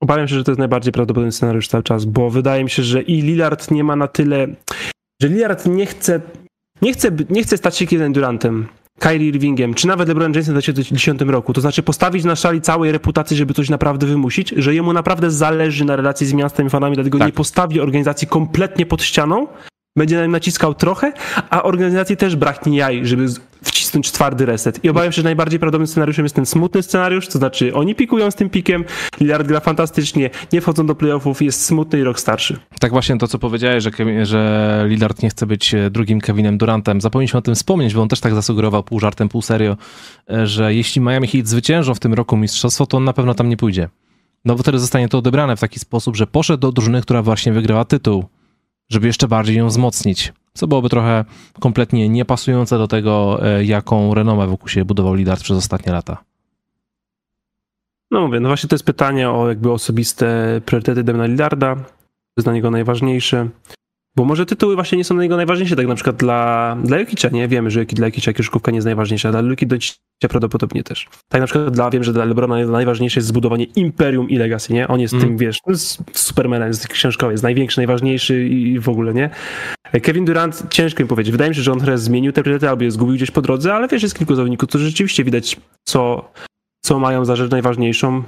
Obawiam 0.00 0.28
się, 0.28 0.34
że 0.34 0.44
to 0.44 0.50
jest 0.50 0.58
najbardziej 0.58 0.92
prawdopodobny 0.92 1.32
scenariusz 1.32 1.68
cały 1.68 1.82
czas, 1.82 2.04
bo 2.04 2.30
wydaje 2.30 2.64
mi 2.64 2.70
się, 2.70 2.82
że 2.82 3.02
i 3.02 3.22
Lillard 3.22 3.70
nie 3.70 3.84
ma 3.84 3.96
na 3.96 4.08
tyle, 4.08 4.48
że 5.22 5.28
Lillard 5.28 5.66
nie 5.66 5.86
chce, 5.86 6.20
nie 6.82 6.92
chce, 6.92 7.10
nie 7.30 7.42
chce 7.42 7.56
stać 7.56 7.76
się 7.76 7.86
Kevin 7.86 8.12
Durantem, 8.12 8.66
Kyrie 8.98 9.28
Irvingiem, 9.28 9.74
czy 9.74 9.86
nawet 9.86 10.08
LeBron 10.08 10.32
Jamesem 10.32 10.52
w 10.52 10.54
2010 10.54 11.20
roku. 11.20 11.52
To 11.52 11.60
znaczy 11.60 11.82
postawić 11.82 12.24
na 12.24 12.36
szali 12.36 12.60
całej 12.60 12.92
reputacji, 12.92 13.36
żeby 13.36 13.54
coś 13.54 13.68
naprawdę 13.68 14.06
wymusić, 14.06 14.54
że 14.56 14.74
jemu 14.74 14.92
naprawdę 14.92 15.30
zależy 15.30 15.84
na 15.84 15.96
relacji 15.96 16.26
z 16.26 16.32
miastem 16.32 16.66
i 16.66 16.70
fanami, 16.70 16.94
dlatego 16.94 17.18
Tak. 17.18 17.26
nie 17.28 17.32
postawi 17.32 17.80
organizacji 17.80 18.28
kompletnie 18.28 18.86
pod 18.86 19.02
ścianą, 19.02 19.46
będzie 19.96 20.16
na 20.16 20.22
nim 20.22 20.30
naciskał 20.30 20.74
trochę, 20.74 21.12
a 21.50 21.62
organizacji 21.62 22.16
też 22.16 22.36
braknie 22.36 22.76
jaj, 22.76 23.06
żeby 23.06 23.26
wcisnąć 23.62 24.12
twardy 24.12 24.46
reset. 24.46 24.84
I 24.84 24.88
obawiam 24.88 25.12
się, 25.12 25.16
że 25.16 25.22
najbardziej 25.22 25.58
prawdopodobnym 25.58 25.86
scenariuszem 25.86 26.24
jest 26.24 26.34
ten 26.34 26.46
smutny 26.46 26.82
scenariusz, 26.82 27.28
to 27.28 27.38
znaczy 27.38 27.74
oni 27.74 27.94
pikują 27.94 28.30
z 28.30 28.34
tym 28.34 28.50
pikiem, 28.50 28.84
Lillard 29.20 29.46
gra 29.46 29.60
fantastycznie, 29.60 30.30
nie 30.52 30.60
wchodzą 30.60 30.86
do 30.86 30.94
playoffów, 30.94 31.42
jest 31.42 31.64
smutny 31.64 31.98
i 31.98 32.02
rok 32.02 32.20
starszy. 32.20 32.56
Tak 32.78 32.92
właśnie 32.92 33.18
to, 33.18 33.28
co 33.28 33.38
powiedziałeś, 33.38 33.84
że, 33.84 33.90
że 34.26 34.84
Lillard 34.88 35.22
nie 35.22 35.30
chce 35.30 35.46
być 35.46 35.74
e, 35.74 35.90
drugim 35.90 36.20
Kevinem 36.20 36.58
Durantem. 36.58 37.00
Zapomnieliśmy 37.00 37.38
o 37.38 37.42
tym 37.42 37.54
wspomnieć, 37.54 37.94
bo 37.94 38.02
on 38.02 38.08
też 38.08 38.20
tak 38.20 38.34
zasugerował 38.34 38.82
pół 38.82 39.00
żartem, 39.00 39.28
pół 39.28 39.42
serio, 39.42 39.76
e, 40.30 40.46
że 40.46 40.74
jeśli 40.74 41.00
Miami 41.00 41.28
Heat 41.28 41.46
zwyciężą 41.46 41.94
w 41.94 42.00
tym 42.00 42.14
roku 42.14 42.36
mistrzostwo, 42.36 42.86
to 42.86 42.96
on 42.96 43.04
na 43.04 43.12
pewno 43.12 43.34
tam 43.34 43.48
nie 43.48 43.56
pójdzie. 43.56 43.88
No 44.44 44.54
bo 44.54 44.62
wtedy 44.62 44.78
zostanie 44.78 45.08
to 45.08 45.18
odebrane 45.18 45.56
w 45.56 45.60
taki 45.60 45.78
sposób, 45.78 46.16
że 46.16 46.26
poszedł 46.26 46.60
do 46.60 46.72
drużyny, 46.72 47.02
która 47.02 47.22
właśnie 47.22 47.52
wygrała 47.52 47.84
tytuł, 47.84 48.24
żeby 48.92 49.06
jeszcze 49.06 49.28
bardziej 49.28 49.56
ją 49.56 49.66
wzmocnić. 49.66 50.32
Co 50.54 50.66
byłoby 50.66 50.88
trochę 50.88 51.24
kompletnie 51.60 52.08
niepasujące 52.08 52.78
do 52.78 52.88
tego, 52.88 53.38
e, 53.46 53.64
jaką 53.64 54.14
renomę 54.14 54.46
wokół 54.46 54.68
siebie 54.68 54.84
budował 54.84 55.14
Lillard 55.14 55.42
przez 55.42 55.58
ostatnie 55.58 55.92
lata. 55.92 56.24
No 58.10 58.26
mówię, 58.26 58.40
no 58.40 58.48
właśnie 58.48 58.68
to 58.68 58.74
jest 58.74 58.84
pytanie 58.84 59.30
o 59.30 59.48
jakby 59.48 59.72
osobiste 59.72 60.60
priorytety 60.66 61.04
Demna 61.04 61.26
Lillarda, 61.26 61.74
to 61.76 61.82
jest 62.36 62.46
dla 62.46 62.52
niego 62.52 62.70
najważniejsze. 62.70 63.48
Bo 64.16 64.24
może 64.24 64.46
tytuły 64.46 64.74
właśnie 64.74 64.98
nie 64.98 65.04
są 65.04 65.14
dla 65.14 65.22
niego 65.22 65.36
najważniejsze, 65.36 65.76
tak 65.76 65.86
na 65.86 65.94
przykład 65.94 66.16
dla, 66.16 66.76
dla 66.84 66.98
Jokicza, 66.98 67.28
nie? 67.28 67.48
Wiemy, 67.48 67.70
że 67.70 67.84
dla 67.84 68.06
Jokicza 68.06 68.32
koszykówka 68.32 68.70
nie 68.70 68.76
jest 68.76 68.86
najważniejsza, 68.86 69.30
dla 69.30 69.40
Luki 69.40 69.66
Doncicia 69.66 69.96
prawdopodobnie 70.28 70.82
też. 70.84 71.08
Tak 71.28 71.40
na 71.40 71.46
przykład 71.46 71.70
dla, 71.70 71.90
wiem, 71.90 72.04
że 72.04 72.12
dla 72.12 72.24
LeBrona 72.24 72.66
najważniejsze 72.66 73.20
jest 73.20 73.28
zbudowanie 73.28 73.64
imperium 73.64 74.30
i 74.30 74.36
legacy, 74.36 74.72
nie? 74.72 74.88
On 74.88 75.00
jest 75.00 75.14
Mm. 75.14 75.26
tym, 75.26 75.36
wiesz, 75.36 75.58
Supermanem, 76.12 76.68
jest 76.68 76.88
książkowy, 76.88 77.32
jest 77.32 77.42
największy, 77.42 77.78
najważniejszy 77.78 78.48
i 78.48 78.78
w 78.78 78.88
ogóle, 78.88 79.14
nie? 79.14 79.30
Kevin 80.02 80.24
Durant, 80.24 80.62
ciężko 80.70 81.02
mi 81.02 81.08
powiedzieć. 81.08 81.32
Wydaje 81.32 81.50
mi 81.50 81.56
się, 81.56 81.62
że 81.62 81.72
on 81.72 81.78
trochę 81.78 81.98
zmienił 81.98 82.32
te 82.32 82.42
priorytety 82.42 82.68
albo 82.70 82.84
je 82.84 82.90
zgubił 82.90 83.14
gdzieś 83.14 83.30
po 83.30 83.42
drodze, 83.42 83.74
ale 83.74 83.88
wiesz, 83.88 84.02
jest 84.02 84.18
kilku 84.18 84.34
zawodników, 84.34 84.68
którzy 84.68 84.84
rzeczywiście 84.86 85.24
widać, 85.24 85.56
co, 85.84 86.30
co 86.84 86.98
mają 86.98 87.24
za 87.24 87.36
rzecz 87.36 87.50
najważniejszą. 87.50 88.22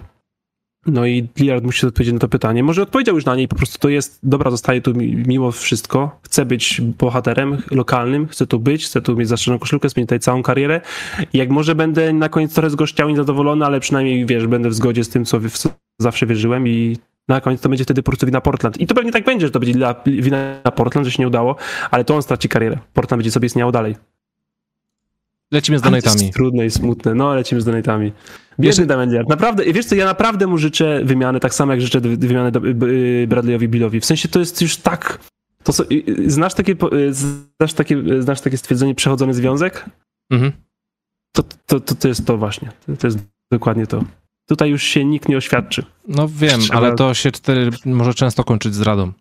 No 0.86 1.06
i 1.06 1.28
Lillard 1.40 1.64
musi 1.64 1.86
odpowiedzieć 1.86 2.12
na 2.12 2.18
to 2.20 2.28
pytanie. 2.28 2.62
Może 2.62 2.82
odpowiedział 2.82 3.14
już 3.14 3.24
na 3.24 3.36
nie 3.36 3.42
i 3.42 3.48
po 3.48 3.56
prostu 3.56 3.78
to 3.78 3.88
jest, 3.88 4.18
dobra, 4.22 4.50
zostaje 4.50 4.80
tu 4.80 4.94
mi- 4.94 5.16
mimo 5.26 5.52
wszystko. 5.52 6.18
Chcę 6.22 6.44
być 6.46 6.80
bohaterem 6.80 7.62
lokalnym, 7.70 8.28
chcę 8.28 8.46
tu 8.46 8.58
być, 8.60 8.84
chcę 8.86 9.00
tu 9.02 9.16
mieć 9.16 9.28
zastrzeżoną 9.28 9.58
koszulkę, 9.58 9.90
spędzić 9.90 10.06
tutaj 10.08 10.20
całą 10.20 10.42
karierę. 10.42 10.80
I 11.32 11.38
jak 11.38 11.50
może 11.50 11.74
będę 11.74 12.12
na 12.12 12.28
koniec 12.28 12.54
trochę 12.54 12.70
zgościał 12.70 13.08
i 13.08 13.12
niezadowolony, 13.12 13.64
ale 13.66 13.80
przynajmniej, 13.80 14.26
wiesz, 14.26 14.46
będę 14.46 14.68
w 14.68 14.74
zgodzie 14.74 15.04
z 15.04 15.08
tym, 15.08 15.24
co, 15.24 15.40
w 15.40 15.50
co 15.50 15.70
zawsze 15.98 16.26
wierzyłem 16.26 16.68
i 16.68 16.96
na 17.28 17.40
koniec 17.40 17.60
to 17.60 17.68
będzie 17.68 17.84
wtedy 17.84 18.02
po 18.02 18.10
prostu 18.10 18.26
wina 18.26 18.40
Portland. 18.40 18.80
I 18.80 18.86
to 18.86 18.94
pewnie 18.94 19.12
tak 19.12 19.24
będzie, 19.24 19.46
że 19.46 19.50
to 19.50 19.60
będzie 19.60 19.74
dla- 19.74 19.94
wina 20.06 20.60
Portland, 20.76 21.06
że 21.06 21.10
się 21.12 21.22
nie 21.22 21.26
udało, 21.26 21.56
ale 21.90 22.04
to 22.04 22.14
on 22.16 22.22
straci 22.22 22.48
karierę. 22.48 22.78
Portland 22.94 23.18
będzie 23.18 23.30
sobie 23.30 23.46
istniało 23.46 23.72
dalej. 23.72 23.96
Lecimy 25.52 25.78
z 25.78 25.82
Ale 25.82 25.90
to 26.02 26.06
donatami. 26.06 26.24
jest 26.26 26.36
trudne 26.36 26.66
i 26.66 26.70
smutne. 26.70 27.14
No, 27.14 27.34
lecimy 27.34 27.60
z 27.60 27.64
donatami. 27.64 28.12
Biedny 28.60 28.86
Damian 28.86 29.08
Lillard. 29.08 29.28
Naprawdę, 29.28 29.64
wiesz 29.72 29.86
co, 29.86 29.94
ja 29.94 30.04
naprawdę 30.04 30.46
mu 30.46 30.58
życzę 30.58 31.00
wymiany, 31.04 31.40
tak 31.40 31.54
samo 31.54 31.72
jak 31.72 31.80
życzę 31.80 32.00
wy- 32.00 32.16
wymiany 32.16 32.52
y, 32.84 33.26
Bradleyowi 33.28 33.68
Billowi. 33.68 34.00
W 34.00 34.04
sensie 34.04 34.28
to 34.28 34.38
jest 34.38 34.62
już 34.62 34.76
tak... 34.76 35.18
To, 35.62 35.72
so- 35.72 35.84
y, 35.92 36.04
y, 36.08 36.30
znasz, 36.30 36.54
takie, 36.54 36.76
znasz, 37.10 37.72
takie, 37.74 38.02
znasz 38.22 38.40
takie 38.40 38.56
stwierdzenie 38.56 38.94
przechodzony 38.94 39.34
związek? 39.34 39.84
Mhm. 40.30 40.52
To, 41.32 41.42
to, 41.66 41.80
to, 41.80 41.94
to 41.94 42.08
jest 42.08 42.26
to 42.26 42.36
właśnie. 42.38 42.70
To, 42.98 43.06
jest 43.06 43.18
dokładnie 43.52 43.86
to. 43.86 44.04
Tutaj 44.48 44.70
już 44.70 44.82
się 44.82 45.04
nikt 45.04 45.28
nie 45.28 45.36
oświadczy. 45.36 45.84
No 46.08 46.28
wiem, 46.28 46.60
Trzeba- 46.60 46.78
ale 46.78 46.94
to 46.94 47.14
się 47.14 47.30
wtedy 47.32 47.70
może 47.86 48.14
często 48.14 48.44
kończyć 48.44 48.74
zdradą. 48.74 49.12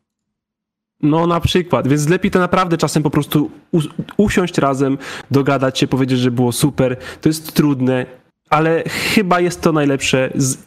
No 1.01 1.27
na 1.27 1.39
przykład, 1.39 1.88
więc 1.88 2.09
lepiej 2.09 2.31
to 2.31 2.39
naprawdę 2.39 2.77
czasem 2.77 3.03
po 3.03 3.09
prostu 3.09 3.51
us- 3.71 3.88
usiąść 4.17 4.57
razem, 4.57 4.97
dogadać 5.31 5.79
się, 5.79 5.88
powiedzieć, 5.88 6.19
że 6.19 6.31
było 6.31 6.51
super. 6.51 6.97
To 7.21 7.29
jest 7.29 7.53
trudne, 7.53 8.05
ale 8.49 8.83
chyba 8.89 9.39
jest 9.39 9.61
to 9.61 9.71
najlepsze. 9.71 10.29
Z... 10.35 10.57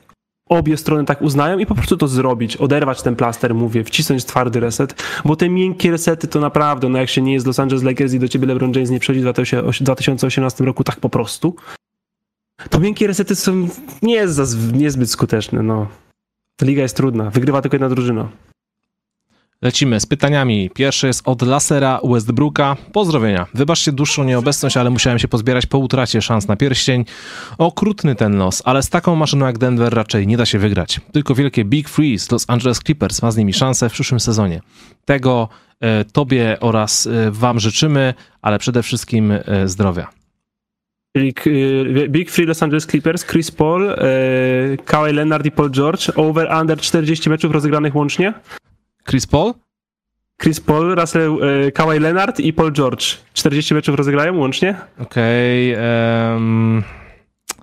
Obie 0.49 0.77
strony 0.77 1.05
tak 1.05 1.23
uznają 1.23 1.59
i 1.59 1.67
po 1.67 1.75
prostu 1.75 1.97
to 1.97 2.09
zrobić, 2.09 2.57
oderwać 2.57 3.03
ten 3.03 3.17
plaster, 3.17 3.55
mówię, 3.55 3.85
wcisnąć 3.85 4.25
twardy 4.25 4.61
reset, 4.61 5.03
bo 5.25 5.37
te 5.37 5.49
miękkie 5.49 5.91
resety 5.91 6.29
to 6.29 6.41
naprawdę, 6.41 6.89
no 6.89 6.99
jak 6.99 7.09
się 7.09 7.23
nie 7.23 7.33
jest 7.33 7.47
Los 7.47 7.59
Angeles 7.59 7.85
Lakers 7.85 8.13
i 8.13 8.19
do 8.19 8.29
ciebie 8.29 8.47
LeBron 8.47 8.73
James 8.73 8.91
nie 8.91 9.01
przychodzi 9.01 9.21
w 9.21 9.23
2008 9.23 9.85
2018 9.85 10.65
roku 10.65 10.85
tak 10.85 11.01
po 11.01 11.09
prostu, 11.09 11.57
to 12.71 12.81
miękkie 12.81 13.07
resety 13.07 13.37
są 13.37 13.69
nie 14.03 14.29
zaz- 14.29 14.73
niezbyt 14.73 15.11
skuteczne, 15.11 15.63
no. 15.63 15.89
Liga 16.63 16.83
jest 16.83 16.97
trudna, 16.97 17.31
wygrywa 17.31 17.63
tylko 17.63 17.75
jedna 17.75 17.89
drużyna. 17.89 18.29
Lecimy 19.63 20.01
z 20.01 20.07
pytaniami. 20.07 20.71
Pierwsze 20.75 21.07
jest 21.07 21.29
od 21.29 21.43
Lasera 21.43 22.01
Westbrooka. 22.05 22.77
Pozdrowienia. 22.93 23.47
Wybaczcie 23.55 23.93
dłuższą 23.93 24.25
nieobecność, 24.25 24.77
ale 24.77 24.91
musiałem 24.91 25.19
się 25.19 25.29
pozbierać 25.29 25.67
po 25.67 25.79
utracie 25.79 26.23
szans 26.23 26.49
na 26.49 26.57
pierścień. 26.57 27.05
Okrutny 27.59 28.15
ten 28.15 28.37
los, 28.37 28.63
ale 28.65 28.83
z 28.83 28.91
taką 28.91 29.17
maszyną 29.17 29.47
jak 29.47 29.59
Denver 29.59 29.95
raczej 29.95 30.27
nie 30.27 30.37
da 30.37 30.47
się 30.47 30.59
wygrać. 30.59 31.01
Tylko 31.13 31.35
wielkie 31.35 31.65
Big 31.65 31.89
Free 31.89 32.19
z 32.19 32.31
Los 32.31 32.45
Angeles 32.49 32.79
Clippers 32.79 33.23
ma 33.23 33.31
z 33.31 33.37
nimi 33.37 33.53
szansę 33.53 33.89
w 33.89 33.93
przyszłym 33.93 34.21
sezonie. 34.21 34.61
Tego 35.05 35.49
e, 35.81 36.05
tobie 36.05 36.57
oraz 36.61 37.07
e, 37.07 37.31
wam 37.31 37.61
życzymy, 37.61 38.15
ale 38.43 38.59
przede 38.59 38.83
wszystkim 38.83 39.33
e, 39.33 39.69
zdrowia. 39.69 40.09
Czyli 41.17 41.35
y, 41.47 42.09
Big 42.09 42.31
Free 42.31 42.47
Los 42.47 42.63
Angeles 42.63 42.87
Clippers, 42.87 43.25
Chris 43.25 43.51
Paul, 43.51 43.91
y, 43.91 43.97
Kawhi 44.85 45.13
Leonard 45.13 45.47
i 45.47 45.51
Paul 45.51 45.71
George, 45.71 46.11
over 46.17 46.49
under 46.61 46.79
40 46.79 47.31
meczów 47.31 47.53
rozegranych 47.53 47.97
łącznie. 47.97 48.35
Chris 49.07 49.27
Paul? 49.27 49.53
Chris 50.43 50.61
Paul, 50.61 50.95
Russell, 50.95 51.39
y, 51.67 51.73
Kawhi 51.73 51.99
Leonard 51.99 52.41
i 52.41 52.53
Paul 52.53 52.73
George. 52.73 53.05
40 53.35 53.75
meczów 53.75 53.95
rozegrają 53.95 54.39
łącznie. 54.39 54.75
Okej. 54.99 55.73
em, 55.73 56.83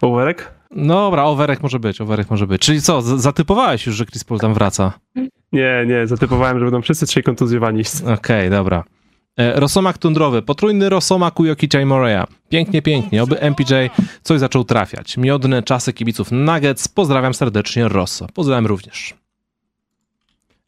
Overek? 0.01 0.53
dobra, 0.75 1.23
overek 1.23 1.63
może 1.63 1.79
być, 1.79 2.01
overek 2.01 2.29
może 2.29 2.47
być. 2.47 2.61
Czyli 2.61 2.81
co, 2.81 3.01
zatypowałeś 3.01 3.85
już, 3.85 3.95
że 3.95 4.05
Chris 4.05 4.23
Paul 4.23 4.39
tam 4.39 4.53
wraca? 4.53 4.93
Nie, 5.51 5.85
nie, 5.87 6.07
zatypowałem, 6.07 6.59
że 6.59 6.65
będą 6.65 6.81
wszyscy 6.81 7.05
trzej 7.07 7.23
kontuzjowani. 7.23 7.83
Okej, 8.13 8.49
dobra. 8.49 8.83
E, 9.37 9.59
Rosomak 9.59 9.97
tundrowy, 9.97 10.41
potrójny 10.41 10.89
Rosomak 10.89 11.39
u 11.39 11.45
Jokicia 11.45 11.81
i 11.81 11.85
Moreya. 11.85 12.23
Pięknie, 12.49 12.81
pięknie, 12.81 13.23
oby 13.23 13.39
MPJ 13.41 13.73
coś 14.23 14.39
zaczął 14.39 14.63
trafiać. 14.63 15.17
Miodne 15.17 15.63
czasy 15.63 15.93
kibiców 15.93 16.31
Nuggets, 16.31 16.87
pozdrawiam 16.87 17.33
serdecznie 17.33 17.87
Rosso. 17.87 18.27
Pozdrawiam 18.33 18.65
również. 18.65 19.13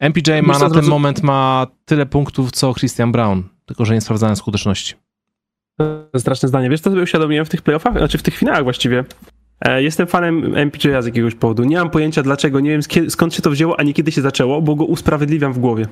MPJ 0.09 0.41
ma 0.43 0.53
na 0.53 0.59
ten 0.59 0.69
drodzy- 0.71 0.89
moment 0.89 1.23
ma 1.23 1.67
tyle 1.85 2.05
punktów 2.05 2.51
co 2.51 2.73
Christian 2.73 3.11
Brown, 3.11 3.43
tylko 3.65 3.85
że 3.85 3.93
nie 3.93 4.01
sprawdzałem 4.01 4.35
skuteczności. 4.35 4.93
Straszne 6.17 6.49
zdanie. 6.49 6.69
Wiesz, 6.69 6.81
co 6.81 6.89
sobie 6.89 7.01
uświadomiłem 7.03 7.45
w 7.45 7.49
tych 7.49 7.61
playoffach, 7.61 7.97
znaczy 7.97 8.17
w 8.17 8.23
tych 8.23 8.35
finałach 8.37 8.63
właściwie. 8.63 9.03
E, 9.61 9.83
Jestem 9.83 10.07
fanem 10.07 10.55
MPJ 10.57 10.87
z 11.01 11.05
jakiegoś 11.05 11.35
powodu. 11.35 11.63
Nie 11.63 11.77
mam 11.77 11.89
pojęcia 11.89 12.23
dlaczego, 12.23 12.59
nie 12.59 12.69
wiem 12.69 12.81
sk- 12.81 13.09
skąd 13.09 13.33
się 13.33 13.41
to 13.41 13.51
wzięło, 13.51 13.79
ani 13.79 13.93
kiedy 13.93 14.11
się 14.11 14.21
zaczęło, 14.21 14.61
bo 14.61 14.75
go 14.75 14.85
usprawiedliwiam 14.85 15.53
w 15.53 15.59
głowie. 15.59 15.85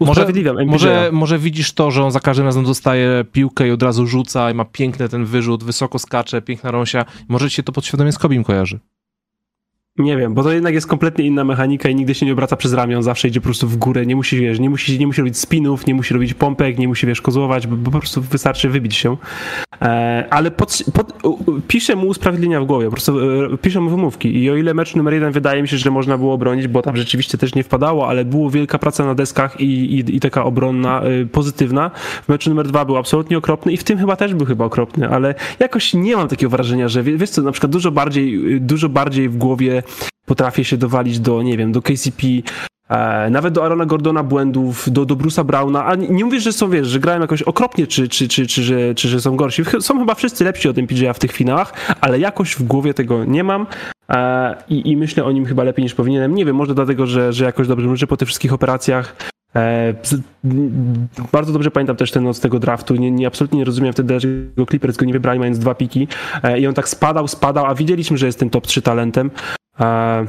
Może, 0.00 0.10
Usprawiedliwiam 0.12 0.58
NBA. 0.58 0.72
może, 0.72 1.10
może 1.12 1.38
widzisz 1.38 1.72
to, 1.72 1.90
że 1.90 2.04
on 2.04 2.10
za 2.10 2.20
każdym 2.20 2.46
razem 2.46 2.64
dostaje 2.64 3.24
piłkę 3.32 3.68
i 3.68 3.70
od 3.70 3.82
razu 3.82 4.06
rzuca 4.06 4.50
i 4.50 4.54
ma 4.54 4.64
piękny 4.64 5.08
ten 5.08 5.24
wyrzut, 5.24 5.64
wysoko 5.64 5.98
skacze, 5.98 6.42
piękna 6.42 6.70
rąsia. 6.70 7.04
Może 7.28 7.50
ci 7.50 7.56
się 7.56 7.62
to 7.62 7.72
podświadomie 7.72 8.12
z 8.12 8.18
Kobim 8.18 8.44
kojarzy. 8.44 8.78
Nie 9.98 10.16
wiem, 10.16 10.34
bo 10.34 10.42
to 10.42 10.52
jednak 10.52 10.74
jest 10.74 10.86
kompletnie 10.86 11.26
inna 11.26 11.44
mechanika 11.44 11.88
i 11.88 11.94
nigdy 11.94 12.14
się 12.14 12.26
nie 12.26 12.32
obraca 12.32 12.56
przez 12.56 12.72
ramię, 12.72 12.96
on 12.96 13.02
zawsze 13.02 13.28
idzie 13.28 13.40
po 13.40 13.44
prostu 13.44 13.68
w 13.68 13.76
górę, 13.76 14.06
nie 14.06 14.16
musi, 14.16 14.40
wiesz, 14.40 14.60
nie 14.60 14.70
musi, 14.70 14.98
nie 14.98 15.06
musi 15.06 15.20
robić 15.20 15.38
spinów, 15.38 15.86
nie 15.86 15.94
musi 15.94 16.14
robić 16.14 16.34
pompek, 16.34 16.78
nie 16.78 16.88
musi, 16.88 17.06
wiesz, 17.06 17.22
kozłować, 17.22 17.66
bo, 17.66 17.76
bo 17.76 17.90
po 17.90 17.98
prostu 17.98 18.22
wystarczy 18.22 18.68
wybić 18.68 18.96
się. 18.96 19.16
E, 19.82 20.26
ale 20.30 20.50
pod, 20.50 20.84
pod, 20.94 21.12
piszę 21.68 21.96
mu 21.96 22.06
usprawiedliwienia 22.06 22.60
w 22.60 22.64
głowie, 22.66 22.86
po 22.86 22.92
prostu 22.92 23.20
e, 23.20 23.58
piszę 23.58 23.80
mu 23.80 23.90
wymówki 23.90 24.42
i 24.42 24.50
o 24.50 24.56
ile 24.56 24.74
mecz 24.74 24.94
numer 24.94 25.14
jeden 25.14 25.32
wydaje 25.32 25.62
mi 25.62 25.68
się, 25.68 25.78
że 25.78 25.90
można 25.90 26.18
było 26.18 26.34
obronić, 26.34 26.68
bo 26.68 26.82
tam 26.82 26.96
rzeczywiście 26.96 27.38
też 27.38 27.54
nie 27.54 27.62
wpadało, 27.62 28.08
ale 28.08 28.24
było 28.24 28.50
wielka 28.50 28.78
praca 28.78 29.04
na 29.06 29.14
deskach 29.14 29.60
i, 29.60 29.64
i, 29.64 30.16
i 30.16 30.20
taka 30.20 30.44
obronna 30.44 31.02
e, 31.02 31.26
pozytywna. 31.26 31.90
W 32.24 32.28
meczu 32.28 32.50
numer 32.50 32.66
dwa 32.66 32.84
był 32.84 32.96
absolutnie 32.96 33.38
okropny 33.38 33.72
i 33.72 33.76
w 33.76 33.84
tym 33.84 33.98
chyba 33.98 34.16
też 34.16 34.34
był 34.34 34.46
chyba 34.46 34.64
okropny, 34.64 35.08
ale 35.08 35.34
jakoś 35.58 35.94
nie 35.94 36.16
mam 36.16 36.28
takiego 36.28 36.50
wrażenia, 36.50 36.88
że 36.88 37.02
wie- 37.02 37.16
wiesz 37.16 37.30
co, 37.30 37.42
na 37.42 37.52
przykład 37.52 37.72
dużo 37.72 37.90
bardziej, 37.90 38.60
dużo 38.60 38.88
bardziej 38.88 39.28
w 39.28 39.36
głowie 39.36 39.82
potrafię 40.26 40.64
się 40.64 40.76
dowalić 40.76 41.20
do, 41.20 41.42
nie 41.42 41.56
wiem, 41.56 41.72
do 41.72 41.82
KCP, 41.82 42.26
e, 42.88 43.30
nawet 43.30 43.54
do 43.54 43.64
Arona 43.64 43.86
Gordona 43.86 44.22
błędów, 44.22 44.90
do, 44.90 45.06
do 45.06 45.16
Bruce'a 45.16 45.44
Browna, 45.44 45.84
a 45.84 45.94
nie, 45.94 46.08
nie 46.08 46.24
mówię, 46.24 46.40
że 46.40 46.52
są, 46.52 46.70
wiesz, 46.70 46.86
że 46.86 47.00
grają 47.00 47.20
jakoś 47.20 47.42
okropnie, 47.42 47.86
czy, 47.86 48.08
czy, 48.08 48.28
czy, 48.28 48.46
czy, 48.46 48.62
że, 48.62 48.94
czy 48.94 49.08
że 49.08 49.20
są 49.20 49.36
gorsi. 49.36 49.62
Są 49.80 49.98
chyba 49.98 50.14
wszyscy 50.14 50.44
lepsi 50.44 50.68
od 50.68 50.78
MPJ 50.78 51.06
w 51.14 51.18
tych 51.18 51.32
finałach, 51.32 51.72
ale 52.00 52.18
jakoś 52.18 52.54
w 52.54 52.62
głowie 52.62 52.94
tego 52.94 53.24
nie 53.24 53.44
mam 53.44 53.66
e, 54.10 54.56
i, 54.68 54.90
i 54.90 54.96
myślę 54.96 55.24
o 55.24 55.32
nim 55.32 55.46
chyba 55.46 55.62
lepiej 55.64 55.82
niż 55.82 55.94
powinienem. 55.94 56.34
Nie 56.34 56.44
wiem, 56.44 56.56
może 56.56 56.74
dlatego, 56.74 57.06
że, 57.06 57.32
że 57.32 57.44
jakoś 57.44 57.68
dobrze, 57.68 57.86
może 57.86 58.06
po 58.06 58.16
tych 58.16 58.28
wszystkich 58.28 58.52
operacjach 58.52 59.16
E, 59.56 59.94
bardzo 61.32 61.52
dobrze 61.52 61.70
pamiętam 61.70 61.96
też 61.96 62.10
ten 62.10 62.24
noc 62.24 62.40
tego 62.40 62.58
draftu. 62.58 62.96
Nie, 62.96 63.10
nie, 63.10 63.26
absolutnie 63.26 63.58
nie 63.58 63.64
rozumiem 63.64 63.92
wtedy, 63.92 64.06
dlaczego 64.06 64.66
Clippers 64.66 64.96
go 64.96 65.06
nie 65.06 65.12
wybrali, 65.12 65.38
mając 65.38 65.58
dwa 65.58 65.74
piki. 65.74 66.08
E, 66.42 66.60
I 66.60 66.66
on 66.66 66.74
tak 66.74 66.88
spadał, 66.88 67.28
spadał, 67.28 67.66
a 67.66 67.74
widzieliśmy, 67.74 68.18
że 68.18 68.26
jest 68.26 68.38
ten 68.38 68.50
top 68.50 68.66
3 68.66 68.82
talentem. 68.82 69.30
E, 69.80 70.26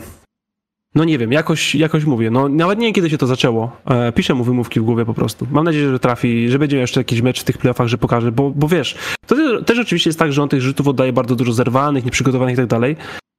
no 0.95 1.03
nie 1.03 1.17
wiem, 1.17 1.31
jakoś, 1.31 1.75
jakoś 1.75 2.05
mówię. 2.05 2.31
No, 2.31 2.49
nawet 2.49 2.79
nie 2.79 2.85
wiem, 2.85 2.93
kiedy 2.93 3.09
się 3.09 3.17
to 3.17 3.27
zaczęło. 3.27 3.77
E, 3.85 4.11
piszę 4.11 4.33
mu 4.33 4.43
wymówki 4.43 4.79
w 4.79 4.83
głowie 4.83 5.05
po 5.05 5.13
prostu. 5.13 5.47
Mam 5.51 5.65
nadzieję, 5.65 5.89
że 5.89 5.99
trafi, 5.99 6.49
że 6.49 6.59
będzie 6.59 6.77
jeszcze 6.77 6.99
jakiś 6.99 7.21
mecz 7.21 7.41
w 7.41 7.43
tych 7.43 7.57
playoffach, 7.57 7.87
że 7.87 7.97
pokaże, 7.97 8.31
bo, 8.31 8.49
bo 8.49 8.67
wiesz, 8.67 8.97
to 9.27 9.61
też, 9.61 9.79
oczywiście 9.79 10.09
jest 10.09 10.19
tak, 10.19 10.33
że 10.33 10.43
on 10.43 10.49
tych 10.49 10.61
rzutów 10.61 10.87
oddaje 10.87 11.13
bardzo 11.13 11.35
dużo 11.35 11.53
zerwanych, 11.53 12.05
nieprzygotowanych 12.05 12.53
i 12.53 12.57
tak 12.57 12.67
dalej. 12.67 12.95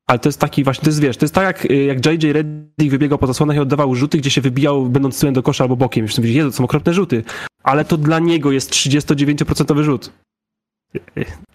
Ale 0.07 0.19
to 0.19 0.29
jest 0.29 0.41
taki 0.41 0.65
właśnie, 0.65 0.85
to 0.85 0.91
jest 0.91 1.01
wiesz, 1.01 1.17
to 1.17 1.25
jest 1.25 1.35
tak 1.35 1.45
jak, 1.45 1.71
y, 1.71 1.85
jak 1.85 2.07
JJ 2.07 2.33
Reddick 2.33 2.91
wybiegał 2.91 3.19
po 3.19 3.27
zasłonach 3.27 3.57
i 3.57 3.61
oddawał 3.61 3.95
rzuty, 3.95 4.19
gdzie 4.19 4.31
się 4.31 4.41
wybijał 4.41 4.87
będąc 4.87 5.21
tyłem 5.21 5.35
do 5.35 5.43
kosza 5.43 5.65
albo 5.65 5.77
bokiem. 5.77 6.07
Mówisz, 6.19 6.35
Jezu, 6.35 6.51
to 6.51 6.57
są 6.57 6.65
okropne 6.65 6.95
rzuty. 6.95 7.25
Ale 7.63 7.85
to 7.85 7.97
dla 7.97 8.19
niego 8.19 8.53
jest 8.53 8.71
39% 8.71 9.83
rzut. 9.83 10.13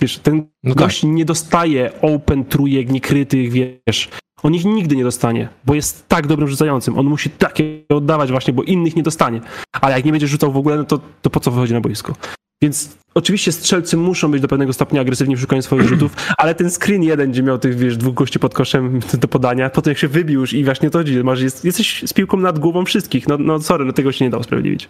Wiesz, 0.01 0.17
ten 0.17 0.35
No 0.63 0.75
tak. 0.75 0.83
gość 0.83 1.03
nie 1.03 1.25
dostaje 1.25 2.01
open 2.01 2.45
trójek 2.45 2.91
niekrytych, 2.91 3.51
wiesz. 3.51 4.09
On 4.43 4.55
ich 4.55 4.65
nigdy 4.65 4.95
nie 4.95 5.03
dostanie, 5.03 5.49
bo 5.65 5.75
jest 5.75 6.07
tak 6.07 6.27
dobrym 6.27 6.47
rzucającym. 6.47 6.97
On 6.97 7.05
musi 7.05 7.29
takie 7.29 7.83
oddawać 7.89 8.31
właśnie, 8.31 8.53
bo 8.53 8.63
innych 8.63 8.95
nie 8.95 9.03
dostanie. 9.03 9.41
Ale 9.81 9.95
jak 9.95 10.05
nie 10.05 10.11
będzie 10.11 10.27
rzucał 10.27 10.51
w 10.51 10.57
ogóle, 10.57 10.77
no 10.77 10.83
to, 10.83 10.99
to 11.21 11.29
po 11.29 11.39
co 11.39 11.51
wychodzi 11.51 11.73
na 11.73 11.81
boisko? 11.81 12.13
Więc 12.61 12.97
oczywiście 13.13 13.51
strzelcy 13.51 13.97
muszą 13.97 14.31
być 14.31 14.41
do 14.41 14.47
pewnego 14.47 14.73
stopnia 14.73 15.01
agresywni 15.01 15.35
w 15.35 15.39
szukaniu 15.39 15.61
swoich 15.61 15.87
rzutów, 15.87 16.15
ale 16.37 16.55
ten 16.55 16.71
screen 16.71 17.03
jeden, 17.03 17.31
gdzie 17.31 17.43
miał 17.43 17.57
tych, 17.57 17.75
wiesz, 17.75 17.97
dwóch 17.97 18.13
gości 18.13 18.39
pod 18.39 18.53
koszem 18.53 18.99
do 19.13 19.27
podania, 19.27 19.69
potem 19.69 19.91
jak 19.91 19.97
się 19.97 20.07
wybił 20.07 20.41
już 20.41 20.53
i 20.53 20.63
właśnie 20.63 20.89
to 20.89 20.99
chodzi, 20.99 21.23
masz, 21.23 21.41
jest, 21.41 21.65
jesteś 21.65 22.03
z 22.05 22.13
piłką 22.13 22.37
nad 22.37 22.59
głową 22.59 22.85
wszystkich. 22.85 23.27
No, 23.27 23.37
no 23.37 23.59
sorry, 23.59 23.85
no 23.85 23.93
tego 23.93 24.11
się 24.11 24.25
nie 24.25 24.31
da 24.31 24.37
usprawiedliwić. 24.37 24.89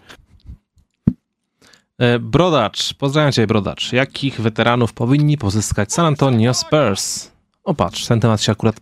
E, 1.98 2.20
Brodacz, 2.20 2.94
pozdrawiam 2.94 3.32
cię 3.32 3.48
Brodacz. 3.48 3.94
Jakich 3.94 4.42
weteranów 4.42 4.94
powinni 4.94 5.38
pozyskać 5.38 5.94
San 5.94 6.06
Antonio 6.06 6.54
Spurs? 6.54 7.32
O 7.64 7.74
patrz, 7.74 8.08
ten 8.08 8.20
temat 8.20 8.42
się 8.42 8.52
akurat 8.52 8.76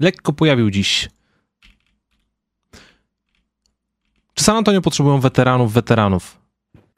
lekko 0.00 0.32
pojawił 0.32 0.70
dziś. 0.70 1.08
Czy 4.34 4.44
San 4.44 4.56
Antonio 4.56 4.80
potrzebują 4.80 5.20
weteranów, 5.20 5.72
weteranów? 5.72 6.38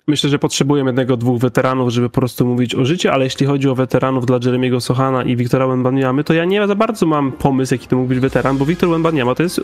Myślę, 0.06 0.30
że 0.30 0.38
potrzebujemy 0.38 0.88
jednego, 0.88 1.16
dwóch 1.16 1.40
weteranów, 1.40 1.90
żeby 1.90 2.10
po 2.10 2.20
prostu 2.20 2.46
mówić 2.46 2.74
o 2.74 2.84
życiu, 2.84 3.08
ale 3.10 3.24
jeśli 3.24 3.46
chodzi 3.46 3.68
o 3.68 3.74
weteranów 3.74 4.26
dla 4.26 4.38
Jeremiego 4.44 4.80
Sochana 4.80 5.22
i 5.22 5.36
Wiktora 5.36 5.66
Wembaniamy, 5.66 6.24
to 6.24 6.32
ja 6.34 6.44
nie 6.44 6.66
za 6.66 6.74
bardzo 6.74 7.06
mam 7.06 7.32
pomysł, 7.32 7.74
jaki 7.74 7.86
to 7.88 7.96
mógł 7.96 8.08
być 8.08 8.18
weteran, 8.20 8.58
bo 8.58 8.66
Wiktor 8.66 8.88
Wembaniama 8.90 9.34
to 9.34 9.42
jest 9.42 9.60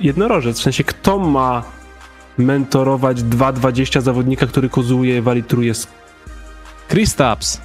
jednorożec. 0.00 0.58
W 0.58 0.62
sensie, 0.62 0.84
kto 0.84 1.18
ma 1.18 1.64
mentorować 2.38 3.22
2,20 3.22 4.00
zawodnika, 4.00 4.46
który 4.46 4.68
kozuje, 4.68 5.22
walitruje. 5.22 5.74
z- 5.74 5.86
Kristaps. 6.88 7.60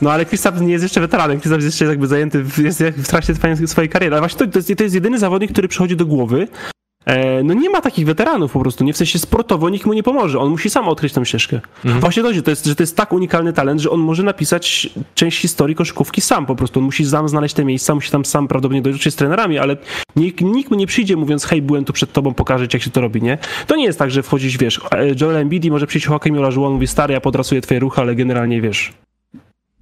No 0.00 0.12
ale 0.12 0.24
Kristaps 0.24 0.60
nie 0.60 0.72
jest 0.72 0.82
jeszcze 0.82 1.00
weteranem, 1.00 1.40
Kristaps 1.40 1.64
jest 1.64 1.74
jeszcze 1.76 1.84
jakby 1.84 2.06
zajęty, 2.06 2.42
w, 2.44 2.58
jest 2.58 2.82
w 2.84 3.08
trakcie 3.08 3.34
swojej- 3.34 3.66
swojej 3.66 3.88
kariery. 3.88 4.14
Ale 4.14 4.20
właśnie 4.20 4.38
to, 4.38 4.52
to, 4.52 4.58
jest, 4.58 4.72
to 4.76 4.82
jest 4.82 4.94
jedyny 4.94 5.18
zawodnik, 5.18 5.52
który 5.52 5.68
przychodzi 5.68 5.96
do 5.96 6.06
głowy. 6.06 6.48
E, 7.06 7.42
no 7.42 7.54
nie 7.54 7.70
ma 7.70 7.80
takich 7.80 8.06
weteranów 8.06 8.52
po 8.52 8.60
prostu, 8.60 8.84
nie 8.84 8.92
w 8.92 8.96
sensie 8.96 9.18
sportowo 9.18 9.68
nikt 9.68 9.86
mu 9.86 9.92
nie 9.92 10.02
pomoże, 10.02 10.38
on 10.38 10.50
musi 10.50 10.70
sam 10.70 10.88
odkryć 10.88 11.12
tą 11.12 11.24
ścieżkę. 11.24 11.60
Mhm. 11.84 12.00
Właśnie 12.00 12.22
to, 12.22 12.34
że 12.34 12.42
to, 12.42 12.50
jest, 12.50 12.66
że 12.66 12.74
to 12.74 12.82
jest 12.82 12.96
tak 12.96 13.12
unikalny 13.12 13.52
talent, 13.52 13.80
że 13.80 13.90
on 13.90 14.00
może 14.00 14.22
napisać 14.22 14.90
część 15.14 15.38
historii 15.38 15.76
koszykówki 15.76 16.20
sam 16.20 16.46
po 16.46 16.56
prostu. 16.56 16.80
On 16.80 16.84
musi 16.86 17.04
sam 17.06 17.28
znaleźć 17.28 17.54
te 17.54 17.64
miejsca, 17.64 17.94
musi 17.94 18.10
tam 18.10 18.24
sam 18.24 18.48
prawdopodobnie 18.48 18.82
dojrzeć 18.82 19.02
się 19.02 19.10
z 19.10 19.16
trenerami, 19.16 19.58
ale 19.58 19.76
nikt, 20.16 20.40
nikt 20.40 20.70
mu 20.70 20.76
nie 20.76 20.86
przyjdzie 20.86 21.16
mówiąc, 21.16 21.44
hej, 21.44 21.62
byłem 21.62 21.84
tu 21.84 21.92
przed 21.92 22.12
tobą, 22.12 22.34
pokażę 22.34 22.68
ci, 22.68 22.76
jak 22.76 22.82
się 22.82 22.90
to 22.90 23.00
robi, 23.00 23.22
nie? 23.22 23.38
To 23.66 23.76
nie 23.76 23.84
jest 23.84 23.98
tak, 23.98 24.10
że 24.10 24.22
wchodzisz, 24.22 24.58
wiesz, 24.58 24.80
e, 24.92 25.06
Joel 25.20 25.36
Embiid 25.36 25.66
może 25.70 25.86
przyjść 25.86 26.06
Joakim 26.06 26.38
Olajuwon, 26.38 26.72
mówi, 26.72 26.86
stary, 26.86 27.14
ja 27.14 27.20
podrasuję 27.20 27.60
twoje 27.60 27.80
ruchy, 27.80 28.00
ale 28.00 28.14
generalnie, 28.14 28.60
wiesz, 28.60 28.92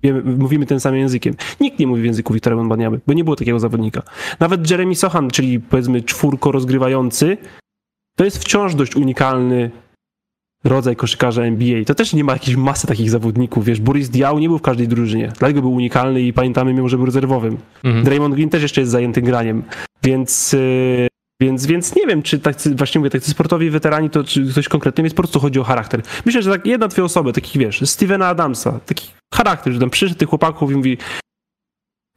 wiemy- 0.05 0.23
mówimy 0.39 0.67
tym 0.67 0.81
samym 0.81 1.01
językiem. 1.01 1.35
Nikt 1.61 1.79
nie 1.79 1.87
mówi 1.87 2.03
w 2.03 2.05
języku 2.05 2.35
Wiktora 2.35 2.57
Wembaniamy, 2.57 3.01
bo 3.07 3.13
nie 3.13 3.25
było 3.25 3.37
takiego 3.37 3.61
zawodnika. 3.61 4.03
Nawet 4.41 4.71
Jeremy 4.71 4.95
Sochan, 4.95 5.31
czyli 5.31 5.61
powiedzmy 5.61 6.03
czwórko 6.03 6.53
rozgrywający, 6.53 7.37
to 8.17 8.25
jest 8.25 8.39
wciąż 8.39 8.75
dość 8.75 8.97
unikalny 8.97 9.71
rodzaj 10.65 10.97
koszykarza 10.97 11.43
NBA. 11.43 11.85
To 11.85 11.95
też 11.95 12.13
nie 12.13 12.25
ma 12.25 12.33
jakiejś 12.33 12.57
masy 12.57 12.87
takich 12.87 13.11
zawodników, 13.11 13.65
wiesz, 13.65 13.81
Boris 13.81 14.09
Diaw 14.11 14.41
nie 14.41 14.49
był 14.49 14.59
w 14.59 14.63
każdej 14.63 14.89
drużynie, 14.89 15.33
dlatego 15.39 15.61
był 15.61 15.73
unikalny 15.73 16.23
i 16.23 16.33
pamiętamy 16.33 16.73
mimo, 16.75 16.89
że 16.89 16.97
był 16.97 17.07
rezerwowym. 17.07 17.57
Mhm. 17.85 18.05
Draymond 18.05 18.35
Green 18.35 18.51
też 18.51 18.63
jeszcze 18.63 18.81
jest 18.81 18.93
zajęty 18.93 19.23
graniem, 19.23 19.63
więc... 20.03 20.53
yy, 20.53 21.09
Więc, 21.41 21.67
więc 21.67 21.97
nie 21.97 22.07
wiem, 22.07 22.23
czy 22.23 22.39
tacy, 22.39 22.75
właśnie 22.75 22.99
mówię, 22.99 23.11
tacy 23.11 23.31
sportowi 23.31 23.71
weterani 23.71 24.11
to 24.11 24.25
czy 24.25 24.47
ktoś 24.51 24.69
konkretny, 24.69 25.03
więc 25.05 25.15
po 25.15 25.23
prostu 25.23 25.41
chodzi 25.41 25.61
o 25.61 25.65
charakter. 25.65 26.03
Myślę, 26.27 26.43
że 26.43 26.51
tak 26.51 26.67
jedna, 26.67 26.89
dwie 26.89 27.05
osoby, 27.05 27.33
takich 27.33 27.57
wiesz, 27.63 27.81
Stevena 27.91 28.27
Adamsa, 28.29 28.81
taki 28.87 29.09
charakter, 29.35 29.73
że 29.73 29.81
tam 29.81 29.91
przyszedł 29.91 30.19
tych 30.19 30.29
chłopaków 30.29 30.71
i 30.71 30.75
mówi 30.75 30.99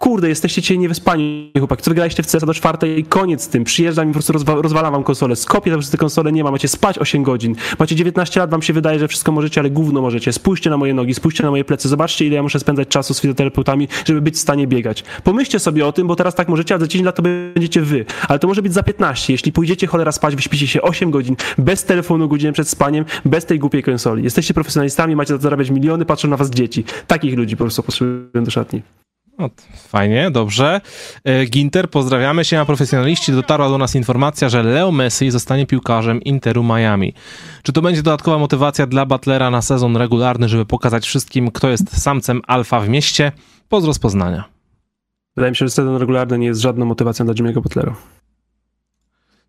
kurde, 0.07 0.29
jesteście 0.29 0.61
dzisiaj 0.61 0.79
niewyspani, 0.79 1.51
chłopaki, 1.59 1.83
co 1.83 1.91
wygraliście 1.91 2.23
w 2.23 2.27
CS 2.31 2.45
do 2.45 2.53
czwartej? 2.53 2.99
I 2.99 3.03
koniec 3.03 3.43
z 3.43 3.47
tym, 3.47 3.63
przyjeżdżam 3.63 4.05
i 4.05 4.09
po 4.09 4.13
prostu 4.13 4.33
rozwa 4.33 4.55
rozwalam 4.55 4.93
wam 4.93 5.03
konsolę, 5.03 5.35
skopię 5.35 5.71
tam 5.71 5.81
te 5.81 5.97
konsole 5.97 6.31
nie 6.31 6.43
ma, 6.43 6.51
macie 6.51 6.67
spać 6.67 6.99
8 6.99 7.23
godzin, 7.23 7.55
macie 7.79 7.95
19 7.95 8.39
lat, 8.39 8.49
wam 8.49 8.61
się 8.61 8.73
wydaje, 8.73 8.99
że 8.99 9.07
wszystko 9.07 9.31
możecie, 9.31 9.61
ale 9.61 9.69
gówno 9.69 10.01
możecie, 10.01 10.33
spójrzcie 10.33 10.69
na 10.69 10.77
moje 10.77 10.93
nogi, 10.93 11.13
spójrzcie 11.13 11.43
na 11.43 11.49
moje 11.49 11.65
plecy, 11.65 11.89
zobaczcie 11.89 12.25
ile 12.25 12.35
ja 12.35 12.43
muszę 12.43 12.59
spędzać 12.59 12.87
czasu 12.87 13.13
z 13.13 13.21
fizjoterapeutami, 13.21 13.87
żeby 14.05 14.21
być 14.21 14.35
w 14.35 14.39
stanie 14.39 14.67
biegać. 14.67 15.03
Pomyślcie 15.23 15.59
sobie 15.59 15.85
o 15.85 15.91
tym, 15.91 16.07
bo 16.07 16.15
teraz 16.15 16.35
tak 16.35 16.47
możecie, 16.47 16.75
a 16.75 16.79
za 16.79 16.87
10 16.87 17.05
lat 17.05 17.15
to 17.15 17.21
będziecie 17.21 17.81
wy, 17.81 18.05
ale 18.27 18.39
to 18.39 18.47
może 18.47 18.61
być 18.61 18.73
za 18.73 18.83
15, 18.83 19.33
jeśli 19.33 19.51
pójdziecie 19.51 19.87
cholera 19.87 20.11
spać, 20.11 20.35
wyśpicie 20.35 20.67
się 20.67 20.81
8 20.81 21.11
godzin, 21.11 21.35
bez 21.57 21.83
telefonu 21.83 22.27
godzinę 22.27 22.53
przed 22.53 22.69
spaniem, 22.69 23.05
bez 23.25 23.45
tej 23.45 23.59
głupiej 23.59 23.83
konsoli. 23.83 24.23
Jesteście 24.23 24.53
profesjonalistami, 24.53 25.15
macie 25.15 25.37
zarabiać 25.37 25.69
miliony, 25.69 26.05
patrzą 26.05 26.27
na 26.27 26.37
was 26.37 26.49
dzieci. 26.49 26.83
Takich 27.07 27.37
ludzi 27.37 27.57
po 27.57 27.63
prostu 27.63 27.83
potrzebują 27.83 28.43
do 28.43 28.51
szatni. 28.51 28.81
O, 29.37 29.49
fajnie, 29.87 30.31
dobrze. 30.31 30.81
E, 31.23 31.45
Ginter, 31.45 31.89
pozdrawiamy 31.89 32.45
się, 32.45 32.59
a 32.59 32.65
profesjonaliści. 32.65 33.31
Dotarła 33.31 33.69
do 33.69 33.77
nas 33.77 33.95
informacja, 33.95 34.49
że 34.49 34.63
Leo 34.63 34.91
Messi 34.91 35.31
zostanie 35.31 35.65
piłkarzem 35.67 36.21
Interu 36.21 36.63
Miami. 36.63 37.13
Czy 37.63 37.73
to 37.73 37.81
będzie 37.81 38.03
dodatkowa 38.03 38.37
motywacja 38.37 38.87
dla 38.87 39.05
Butlera 39.05 39.49
na 39.51 39.61
sezon 39.61 39.97
regularny, 39.97 40.49
żeby 40.49 40.65
pokazać 40.65 41.05
wszystkim, 41.05 41.51
kto 41.51 41.69
jest 41.69 42.01
samcem 42.01 42.41
alfa 42.47 42.79
w 42.79 42.89
mieście? 42.89 43.31
Pozdro 43.69 43.93
z 43.93 43.99
Poznania. 43.99 44.43
Wydaje 45.35 45.51
mi 45.51 45.55
się, 45.55 45.65
że 45.65 45.69
sezon 45.71 45.95
regularny 45.97 46.39
nie 46.39 46.47
jest 46.47 46.61
żadną 46.61 46.85
motywacją 46.85 47.25
dla 47.25 47.33
Jimmy'ego 47.35 47.61
Butlera. 47.61 47.95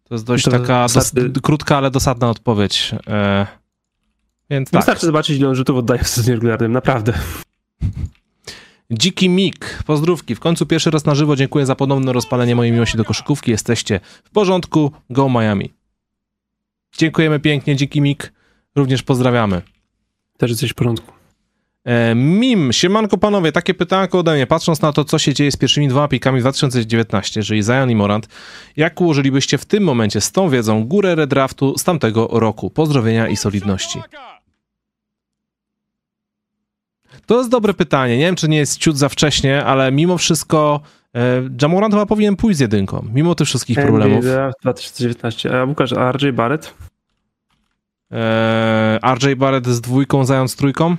To 0.05 0.15
jest 0.15 0.25
dość 0.27 0.45
To 0.45 0.51
taka 0.51 0.87
wystarczy- 0.87 1.29
dos- 1.29 1.43
krótka, 1.43 1.77
ale 1.77 1.91
dosadna 1.91 2.31
odpowiedź. 2.31 2.95
E, 3.07 3.47
więc 4.51 4.71
tak. 4.71 4.79
Wystarczy 4.81 5.07
zobaczyć, 5.07 5.39
ile 5.39 5.49
on 5.49 5.55
rzutów 5.55 5.77
oddaje 5.77 6.05
w 6.05 6.09
sezonie 6.09 6.35
regularnym, 6.35 6.73
naprawdę. 6.73 7.13
Dziki 8.91 9.29
Mik, 9.29 9.83
pozdrówki. 9.87 10.35
W 10.35 10.41
końcu 10.41 10.67
pierwszy 10.67 10.91
raz 10.91 11.05
na 11.05 11.15
żywo 11.15 11.37
dziękuję 11.37 11.67
za 11.67 11.75
ponowne 11.75 12.13
rozpalenie 12.13 12.57
mojej 12.57 12.73
miłości 12.73 12.97
do 12.97 13.05
koszykówki. 13.05 13.51
Jesteście 13.51 14.01
w 14.25 14.31
porządku. 14.31 14.93
Go 15.11 15.29
Miami. 15.29 15.73
Dziękujemy 16.99 17.41
pięknie, 17.41 17.77
Dziki 17.77 18.01
Mik. 18.01 18.33
Również 18.77 19.03
pozdrawiamy. 19.03 19.63
Też 20.39 20.51
jesteś 20.51 20.71
w 20.71 20.75
porządku. 20.75 21.13
E, 21.85 22.15
Mim, 22.15 22.73
siemanko 22.73 23.19
panowie, 23.19 23.53
takie 23.53 23.75
pytanko 23.75 24.19
ode 24.19 24.35
mnie. 24.35 24.47
Patrząc 24.47 24.83
na 24.83 24.93
to, 24.93 25.05
co 25.05 25.19
się 25.19 25.35
dzieje 25.35 25.53
z 25.53 25.57
pierwszymi 25.57 25.89
dwoma 25.89 26.09
pikami 26.09 26.39
w 26.39 26.43
2019, 26.43 27.43
czyli 27.43 27.63
Zion 27.63 27.91
i 27.91 27.95
Morant, 27.95 28.29
jak 28.77 29.01
ułożylibyście 29.01 29.59
w 29.59 29.65
tym 29.65 29.83
momencie 29.83 30.21
z 30.21 30.33
tą 30.33 30.49
wiedzą 30.49 30.85
górę 30.85 31.15
redraftu 31.15 31.79
z 31.79 31.85
tamtego 31.85 32.29
roku? 32.33 32.71
Pozdrowienia 32.71 33.29
i 33.29 33.37
solidności. 33.37 34.01
To 37.29 37.39
jest 37.39 37.51
dobre 37.51 37.75
pytanie. 37.75 38.19
Nie 38.19 38.25
wiem, 38.25 38.37
czy 38.37 38.49
nie 38.49 38.57
jest 38.57 38.79
ciut 38.79 38.97
za 38.97 39.09
wcześnie, 39.09 39.65
ale 39.65 39.93
mimo 39.93 40.19
wszystko 40.19 40.81
e, 41.15 41.43
Jamorant 41.63 41.95
chyba 41.95 42.07
powinien 42.07 42.37
pójść 42.37 42.59
z 42.59 42.61
jedynką, 42.61 43.05
mimo 43.15 43.35
tych 43.35 43.47
wszystkich 43.47 43.79
problemów. 43.79 44.25
NBA 44.25 44.53
2019. 44.63 45.61
A 45.61 45.65
Łukasz, 45.65 45.93
a 45.93 46.13
RJ 46.13 46.33
Barrett? 46.33 46.75
E, 48.13 48.99
RJ 49.15 49.35
Barrett 49.37 49.67
z 49.67 49.81
dwójką, 49.81 50.25
Zion 50.25 50.49
z 50.49 50.57
trójką? 50.57 50.97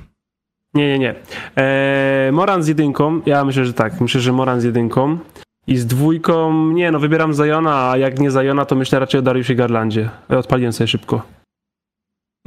Nie, 0.74 0.88
nie, 0.88 1.00
nie. 1.00 1.16
Eee, 1.56 2.32
Moran 2.32 2.64
z 2.64 2.68
jedynką. 2.68 3.22
Ja 3.26 3.46
myślę, 3.46 3.66
że 3.66 3.74
tak. 3.74 4.02
Myślę, 4.02 4.22
że 4.22 4.32
Moran 4.32 4.62
z 4.62 4.64
jedynką. 4.64 5.18
I 5.68 5.78
z 5.78 5.86
dwójką, 5.86 6.68
nie, 6.72 6.92
no 6.92 7.00
wybieram 7.00 7.34
Zajona, 7.34 7.92
a 7.92 7.98
jak 7.98 8.20
nie 8.20 8.32
Zajona, 8.32 8.66
to 8.66 8.76
myślę 8.76 9.00
raczej 9.00 9.20
o 9.20 9.22
Dariusie 9.22 9.56
Garlandzie. 9.56 10.10
Odpaliłem 10.30 10.74
sobie 10.74 10.88
szybko. 10.88 11.22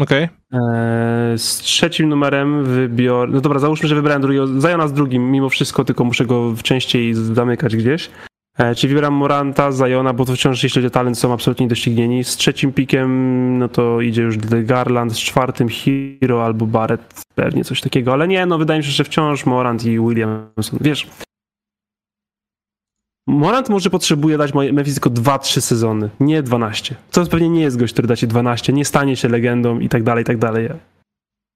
Okej. 0.00 0.28
Eee, 0.52 1.38
z 1.38 1.58
trzecim 1.58 2.08
numerem 2.08 2.64
wybiorę. 2.64 3.32
No 3.32 3.40
dobra, 3.40 3.58
załóżmy, 3.58 3.88
że 3.88 3.94
wybrałem 3.94 4.22
drugiego. 4.22 4.60
Zajona 4.60 4.88
z 4.88 4.92
drugim, 4.92 5.30
mimo 5.30 5.48
wszystko, 5.48 5.84
tylko 5.84 6.04
muszę 6.04 6.26
go 6.26 6.54
częściej 6.62 7.14
zamykać 7.14 7.76
gdzieś. 7.76 8.10
Eee, 8.58 8.74
czyli 8.76 8.88
wybieram 8.88 9.14
Moranta, 9.14 9.72
Zajona, 9.72 10.12
bo 10.12 10.24
to 10.24 10.34
wciąż, 10.34 10.62
jeśli 10.62 10.78
chodzi 10.78 10.86
o 10.86 10.90
talent, 10.90 11.18
są 11.18 11.32
absolutnie 11.32 11.68
doścignieni. 11.68 12.24
Z 12.24 12.36
trzecim 12.36 12.72
pikiem, 12.72 13.58
no 13.58 13.68
to 13.68 14.00
idzie 14.00 14.22
już 14.22 14.38
Garland, 14.38 15.12
z 15.12 15.18
czwartym 15.18 15.68
Hero 15.68 16.44
albo 16.44 16.66
Barrett, 16.66 17.22
pewnie 17.34 17.64
coś 17.64 17.80
takiego. 17.80 18.12
Ale 18.12 18.28
nie, 18.28 18.46
no 18.46 18.58
wydaje 18.58 18.80
mi 18.80 18.84
się, 18.84 18.90
że 18.90 19.04
wciąż 19.04 19.46
Morant 19.46 19.84
i 19.84 19.98
Williamson. 19.98 20.78
Wiesz, 20.80 21.06
Morant 23.26 23.68
może 23.68 23.90
potrzebuje 23.90 24.38
dać 24.38 24.54
Memphis 24.54 24.94
tylko 24.94 25.10
2-3 25.10 25.60
sezony, 25.60 26.10
nie 26.20 26.42
12. 26.42 26.94
To 27.10 27.26
pewnie 27.26 27.48
nie 27.48 27.60
jest 27.60 27.78
gość, 27.78 27.92
który 27.92 28.08
da 28.08 28.16
ci 28.16 28.26
12, 28.26 28.72
nie 28.72 28.84
stanie 28.84 29.16
się 29.16 29.28
legendą 29.28 29.78
i 29.78 29.88
tak 29.88 30.02
dalej, 30.02 30.22
i 30.22 30.24
tak 30.24 30.38
dalej. 30.38 30.68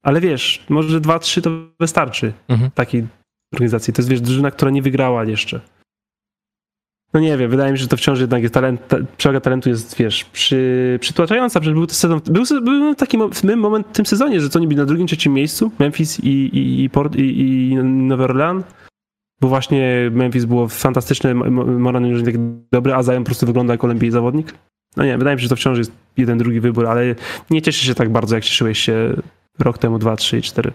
Ale 0.05 0.21
wiesz, 0.21 0.65
może 0.69 1.01
2-3 1.01 1.41
to 1.41 1.49
wystarczy 1.79 2.33
Mhm. 2.47 2.71
takiej 2.71 3.07
organizacji. 3.53 3.93
To 3.93 4.01
jest, 4.01 4.09
wiesz, 4.09 4.21
drużyna, 4.21 4.51
która 4.51 4.71
nie 4.71 4.81
wygrała 4.81 5.23
jeszcze. 5.25 5.61
No 7.13 7.19
nie 7.19 7.37
wiem, 7.37 7.51
wydaje 7.51 7.71
mi 7.71 7.77
się, 7.77 7.81
że 7.81 7.87
to 7.87 7.97
wciąż 7.97 8.19
jednak 8.19 8.41
jest 8.41 8.53
talent, 8.53 8.87
ta, 8.87 8.97
przewaga 9.17 9.39
talentu 9.39 9.69
jest, 9.69 9.95
wiesz, 9.97 10.23
przy, 10.23 10.97
przytłaczająca, 11.01 11.59
przecież 11.59 11.73
był 11.75 11.87
to 11.87 11.93
sezon, 11.93 12.21
był, 12.25 12.43
był 12.61 12.95
taki 12.95 13.17
mo- 13.17 13.29
moment 13.57 13.87
w 13.87 13.91
tym 13.91 14.05
sezonie, 14.05 14.41
że 14.41 14.49
co 14.49 14.59
oni 14.59 14.67
byli 14.67 14.77
na 14.77 14.85
drugim, 14.85 15.07
trzecim 15.07 15.33
miejscu, 15.33 15.71
Memphis 15.79 16.19
i, 16.19 16.27
i, 16.29 16.83
i, 16.83 16.89
Port, 16.89 17.15
i, 17.15 17.39
i 17.69 17.75
Nowy 17.83 18.23
Orleans, 18.23 18.65
bo 19.41 19.47
właśnie 19.47 20.09
Memphis 20.11 20.45
było 20.45 20.67
fantastyczne, 20.67 21.33
Moran 21.33 22.05
już 22.05 22.23
tak 22.23 22.35
dobry, 22.71 22.93
a 22.93 23.03
Zion 23.03 23.17
po 23.17 23.25
prostu 23.25 23.45
wygląda 23.45 23.73
jak 23.73 23.83
olimpijski 23.83 24.11
zawodnik. 24.11 24.53
No 24.97 25.05
nie, 25.05 25.17
wydaje 25.17 25.35
mi 25.35 25.41
się, 25.41 25.43
że 25.43 25.49
to 25.49 25.55
wciąż 25.55 25.77
jest 25.77 25.91
jeden, 26.17 26.37
drugi 26.37 26.59
wybór, 26.59 26.87
ale 26.87 27.15
nie 27.49 27.61
cieszę 27.61 27.85
się 27.85 27.95
tak 27.95 28.09
bardzo, 28.09 28.35
jak 28.35 28.43
cieszyłeś 28.43 28.79
się 28.79 29.13
rok 29.59 29.77
temu, 29.77 29.99
dwa, 29.99 30.15
trzy 30.15 30.37
i 30.37 30.41
cztery. 30.41 30.71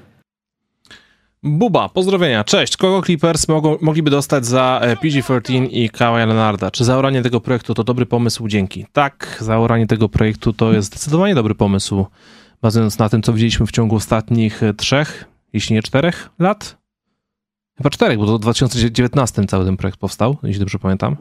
Buba, 1.44 1.88
pozdrowienia. 1.88 2.44
Cześć. 2.44 2.76
Kogo 2.76 3.02
Clippers 3.02 3.48
mogą, 3.48 3.76
mogliby 3.80 4.10
dostać 4.10 4.46
za 4.46 4.80
e, 4.82 4.96
PG-13 4.96 5.68
i 5.70 5.90
Kawhi 5.90 6.26
Leonarda? 6.26 6.70
Czy 6.70 6.84
zaoranie 6.84 7.22
tego 7.22 7.40
projektu 7.40 7.74
to 7.74 7.84
dobry 7.84 8.06
pomysł? 8.06 8.48
Dzięki. 8.48 8.86
Tak, 8.92 9.36
zaoranie 9.40 9.86
tego 9.86 10.08
projektu 10.08 10.52
to 10.52 10.72
jest 10.72 10.88
zdecydowanie 10.88 11.34
dobry 11.34 11.54
pomysł, 11.54 12.06
bazując 12.62 12.98
na 12.98 13.08
tym, 13.08 13.22
co 13.22 13.32
widzieliśmy 13.32 13.66
w 13.66 13.70
ciągu 13.70 13.96
ostatnich 13.96 14.62
e, 14.62 14.74
trzech, 14.74 15.24
jeśli 15.52 15.74
nie 15.74 15.82
czterech 15.82 16.30
lat. 16.38 16.81
Chyba 17.76 17.90
czterech, 17.90 18.18
bo 18.18 18.26
to 18.26 18.38
w 18.38 18.40
2019 18.40 19.44
cały 19.44 19.64
ten 19.64 19.76
projekt 19.76 19.98
powstał, 19.98 20.36
jeśli 20.42 20.60
dobrze 20.60 20.78
pamiętam. 20.78 21.16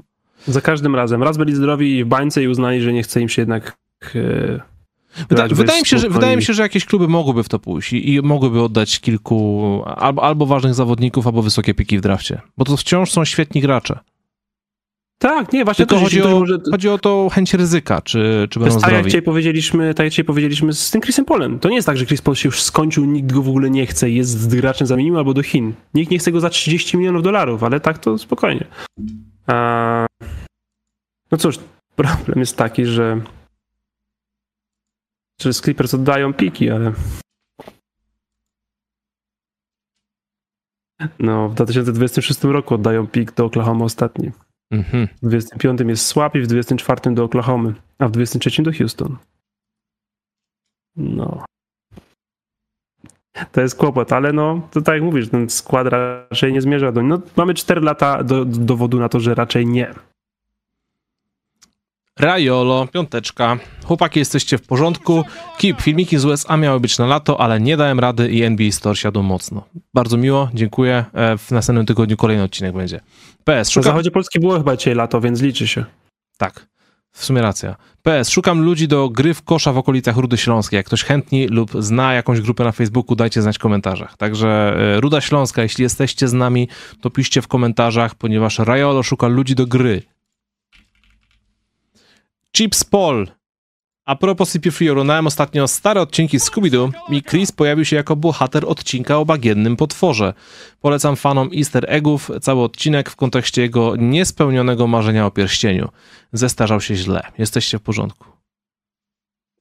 Za 0.48 0.61
każdym 0.61 0.95
razem. 0.95 1.23
Raz 1.23 1.38
byli 1.38 1.56
zdrowi 1.56 2.03
w 2.03 2.07
bańce 2.07 2.44
i 2.44 2.48
uznali, 2.48 2.82
że 2.82 2.94
nie 2.94 3.03
chce 3.03 3.22
im 3.22 3.30
się 3.30 3.41
jednak 3.41 3.78
e, 4.15 4.72
Wyda, 5.30 5.48
wydaje, 5.48 5.82
mi 5.82 5.86
się, 5.86 5.98
że, 5.98 5.99
spokojnie. 5.99 6.19
wydaje 6.19 6.38
mi 6.38 6.44
się, 6.44 6.53
że 6.53 6.64
jakieś 6.64 6.86
kluby 6.86 7.07
mogłyby 7.07 7.44
w 7.44 7.49
to 7.49 7.60
pójść 7.60 7.94
i, 7.94 8.14
i 8.14 8.22
mogłyby 8.22 8.61
oddać 8.61 8.99
kilku 8.99 9.82
albo, 9.86 10.23
albo 10.23 10.45
ważnych 10.45 10.73
zawodników, 10.73 11.28
albo 11.28 11.41
wysokie 11.41 11.73
piki 11.73 11.98
w 11.98 12.02
drafcie, 12.02 12.41
bo 12.57 12.65
to 12.65 12.78
wciąż 12.78 13.11
są 13.11 13.26
świetni 13.26 13.61
gracze. 13.61 13.99
Tak, 15.22 15.53
nie, 15.53 15.65
właśnie 15.65 15.85
Tylko 15.85 15.95
to, 15.95 16.02
chodzi 16.02 16.22
o, 16.22 16.39
może... 16.39 16.57
chodzi 16.72 16.89
o 16.89 16.98
to 16.98 17.30
chęć 17.30 17.53
ryzyka, 17.53 18.02
czy, 18.02 18.48
czy 18.49 18.60
będą 18.60 18.73
jest 18.73 18.84
tak 18.84 18.91
jak, 18.91 18.99
zdrowi. 18.99 19.10
dzisiaj 19.10 19.22
powiedzieliśmy, 19.22 19.93
tak 19.93 20.03
jak 20.03 20.10
dzisiaj 20.10 20.26
powiedzieliśmy 20.26 20.73
z 20.73 20.91
tym 20.91 21.02
Chrisem 21.02 21.26
Polem. 21.26 21.60
To 21.60 21.69
nie 21.69 21.76
jest 21.76 21.85
tak, 21.85 21.98
że 21.98 22.06
Chris 22.06 22.22
Paul 22.22 22.35
się 22.35 22.48
już 22.48 22.61
skończył, 22.61 23.06
nikt 23.06 23.34
go 23.34 23.41
w 23.41 23.49
ogóle 23.49 23.69
nie 23.69 23.85
chce, 23.85 24.10
jest 24.10 24.56
graczem 24.56 24.88
zamienił 24.88 25.18
albo 25.18 25.34
do 25.34 25.43
Chin. 25.43 25.73
Nikt 25.93 26.11
nie 26.11 26.19
chce 26.19 26.31
go 26.31 26.39
za 26.39 26.49
30 26.49 26.98
milionów 26.98 27.23
dolarów, 27.23 27.64
ale 27.64 27.80
tak 27.80 27.98
to 27.99 28.18
spokojnie. 28.18 28.68
A... 29.48 30.06
No 31.31 31.38
cóż, 31.38 31.60
problem 31.95 32.39
jest 32.39 32.57
taki, 32.57 32.85
że 32.85 33.22
że 35.41 35.53
Clippers 35.53 35.93
oddają 35.93 36.34
piki, 36.34 36.69
ale 36.69 36.93
no 41.19 41.49
w 41.49 41.56
2026 41.56 42.43
roku 42.43 42.76
oddają 42.76 43.07
pik 43.07 43.31
do 43.31 43.45
Oklahoma 43.45 43.85
ostatni. 43.85 44.31
Mhm. 44.72 45.07
W 45.22 45.27
25 45.27 45.80
jest 45.80 46.06
Swap 46.06 46.35
i 46.35 46.41
w 46.41 46.48
24 46.48 47.15
do 47.15 47.23
Oklahomy, 47.23 47.73
a 47.99 48.07
w 48.07 48.11
23 48.11 48.64
do 48.64 48.72
Houston. 48.72 49.18
No. 50.95 51.45
To 53.52 53.61
jest 53.61 53.76
kłopot, 53.76 54.14
ale 54.14 54.34
no, 54.34 54.68
to 54.72 54.81
tak 54.81 54.95
jak 54.95 55.03
mówisz, 55.03 55.30
ten 55.30 55.49
skład 55.49 55.88
raczej 55.88 56.53
nie 56.53 56.61
zmierza 56.61 56.91
do... 56.91 57.03
No, 57.03 57.22
mamy 57.35 57.53
4 57.53 57.81
lata 57.81 58.23
do 58.23 58.45
dowodu 58.45 58.99
na 58.99 59.10
to, 59.10 59.19
że 59.19 59.35
raczej 59.35 59.65
nie. 59.65 59.93
Rajolo, 62.19 62.88
piąteczka. 62.88 63.57
Chłopaki, 63.85 64.19
jesteście 64.19 64.57
w 64.57 64.61
porządku. 64.67 65.23
Kip, 65.57 65.81
filmiki 65.81 66.17
z 66.17 66.25
USA 66.25 66.57
miały 66.57 66.79
być 66.79 66.97
na 66.97 67.05
lato, 67.05 67.41
ale 67.41 67.59
nie 67.61 67.77
dałem 67.77 67.99
rady 67.99 68.29
i 68.31 68.43
NBA 68.43 68.71
Store 68.71 68.95
siadł 68.95 69.23
mocno. 69.23 69.63
Bardzo 69.93 70.17
miło, 70.17 70.49
dziękuję. 70.53 71.05
E, 71.13 71.38
W 71.38 71.51
następnym 71.51 71.85
tygodniu 71.85 72.17
kolejny 72.17 72.43
odcinek 72.43 72.75
będzie. 72.75 72.99
PS, 73.43 73.67
Na 73.67 73.71
szukam... 73.71 73.83
zachodzie 73.83 74.11
Polski 74.11 74.39
było 74.39 74.57
chyba 74.57 74.77
dzisiaj 74.77 74.95
lato, 74.95 75.21
więc 75.21 75.41
liczy 75.41 75.67
się. 75.67 75.85
Tak, 76.38 76.67
w 77.11 77.25
sumie 77.25 77.41
racja. 77.41 77.75
PS, 78.03 78.29
szukam 78.29 78.61
ludzi 78.61 78.88
do 78.88 79.09
gry 79.09 79.33
w 79.33 79.41
kosza 79.43 79.73
w 79.73 79.77
okolicach 79.77 80.17
Rudy 80.17 80.38
Śląskiej. 80.38 80.77
Jak 80.77 80.85
ktoś 80.85 81.03
chętni 81.03 81.47
lub 81.47 81.71
zna 81.79 82.13
jakąś 82.13 82.41
grupę 82.41 82.63
na 82.63 82.71
Facebooku, 82.71 83.15
dajcie 83.15 83.41
znać 83.41 83.55
w 83.55 83.59
komentarzach. 83.59 84.17
Także 84.17 84.73
e, 84.97 85.01
Ruda 85.01 85.21
Śląska, 85.21 85.63
jeśli 85.63 85.83
jesteście 85.83 86.27
z 86.27 86.33
nami, 86.33 86.67
to 87.01 87.09
piszcie 87.09 87.41
w 87.41 87.47
komentarzach, 87.47 88.15
ponieważ 88.15 88.59
Rajolo 88.59 89.03
szuka 89.03 89.27
ludzi 89.27 89.55
do 89.55 89.67
gry. 89.67 90.01
Chips 92.56 92.84
Paul. 92.84 93.28
A 94.06 94.15
propos 94.15 94.56
CP3, 94.56 94.91
oglądałem 94.91 95.28
ostatnio 95.28 95.68
stare 95.68 96.02
odcinki 96.02 96.38
Scooby-Doo 96.40 96.91
i 97.10 97.23
Chris 97.23 97.52
pojawił 97.52 97.86
się 97.86 97.95
jako 97.95 98.15
bohater 98.15 98.65
odcinka 98.65 99.18
o 99.18 99.26
bagiennym 99.26 99.78
potworze. 99.78 100.34
Polecam 100.82 101.15
fanom 101.15 101.49
easter 101.57 101.86
eggów 101.88 102.32
cały 102.41 102.64
odcinek 102.64 103.10
w 103.10 103.15
kontekście 103.15 103.61
jego 103.61 103.95
niespełnionego 103.95 104.88
marzenia 104.88 105.26
o 105.26 105.32
pierścieniu. 105.32 105.90
Zestarzał 106.34 106.82
się 106.82 106.95
źle. 106.95 107.22
Jesteście 107.38 107.80
w 107.80 107.82
porządku. 107.82 108.26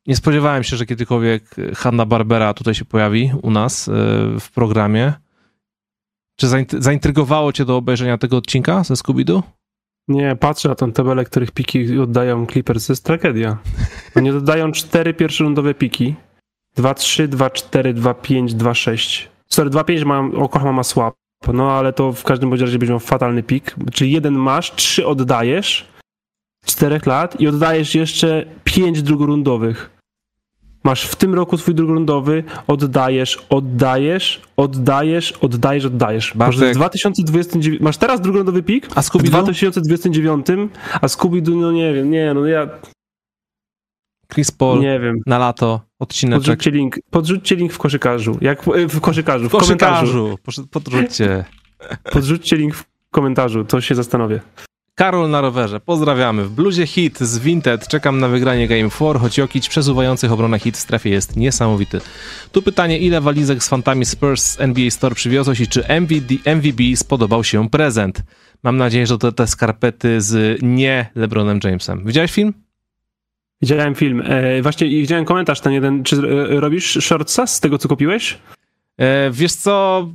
Nie 0.06 0.16
spodziewałem 0.16 0.62
się, 0.64 0.76
że 0.76 0.86
kiedykolwiek 0.86 1.56
Hanna 1.76 2.06
Barbera 2.06 2.54
tutaj 2.54 2.74
się 2.74 2.84
pojawi 2.84 3.32
u 3.42 3.50
nas 3.50 3.88
e, 3.88 3.92
w 4.40 4.50
programie. 4.54 5.12
Czy 6.36 6.46
zaint- 6.46 6.82
zaintrygowało 6.82 7.52
cię 7.52 7.64
do 7.64 7.76
obejrzenia 7.76 8.18
tego 8.18 8.36
odcinka 8.36 8.84
ze 8.84 8.94
Scooby-Doo? 8.94 9.42
Nie, 10.08 10.36
patrzę 10.36 10.68
na 10.68 10.74
tą 10.74 10.92
tabelę, 10.92 11.24
których 11.24 11.50
piki 11.50 11.98
oddają 11.98 12.46
Clippers, 12.46 12.86
to 12.86 12.92
jest 12.92 13.04
tragedia. 13.04 13.58
Oni 14.16 14.30
dodają 14.30 14.72
cztery 14.72 15.14
pierwszorundowe 15.14 15.74
piki. 15.74 16.14
2-3, 16.78 17.28
2-4, 17.28 17.94
2-5, 17.94 18.48
2-6. 18.48 19.26
Sorry, 19.46 19.70
2-5 19.70 20.04
ma, 20.04 20.42
Oklahoma 20.42 20.72
ma 20.72 20.82
swap. 20.82 21.14
No 21.52 21.72
ale 21.72 21.92
to 21.92 22.12
w 22.12 22.24
każdym 22.24 22.50
razie 22.50 22.78
będzie 22.78 22.92
miał 22.92 23.00
fatalny 23.00 23.42
pik. 23.42 23.74
Czyli 23.92 24.12
jeden 24.12 24.34
masz, 24.34 24.74
trzy 24.74 25.06
oddajesz, 25.06 25.88
czterech 26.64 27.06
lat 27.06 27.40
i 27.40 27.48
oddajesz 27.48 27.94
jeszcze 27.94 28.46
pięć 28.64 29.02
drugorundowych. 29.02 29.99
Masz 30.84 31.04
w 31.04 31.16
tym 31.16 31.34
roku 31.34 31.56
twój 31.56 31.74
drugorundowy, 31.74 32.44
oddajesz, 32.66 33.46
oddajesz, 33.48 34.40
oddajesz, 34.56 35.32
oddajesz, 35.32 35.84
oddajesz. 35.84 36.34
Masz 36.34 36.56
Bartek. 36.56 36.74
w 36.74 36.76
2029, 36.78 37.80
masz 37.80 37.96
teraz 37.96 38.20
drugorundowy 38.20 38.62
pik, 38.62 38.88
A 38.94 39.02
w 39.02 39.04
Scooby-Doo? 39.04 39.28
2029, 39.30 40.46
a 41.00 41.06
Scooby-Doo, 41.06 41.56
no 41.60 41.72
nie 41.72 41.94
wiem, 41.94 42.10
nie, 42.10 42.34
no 42.34 42.46
ja 42.46 42.68
Chris 44.32 44.50
Paul 44.50 44.80
nie 44.80 45.00
wiem. 45.00 45.16
na 45.26 45.38
lato, 45.38 45.80
odcineczek. 45.98 46.44
Podrzućcie 46.46 46.70
link, 46.70 46.96
podrzućcie 47.10 47.56
link 47.56 47.72
w 47.72 47.78
koszykarzu, 47.78 48.38
jak, 48.40 48.68
e, 48.68 48.88
w 48.88 49.00
koszykarzu, 49.00 49.44
w, 49.48 49.52
W 49.52 49.56
komentarzu. 49.58 50.00
koszykarzu. 50.06 50.38
Proszę, 50.42 50.62
Podrzućcie. 50.70 51.44
Podrzućcie 52.12 52.56
link 52.56 52.74
w 52.74 52.84
komentarzu, 53.10 53.64
to 53.64 53.80
się 53.80 53.94
zastanowię. 53.94 54.40
Karol 54.94 55.30
na 55.30 55.40
rowerze, 55.40 55.80
pozdrawiamy. 55.80 56.44
W 56.44 56.50
bluzie 56.50 56.86
hit 56.86 57.18
z 57.18 57.38
Vinted, 57.38 57.88
czekam 57.88 58.20
na 58.20 58.28
wygranie 58.28 58.68
Game 58.68 58.90
4, 58.90 59.18
choć 59.18 59.38
Jokic 59.38 59.68
przesuwających 59.68 60.32
obronę 60.32 60.58
hit 60.58 60.76
w 60.76 60.80
strefie 60.80 61.10
jest 61.10 61.36
niesamowity. 61.36 62.00
Tu 62.52 62.62
pytanie, 62.62 62.98
ile 62.98 63.20
walizek 63.20 63.64
z 63.64 63.68
fantami 63.68 64.04
Spurs 64.04 64.42
z 64.42 64.60
NBA 64.60 64.90
Store 64.90 65.14
przywiozłeś 65.14 65.60
i 65.60 65.68
czy 65.68 65.84
MVD, 65.88 66.34
MVB 66.56 66.80
spodobał 66.96 67.44
się 67.44 67.68
prezent? 67.68 68.22
Mam 68.62 68.76
nadzieję, 68.76 69.06
że 69.06 69.18
to 69.18 69.32
te 69.32 69.46
skarpety 69.46 70.20
z 70.20 70.58
nie 70.62 71.10
LeBronem 71.14 71.60
Jamesem. 71.64 72.02
Widziałeś 72.06 72.32
film? 72.32 72.54
Widziałem 73.62 73.94
film. 73.94 74.22
E, 74.26 74.62
właśnie 74.62 74.86
i 74.86 75.00
widziałem 75.00 75.24
komentarz 75.24 75.60
ten 75.60 75.72
jeden. 75.72 76.04
Czy 76.04 76.16
e, 76.16 76.60
robisz 76.60 76.98
shortsa 77.00 77.46
z 77.46 77.60
tego, 77.60 77.78
co 77.78 77.88
kupiłeś? 77.88 78.38
E, 78.98 79.30
wiesz 79.30 79.52
co, 79.52 80.08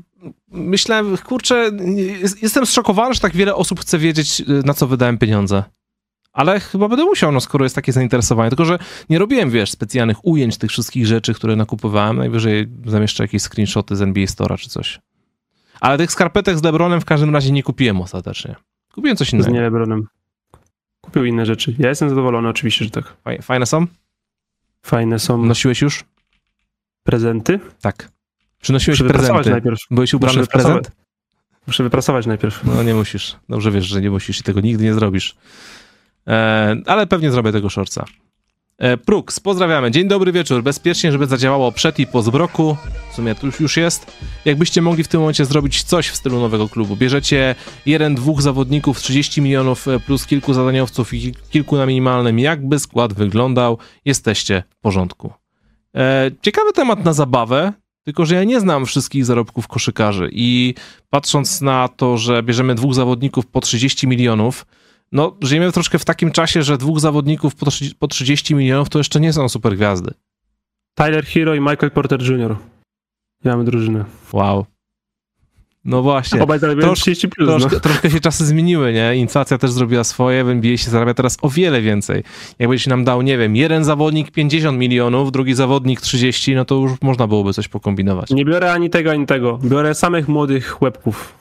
myślałem, 0.52 1.18
kurczę, 1.18 1.72
jest- 1.96 2.44
jestem 2.44 2.66
zszokowany, 2.66 3.14
że 3.14 3.20
tak 3.20 3.34
wiele 3.36 3.56
osób 3.56 3.80
chce 3.80 3.98
wiedzieć, 3.98 4.42
y, 4.42 4.46
na 4.48 4.74
co 4.74 4.88
wydałem 4.88 5.18
pieniądze. 5.18 5.64
Ale 6.34 6.60
chyba 6.60 6.88
będę 6.88 7.04
musiał, 7.06 7.32
no 7.32 7.42
skoro 7.42 7.66
jest 7.66 7.76
takie 7.76 7.92
zainteresowanie. 7.92 8.50
Tylko, 8.50 8.66
że 8.66 8.80
nie 9.10 9.20
robiłem, 9.20 9.50
wiesz, 9.50 9.72
specjalnych 9.72 10.26
ujęć 10.26 10.58
tych 10.58 10.70
wszystkich 10.72 11.08
rzeczy, 11.08 11.34
które 11.34 11.56
nakupowałem. 11.56 12.18
Najwyżej 12.18 12.68
zamieszczę 12.86 13.24
jakieś 13.24 13.42
screenshoty 13.42 13.96
z 13.96 14.02
NBA 14.02 14.26
Store'a 14.26 14.58
czy 14.58 14.70
coś. 14.70 15.00
Ale 15.80 15.98
tych 15.98 16.12
skarpetek 16.12 16.58
z 16.58 16.64
LeBronem 16.64 17.02
w 17.02 17.06
każdym 17.06 17.34
razie 17.34 17.52
nie 17.52 17.64
kupiłem 17.64 18.02
ostatecznie. 18.02 18.56
Kupiłem 18.94 19.18
coś 19.18 19.30
Z 19.30 19.34
innego. 19.34 19.52
nie 19.52 19.62
Lebronem. 19.62 20.08
Kupił 21.02 21.26
inne 21.26 21.46
rzeczy. 21.46 21.76
Ja 21.80 21.90
jestem 21.90 22.10
zadowolony, 22.10 22.50
oczywiście, 22.50 22.86
że 22.86 22.92
tak. 22.92 23.14
Faj- 23.26 23.42
Fajne 23.42 23.66
są? 23.66 23.88
Fajne 24.84 25.20
są 25.20 25.46
Nosiłeś 25.46 25.82
już? 25.82 26.04
prezenty. 27.04 27.60
Tak. 27.82 28.12
Przynosiłeś 28.66 29.02
Muszę 29.02 29.14
prezenty. 29.14 29.50
najpierw. 29.50 29.80
Byłeś 29.92 30.14
ubrany 30.14 30.38
Muszę 30.38 30.46
w 30.46 30.50
prezent? 30.50 30.76
wyprasować. 30.76 31.06
Muszę 31.68 31.84
wyprasować 31.84 32.26
najpierw. 32.26 32.64
No 32.64 32.84
nie 32.84 32.94
musisz. 32.94 33.36
Dobrze 33.50 33.72
wiesz, 33.72 33.86
że 33.86 34.02
nie 34.02 34.10
musisz 34.10 34.40
i 34.40 34.44
tego 34.44 34.62
nigdy 34.62 34.84
nie 34.84 34.94
zrobisz. 34.94 35.36
E, 36.28 36.76
ale 36.86 37.08
pewnie 37.08 37.32
zrobię 37.32 37.52
tego 37.52 37.70
shortsa. 37.70 38.06
E, 38.78 38.98
Prux, 38.98 39.40
pozdrawiamy. 39.40 39.92
Dzień 39.92 40.08
dobry 40.08 40.32
wieczór. 40.32 40.64
Bezpiecznie, 40.64 41.12
żeby 41.12 41.26
zadziałało 41.28 41.72
przed 41.72 42.00
i 42.00 42.08
po 42.08 42.22
zbroku. 42.22 42.78
W 43.12 43.16
sumie 43.16 43.36
już, 43.44 43.60
już 43.60 43.78
jest. 43.78 44.18
Jakbyście 44.46 44.82
mogli 44.82 45.04
w 45.04 45.08
tym 45.08 45.20
momencie 45.20 45.46
zrobić 45.46 45.84
coś 45.84 46.10
w 46.10 46.16
stylu 46.16 46.40
nowego 46.40 46.70
klubu. 46.70 46.96
Bierzecie 46.96 47.56
jeden, 47.86 48.16
dwóch 48.16 48.42
zawodników, 48.42 49.00
30 49.00 49.42
milionów 49.42 49.88
e, 49.88 50.00
plus 50.00 50.26
kilku 50.26 50.54
zadaniowców 50.54 51.14
i 51.14 51.36
kilku 51.50 51.78
na 51.78 51.86
minimalnym. 51.86 52.40
Jakby 52.40 52.80
skład 52.80 53.14
wyglądał? 53.14 53.78
Jesteście 54.06 54.64
w 54.70 54.76
porządku. 54.82 55.34
E, 55.96 56.32
ciekawy 56.42 56.74
temat 56.74 57.06
na 57.06 57.14
zabawę. 57.14 57.74
Tylko, 58.06 58.26
że 58.26 58.36
ja 58.36 58.44
nie 58.44 58.60
znam 58.60 58.86
wszystkich 58.86 59.26
zarobków 59.26 59.68
koszykarzy 59.68 60.30
i 60.32 60.74
patrząc 61.10 61.62
na 61.62 61.88
to, 61.88 62.18
że 62.18 62.44
bierzemy 62.44 62.76
dwóch 62.76 62.94
zawodników 62.94 63.46
po 63.46 63.62
30 63.62 64.08
milionów, 64.08 64.66
no 65.12 65.38
żyjemy 65.42 65.72
troszkę 65.72 66.00
w 66.00 66.06
takim 66.06 66.32
czasie, 66.32 66.64
że 66.64 66.78
dwóch 66.78 67.00
zawodników 67.00 67.56
po 67.56 67.66
30 67.66 67.96
po 67.96 68.08
30 68.08 68.56
milionów 68.56 68.90
to 68.90 68.98
jeszcze 68.98 69.20
nie 69.20 69.34
są 69.34 69.50
super 69.50 69.76
gwiazdy. 69.76 70.14
Tyler 70.96 71.26
Hero 71.26 71.56
i 71.56 71.60
Michael 71.60 71.92
Porter 71.92 72.22
Jr. 72.22 72.56
I 73.46 73.48
mamy 73.48 73.64
drużynę. 73.64 74.06
Wow. 74.34 74.66
No 75.86 76.02
właśnie. 76.02 76.44
Obaj 76.44 76.60
zarabiają 76.60 76.88
Trosz- 76.88 77.02
30 77.02 77.30
plus. 77.30 77.50
Troszkę, 77.50 77.74
no. 77.74 77.80
troszkę 77.80 78.10
się 78.10 78.20
czasy 78.20 78.46
zmieniły, 78.46 78.94
nie? 78.94 79.16
Inflacja 79.16 79.58
też 79.58 79.72
zrobiła 79.72 80.04
swoje, 80.04 80.44
w 80.44 80.50
NBA 80.50 80.78
się 80.78 80.92
zarabia 80.92 81.14
teraz 81.14 81.38
o 81.42 81.50
wiele 81.50 81.82
więcej. 81.82 82.24
Jakbyś 82.60 82.88
nam 82.88 83.04
dał, 83.04 83.22
nie 83.22 83.38
wiem, 83.38 83.56
jeden 83.56 83.84
zawodnik 83.84 84.32
50 84.32 84.78
milionów, 84.80 85.32
drugi 85.32 85.54
zawodnik 85.54 86.02
30, 86.02 86.56
no 86.56 86.66
to 86.66 86.76
już 86.76 86.92
można 87.02 87.28
byłoby 87.28 87.54
coś 87.54 87.68
pokombinować. 87.68 88.30
Nie 88.30 88.46
biorę 88.46 88.72
ani 88.74 88.90
tego, 88.90 89.12
ani 89.12 89.26
tego. 89.26 89.60
Biorę 89.64 89.96
samych 89.96 90.28
młodych 90.28 90.82
łebków. 90.82 91.38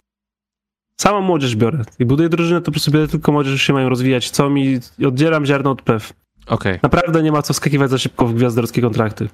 Samą 1.01 1.21
młodzież 1.21 1.57
biorę. 1.57 1.85
I 1.99 2.05
buduję 2.05 2.29
drużynę, 2.29 2.61
to 2.61 2.65
po 2.65 2.71
prostu 2.71 2.91
biorę 2.91 3.09
tylko 3.09 3.33
młodzież, 3.33 3.63
się 3.63 3.73
mają 3.73 3.89
rozwijać. 3.89 4.31
Co 4.31 4.51
mi... 4.51 4.79
Oddzielam 5.07 5.47
ziarno 5.47 5.71
od 5.71 5.83
pew. 5.83 6.13
Okej. 6.47 6.79
Naprawdę 6.83 7.23
nie 7.23 7.33
ma 7.33 7.43
co 7.43 7.55
wskakiwać 7.55 7.91
za 7.91 7.99
szybko 7.99 8.27
w 8.27 8.35
gwiazdorskie 8.35 8.83
kontrakty. 8.83 9.29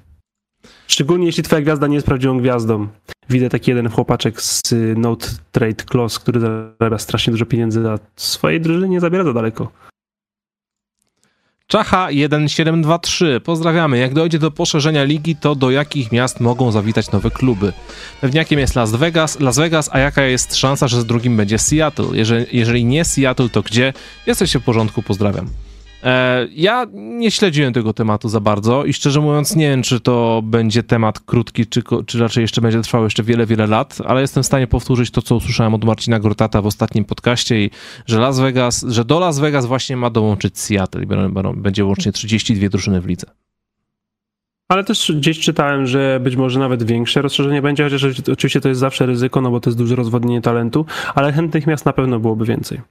Szczególnie 0.91 1.25
jeśli 1.25 1.43
twoja 1.43 1.61
gwiazda 1.61 1.87
nie 1.87 1.95
jest 1.95 2.07
prawdziwą 2.07 2.39
gwiazdą. 2.39 2.87
Widzę 3.29 3.49
taki 3.49 3.71
jeden 3.71 3.89
chłopaczek 3.89 4.41
z 4.41 4.71
y, 4.71 4.95
Note 4.97 5.27
Trade 5.51 5.83
Clause, 5.91 6.19
który 6.19 6.39
zarabia 6.39 6.97
strasznie 6.97 7.31
dużo 7.31 7.45
pieniędzy, 7.45 7.89
a 7.89 7.99
swojej 8.15 8.61
drużyny 8.61 8.89
nie 8.89 8.99
zabiera 8.99 9.23
za 9.23 9.33
daleko. 9.33 9.71
Czacha 11.67 12.07
1723. 12.07 13.41
Pozdrawiamy. 13.43 13.97
Jak 13.97 14.13
dojdzie 14.13 14.39
do 14.39 14.51
poszerzenia 14.51 15.03
ligi, 15.03 15.35
to 15.35 15.55
do 15.55 15.71
jakich 15.71 16.11
miast 16.11 16.39
mogą 16.39 16.71
zawitać 16.71 17.11
nowe 17.11 17.31
kluby? 17.31 17.73
Pewniakiem 18.21 18.59
jest 18.59 18.75
Las 18.75 18.91
Vegas, 18.91 19.39
Las 19.39 19.57
Vegas, 19.57 19.89
a 19.93 19.99
jaka 19.99 20.23
jest 20.23 20.55
szansa, 20.55 20.87
że 20.87 21.01
z 21.01 21.05
drugim 21.05 21.37
będzie 21.37 21.59
Seattle? 21.59 22.07
Jeżeli, 22.13 22.45
jeżeli 22.51 22.85
nie 22.85 23.05
Seattle, 23.05 23.49
to 23.49 23.61
gdzie? 23.61 23.93
Jesteście 24.27 24.59
w 24.59 24.63
porządku, 24.63 25.01
pozdrawiam. 25.01 25.47
E, 26.03 26.47
ja 26.51 26.85
nie 26.93 27.31
śledziłem 27.31 27.73
tego 27.73 27.93
tematu 27.93 28.29
za 28.29 28.39
bardzo 28.39 28.85
i 28.85 28.93
szczerze 28.93 29.21
mówiąc 29.21 29.55
nie 29.55 29.69
wiem, 29.69 29.83
czy 29.83 29.99
to 29.99 30.41
będzie 30.43 30.83
temat 30.83 31.19
krótki, 31.19 31.67
czy, 31.67 31.83
czy 32.05 32.19
raczej 32.19 32.41
jeszcze 32.41 32.61
będzie 32.61 32.81
trwał 32.81 33.03
jeszcze 33.03 33.23
wiele, 33.23 33.45
wiele 33.45 33.67
lat, 33.67 33.97
ale 34.05 34.21
jestem 34.21 34.43
w 34.43 34.45
stanie 34.45 34.67
powtórzyć 34.67 35.11
to, 35.11 35.21
co 35.21 35.35
usłyszałem 35.35 35.73
od 35.73 35.83
Marcina 35.83 36.19
Gortata 36.19 36.61
w 36.61 36.65
ostatnim 36.65 37.05
podcaście 37.05 37.63
i 37.63 37.69
że 38.05 38.19
Las 38.19 38.39
Vegas, 38.39 38.85
że 38.87 39.05
do 39.05 39.19
Las 39.19 39.39
Vegas 39.39 39.65
właśnie 39.65 39.97
ma 39.97 40.09
dołączyć 40.09 40.59
Seattle 40.59 41.03
i 41.03 41.07
będzie 41.55 41.85
łącznie 41.85 42.11
32 42.11 42.69
drużyny 42.69 43.01
w 43.01 43.05
lidze. 43.05 43.27
Ale 44.67 44.83
też 44.83 45.11
gdzieś 45.15 45.39
czytałem, 45.39 45.87
że 45.87 46.19
być 46.23 46.35
może 46.35 46.59
nawet 46.59 46.83
większe 46.83 47.21
rozszerzenie 47.21 47.61
będzie, 47.61 47.83
chociaż 47.83 48.05
oczywiście 48.31 48.61
to 48.61 48.69
jest 48.69 48.79
zawsze 48.79 49.05
ryzyko, 49.05 49.41
no 49.41 49.51
bo 49.51 49.59
to 49.59 49.69
jest 49.69 49.77
duże 49.77 49.95
rozwodnienie 49.95 50.41
talentu, 50.41 50.85
ale 51.15 51.31
chętnych 51.31 51.67
miast 51.67 51.85
na 51.85 51.93
pewno 51.93 52.19
byłoby 52.19 52.45
więcej. 52.45 52.81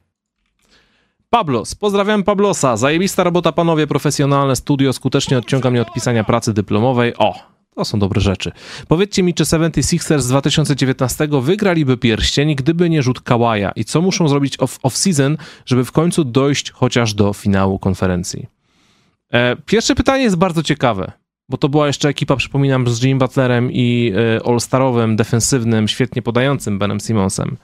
Pablos, 1.30 1.74
pozdrawiam 1.74 2.22
Pablosa. 2.22 2.76
Zajebista 2.76 3.24
robota, 3.24 3.52
panowie, 3.52 3.86
profesjonalne 3.86 4.56
studio 4.56 4.92
skutecznie 4.92 5.38
odciąga 5.38 5.70
mnie 5.70 5.82
od 5.82 5.92
pisania 5.92 6.24
pracy 6.24 6.52
dyplomowej. 6.52 7.16
O, 7.16 7.34
to 7.74 7.84
są 7.84 7.98
dobre 7.98 8.20
rzeczy. 8.20 8.52
Powiedzcie 8.88 9.22
mi, 9.22 9.34
czy 9.34 9.44
76ers 9.44 10.18
z 10.20 10.28
2019 10.28 11.28
wygraliby 11.40 11.96
pierścień, 11.96 12.54
gdyby 12.54 12.90
nie 12.90 13.02
rzut 13.02 13.20
Kałaja 13.20 13.72
i 13.76 13.84
co 13.84 14.02
muszą 14.02 14.28
zrobić 14.28 14.58
off- 14.58 14.80
off-season, 14.80 15.36
żeby 15.66 15.84
w 15.84 15.92
końcu 15.92 16.24
dojść 16.24 16.70
chociaż 16.70 17.14
do 17.14 17.32
finału 17.32 17.78
konferencji? 17.78 18.46
E, 19.32 19.56
pierwsze 19.66 19.94
pytanie 19.94 20.22
jest 20.22 20.36
bardzo 20.36 20.62
ciekawe, 20.62 21.12
bo 21.48 21.56
to 21.56 21.68
była 21.68 21.86
jeszcze 21.86 22.08
ekipa, 22.08 22.36
przypominam, 22.36 22.88
z 22.88 23.02
Jim 23.02 23.18
Butlerem 23.18 23.72
i 23.72 24.12
e, 24.36 24.46
all-starowym, 24.46 25.16
defensywnym, 25.16 25.88
świetnie 25.88 26.22
podającym 26.22 26.78
Benem 26.78 27.00
Simonsem 27.00 27.56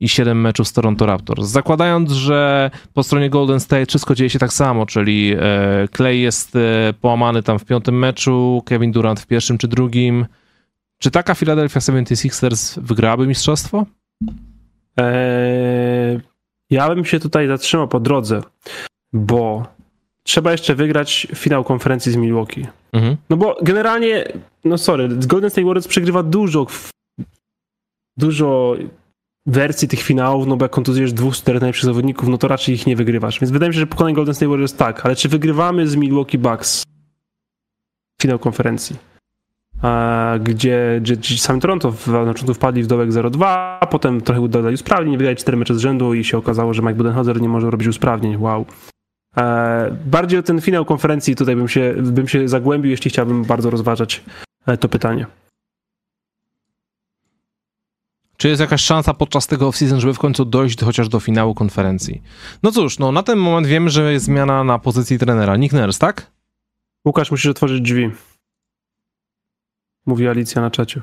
i 0.00 0.08
7 0.08 0.40
meczów 0.40 0.68
z 0.68 0.72
Toronto 0.72 1.06
Raptors. 1.06 1.46
Zakładając, 1.46 2.12
że 2.12 2.70
po 2.92 3.02
stronie 3.02 3.30
Golden 3.30 3.60
State 3.60 3.86
wszystko 3.86 4.14
dzieje 4.14 4.30
się 4.30 4.38
tak 4.38 4.52
samo, 4.52 4.86
czyli 4.86 5.34
e, 5.38 5.88
Clay 5.96 6.16
jest 6.16 6.56
e, 6.56 6.94
połamany 7.00 7.42
tam 7.42 7.58
w 7.58 7.64
piątym 7.64 7.98
meczu, 7.98 8.62
Kevin 8.66 8.92
Durant 8.92 9.20
w 9.20 9.26
pierwszym 9.26 9.58
czy 9.58 9.68
drugim. 9.68 10.26
Czy 10.98 11.10
taka 11.10 11.34
Philadelphia 11.34 11.80
76ers 11.80 12.80
wygrałaby 12.80 13.26
mistrzostwo? 13.26 13.86
Eee, 14.96 16.20
ja 16.70 16.94
bym 16.94 17.04
się 17.04 17.20
tutaj 17.20 17.48
zatrzymał 17.48 17.88
po 17.88 18.00
drodze, 18.00 18.42
bo 19.12 19.66
trzeba 20.22 20.52
jeszcze 20.52 20.74
wygrać 20.74 21.26
finał 21.34 21.64
konferencji 21.64 22.12
z 22.12 22.16
Milwaukee. 22.16 22.66
Mhm. 22.92 23.16
No 23.30 23.36
bo 23.36 23.56
generalnie, 23.62 24.24
no 24.64 24.78
sorry, 24.78 25.08
Golden 25.08 25.50
State 25.50 25.66
Warriors 25.66 25.88
przegrywa 25.88 26.22
dużo, 26.22 26.66
dużo 28.16 28.76
wersji 29.46 29.88
tych 29.88 30.02
finałów, 30.02 30.46
no 30.46 30.56
bo 30.56 30.64
jak 30.64 30.72
kontuzjujesz 30.72 31.12
dwóch 31.12 31.36
czterech 31.36 31.60
najlepszych 31.60 31.84
zawodników, 31.84 32.28
no 32.28 32.38
to 32.38 32.48
raczej 32.48 32.74
ich 32.74 32.86
nie 32.86 32.96
wygrywasz. 32.96 33.40
Więc 33.40 33.50
wydaje 33.50 33.70
mi 33.70 33.74
się, 33.74 33.80
że 33.80 33.86
pokonanie 33.86 34.14
Golden 34.14 34.34
State 34.34 34.48
Warriors 34.48 34.74
tak, 34.74 35.06
ale 35.06 35.16
czy 35.16 35.28
wygrywamy 35.28 35.88
z 35.88 35.96
Milwaukee 35.96 36.38
Bucks 36.38 36.82
finał 38.22 38.38
konferencji? 38.38 38.96
Gdzie, 40.40 40.98
gdzie, 41.00 41.16
gdzie 41.16 41.38
sami 41.38 41.60
Toronto 41.60 41.92
w, 41.92 42.06
na 42.06 42.26
początku 42.26 42.54
wpadli 42.54 42.82
w 42.82 42.86
dołek 42.86 43.10
0-2, 43.10 43.44
a 43.80 43.86
potem 43.90 44.20
trochę 44.20 44.40
udali 44.40 44.74
usprawnień, 44.74 45.16
wygrali 45.16 45.36
cztery 45.36 45.56
mecze 45.56 45.74
z 45.74 45.78
rzędu 45.78 46.14
i 46.14 46.24
się 46.24 46.38
okazało, 46.38 46.74
że 46.74 46.82
Mike 46.82 46.94
Budenholzer 46.94 47.40
nie 47.40 47.48
może 47.48 47.70
robić 47.70 47.88
usprawnień. 47.88 48.36
Wow. 48.36 48.66
E, 49.36 49.96
bardziej 50.06 50.38
o 50.38 50.42
ten 50.42 50.60
finał 50.60 50.84
konferencji 50.84 51.36
tutaj 51.36 51.56
bym 51.56 51.68
się, 51.68 51.94
bym 51.96 52.28
się 52.28 52.48
zagłębił, 52.48 52.90
jeśli 52.90 53.10
chciałbym 53.10 53.44
bardzo 53.44 53.70
rozważać 53.70 54.24
e, 54.66 54.76
to 54.76 54.88
pytanie. 54.88 55.26
Czy 58.36 58.48
jest 58.48 58.60
jakaś 58.60 58.80
szansa 58.80 59.14
podczas 59.14 59.46
tego 59.46 59.70
off-season, 59.70 60.00
żeby 60.00 60.14
w 60.14 60.18
końcu 60.18 60.44
dojść 60.44 60.80
chociaż 60.80 61.08
do 61.08 61.20
finału 61.20 61.54
konferencji? 61.54 62.22
No 62.62 62.72
cóż, 62.72 62.98
no 62.98 63.12
na 63.12 63.22
ten 63.22 63.38
moment 63.38 63.66
wiemy, 63.66 63.90
że 63.90 64.12
jest 64.12 64.24
zmiana 64.24 64.64
na 64.64 64.78
pozycji 64.78 65.18
trenera. 65.18 65.56
Nick 65.56 65.74
Nurse, 65.74 65.98
tak? 65.98 66.30
Łukasz, 67.04 67.30
musisz 67.30 67.46
otworzyć 67.46 67.80
drzwi. 67.80 68.10
Mówi 70.06 70.28
Alicja 70.28 70.62
na 70.62 70.70
czacie. 70.70 71.02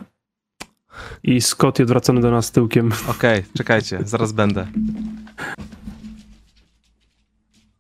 I 1.24 1.42
Scott 1.42 1.80
jest 1.80 1.90
odwracony 1.90 2.22
do 2.22 2.32
nas 2.32 2.52
tyłkiem. 2.52 2.92
Okej, 3.08 3.44
czekajcie, 3.58 4.00
zaraz 4.04 4.32
będę. 4.32 4.68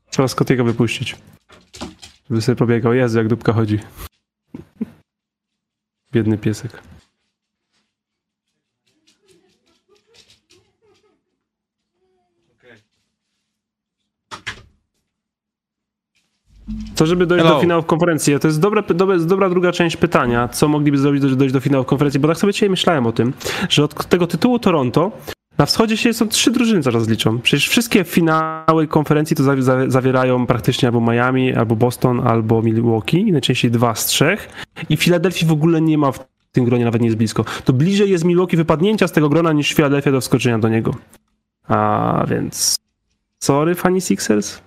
Trzeba 0.10 0.28
Scottiego 0.28 0.64
wypuścić. 0.64 1.16
Żeby 2.30 2.42
sobie 2.42 2.56
pobiegał. 2.56 2.94
Jezu, 2.94 3.18
jak 3.18 3.28
dupka 3.28 3.54
chodzi. 3.54 3.80
Biedny 6.12 6.38
piesek. 6.38 6.82
To, 16.96 17.06
żeby 17.06 17.26
dojść 17.26 17.44
Hello. 17.44 17.56
do 17.56 17.62
finałów 17.62 17.86
konferencji, 17.86 18.40
to 18.40 18.48
jest 18.48 18.60
dobra, 18.60 18.82
dobra, 18.82 19.18
dobra 19.18 19.50
druga 19.50 19.72
część 19.72 19.98
pytania, 19.98 20.48
co 20.48 20.68
mogliby 20.68 20.98
zrobić, 20.98 21.24
żeby 21.24 21.36
dojść 21.36 21.54
do 21.54 21.60
finałów 21.60 21.88
konferencji, 21.88 22.20
bo 22.20 22.28
tak 22.28 22.38
sobie 22.38 22.54
dzisiaj 22.54 22.70
myślałem 22.70 23.08
o 23.08 23.12
tym, 23.12 23.34
że 23.70 23.84
od 23.84 24.06
tego 24.06 24.28
tytułu 24.28 24.60
Toronto 24.60 25.12
na 25.58 25.66
wschodzie 25.66 25.98
się 25.98 26.14
są 26.14 26.28
trzy 26.28 26.52
drużyny 26.52 26.84
zaraz 26.84 27.10
liczą. 27.10 27.40
Przecież 27.40 27.70
wszystkie 27.70 28.04
finały 28.04 28.88
konferencji 28.88 29.36
to 29.36 29.44
zawi- 29.44 29.62
zawi- 29.62 29.92
zawierają 29.92 30.48
praktycznie 30.48 30.88
albo 30.88 31.02
Miami, 31.02 31.54
albo 31.54 31.76
Boston, 31.76 32.28
albo 32.28 32.62
Milwaukee, 32.62 33.32
najczęściej 33.32 33.72
dwa 33.72 33.96
z 33.96 34.06
trzech 34.06 34.50
i 34.90 34.98
Filadelfii 34.98 35.48
w 35.48 35.52
ogóle 35.52 35.82
nie 35.82 35.98
ma 35.98 36.12
w 36.12 36.20
tym 36.52 36.66
gronie, 36.66 36.86
nawet 36.86 37.02
nie 37.02 37.08
jest 37.08 37.18
blisko. 37.18 37.46
To 37.66 37.74
bliżej 37.74 38.10
jest 38.10 38.24
Milwaukee 38.26 38.58
wypadnięcia 38.58 39.08
z 39.08 39.12
tego 39.12 39.30
grona 39.30 39.54
niż 39.54 39.74
Filadelfia 39.74 40.12
do 40.12 40.22
wskoczenia 40.22 40.60
do 40.60 40.70
niego. 40.70 40.96
A 41.68 42.26
więc... 42.30 42.76
Sorry, 43.40 43.76
fani 43.76 44.02
Sixers? 44.02 44.62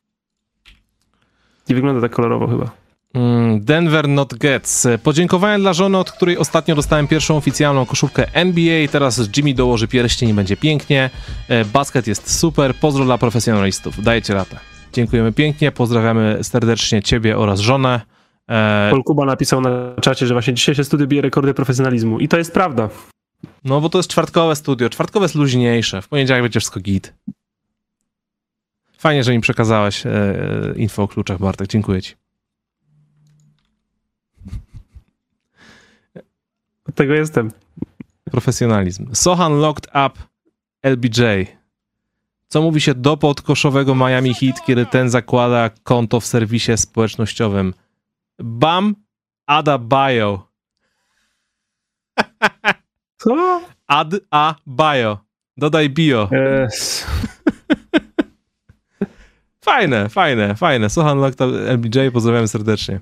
Nie 1.69 1.75
wygląda 1.75 2.01
tak 2.01 2.13
kolorowo 2.13 2.47
chyba. 2.47 2.71
Mm, 3.15 3.65
Denver 3.65 4.09
Not 4.09 4.35
Gets. 4.35 4.87
Podziękowania 5.03 5.59
dla 5.59 5.73
żony, 5.73 5.99
od 5.99 6.13
której 6.13 6.39
ostatnio 6.39 6.75
dostałem 6.75 7.09
pierwszą 7.09 7.37
oficjalną 7.37 7.87
koszówkę 7.87 8.35
NBA. 8.35 8.89
Teraz 8.89 9.29
Jimmy 9.37 9.55
dołoży 9.55 9.89
pierścień 9.89 10.29
i 10.29 10.35
będzie 10.35 10.57
pięknie. 10.57 11.11
E, 11.49 11.65
Basket 11.65 12.07
jest 12.07 12.39
super. 12.39 12.75
Pozdro 12.75 13.05
dla 13.05 13.19
profesjonalistów. 13.19 14.03
Dajecie 14.03 14.35
ratę. 14.35 14.57
Dziękujemy 14.93 15.33
pięknie. 15.33 15.73
Pozdrawiamy 15.73 16.39
serdecznie 16.43 17.03
ciebie 17.03 17.39
oraz 17.39 17.61
żonę. 17.61 18.01
E, 18.49 18.89
Paul 18.91 19.05
Kuba 19.05 19.25
napisał 19.25 19.61
na 19.61 19.71
czacie, 20.01 20.27
że 20.27 20.35
właśnie 20.35 20.55
dzisiaj 20.55 20.75
się 20.75 20.85
studio 20.85 21.07
bije 21.07 21.23
rekordy 21.23 21.55
profesjonalizmu. 21.55 22.19
I 22.21 22.29
to 22.29 22.39
jest 22.39 22.53
prawda. 22.53 22.89
No 23.65 23.81
bo 23.81 23.89
to 23.89 23.99
jest 23.99 24.11
czwartkowe 24.11 24.57
studio. 24.57 24.89
Czwartkowe 24.89 25.25
jest 25.25 25.35
luźniejsze. 25.35 26.03
W 26.03 26.09
poniedziałek 26.09 26.43
będzie 26.43 26.61
wszystko 26.61 26.81
git. 26.81 27.15
Fajnie, 29.05 29.25
że 29.25 29.33
mi 29.33 29.41
przekazałeś 29.41 30.07
e, 30.07 30.13
info 30.77 31.03
o 31.03 31.09
kluczach, 31.09 31.39
Bartek. 31.39 31.69
Dziękuję 31.69 32.03
ci. 32.03 32.15
Od 36.89 36.95
tego 37.01 37.15
jestem. 37.15 37.51
Profesjonalizm. 38.31 39.15
Sohan 39.15 39.61
locked 39.61 39.87
up 39.87 40.23
LBJ. 40.83 41.23
Co 42.49 42.63
mówi 42.63 42.81
się 42.81 42.95
do 42.95 43.17
podkoszowego 43.17 43.95
Miami 43.95 44.35
Heat, 44.35 44.65
kiedy 44.67 44.87
ten 44.87 45.11
zakłada 45.11 45.71
konto 45.83 46.21
w 46.21 46.27
serwisie 46.27 46.77
społecznościowym? 46.77 47.75
Bam, 48.39 48.95
Ada 49.47 49.79
Bio. 49.79 50.49
Co? 53.17 53.61
Ad 53.87 54.15
a 54.31 54.55
bio. 54.67 55.19
Dodaj 55.57 55.91
bio. 55.91 56.31
Yes. 56.67 57.07
Fajne, 59.65 60.09
fajne, 60.09 60.55
fajne. 60.55 60.91
Sohan 60.91 61.19
locked 61.19 61.41
up 61.49 61.73
LBJ, 61.73 61.99
pozdrawiamy 62.13 62.49
serdecznie. 62.49 63.01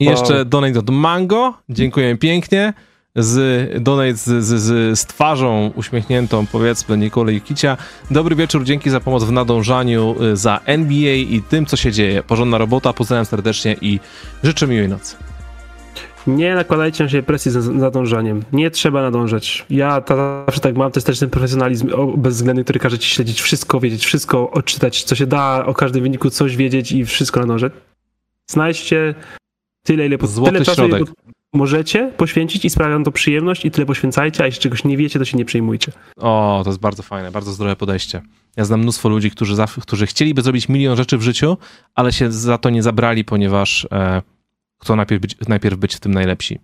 I 0.00 0.06
Wow. 0.06 0.14
jeszcze 0.14 0.44
donate 0.44 0.78
od 0.78 0.90
Mango. 0.90 1.54
Dziękuję 1.68 2.16
pięknie. 2.16 2.72
Z 3.16 3.82
donate 3.82 4.14
z, 4.14 4.24
z, 4.44 4.60
z, 4.62 4.98
z 4.98 5.06
twarzą 5.06 5.72
uśmiechniętą, 5.76 6.46
powiedzmy, 6.46 6.96
Nikolej 6.98 7.40
Kicia. 7.40 7.76
Dobry 8.10 8.36
wieczór, 8.36 8.64
dzięki 8.64 8.90
za 8.90 9.00
pomoc 9.00 9.24
w 9.24 9.32
nadążaniu 9.32 10.16
y, 10.22 10.36
za 10.36 10.60
NBA 10.66 11.14
i 11.14 11.42
tym, 11.48 11.66
co 11.66 11.76
się 11.76 11.92
dzieje. 11.92 12.22
Porządna 12.22 12.58
robota, 12.58 12.92
pozdrawiam 12.92 13.24
serdecznie 13.24 13.76
i 13.80 14.00
życzę 14.42 14.66
miłej 14.66 14.88
nocy. 14.88 15.16
Nie 16.26 16.54
nakładajcie 16.54 17.04
na 17.04 17.10
siebie 17.10 17.22
presji 17.22 17.50
za 17.50 17.72
nadążaniem. 17.72 18.42
Nie 18.52 18.70
trzeba 18.70 19.02
nadążać. 19.02 19.66
Ja 19.70 20.00
ta- 20.00 20.44
zawsze 20.46 20.60
tak 20.60 20.76
mam, 20.76 20.92
to 20.92 20.98
jest 20.98 21.06
też 21.06 21.18
ten 21.18 21.30
profesjonalizm 21.30 21.90
bezwzględny, 22.16 22.64
który 22.64 22.78
każe 22.80 22.98
ci 22.98 23.10
śledzić 23.10 23.40
wszystko, 23.40 23.80
wiedzieć 23.80 24.04
wszystko, 24.06 24.50
odczytać 24.50 25.02
co 25.02 25.14
się 25.14 25.26
da, 25.26 25.66
o 25.66 25.74
każdym 25.74 26.02
wyniku 26.02 26.30
coś 26.30 26.56
wiedzieć 26.56 26.92
i 26.92 27.04
wszystko 27.04 27.40
nadążać. 27.40 27.72
Znajdźcie 28.50 29.14
tyle, 29.86 30.06
ile 30.06 30.18
Złoty 30.22 30.52
tyle 30.52 30.64
czasu, 30.64 30.76
środek. 30.88 31.02
możecie 31.54 32.12
poświęcić 32.16 32.64
i 32.64 32.70
sprawia 32.70 33.04
to 33.04 33.12
przyjemność 33.12 33.64
i 33.64 33.70
tyle 33.70 33.86
poświęcajcie, 33.86 34.42
a 34.42 34.46
jeśli 34.46 34.60
czegoś 34.60 34.84
nie 34.84 34.96
wiecie, 34.96 35.18
to 35.18 35.24
się 35.24 35.38
nie 35.38 35.44
przejmujcie. 35.44 35.92
O, 36.16 36.60
to 36.64 36.70
jest 36.70 36.80
bardzo 36.80 37.02
fajne, 37.02 37.30
bardzo 37.30 37.52
zdrowe 37.52 37.76
podejście. 37.76 38.22
Ja 38.56 38.64
znam 38.64 38.80
mnóstwo 38.80 39.08
ludzi, 39.08 39.30
którzy, 39.30 39.54
którzy 39.82 40.06
chcieliby 40.06 40.42
zrobić 40.42 40.68
milion 40.68 40.96
rzeczy 40.96 41.18
w 41.18 41.22
życiu, 41.22 41.56
ale 41.94 42.12
się 42.12 42.32
za 42.32 42.58
to 42.58 42.70
nie 42.70 42.82
zabrali, 42.82 43.24
ponieważ 43.24 43.86
e, 43.92 44.22
chcą 44.84 44.96
najpierw 44.96 45.22
być, 45.22 45.36
najpierw 45.48 45.76
być 45.76 45.94
w 45.94 46.00
tym 46.00 46.14
najlepsi. 46.14 46.60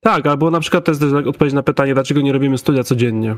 Tak, 0.00 0.26
albo 0.26 0.50
na 0.50 0.60
przykład 0.60 0.84
to 0.84 0.90
jest 0.90 1.00
też 1.00 1.12
odpowiedź 1.12 1.54
na 1.54 1.62
pytanie, 1.62 1.94
dlaczego 1.94 2.20
nie 2.20 2.32
robimy 2.32 2.58
studia 2.58 2.84
codziennie. 2.84 3.36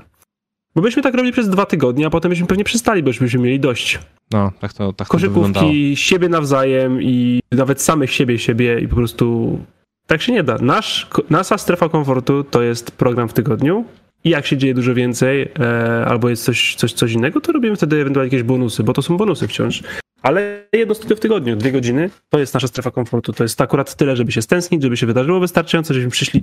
Bo 0.74 0.82
byśmy 0.82 1.02
tak 1.02 1.14
robili 1.14 1.32
przez 1.32 1.48
dwa 1.48 1.66
tygodnie, 1.66 2.06
a 2.06 2.10
potem 2.10 2.28
byśmy 2.28 2.46
pewnie 2.46 2.64
przestali, 2.64 3.02
bo 3.02 3.08
już 3.08 3.18
byśmy 3.18 3.40
mieli 3.40 3.60
dość. 3.60 3.98
No, 4.32 4.52
tak 4.60 4.72
to, 4.72 4.92
tak 4.92 5.08
to 5.08 5.12
koszykówki, 5.12 5.96
siebie 5.96 6.28
nawzajem 6.28 7.02
i 7.02 7.40
nawet 7.52 7.82
samych 7.82 8.12
siebie, 8.12 8.38
siebie 8.38 8.80
i 8.80 8.88
po 8.88 8.96
prostu 8.96 9.58
tak 10.06 10.22
się 10.22 10.32
nie 10.32 10.42
da. 10.42 10.58
Nasz, 10.58 11.06
nasza 11.30 11.58
strefa 11.58 11.88
komfortu 11.88 12.44
to 12.44 12.62
jest 12.62 12.90
program 12.90 13.28
w 13.28 13.32
tygodniu 13.32 13.84
i 14.26 14.30
jak 14.30 14.46
się 14.46 14.56
dzieje 14.56 14.74
dużo 14.74 14.94
więcej 14.94 15.52
e, 15.60 16.04
albo 16.06 16.28
jest 16.28 16.44
coś, 16.44 16.74
coś, 16.74 16.92
coś 16.92 17.12
innego, 17.12 17.40
to 17.40 17.52
robimy 17.52 17.76
wtedy 17.76 18.00
ewentualnie 18.00 18.26
jakieś 18.26 18.42
bonusy, 18.42 18.82
bo 18.82 18.92
to 18.92 19.02
są 19.02 19.16
bonusy 19.16 19.48
wciąż. 19.48 19.82
Ale 20.22 20.66
jedno 20.72 20.94
studio 20.94 21.16
w 21.16 21.20
tygodniu, 21.20 21.56
dwie 21.56 21.72
godziny, 21.72 22.10
to 22.28 22.38
jest 22.38 22.54
nasza 22.54 22.68
strefa 22.68 22.90
komfortu. 22.90 23.32
To 23.32 23.42
jest 23.42 23.60
akurat 23.60 23.94
tyle, 23.94 24.16
żeby 24.16 24.32
się 24.32 24.42
stęsknić, 24.42 24.82
żeby 24.82 24.96
się 24.96 25.06
wydarzyło 25.06 25.40
wystarczająco, 25.40 25.94
żebyśmy 25.94 26.10
przyszli 26.10 26.42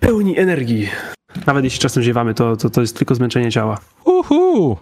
pełni 0.00 0.38
energii. 0.38 0.88
Nawet 1.46 1.64
jeśli 1.64 1.80
czasem 1.80 2.02
ziewamy, 2.02 2.34
to, 2.34 2.56
to, 2.56 2.70
to 2.70 2.80
jest 2.80 2.98
tylko 2.98 3.14
zmęczenie 3.14 3.50
ciała. 3.50 3.78
Uhu! 4.04 4.76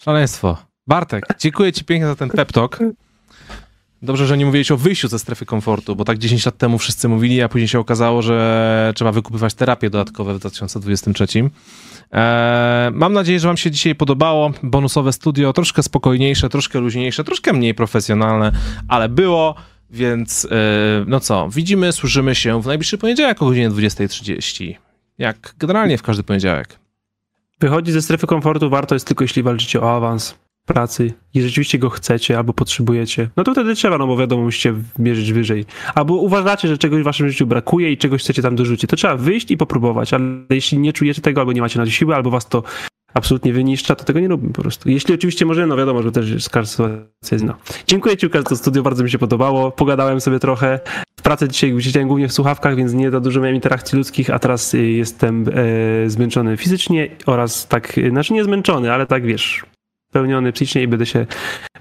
Szaleństwo. 0.00 0.58
Bartek, 0.86 1.26
dziękuję 1.38 1.72
ci 1.72 1.84
pięknie 1.84 2.06
za 2.06 2.16
ten 2.16 2.28
pep 2.28 2.52
talk. 2.52 2.78
Dobrze, 4.04 4.26
że 4.26 4.38
nie 4.38 4.46
mówiłeś 4.46 4.70
o 4.70 4.76
wyjściu 4.76 5.08
ze 5.08 5.18
strefy 5.18 5.46
komfortu, 5.46 5.96
bo 5.96 6.04
tak 6.04 6.18
10 6.18 6.46
lat 6.46 6.58
temu 6.58 6.78
wszyscy 6.78 7.08
mówili, 7.08 7.42
a 7.42 7.48
później 7.48 7.68
się 7.68 7.78
okazało, 7.78 8.22
że 8.22 8.92
trzeba 8.96 9.12
wykupywać 9.12 9.54
terapie 9.54 9.90
dodatkowe 9.90 10.34
w 10.34 10.38
2023. 10.38 11.26
Eee, 12.12 12.90
mam 12.92 13.12
nadzieję, 13.12 13.40
że 13.40 13.48
wam 13.48 13.56
się 13.56 13.70
dzisiaj 13.70 13.94
podobało. 13.94 14.52
Bonusowe 14.62 15.12
studio, 15.12 15.52
troszkę 15.52 15.82
spokojniejsze, 15.82 16.48
troszkę 16.48 16.80
luźniejsze, 16.80 17.24
troszkę 17.24 17.52
mniej 17.52 17.74
profesjonalne, 17.74 18.52
ale 18.88 19.08
było, 19.08 19.54
więc 19.90 20.44
e, 20.44 20.48
no 21.06 21.20
co, 21.20 21.48
widzimy, 21.48 21.92
słyszymy 21.92 22.34
się 22.34 22.62
w 22.62 22.66
najbliższy 22.66 22.98
poniedziałek 22.98 23.42
o 23.42 23.46
godzinie 23.46 23.70
20.30. 23.70 24.74
Jak 25.18 25.54
generalnie 25.58 25.98
w 25.98 26.02
każdy 26.02 26.22
poniedziałek. 26.22 26.78
Wychodzić 27.60 27.94
ze 27.94 28.02
strefy 28.02 28.26
komfortu 28.26 28.70
warto 28.70 28.94
jest 28.94 29.06
tylko 29.06 29.24
jeśli 29.24 29.42
walczycie 29.42 29.80
o 29.80 29.96
awans 29.96 30.43
pracy 30.66 31.12
i 31.34 31.42
rzeczywiście 31.42 31.78
go 31.78 31.90
chcecie 31.90 32.38
albo 32.38 32.52
potrzebujecie, 32.52 33.28
no 33.36 33.44
to 33.44 33.52
wtedy 33.52 33.74
trzeba, 33.74 33.98
no 33.98 34.06
bo 34.06 34.16
wiadomo, 34.16 34.42
musicie 34.42 34.74
mierzyć 34.98 35.32
wyżej. 35.32 35.64
Albo 35.94 36.14
uważacie, 36.14 36.68
że 36.68 36.78
czegoś 36.78 37.00
w 37.00 37.04
waszym 37.04 37.28
życiu 37.28 37.46
brakuje 37.46 37.92
i 37.92 37.98
czegoś 37.98 38.22
chcecie 38.22 38.42
tam 38.42 38.56
dorzucić, 38.56 38.90
to 38.90 38.96
trzeba 38.96 39.16
wyjść 39.16 39.50
i 39.50 39.56
popróbować, 39.56 40.14
ale 40.14 40.24
jeśli 40.50 40.78
nie 40.78 40.92
czujecie 40.92 41.22
tego, 41.22 41.40
albo 41.40 41.52
nie 41.52 41.60
macie 41.60 41.78
na 41.78 41.84
to 41.84 41.90
siły, 41.90 42.14
albo 42.14 42.30
was 42.30 42.48
to 42.48 42.62
absolutnie 43.14 43.52
wyniszcza, 43.52 43.94
to 43.94 44.04
tego 44.04 44.20
nie 44.20 44.28
róbmy 44.28 44.52
po 44.52 44.62
prostu. 44.62 44.90
Jeśli 44.90 45.14
oczywiście 45.14 45.46
możemy, 45.46 45.66
no 45.66 45.76
wiadomo, 45.76 46.02
że 46.02 46.12
też 46.12 46.48
każda 46.48 46.70
sytuacja 46.70 47.06
jest. 47.32 47.44
Dziękuję 47.86 48.16
ci, 48.16 48.26
Łukasz, 48.26 48.44
to 48.44 48.56
studio, 48.56 48.82
bardzo 48.82 49.04
mi 49.04 49.10
się 49.10 49.18
podobało, 49.18 49.70
pogadałem 49.70 50.20
sobie 50.20 50.38
trochę. 50.38 50.80
W 51.16 51.22
pracy 51.22 51.48
dzisiaj 51.48 51.82
siedziałem 51.82 52.08
głównie 52.08 52.28
w 52.28 52.32
słuchawkach, 52.32 52.76
więc 52.76 52.92
nie 52.92 53.10
za 53.10 53.20
dużo 53.20 53.40
miałem 53.40 53.54
interakcji 53.54 53.98
ludzkich, 53.98 54.30
a 54.30 54.38
teraz 54.38 54.74
y, 54.74 54.82
jestem 54.82 55.44
e, 56.06 56.10
zmęczony 56.10 56.56
fizycznie 56.56 57.08
oraz 57.26 57.68
tak, 57.68 57.98
y, 57.98 58.10
znaczy 58.10 58.32
nie 58.32 58.44
zmęczony, 58.44 58.92
ale 58.92 59.06
tak 59.06 59.26
wiesz, 59.26 59.64
spełniony 60.14 60.52
psychicznie 60.52 60.82
i 60.82 60.88
będę 60.88 61.06
się, 61.06 61.26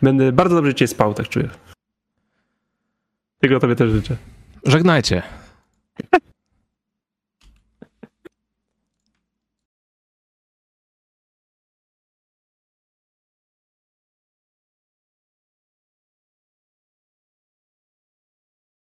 będę 0.02 0.32
bardzo 0.32 0.56
dobrze 0.56 0.76
cię 0.76 0.88
spał, 0.88 1.14
tak 1.14 1.30
czuję. 1.30 1.50
Tego 3.40 3.60
tobie 3.60 3.76
też 3.76 3.92
życzę. 3.92 4.18
Żegnajcie. 4.66 5.24